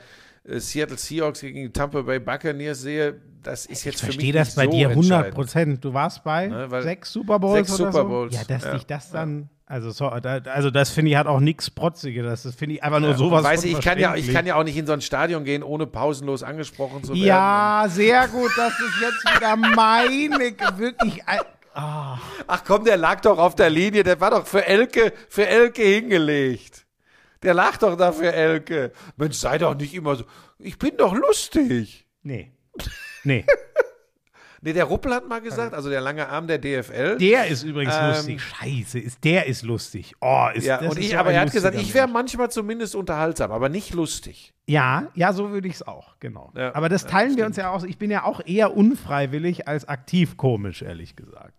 Seattle 0.49 0.97
Seahawks 0.99 1.41
gegen 1.41 1.73
Tampa 1.73 2.03
Bay 2.03 2.19
Buccaneers 2.21 2.81
sehe, 2.83 3.21
das 3.43 3.67
ist 3.67 3.85
jetzt 3.85 3.95
Ich 3.97 4.01
für 4.01 4.07
mich 4.07 4.15
verstehe 4.17 4.33
das 4.33 4.55
bei 4.55 4.65
so 4.65 4.71
dir 4.71 4.89
100 4.91 4.97
entscheidend. 5.13 5.35
Prozent. 5.35 5.85
Du 5.85 5.95
warst 5.95 6.25
bei 6.25 6.47
Ne, 6.49 6.83
sechs 6.83 7.13
Super 7.13 7.39
Bowls 7.39 7.69
Sechs 7.69 7.81
oder 7.81 7.91
Super 7.93 8.03
so? 8.03 8.09
Bowls, 8.09 8.35
Ja, 8.35 8.43
dass 8.45 8.65
ja. 8.65 8.75
dich 8.75 8.87
das 8.87 9.11
dann, 9.11 9.49
also, 9.67 9.91
so, 9.91 10.07
also 10.09 10.71
das 10.71 10.91
finde 10.91 11.11
ich 11.13 11.17
hat 11.17 11.27
auch 11.27 11.41
nichts 11.41 11.71
Protziges. 11.71 12.43
Das, 12.43 12.55
finde 12.55 12.77
ich 12.77 12.83
einfach 12.83 13.01
nur 13.01 13.15
sowas 13.15 13.43
Weiß 13.45 13.65
ich, 13.65 13.73
ich 13.73 13.81
kann, 13.81 13.99
ja, 13.99 14.15
ich 14.15 14.33
kann 14.33 14.47
ja 14.47 14.55
auch 14.57 14.65
nicht 14.65 14.77
in 14.77 14.87
so 14.87 14.93
ein 14.93 15.01
Stadion 15.01 15.45
gehen, 15.45 15.63
ohne 15.63 15.87
pausenlos 15.87 16.43
angesprochen 16.43 17.03
zu 17.03 17.11
werden. 17.15 17.25
Ja, 17.25 17.87
sehr 17.89 18.29
gut. 18.29 18.51
Das 18.57 18.73
ist 18.73 19.01
jetzt 19.01 19.37
wieder 19.37 19.57
meine, 19.57 20.39
wirklich. 20.79 21.23
ein- 21.27 21.41
Ach 21.79 22.63
komm, 22.67 22.85
der 22.85 22.97
lag 22.97 23.21
doch 23.21 23.37
auf 23.39 23.55
der 23.55 23.69
Linie, 23.69 24.03
der 24.03 24.19
war 24.19 24.31
doch 24.31 24.47
für 24.47 24.65
Elke, 24.67 25.13
für 25.29 25.47
Elke 25.47 25.83
hingelegt. 25.83 26.86
Der 27.43 27.55
lag 27.55 27.77
doch 27.79 27.97
da 27.97 28.13
für 28.13 28.33
Elke. 28.33 28.93
Mensch, 29.17 29.37
sei 29.37 29.59
doch 29.59 29.75
nicht 29.75 29.95
immer 29.95 30.17
so. 30.17 30.25
Ich 30.59 30.79
bin 30.79 30.97
doch 30.97 31.15
lustig. 31.15 32.07
Nee. 32.23 32.53
Nee. 33.25 33.45
Nee, 34.63 34.73
der 34.73 34.85
Ruppel 34.87 35.15
hat 35.15 35.29
mal 35.29 35.41
gesagt, 35.41 35.75
also 35.75 35.91
der 35.91 36.01
lange 36.01 36.29
Arm 36.29 36.49
der 36.49 36.59
DFL. 36.59 37.19
Der 37.19 37.47
ist 37.47 37.63
übrigens 37.63 37.95
Ähm, 37.97 38.09
lustig. 38.09 38.43
Scheiße, 38.43 38.99
ist 38.99 39.23
der 39.23 39.47
ist 39.47 39.63
lustig. 39.63 40.15
Oh, 40.21 40.49
ist 40.53 40.65
ja, 40.65 40.79
das 40.79 40.91
und 40.91 40.99
ich, 40.99 41.11
so 41.11 41.19
aber 41.19 41.33
er 41.33 41.43
hat 41.43 41.53
gesagt, 41.53 41.77
ich 41.77 41.95
wäre 41.95 42.09
manchmal 42.09 42.51
zumindest 42.51 42.97
unterhaltsam, 42.97 43.53
aber 43.53 43.69
nicht 43.69 43.95
lustig. 43.95 44.55
Ja, 44.67 45.09
ja, 45.15 45.33
so 45.33 45.51
würde 45.51 45.69
ich 45.69 45.75
es 45.75 45.87
auch, 45.87 46.17
genau. 46.19 46.51
Ja, 46.57 46.75
aber 46.75 46.89
das 46.89 47.03
ja, 47.03 47.09
teilen 47.11 47.37
wir 47.37 47.47
uns 47.47 47.57
ja 47.57 47.71
aus. 47.71 47.85
Ich 47.85 47.99
bin 47.99 48.11
ja 48.11 48.25
auch 48.25 48.41
eher 48.45 48.77
unfreiwillig 48.77 49.69
als 49.69 49.87
aktiv 49.87 50.37
komisch, 50.37 50.83
ehrlich 50.83 51.15
gesagt. 51.15 51.55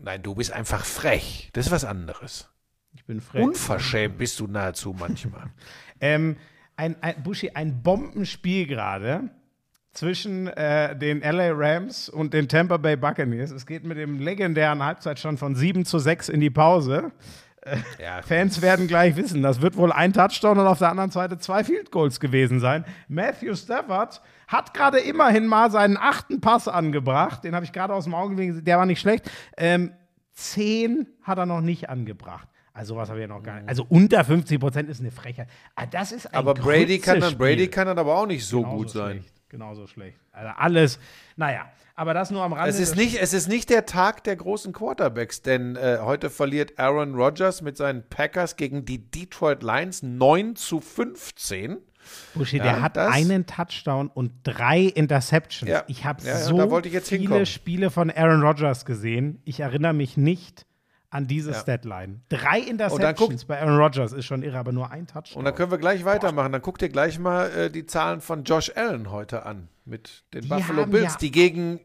Nein, 0.00 0.22
du 0.22 0.36
bist 0.36 0.52
einfach 0.52 0.84
frech. 0.84 1.50
Das 1.54 1.66
ist 1.66 1.72
was 1.72 1.84
anderes. 1.84 2.48
Bin 3.12 3.20
frech. 3.20 3.44
Unverschämt 3.44 4.18
bist 4.18 4.40
du 4.40 4.46
nahezu 4.46 4.94
manchmal. 4.98 5.46
Ähm, 6.04 6.34
ein, 6.74 7.00
ein, 7.00 7.22
Buschi, 7.22 7.50
ein 7.50 7.80
Bombenspiel 7.80 8.66
gerade 8.66 9.30
zwischen 9.92 10.48
äh, 10.48 10.96
den 10.96 11.20
LA 11.20 11.52
Rams 11.52 12.08
und 12.08 12.34
den 12.34 12.48
Tampa 12.48 12.76
Bay 12.76 12.96
Buccaneers. 12.96 13.52
Es 13.52 13.66
geht 13.66 13.84
mit 13.84 13.98
dem 13.98 14.18
legendären 14.18 14.82
Halbzeitstand 14.82 15.38
von 15.38 15.54
7 15.54 15.84
zu 15.84 16.00
6 16.00 16.28
in 16.28 16.40
die 16.40 16.50
Pause. 16.50 17.12
ja, 18.00 18.20
Fans 18.22 18.62
werden 18.62 18.88
gleich 18.88 19.14
wissen, 19.14 19.42
das 19.42 19.62
wird 19.62 19.76
wohl 19.76 19.92
ein 19.92 20.12
Touchdown 20.12 20.58
und 20.58 20.66
auf 20.66 20.78
der 20.78 20.90
anderen 20.90 21.12
Seite 21.12 21.38
zwei 21.38 21.62
Field 21.62 21.92
Goals 21.92 22.18
gewesen 22.18 22.58
sein. 22.58 22.84
Matthew 23.06 23.54
Stafford 23.54 24.20
hat 24.48 24.74
gerade 24.74 24.98
immerhin 24.98 25.46
mal 25.46 25.70
seinen 25.70 25.96
achten 25.96 26.40
Pass 26.40 26.66
angebracht. 26.66 27.44
Den 27.44 27.54
habe 27.54 27.64
ich 27.64 27.72
gerade 27.72 27.94
aus 27.94 28.04
dem 28.04 28.14
Auge 28.14 28.34
gesehen, 28.34 28.64
der 28.64 28.78
war 28.78 28.86
nicht 28.86 28.98
schlecht. 28.98 29.30
Ähm, 29.56 29.92
zehn 30.32 31.06
hat 31.22 31.38
er 31.38 31.46
noch 31.46 31.60
nicht 31.60 31.88
angebracht. 31.88 32.48
Also 32.74 32.96
was 32.96 33.08
habe 33.10 33.18
ich 33.18 33.22
ja 33.22 33.28
noch 33.28 33.42
gar 33.42 33.56
nicht. 33.60 33.68
Also 33.68 33.84
unter 33.88 34.24
50 34.24 34.58
Prozent 34.58 34.88
ist 34.88 35.00
eine 35.00 35.10
Frechheit. 35.10 35.48
Ah, 35.74 35.84
das 35.86 36.10
ist 36.12 36.26
ein 36.26 36.34
aber 36.34 36.54
Brady 36.54 36.98
kann, 36.98 37.20
dann. 37.20 37.36
Brady 37.36 37.68
kann 37.68 37.86
dann 37.86 37.98
aber 37.98 38.16
auch 38.16 38.26
nicht 38.26 38.46
so 38.46 38.60
Genauso 38.62 38.76
gut 38.78 38.90
sein. 38.90 39.10
schlecht. 39.18 39.34
genauso 39.50 39.86
schlecht. 39.86 40.18
Also 40.32 40.50
alles, 40.56 40.98
naja, 41.36 41.70
aber 41.94 42.14
das 42.14 42.30
nur 42.30 42.42
am 42.42 42.54
Rande. 42.54 42.70
Es 42.70 42.80
ist, 42.80 42.96
nicht, 42.96 43.20
es 43.20 43.34
ist 43.34 43.48
nicht 43.48 43.68
der 43.68 43.84
Tag 43.84 44.24
der 44.24 44.36
großen 44.36 44.72
Quarterbacks, 44.72 45.42
denn 45.42 45.76
äh, 45.76 45.98
heute 46.00 46.30
verliert 46.30 46.78
Aaron 46.78 47.14
Rodgers 47.14 47.60
mit 47.60 47.76
seinen 47.76 48.08
Packers 48.08 48.56
gegen 48.56 48.86
die 48.86 49.10
Detroit 49.10 49.62
Lions 49.62 50.02
9 50.02 50.56
zu 50.56 50.80
15. 50.80 51.76
Buschi, 52.34 52.56
Ja, 52.56 52.62
der 52.64 52.82
hat 52.82 52.96
das- 52.96 53.12
einen 53.12 53.44
Touchdown 53.46 54.08
und 54.08 54.32
drei 54.44 54.80
Interceptions. 54.84 55.70
Ja. 55.70 55.84
Ich 55.86 56.04
habe 56.06 56.22
Ja, 56.24 56.38
so 56.38 56.56
viele 56.80 57.00
hinkommen. 57.02 57.46
Spiele 57.46 57.90
von 57.90 58.10
Aaron 58.10 58.42
Rodgers 58.42 58.86
gesehen. 58.86 59.40
Ich 59.44 59.60
erinnere 59.60 59.92
mich 59.92 60.16
nicht 60.16 60.64
an 61.12 61.26
diese 61.26 61.52
Statline. 61.54 62.20
Drei 62.30 62.58
Interceptions 62.60 63.44
bei 63.44 63.60
Aaron 63.60 63.76
Rodgers 63.76 64.12
ist 64.12 64.24
schon 64.24 64.42
irre, 64.42 64.58
aber 64.58 64.72
nur 64.72 64.90
ein 64.90 65.06
Touchdown. 65.06 65.38
Und 65.40 65.44
dann 65.44 65.54
können 65.54 65.70
wir 65.70 65.78
gleich 65.78 66.04
weitermachen. 66.04 66.52
Dann 66.52 66.62
guck 66.62 66.78
dir 66.78 66.88
gleich 66.88 67.18
mal 67.18 67.50
äh, 67.50 67.70
die 67.70 67.84
Zahlen 67.86 68.20
von 68.20 68.44
Josh 68.44 68.72
Allen 68.74 69.10
heute 69.10 69.44
an 69.46 69.68
mit 69.84 70.24
den 70.32 70.42
Die 70.42 70.48
Buffalo 70.48 70.86
Bills, 70.86 71.12
ja- 71.12 71.18
die 71.20 71.30
gegen 71.30 71.80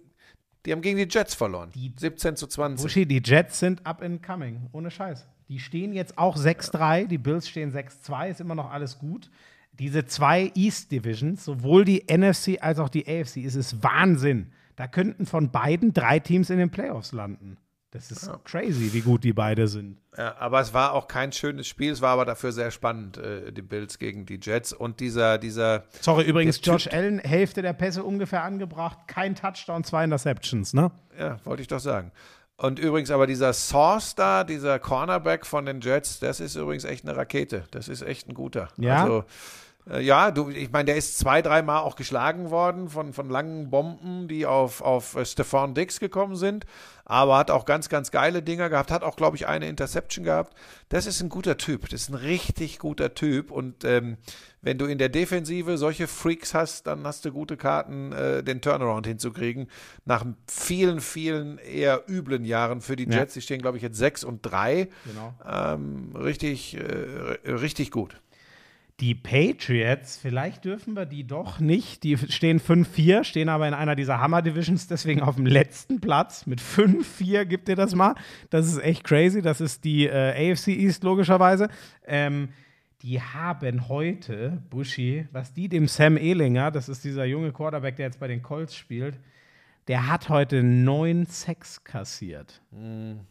die 0.66 0.72
haben 0.74 0.82
gegen 0.82 0.98
die 0.98 1.08
Jets 1.10 1.34
verloren. 1.34 1.70
Die- 1.76 1.94
17 1.96 2.36
zu 2.36 2.48
20. 2.48 2.84
Buschi, 2.84 3.06
die 3.06 3.22
Jets 3.24 3.60
sind 3.60 3.86
up 3.86 4.02
and 4.02 4.22
coming, 4.22 4.68
ohne 4.74 4.92
Scheiß. 4.92 5.26
Die 5.50 5.60
stehen 5.60 5.94
jetzt 5.94 6.18
auch 6.18 6.36
6-3, 6.36 7.06
die 7.08 7.18
Bills 7.18 7.48
stehen 7.48 7.72
6-2, 7.72 8.30
ist 8.32 8.42
immer 8.42 8.56
noch 8.56 8.70
alles 8.72 9.00
gut. 9.00 9.30
Diese 9.74 10.06
zwei 10.06 10.52
East 10.56 10.92
Divisions, 10.92 11.46
sowohl 11.46 11.86
die 11.86 12.04
NFC 12.10 12.58
als 12.62 12.80
auch 12.80 12.90
die 12.90 13.06
AFC, 13.08 13.46
es 13.46 13.56
ist 13.56 13.82
Wahnsinn. 13.84 14.52
Da 14.76 14.88
könnten 14.88 15.26
von 15.26 15.52
beiden 15.52 15.94
drei 15.94 16.20
Teams 16.20 16.50
in 16.50 16.58
den 16.58 16.70
Playoffs 16.70 17.12
landen. 17.12 17.58
Das 17.92 18.12
ist 18.12 18.30
crazy, 18.44 18.92
wie 18.92 19.00
gut 19.02 19.24
die 19.24 19.32
beide 19.32 19.68
sind. 19.68 19.98
Ja, 20.18 20.36
aber 20.40 20.60
es 20.60 20.74
war 20.74 20.92
auch 20.94 21.08
kein 21.08 21.32
schönes 21.32 21.68
Spiel, 21.68 21.92
es 21.94 22.02
war 22.02 22.10
aber 22.12 22.26
dafür 22.26 22.52
sehr 22.52 22.70
spannend, 22.70 23.18
äh, 23.18 23.52
die 23.54 23.62
Bills 23.62 23.98
gegen 23.98 24.26
die 24.26 24.40
Jets. 24.42 24.74
Und 24.74 25.00
dieser, 25.00 25.38
dieser, 25.38 25.86
Sorry, 26.02 26.26
übrigens, 26.26 26.60
Josh 26.62 26.88
Typ- 26.88 26.94
Allen, 26.94 27.20
Hälfte 27.20 27.62
der 27.62 27.74
Pässe 27.74 28.04
ungefähr 28.04 28.44
angebracht, 28.44 28.98
kein 29.08 29.36
Touchdown, 29.36 29.84
zwei 29.86 30.04
Interceptions, 30.04 30.74
ne? 30.74 30.92
ja, 31.18 31.38
wollte 31.46 31.62
ich 31.62 31.70
doch 31.70 31.80
sagen. 31.80 32.12
Und 32.58 32.80
übrigens 32.80 33.12
aber 33.12 33.28
dieser 33.28 33.54
Sauce 33.54 34.16
da, 34.16 34.44
dieser 34.44 34.80
Cornerback 34.80 35.46
von 35.46 35.66
den 35.66 35.80
Jets, 35.80 36.20
das 36.20 36.40
ist 36.40 36.56
übrigens 36.56 36.84
echt 36.84 37.08
eine 37.08 37.16
Rakete. 37.16 37.66
Das 37.72 37.88
ist 37.88 38.02
echt 38.02 38.28
ein 38.28 38.34
guter. 38.34 38.70
Ja? 38.78 39.04
Also, 39.04 39.24
äh, 39.90 40.02
ja, 40.02 40.32
du, 40.32 40.50
ich 40.50 40.72
meine, 40.72 40.86
der 40.86 40.96
ist 40.98 41.20
zwei, 41.20 41.44
dreimal 41.44 41.82
auch 41.82 41.96
geschlagen 41.96 42.50
worden 42.50 42.90
von, 42.90 43.14
von 43.14 43.30
langen 43.30 43.70
Bomben, 43.70 44.28
die 44.28 44.48
auf, 44.48 44.82
auf 44.82 45.16
äh, 45.16 45.24
Stefan 45.24 45.76
Dix 45.76 46.00
gekommen 46.00 46.36
sind. 46.36 46.66
Aber 47.10 47.38
hat 47.38 47.52
auch 47.52 47.64
ganz, 47.64 47.88
ganz 47.88 48.12
geile 48.12 48.44
Dinger 48.44 48.70
gehabt. 48.70 48.92
Hat 48.92 49.02
auch, 49.02 49.16
glaube 49.16 49.38
ich, 49.38 49.48
eine 49.48 49.70
Interception 49.70 50.26
gehabt. 50.26 50.54
Das 50.90 51.06
ist 51.06 51.22
ein 51.22 51.30
guter 51.30 51.56
Typ. 51.56 51.88
Das 51.88 52.02
ist 52.02 52.10
ein 52.10 52.16
richtig 52.16 52.80
guter 52.80 53.14
Typ. 53.14 53.50
Und 53.50 53.86
ähm, 53.86 54.18
wenn 54.62 54.78
du 54.78 54.86
in 54.88 54.98
der 54.98 55.08
Defensive 55.08 55.78
solche 55.78 56.08
Freaks 56.08 56.54
hast, 56.54 56.86
dann 56.86 57.08
hast 57.08 57.24
du 57.24 57.32
gute 57.32 57.56
Karten, 57.56 58.12
äh, 58.12 58.44
den 58.44 58.60
Turnaround 58.60 59.08
hinzukriegen. 59.08 59.70
Nach 60.04 60.26
vielen, 60.50 61.00
vielen 61.00 61.60
eher 61.60 62.04
üblen 62.10 62.44
Jahren 62.44 62.82
für 62.82 62.98
die 62.98 63.06
Ja. 63.06 63.20
Jets. 63.20 63.36
Die 63.36 63.42
stehen, 63.42 63.62
glaube 63.62 63.78
ich, 63.78 63.84
jetzt 63.84 63.98
6 63.98 64.26
und 64.26 64.42
3. 64.42 64.90
Genau. 65.06 65.34
Ähm, 65.50 66.14
richtig, 66.14 66.76
äh, 66.76 67.50
richtig 67.50 67.90
gut. 67.92 68.20
Die 69.00 69.14
Patriots, 69.14 70.18
vielleicht 70.18 70.66
dürfen 70.66 70.96
wir 70.96 71.06
die 71.06 71.28
doch 71.28 71.60
nicht. 71.60 72.02
Die 72.04 72.18
stehen 72.18 72.60
5-4, 72.60 73.24
stehen 73.24 73.48
aber 73.48 73.68
in 73.68 73.76
einer 73.76 73.96
dieser 73.96 74.20
Hammer-Divisions, 74.20 74.88
deswegen 74.88 75.22
auf 75.22 75.36
dem 75.36 75.46
letzten 75.46 76.02
Platz. 76.02 76.48
Mit 76.48 76.60
5-4 76.60 77.46
gibt 77.46 77.70
ihr 77.70 77.76
das 77.76 77.94
mal. 77.94 78.16
Das 78.50 78.66
ist 78.66 78.80
echt 78.80 79.04
crazy. 79.04 79.44
Das 79.44 79.62
ist 79.62 79.84
die 79.84 80.08
äh, 80.08 80.52
AFC 80.52 80.70
East, 80.70 81.04
logischerweise. 81.04 81.70
Ähm, 82.08 82.50
die 83.04 83.22
haben 83.22 83.88
heute, 83.88 84.64
Buschi, 84.72 85.28
was 85.32 85.54
die 85.54 85.70
dem 85.70 85.88
Sam 85.88 86.18
Ehlinger, 86.18 86.72
das 86.72 86.90
ist 86.90 87.04
dieser 87.04 87.26
junge 87.26 87.52
Quarterback, 87.52 87.98
der 87.98 88.08
jetzt 88.08 88.20
bei 88.20 88.28
den 88.28 88.42
Colts 88.42 88.76
spielt, 88.76 89.20
der 89.88 90.08
hat 90.08 90.30
heute 90.30 90.64
neun 90.64 91.26
Sacks 91.26 91.84
kassiert. 91.84 92.62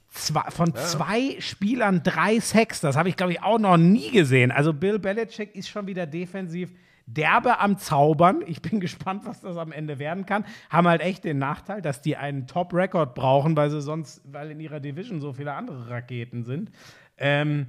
Zwei, 0.09 0.51
von 0.51 0.75
zwei 0.75 1.37
Spielern 1.41 2.03
drei 2.03 2.41
Sacks. 2.41 2.81
Das 2.81 2.97
habe 2.97 3.09
ich, 3.09 3.17
glaube 3.17 3.33
ich, 3.33 3.43
auch 3.43 3.59
noch 3.59 3.77
nie 3.77 4.11
gesehen. 4.11 4.51
Also 4.51 4.73
Bill 4.73 4.99
Belichick 4.99 5.55
ist 5.55 5.69
schon 5.69 5.87
wieder 5.87 6.07
defensiv 6.07 6.73
derbe 7.07 7.59
am 7.61 7.79
Zaubern. 7.79 8.43
Ich 8.47 8.63
bin 8.63 8.81
gespannt, 8.81 9.23
was 9.25 9.41
das 9.41 9.57
am 9.57 9.73
Ende 9.73 9.99
werden 9.99 10.27
kann. 10.27 10.45
Haben 10.71 10.89
halt 10.89 11.03
echt 11.03 11.25
den 11.25 11.39
Nachteil, 11.39 11.83
dass 11.83 12.01
die 12.01 12.17
einen 12.17 12.47
Top-Record 12.47 13.15
brauchen, 13.15 13.57
weil 13.57 13.71
sie 13.71 13.83
sonst, 13.83 14.23
weil 14.25 14.51
in 14.51 14.61
ihrer 14.61 14.81
Division 14.81 15.21
so 15.21 15.33
viele 15.33 15.53
andere 15.53 15.91
Raketen 15.91 16.45
sind. 16.45 16.71
Ähm, 17.19 17.69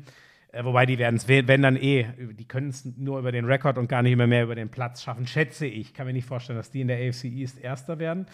äh, 0.52 0.64
wobei 0.64 0.86
die 0.86 0.98
werden 0.98 1.18
es, 1.18 1.28
wenn 1.28 1.62
dann 1.62 1.76
eh, 1.76 2.08
die 2.34 2.48
können 2.48 2.70
es 2.70 2.86
nur 2.86 3.20
über 3.20 3.32
den 3.32 3.46
Rekord 3.46 3.78
und 3.78 3.90
gar 3.90 4.02
nicht 4.02 4.16
mehr 4.16 4.28
mehr 4.28 4.44
über 4.44 4.56
den 4.56 4.70
Platz 4.70 5.04
schaffen, 5.04 5.28
schätze 5.28 5.68
ich. 5.68 5.94
Kann 5.94 6.08
mir 6.08 6.14
nicht 6.14 6.28
vorstellen, 6.28 6.58
dass 6.58 6.72
die 6.72 6.82
in 6.82 6.88
der 6.88 6.98
AFC 6.98 7.26
East 7.26 7.60
Erster 7.60 8.00
werden. 8.00 8.28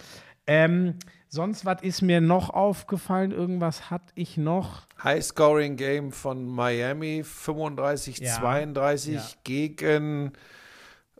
Ähm, 0.47 0.95
sonst, 1.29 1.65
was 1.65 1.81
ist 1.81 2.01
mir 2.01 2.21
noch 2.21 2.49
aufgefallen? 2.49 3.31
Irgendwas 3.31 3.89
hatte 3.89 4.11
ich 4.15 4.37
noch. 4.37 4.87
High-Scoring-Game 5.03 6.11
von 6.11 6.45
Miami, 6.45 7.23
35, 7.23 8.19
Ja. 8.19 8.33
32 8.33 9.13
Ja. 9.15 9.21
gegen. 9.43 10.33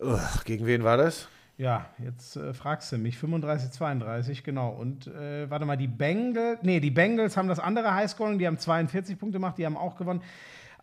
Ugh, 0.02 0.20
gegen 0.46 0.66
wen 0.66 0.84
war 0.84 0.98
das? 0.98 1.30
Ja, 1.58 1.86
jetzt 2.04 2.36
äh, 2.36 2.54
fragst 2.54 2.92
du 2.92 2.98
mich. 2.98 3.18
35, 3.18 3.72
32, 3.72 4.44
genau. 4.44 4.70
Und 4.72 5.08
äh, 5.08 5.50
warte 5.50 5.66
mal, 5.66 5.78
die 5.78 5.88
Bengals, 5.88 6.60
nee, 6.64 6.80
die 6.80 6.90
Bengals 6.92 7.38
haben 7.38 7.48
das 7.48 7.60
andere 7.60 7.94
Highscoring, 7.94 8.40
die 8.40 8.48
haben 8.48 8.58
42 8.58 9.18
Punkte 9.20 9.38
gemacht, 9.38 9.58
die 9.58 9.66
haben 9.66 9.78
auch 9.78 9.96
gewonnen. 9.96 10.22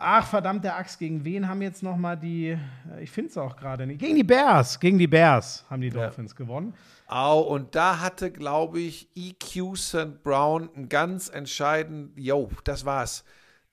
Ach, 0.03 0.27
verdammte 0.27 0.73
Axt, 0.73 0.99
gegen 0.99 1.27
wen 1.27 1.47
haben 1.47 1.61
jetzt 1.61 1.83
noch 1.83 1.99
mal 1.99 2.17
die, 2.17 2.49
äh, 2.49 3.03
ich 3.03 3.11
finde 3.11 3.29
es 3.31 3.37
auch 3.37 3.55
gerade 3.55 3.87
nicht, 3.87 4.01
gegen 4.01 4.17
die 4.17 4.25
Bears, 4.25 4.81
gegen 4.81 4.99
die 4.99 5.07
Bears 5.07 5.67
haben 5.69 5.83
die 5.83 5.91
Dolphins 5.91 6.35
gewonnen. 6.35 6.73
Au, 7.07 7.41
und 7.41 7.75
da 7.75 8.01
hatte, 8.01 8.31
glaube 8.31 8.81
ich, 8.81 9.09
EQ 9.15 9.77
St. 9.77 10.23
Brown 10.23 10.71
einen 10.75 10.89
ganz 10.89 11.29
entscheidenden, 11.29 12.19
yo, 12.19 12.51
das 12.65 12.87
war's. 12.87 13.25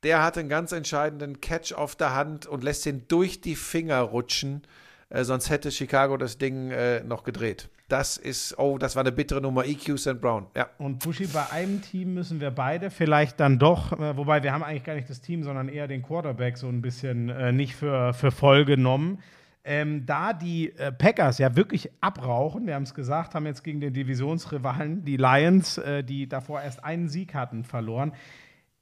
Der 0.03 0.21
hatte 0.21 0.41
einen 0.41 0.49
ganz 0.49 0.73
entscheidenden 0.73 1.39
Catch 1.39 1.71
auf 1.71 1.95
der 1.95 2.13
Hand 2.13 2.45
und 2.45 2.61
lässt 2.61 2.85
ihn 2.85 3.05
durch 3.07 3.39
die 3.39 3.55
Finger 3.55 4.01
rutschen. 4.01 4.63
Äh, 5.09 5.23
sonst 5.23 5.49
hätte 5.49 5.71
Chicago 5.71 6.17
das 6.17 6.37
Ding 6.37 6.71
äh, 6.71 7.03
noch 7.05 7.23
gedreht. 7.23 7.69
Das 7.87 8.17
ist, 8.17 8.59
oh, 8.59 8.77
das 8.77 8.97
war 8.97 9.03
eine 9.03 9.13
bittere 9.13 9.39
Nummer. 9.39 9.65
EQ 9.65 9.97
St. 9.97 10.19
Brown, 10.19 10.47
ja. 10.55 10.67
Und 10.77 10.99
Buschi, 10.99 11.25
bei 11.27 11.49
einem 11.51 11.81
Team 11.81 12.13
müssen 12.13 12.41
wir 12.41 12.51
beide 12.51 12.89
vielleicht 12.89 13.39
dann 13.39 13.59
doch, 13.59 13.93
äh, 13.93 14.17
wobei 14.17 14.43
wir 14.43 14.51
haben 14.51 14.63
eigentlich 14.63 14.83
gar 14.83 14.95
nicht 14.95 15.09
das 15.09 15.21
Team, 15.21 15.43
sondern 15.43 15.69
eher 15.69 15.87
den 15.87 16.03
Quarterback 16.03 16.57
so 16.57 16.67
ein 16.67 16.81
bisschen 16.81 17.29
äh, 17.29 17.53
nicht 17.53 17.75
für, 17.75 18.13
für 18.13 18.31
voll 18.31 18.65
genommen. 18.65 19.19
Ähm, 19.63 20.05
da 20.05 20.33
die 20.33 20.73
äh, 20.77 20.91
Packers 20.91 21.37
ja 21.39 21.55
wirklich 21.55 21.89
abrauchen, 22.01 22.67
wir 22.67 22.75
haben 22.75 22.83
es 22.83 22.93
gesagt, 22.93 23.35
haben 23.35 23.45
jetzt 23.45 23.63
gegen 23.63 23.79
den 23.79 23.93
Divisionsrivalen, 23.93 25.05
die 25.05 25.17
Lions, 25.17 25.77
äh, 25.77 26.03
die 26.03 26.27
davor 26.27 26.61
erst 26.61 26.83
einen 26.83 27.07
Sieg 27.07 27.33
hatten, 27.33 27.63
verloren. 27.63 28.13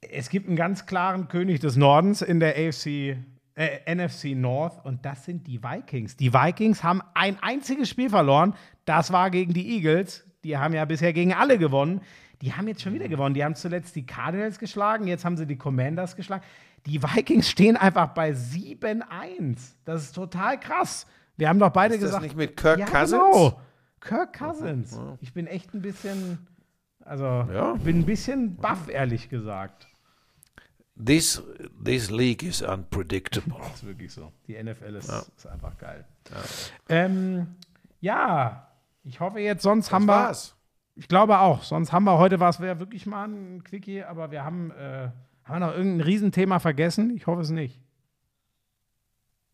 Es 0.00 0.30
gibt 0.30 0.46
einen 0.46 0.56
ganz 0.56 0.86
klaren 0.86 1.28
König 1.28 1.60
des 1.60 1.76
Nordens 1.76 2.22
in 2.22 2.38
der 2.38 2.54
AFC, 2.56 3.16
äh, 3.56 3.94
NFC 3.94 4.36
North 4.36 4.84
und 4.84 5.04
das 5.04 5.24
sind 5.24 5.46
die 5.46 5.62
Vikings. 5.62 6.16
Die 6.16 6.32
Vikings 6.32 6.84
haben 6.84 7.02
ein 7.14 7.38
einziges 7.42 7.88
Spiel 7.88 8.10
verloren, 8.10 8.54
das 8.86 9.12
war 9.12 9.30
gegen 9.30 9.52
die 9.52 9.76
Eagles. 9.76 10.24
Die 10.42 10.56
haben 10.56 10.72
ja 10.74 10.84
bisher 10.86 11.12
gegen 11.12 11.34
alle 11.34 11.58
gewonnen. 11.58 12.00
Die 12.40 12.52
haben 12.54 12.68
jetzt 12.68 12.82
schon 12.82 12.94
wieder 12.94 13.08
gewonnen. 13.08 13.34
Die 13.34 13.44
haben 13.44 13.54
zuletzt 13.54 13.94
die 13.96 14.06
Cardinals 14.06 14.58
geschlagen, 14.58 15.06
jetzt 15.06 15.24
haben 15.24 15.36
sie 15.36 15.46
die 15.46 15.56
Commanders 15.56 16.16
geschlagen. 16.16 16.44
Die 16.86 17.02
Vikings 17.02 17.48
stehen 17.50 17.76
einfach 17.76 18.08
bei 18.08 18.30
7-1. 18.30 19.74
Das 19.84 20.02
ist 20.02 20.12
total 20.14 20.58
krass. 20.60 21.06
Wir 21.36 21.48
haben 21.48 21.58
doch 21.58 21.70
beide 21.70 21.94
Ist 21.94 22.02
das 22.02 22.08
gesagt. 22.10 22.24
nicht 22.24 22.36
mit 22.36 22.56
Kirk 22.56 22.78
ja, 22.78 22.86
Cousins? 22.86 23.10
Genau. 23.12 23.60
Kirk 24.00 24.38
Cousins. 24.38 24.98
Ich 25.20 25.32
bin 25.32 25.46
echt 25.46 25.74
ein 25.74 25.82
bisschen, 25.82 26.46
also 27.04 27.24
Ja. 27.24 27.74
ich 27.76 27.82
bin 27.82 27.98
ein 28.00 28.06
bisschen 28.06 28.56
baff, 28.56 28.88
ehrlich 28.88 29.28
gesagt. 29.28 29.88
This, 31.04 31.42
this 31.84 32.10
league 32.10 32.42
is 32.42 32.62
unpredictable. 32.62 33.56
Das 33.58 33.74
ist 33.74 33.86
wirklich 33.86 34.12
so. 34.12 34.32
Die 34.46 34.62
NFL 34.62 34.94
ist, 34.94 35.10
ist 35.36 35.46
einfach 35.46 35.76
geil. 35.76 36.04
Ja. 36.30 36.36
Ähm, 36.88 37.56
ja, 38.00 38.65
ich 39.06 39.20
hoffe 39.20 39.38
jetzt, 39.38 39.62
sonst 39.62 39.92
haben 39.92 40.06
wir. 40.06 40.14
war's. 40.14 40.56
Ich 40.96 41.08
glaube 41.08 41.38
auch. 41.38 41.62
Sonst 41.62 41.92
haben 41.92 42.04
wir 42.04 42.18
heute 42.18 42.40
was 42.40 42.58
wäre 42.60 42.80
wirklich 42.80 43.06
mal 43.06 43.28
ein 43.28 43.62
Quickie, 43.62 44.02
aber 44.02 44.30
wir 44.30 44.44
haben, 44.44 44.70
äh, 44.72 45.10
haben 45.44 45.60
wir 45.60 45.60
noch 45.60 45.74
irgendein 45.74 46.00
Riesenthema 46.00 46.58
vergessen? 46.58 47.14
Ich 47.14 47.26
hoffe 47.26 47.42
es 47.42 47.50
nicht. 47.50 47.80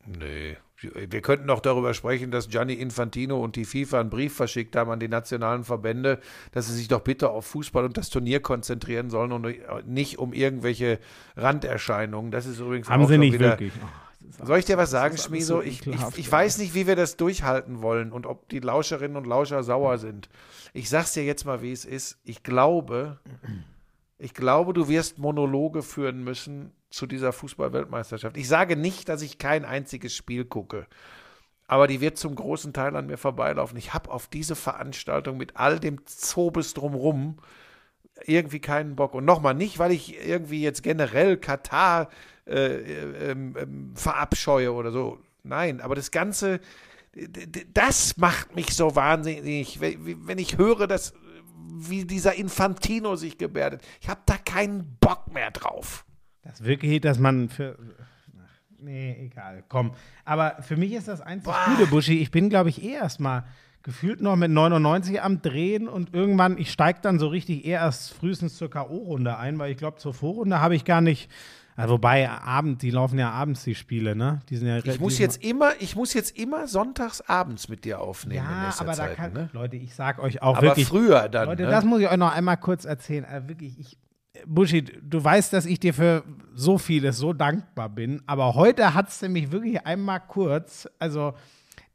Nee. 0.06 0.56
Wir 0.80 1.20
könnten 1.20 1.46
noch 1.46 1.60
darüber 1.60 1.94
sprechen, 1.94 2.32
dass 2.32 2.48
Gianni 2.48 2.74
Infantino 2.74 3.40
und 3.40 3.54
die 3.54 3.64
FIFA 3.64 4.00
einen 4.00 4.10
Brief 4.10 4.34
verschickt 4.34 4.74
haben 4.74 4.90
an 4.90 4.98
die 4.98 5.06
nationalen 5.06 5.62
Verbände, 5.62 6.18
dass 6.50 6.66
sie 6.66 6.74
sich 6.74 6.88
doch 6.88 7.02
bitte 7.02 7.30
auf 7.30 7.46
Fußball 7.46 7.84
und 7.84 7.96
das 7.96 8.10
Turnier 8.10 8.40
konzentrieren 8.40 9.10
sollen 9.10 9.30
und 9.30 9.54
nicht 9.86 10.18
um 10.18 10.32
irgendwelche 10.32 10.98
Randerscheinungen. 11.36 12.32
Das 12.32 12.46
ist 12.46 12.58
übrigens 12.58 12.88
Haben 12.88 13.04
auch 13.04 13.08
sie 13.08 13.18
nicht 13.18 13.34
wieder, 13.34 13.50
wirklich. 13.50 13.72
Soll 14.42 14.58
ich 14.58 14.64
dir 14.64 14.76
was 14.78 14.90
sagen, 14.90 15.16
Schmieso? 15.18 15.56
so 15.56 15.62
ich, 15.62 15.86
ich, 15.86 16.00
ich 16.16 16.30
weiß 16.32 16.58
nicht, 16.58 16.74
wie 16.74 16.86
wir 16.86 16.96
das 16.96 17.16
durchhalten 17.16 17.82
wollen 17.82 18.12
und 18.12 18.26
ob 18.26 18.48
die 18.48 18.60
Lauscherinnen 18.60 19.16
und 19.16 19.26
Lauscher 19.26 19.62
sauer 19.62 19.98
sind. 19.98 20.28
Ich 20.72 20.88
sag's 20.88 21.12
dir 21.12 21.24
jetzt 21.24 21.44
mal, 21.44 21.62
wie 21.62 21.72
es 21.72 21.84
ist. 21.84 22.18
Ich 22.24 22.42
glaube, 22.42 23.20
ich 24.18 24.34
glaube, 24.34 24.72
du 24.72 24.88
wirst 24.88 25.18
Monologe 25.18 25.82
führen 25.82 26.24
müssen 26.24 26.72
zu 26.90 27.06
dieser 27.06 27.32
Fußball-Weltmeisterschaft. 27.32 28.36
Ich 28.36 28.48
sage 28.48 28.76
nicht, 28.76 29.08
dass 29.08 29.22
ich 29.22 29.38
kein 29.38 29.64
einziges 29.64 30.14
Spiel 30.14 30.44
gucke. 30.44 30.86
aber 31.66 31.86
die 31.86 32.02
wird 32.02 32.18
zum 32.18 32.34
großen 32.34 32.72
Teil 32.74 32.96
an 32.96 33.06
mir 33.06 33.16
vorbeilaufen. 33.16 33.78
Ich 33.78 33.94
habe 33.94 34.10
auf 34.10 34.28
diese 34.28 34.54
Veranstaltung 34.56 35.38
mit 35.38 35.56
all 35.56 35.80
dem 35.80 36.04
Zobes 36.04 36.74
drumrum 36.74 37.38
irgendwie 38.26 38.60
keinen 38.60 38.94
Bock. 38.94 39.14
Und 39.14 39.24
nochmal, 39.24 39.54
nicht, 39.54 39.78
weil 39.78 39.90
ich 39.90 40.18
irgendwie 40.26 40.62
jetzt 40.62 40.82
generell 40.82 41.36
Katar 41.38 42.08
äh, 42.46 43.30
ähm, 43.30 43.54
ähm, 43.58 43.92
verabscheue 43.94 44.72
oder 44.72 44.90
so. 44.90 45.18
Nein, 45.44 45.80
aber 45.80 45.94
das 45.94 46.10
Ganze, 46.10 46.60
das 47.74 48.16
macht 48.16 48.54
mich 48.54 48.74
so 48.74 48.94
wahnsinnig, 48.96 49.80
wenn 49.80 50.38
ich 50.38 50.58
höre, 50.58 50.86
dass, 50.86 51.14
wie 51.56 52.04
dieser 52.04 52.34
Infantino 52.34 53.16
sich 53.16 53.38
gebärdet. 53.38 53.82
Ich 54.00 54.08
habe 54.08 54.20
da 54.26 54.36
keinen 54.36 54.96
Bock 55.00 55.32
mehr 55.32 55.50
drauf. 55.50 56.04
Das 56.42 56.64
wirklich, 56.64 57.00
dass 57.00 57.18
man 57.18 57.48
für. 57.48 57.76
Ach, 58.38 58.60
nee, 58.78 59.16
egal, 59.26 59.64
komm. 59.68 59.94
Aber 60.24 60.56
für 60.62 60.76
mich 60.76 60.92
ist 60.92 61.08
das 61.08 61.20
einzig 61.20 61.52
Gute, 61.66 61.86
Buschi. 61.86 62.18
Ich 62.18 62.30
bin, 62.30 62.48
glaube 62.48 62.70
ich, 62.70 62.82
eh 62.82 62.94
erst 62.94 63.20
mal 63.20 63.44
gefühlt 63.82 64.20
noch 64.20 64.36
mit 64.36 64.50
99 64.50 65.22
am 65.22 65.42
Drehen 65.42 65.88
und 65.88 66.14
irgendwann, 66.14 66.56
ich 66.56 66.70
steige 66.70 67.00
dann 67.02 67.18
so 67.18 67.28
richtig 67.28 67.64
eher 67.64 67.80
erst 67.80 68.14
frühestens 68.14 68.56
zur 68.56 68.70
K.O.-Runde 68.70 69.36
ein, 69.36 69.58
weil 69.58 69.72
ich 69.72 69.76
glaube, 69.76 69.98
zur 69.98 70.14
Vorrunde 70.14 70.60
habe 70.60 70.76
ich 70.76 70.84
gar 70.84 71.00
nicht. 71.00 71.28
Also 71.76 71.94
wobei, 71.94 72.28
Abend, 72.28 72.82
die 72.82 72.90
laufen 72.90 73.18
ja 73.18 73.30
abends, 73.30 73.64
die 73.64 73.74
Spiele, 73.74 74.14
ne? 74.14 74.40
Die 74.50 74.56
sind 74.56 74.68
ja 74.68 74.78
Ich 74.78 75.00
muss 75.00 75.18
jetzt 75.18 75.42
immer, 75.42 75.70
ich 75.80 75.96
muss 75.96 76.12
jetzt 76.12 76.36
immer 76.38 76.66
sonntags 76.66 77.20
abends 77.22 77.68
mit 77.68 77.84
dir 77.84 78.00
aufnehmen 78.00 78.44
Ja, 78.46 78.74
aber 78.78 78.88
da 78.90 78.94
Zeit. 78.94 79.16
kann. 79.16 79.32
ne? 79.32 79.48
Leute, 79.52 79.76
ich 79.76 79.94
sag 79.94 80.18
euch 80.18 80.42
auch 80.42 80.56
Aber 80.58 80.68
wirklich. 80.68 80.86
früher 80.86 81.28
dann. 81.28 81.46
Leute, 81.48 81.62
ne? 81.64 81.70
das 81.70 81.84
muss 81.84 82.00
ich 82.00 82.08
euch 82.10 82.16
noch 82.16 82.32
einmal 82.34 82.58
kurz 82.58 82.84
erzählen. 82.84 83.24
Äh, 83.24 83.48
wirklich, 83.48 83.78
ich, 83.78 83.98
Buschi, 84.46 84.82
du 84.82 85.22
weißt, 85.22 85.52
dass 85.52 85.66
ich 85.66 85.80
dir 85.80 85.94
für 85.94 86.24
so 86.54 86.76
vieles 86.78 87.16
so 87.18 87.32
dankbar 87.32 87.88
bin, 87.88 88.22
aber 88.26 88.54
heute 88.54 88.92
hat 88.94 89.08
es 89.08 89.22
nämlich 89.22 89.50
wirklich 89.52 89.86
einmal 89.86 90.20
kurz, 90.20 90.88
also 90.98 91.34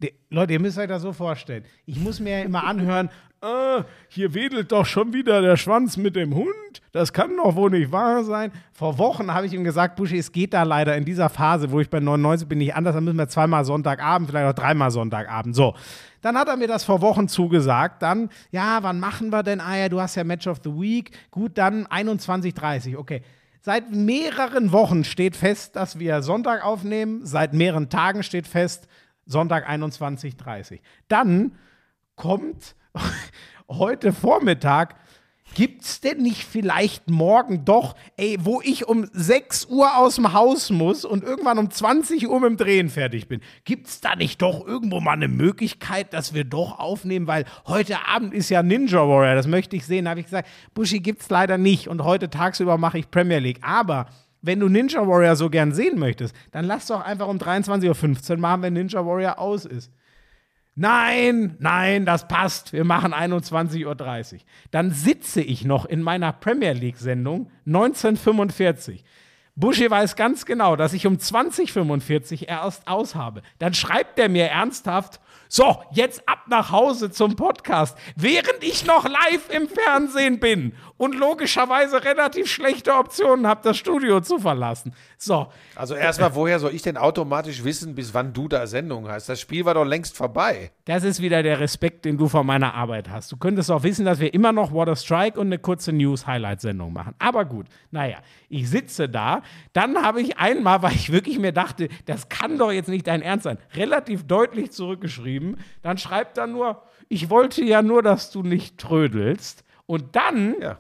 die, 0.01 0.13
Leute, 0.29 0.53
ihr 0.53 0.59
müsst 0.59 0.77
euch 0.77 0.87
das 0.87 1.01
so 1.01 1.11
vorstellen. 1.13 1.63
Ich 1.85 1.99
muss 1.99 2.19
mir 2.19 2.39
ja 2.39 2.45
immer 2.45 2.63
anhören, 2.65 3.09
äh, 3.41 3.83
hier 4.07 4.33
wedelt 4.33 4.71
doch 4.71 4.85
schon 4.85 5.13
wieder 5.13 5.41
der 5.41 5.57
Schwanz 5.57 5.97
mit 5.97 6.15
dem 6.15 6.33
Hund. 6.33 6.81
Das 6.91 7.13
kann 7.13 7.37
doch 7.37 7.55
wohl 7.55 7.69
nicht 7.69 7.91
wahr 7.91 8.23
sein. 8.23 8.51
Vor 8.73 8.97
Wochen 8.97 9.33
habe 9.33 9.45
ich 9.45 9.53
ihm 9.53 9.63
gesagt, 9.63 9.95
Buschi, 9.95 10.17
es 10.17 10.31
geht 10.31 10.53
da 10.53 10.63
leider 10.63 10.95
in 10.97 11.05
dieser 11.05 11.29
Phase, 11.29 11.71
wo 11.71 11.79
ich 11.79 11.89
bei 11.89 11.99
99 11.99 12.47
bin, 12.47 12.57
nicht 12.57 12.75
anders. 12.75 12.95
Dann 12.95 13.03
müssen 13.03 13.17
wir 13.17 13.27
zweimal 13.27 13.65
Sonntagabend, 13.65 14.29
vielleicht 14.29 14.47
auch 14.47 14.59
dreimal 14.59 14.89
Sonntagabend. 14.89 15.55
So. 15.55 15.75
Dann 16.21 16.37
hat 16.37 16.47
er 16.47 16.57
mir 16.57 16.67
das 16.67 16.83
vor 16.83 17.01
Wochen 17.01 17.27
zugesagt. 17.27 18.01
Dann, 18.01 18.29
ja, 18.51 18.79
wann 18.81 18.99
machen 18.99 19.29
wir 19.31 19.43
denn? 19.43 19.61
Ah 19.61 19.77
ja, 19.77 19.89
du 19.89 20.01
hast 20.01 20.15
ja 20.15 20.23
Match 20.23 20.47
of 20.47 20.59
the 20.63 20.71
Week. 20.71 21.11
Gut, 21.29 21.57
dann 21.57 21.85
21.30 21.87 22.97
Okay. 22.97 23.21
Seit 23.61 23.91
mehreren 23.91 24.71
Wochen 24.71 25.03
steht 25.03 25.35
fest, 25.35 25.75
dass 25.75 25.99
wir 25.99 26.21
Sonntag 26.21 26.63
aufnehmen. 26.63 27.25
Seit 27.25 27.53
mehreren 27.53 27.89
Tagen 27.89 28.23
steht 28.23 28.47
fest, 28.47 28.87
Sonntag 29.25 29.69
21.30 29.69 30.79
Dann 31.09 31.51
kommt 32.15 32.75
heute 33.69 34.13
Vormittag, 34.13 34.95
gibt's 35.57 36.01
denn 36.01 36.21
nicht 36.21 36.43
vielleicht 36.43 37.09
morgen 37.09 37.65
doch, 37.65 37.95
ey, 38.15 38.37
wo 38.41 38.61
ich 38.61 38.87
um 38.87 39.07
6 39.11 39.65
Uhr 39.65 39.97
aus 39.97 40.15
dem 40.15 40.33
Haus 40.33 40.69
muss 40.69 41.03
und 41.03 41.23
irgendwann 41.23 41.57
um 41.57 41.71
20 41.71 42.27
Uhr 42.27 42.39
mit 42.39 42.49
dem 42.51 42.57
Drehen 42.57 42.89
fertig 42.89 43.27
bin, 43.27 43.41
gibt's 43.65 43.99
da 43.99 44.15
nicht 44.15 44.41
doch 44.41 44.65
irgendwo 44.65 44.99
mal 44.99 45.13
eine 45.13 45.27
Möglichkeit, 45.27 46.13
dass 46.13 46.33
wir 46.33 46.43
doch 46.43 46.77
aufnehmen, 46.79 47.27
weil 47.27 47.45
heute 47.65 48.07
Abend 48.07 48.33
ist 48.33 48.49
ja 48.49 48.61
Ninja 48.61 48.99
Warrior, 48.99 49.35
das 49.35 49.47
möchte 49.47 49.75
ich 49.75 49.85
sehen, 49.85 50.07
habe 50.07 50.19
ich 50.19 50.27
gesagt, 50.27 50.47
Buschi 50.73 50.99
gibt's 50.99 51.29
leider 51.29 51.57
nicht. 51.57 51.87
Und 51.87 52.03
heute 52.03 52.29
tagsüber 52.29 52.77
mache 52.77 52.99
ich 52.99 53.09
Premier 53.09 53.39
League, 53.39 53.59
aber 53.61 54.07
wenn 54.41 54.59
du 54.59 54.69
Ninja 54.69 55.07
Warrior 55.07 55.35
so 55.35 55.49
gern 55.49 55.73
sehen 55.73 55.97
möchtest, 55.97 56.35
dann 56.51 56.65
lass 56.65 56.87
doch 56.87 57.01
einfach 57.03 57.27
um 57.27 57.37
23.15 57.37 58.31
Uhr 58.31 58.37
machen, 58.37 58.61
wenn 58.61 58.73
Ninja 58.73 59.03
Warrior 59.03 59.39
aus 59.39 59.65
ist. 59.65 59.91
Nein, 60.79 61.55
nein, 61.57 62.05
das 62.05 62.27
passt. 62.27 62.71
Wir 62.71 62.83
machen 62.83 63.11
21.30 63.11 63.85
Uhr. 64.35 64.39
Dann 64.69 64.91
sitze 64.91 65.41
ich 65.41 65.65
noch 65.65 65.85
in 65.85 66.03
meiner 66.03 66.31
Premier 66.31 66.73
League-Sendung 66.73 67.49
1945. 67.65 69.03
Buschi 69.55 69.89
weiß 69.89 70.15
ganz 70.15 70.45
genau, 70.45 70.75
dass 70.75 70.93
ich 70.93 71.07
um 71.07 71.15
20.45 71.15 72.41
Uhr 72.43 72.49
erst 72.49 72.87
aus 72.87 73.15
habe. 73.15 73.41
Dann 73.57 73.73
schreibt 73.73 74.19
er 74.19 74.29
mir 74.29 74.45
ernsthaft, 74.49 75.19
so, 75.49 75.81
jetzt 75.91 76.29
ab 76.29 76.43
nach 76.47 76.71
Hause 76.71 77.09
zum 77.09 77.35
Podcast, 77.35 77.97
während 78.15 78.61
ich 78.61 78.85
noch 78.85 79.05
live 79.05 79.49
im 79.49 79.67
Fernsehen 79.67 80.39
bin 80.39 80.73
und 80.97 81.15
logischerweise 81.15 82.03
relativ 82.03 82.47
schlechte 82.47 82.93
Optionen 82.93 83.47
habe, 83.47 83.61
das 83.63 83.77
Studio 83.77 84.21
zu 84.21 84.39
verlassen. 84.39 84.93
So, 85.17 85.47
Also 85.75 85.95
erstmal, 85.95 86.35
woher 86.35 86.59
soll 86.59 86.73
ich 86.73 86.81
denn 86.81 86.97
automatisch 86.97 87.63
wissen, 87.63 87.95
bis 87.95 88.13
wann 88.13 88.33
du 88.33 88.47
da 88.47 88.67
Sendung 88.67 89.07
hast? 89.07 89.29
Das 89.29 89.39
Spiel 89.39 89.65
war 89.65 89.73
doch 89.73 89.85
längst 89.85 90.15
vorbei. 90.17 90.71
Das 90.85 91.03
ist 91.03 91.21
wieder 91.21 91.43
der 91.43 91.59
Respekt, 91.59 92.05
den 92.05 92.17
du 92.17 92.27
vor 92.27 92.43
meiner 92.43 92.73
Arbeit 92.73 93.09
hast. 93.09 93.31
Du 93.31 93.37
könntest 93.37 93.69
auch 93.71 93.83
wissen, 93.83 94.05
dass 94.05 94.19
wir 94.19 94.33
immer 94.33 94.51
noch 94.51 94.73
Water 94.73 94.95
Strike 94.95 95.39
und 95.39 95.47
eine 95.47 95.59
kurze 95.59 95.91
News-Highlight-Sendung 95.93 96.93
machen. 96.93 97.13
Aber 97.19 97.45
gut, 97.45 97.67
naja, 97.91 98.17
ich 98.49 98.69
sitze 98.69 99.07
da. 99.09 99.41
Dann 99.73 100.01
habe 100.01 100.21
ich 100.21 100.37
einmal, 100.37 100.81
weil 100.81 100.93
ich 100.93 101.11
wirklich 101.11 101.39
mir 101.39 101.51
dachte, 101.51 101.89
das 102.05 102.29
kann 102.29 102.57
doch 102.57 102.71
jetzt 102.71 102.89
nicht 102.89 103.07
dein 103.07 103.21
Ernst 103.21 103.43
sein, 103.43 103.57
relativ 103.75 104.25
deutlich 104.25 104.71
zurückgeschrieben. 104.71 105.57
Dann 105.81 105.97
schreibt 105.97 106.37
er 106.37 106.47
nur, 106.47 106.83
ich 107.09 107.29
wollte 107.29 107.63
ja 107.63 107.81
nur, 107.81 108.01
dass 108.01 108.31
du 108.31 108.41
nicht 108.43 108.77
trödelst. 108.77 109.63
Und 109.85 110.15
dann 110.15 110.55
Ja. 110.59 110.79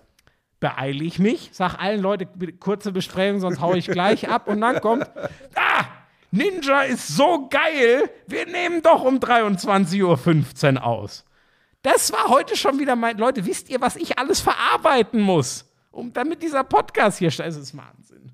Beeile 0.59 1.03
ich 1.03 1.19
mich, 1.19 1.49
sag 1.53 1.75
allen 1.75 2.01
Leuten, 2.01 2.27
bitte 2.35 2.53
kurze 2.53 2.91
Besprechung, 2.91 3.39
sonst 3.39 3.61
hau 3.61 3.73
ich 3.73 3.87
gleich 3.87 4.29
ab. 4.29 4.47
Und 4.47 4.61
dann 4.61 4.81
kommt, 4.81 5.09
ah, 5.55 5.85
Ninja 6.31 6.81
ist 6.81 7.07
so 7.07 7.47
geil, 7.49 8.09
wir 8.27 8.45
nehmen 8.45 8.81
doch 8.81 9.03
um 9.03 9.17
23.15 9.17 10.75
Uhr 10.75 10.83
aus. 10.83 11.25
Das 11.83 12.11
war 12.11 12.27
heute 12.27 12.55
schon 12.55 12.79
wieder 12.79 12.95
mein, 12.95 13.17
Leute, 13.17 13.45
wisst 13.45 13.69
ihr, 13.69 13.79
was 13.79 13.95
ich 13.95 14.17
alles 14.17 14.39
verarbeiten 14.39 15.21
muss, 15.21 15.65
um 15.91 16.11
damit 16.11 16.41
dieser 16.41 16.63
Podcast 16.63 17.19
hier, 17.19 17.29
das 17.29 17.55
ist 17.55 17.77
Wahnsinn. 17.77 18.31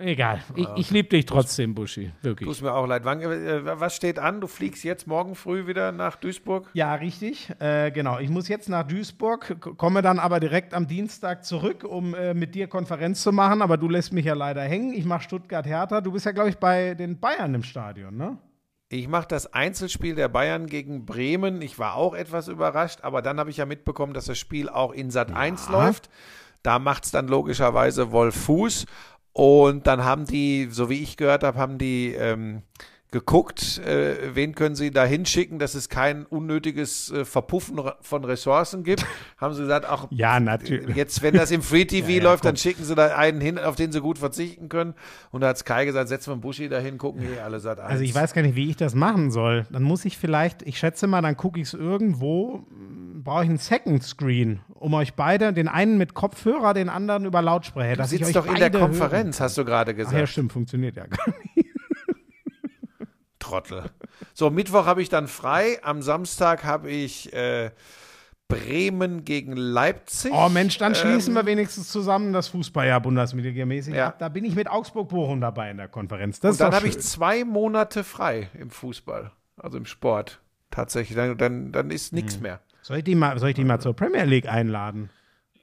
Egal, 0.00 0.40
ich, 0.54 0.68
ich 0.76 0.90
liebe 0.90 1.08
dich 1.08 1.26
trotzdem, 1.26 1.74
Buschi, 1.74 2.12
wirklich. 2.22 2.48
Tut 2.48 2.62
mir 2.62 2.72
auch 2.72 2.86
leid. 2.86 3.04
Wann, 3.04 3.20
äh, 3.20 3.80
was 3.80 3.96
steht 3.96 4.20
an? 4.20 4.40
Du 4.40 4.46
fliegst 4.46 4.84
jetzt 4.84 5.08
morgen 5.08 5.34
früh 5.34 5.66
wieder 5.66 5.90
nach 5.90 6.14
Duisburg? 6.16 6.70
Ja, 6.72 6.94
richtig. 6.94 7.50
Äh, 7.58 7.90
genau. 7.90 8.20
Ich 8.20 8.30
muss 8.30 8.46
jetzt 8.46 8.68
nach 8.68 8.86
Duisburg, 8.86 9.76
komme 9.76 10.00
dann 10.00 10.20
aber 10.20 10.38
direkt 10.38 10.72
am 10.72 10.86
Dienstag 10.86 11.44
zurück, 11.44 11.82
um 11.82 12.14
äh, 12.14 12.32
mit 12.32 12.54
dir 12.54 12.68
Konferenz 12.68 13.22
zu 13.22 13.32
machen. 13.32 13.60
Aber 13.60 13.76
du 13.76 13.88
lässt 13.88 14.12
mich 14.12 14.24
ja 14.24 14.34
leider 14.34 14.62
hängen. 14.62 14.92
Ich 14.92 15.04
mache 15.04 15.24
Stuttgart-Hertha. 15.24 16.00
Du 16.00 16.12
bist 16.12 16.26
ja, 16.26 16.32
glaube 16.32 16.50
ich, 16.50 16.58
bei 16.58 16.94
den 16.94 17.18
Bayern 17.18 17.54
im 17.54 17.64
Stadion, 17.64 18.16
ne? 18.16 18.38
Ich 18.90 19.08
mache 19.08 19.26
das 19.28 19.52
Einzelspiel 19.52 20.14
der 20.14 20.28
Bayern 20.28 20.66
gegen 20.66 21.04
Bremen. 21.04 21.60
Ich 21.60 21.78
war 21.78 21.94
auch 21.94 22.14
etwas 22.14 22.48
überrascht, 22.48 23.00
aber 23.02 23.20
dann 23.20 23.38
habe 23.38 23.50
ich 23.50 23.58
ja 23.58 23.66
mitbekommen, 23.66 24.14
dass 24.14 24.26
das 24.26 24.38
Spiel 24.38 24.68
auch 24.68 24.92
in 24.92 25.10
Sat 25.10 25.30
1 25.30 25.68
läuft. 25.68 26.08
Da 26.62 26.78
macht 26.78 27.04
es 27.04 27.10
dann 27.10 27.28
logischerweise 27.28 28.12
Wolf 28.12 28.34
Fuß. 28.34 28.86
Und 29.38 29.86
dann 29.86 30.04
haben 30.04 30.24
die, 30.24 30.66
so 30.68 30.90
wie 30.90 31.00
ich 31.00 31.16
gehört 31.16 31.44
habe, 31.44 31.56
haben 31.60 31.78
die 31.78 32.12
ähm, 32.12 32.62
geguckt, 33.10 33.78
äh, 33.78 34.34
wen 34.34 34.54
können 34.54 34.74
sie 34.74 34.90
da 34.90 35.04
hinschicken, 35.04 35.58
dass 35.58 35.74
es 35.74 35.88
kein 35.88 36.26
unnötiges 36.26 37.10
äh, 37.10 37.24
Verpuffen 37.24 37.80
von 38.02 38.24
Ressourcen 38.24 38.84
gibt. 38.84 39.06
haben 39.38 39.54
sie 39.54 39.62
gesagt, 39.62 39.88
auch 39.88 40.08
Ja, 40.10 40.40
natürlich. 40.40 40.94
Jetzt, 40.94 41.22
wenn 41.22 41.34
das 41.34 41.50
im 41.50 41.62
Free 41.62 41.84
TV 41.86 42.08
Ja, 42.08 42.16
ja, 42.16 42.22
läuft, 42.24 42.44
dann 42.44 42.52
komm. 42.52 42.56
schicken 42.58 42.84
sie 42.84 42.94
da 42.94 43.16
einen 43.16 43.40
hin, 43.40 43.58
auf 43.58 43.76
den 43.76 43.92
sie 43.92 44.00
gut 44.00 44.18
verzichten 44.18 44.68
können. 44.68 44.94
Und 45.30 45.40
da 45.40 45.48
hat 45.48 45.58
Sky 45.58 45.84
gesagt, 45.86 46.08
setzen 46.08 46.28
wir 46.28 46.32
einen 46.32 46.40
Buschi 46.42 46.68
dahin, 46.68 46.98
gucken 46.98 47.22
eh 47.22 47.40
alle 47.40 47.60
Sat 47.60 47.80
1. 47.80 47.90
Also 47.90 48.04
ich 48.04 48.14
weiß 48.14 48.34
gar 48.34 48.42
nicht, 48.42 48.56
wie 48.56 48.68
ich 48.68 48.76
das 48.76 48.94
machen 48.94 49.30
soll. 49.30 49.66
Dann 49.70 49.82
muss 49.84 50.04
ich 50.04 50.18
vielleicht, 50.18 50.62
ich 50.62 50.78
schätze 50.78 51.06
mal, 51.06 51.22
dann 51.22 51.36
gucke 51.36 51.58
ich 51.60 51.68
es 51.68 51.74
irgendwo, 51.74 52.66
m, 52.70 53.22
brauche 53.24 53.44
ich 53.44 53.48
einen 53.48 53.58
Second 53.58 54.02
Screen, 54.02 54.60
um 54.74 54.92
euch 54.94 55.14
beide, 55.14 55.52
den 55.54 55.68
einen 55.68 55.96
mit 55.98 56.12
Kopfhörer, 56.14 56.74
den 56.74 56.88
anderen 56.90 57.24
über 57.24 57.40
Lautsprecher. 57.42 57.96
Du 57.96 58.04
sitzt 58.04 58.36
doch 58.36 58.46
in 58.46 58.54
der. 58.56 58.70
Konferenz, 58.70 59.40
hast 59.40 59.56
du 59.56 59.64
gerade 59.64 59.92
Ach 59.92 59.96
gesagt. 59.96 60.16
ja, 60.18 60.26
stimmt, 60.26 60.52
funktioniert 60.52 60.96
ja 60.96 61.06
gar 61.06 61.26
nicht. 61.54 61.67
Trottel. 63.48 63.84
So, 64.34 64.50
Mittwoch 64.50 64.86
habe 64.86 65.02
ich 65.02 65.08
dann 65.08 65.28
frei. 65.28 65.78
Am 65.82 66.02
Samstag 66.02 66.64
habe 66.64 66.90
ich 66.90 67.32
äh, 67.32 67.70
Bremen 68.48 69.24
gegen 69.24 69.52
Leipzig. 69.56 70.32
Oh 70.34 70.48
Mensch, 70.48 70.78
dann 70.78 70.94
schließen 70.94 71.34
wir 71.34 71.44
wenigstens 71.46 71.90
zusammen 71.90 72.32
das 72.32 72.48
Fußballjahr 72.48 73.00
Bundesliga-mäßig 73.00 73.94
Ja. 73.94 74.08
ab. 74.08 74.18
Da 74.18 74.28
bin 74.28 74.44
ich 74.44 74.54
mit 74.54 74.68
Augsburg-Bochum 74.70 75.40
dabei 75.40 75.70
in 75.70 75.76
der 75.76 75.88
Konferenz. 75.88 76.40
Das 76.40 76.52
Und 76.52 76.60
dann 76.60 76.74
habe 76.74 76.88
ich 76.88 76.98
zwei 77.00 77.44
Monate 77.44 78.04
frei 78.04 78.48
im 78.58 78.70
Fußball, 78.70 79.32
also 79.58 79.76
im 79.76 79.84
Sport. 79.86 80.40
Tatsächlich. 80.70 81.16
Dann, 81.16 81.36
dann, 81.36 81.72
dann 81.72 81.90
ist 81.90 82.12
nichts 82.12 82.36
Hm. 82.36 82.42
mehr. 82.42 82.60
Soll 82.82 82.98
ich, 82.98 83.04
die 83.04 83.14
mal, 83.14 83.38
soll 83.38 83.50
ich 83.50 83.54
die 83.54 83.64
mal 83.64 83.80
zur 83.80 83.94
Premier 83.94 84.24
League 84.24 84.48
einladen? 84.48 85.10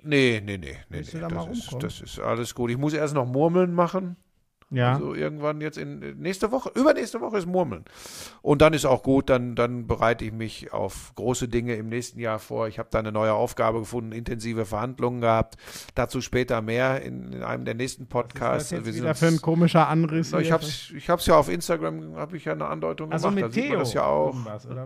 Nee, 0.04 0.42
nee, 0.46 0.58
nee. 0.58 0.78
nee, 0.90 1.02
nee 1.12 1.20
da 1.20 1.28
das, 1.28 1.48
ist, 1.48 1.76
das 1.80 2.02
ist 2.02 2.20
alles 2.20 2.54
gut. 2.54 2.70
Ich 2.70 2.78
muss 2.78 2.94
erst 2.94 3.16
noch 3.16 3.26
Murmeln 3.26 3.74
machen. 3.74 4.16
Ja. 4.76 4.94
Also 4.94 5.14
irgendwann 5.14 5.62
jetzt 5.62 5.78
in 5.78 6.00
nächste 6.20 6.52
Woche, 6.52 6.72
übernächste 6.76 7.22
Woche 7.22 7.38
ist 7.38 7.46
Murmeln. 7.46 7.86
Und 8.42 8.62
dann 8.62 8.74
ist 8.74 8.86
auch 8.86 9.04
gut, 9.04 9.30
dann, 9.30 9.56
dann 9.56 9.88
bereite 9.88 10.26
ich 10.26 10.32
mich 10.32 10.74
auf 10.74 11.14
große 11.16 11.48
Dinge 11.48 11.76
im 11.76 11.90
nächsten 11.90 12.20
Jahr 12.20 12.40
vor. 12.40 12.68
Ich 12.68 12.80
habe 12.80 12.90
da 12.92 13.00
eine 13.00 13.12
neue 13.12 13.34
Aufgabe 13.34 13.80
gefunden, 13.80 14.12
intensive 14.12 14.66
Verhandlungen 14.66 15.22
gehabt. 15.22 15.56
Dazu 15.96 16.22
später 16.22 16.62
mehr 16.62 17.02
in, 17.02 17.34
in 17.34 17.44
einem 17.44 17.66
der 17.66 17.76
nächsten 17.76 18.08
Podcasts. 18.08 18.72
Was 18.72 18.80
ist 18.80 18.88
das 18.88 18.96
wieder 18.96 19.16
für 19.16 19.28
ein 19.28 19.42
komischer 19.42 19.88
Anriss? 19.88 20.32
Na, 20.32 20.40
ich 20.40 20.52
habe 20.52 20.64
es 20.64 20.92
ich 20.96 21.10
hab's 21.10 21.26
ja 21.26 21.38
auf 21.38 21.50
Instagram, 21.50 22.16
habe 22.16 22.38
ich 22.38 22.46
ja 22.46 22.54
eine 22.54 22.68
Andeutung 22.68 23.10
Ach 23.12 23.20
so, 23.20 23.30
gemacht. 23.30 23.36
mit 23.36 23.46
da 23.46 23.50
sieht 23.52 23.64
Theo 23.64 23.72
man 23.74 23.80
das 23.80 23.94
ja 23.94 24.06
auch. 24.06 24.36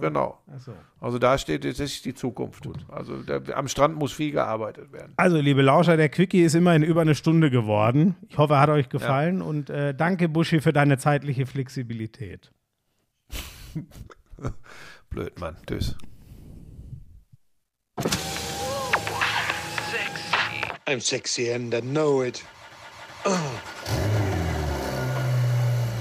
Genau. 0.01 0.39
So. 0.57 0.73
Also 1.01 1.17
da 1.17 1.37
steht, 1.37 1.63
das 1.63 1.79
ist 1.79 2.03
die 2.05 2.13
Zukunft. 2.13 2.67
Also 2.89 3.17
da, 3.23 3.39
am 3.53 3.67
Strand 3.67 3.95
muss 3.95 4.11
viel 4.11 4.31
gearbeitet 4.31 4.91
werden. 4.91 5.13
Also, 5.15 5.37
liebe 5.37 5.61
Lauscher, 5.61 5.97
der 5.97 6.09
Quickie 6.09 6.43
ist 6.43 6.55
immerhin 6.55 6.83
über 6.83 7.01
eine 7.01 7.15
Stunde 7.15 7.49
geworden. 7.49 8.15
Ich 8.27 8.37
hoffe, 8.37 8.53
er 8.53 8.59
hat 8.59 8.69
euch 8.69 8.89
gefallen 8.89 9.41
und 9.41 9.69
äh, 9.69 9.78
danke, 9.93 10.29
Buschi, 10.29 10.61
für 10.61 10.73
deine 10.73 10.97
zeitliche 10.97 11.45
Flexibilität. 11.45 12.51
Blöd, 15.09 15.39
Mann. 15.39 15.57
Tschüss. 15.67 15.95
I'm 20.87 20.99
sexy 20.99 21.51
and 21.51 21.73
I 21.73 21.81
know 21.81 22.21
it. 22.21 22.43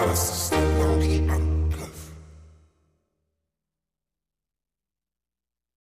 Lauschangriff, 0.00 0.39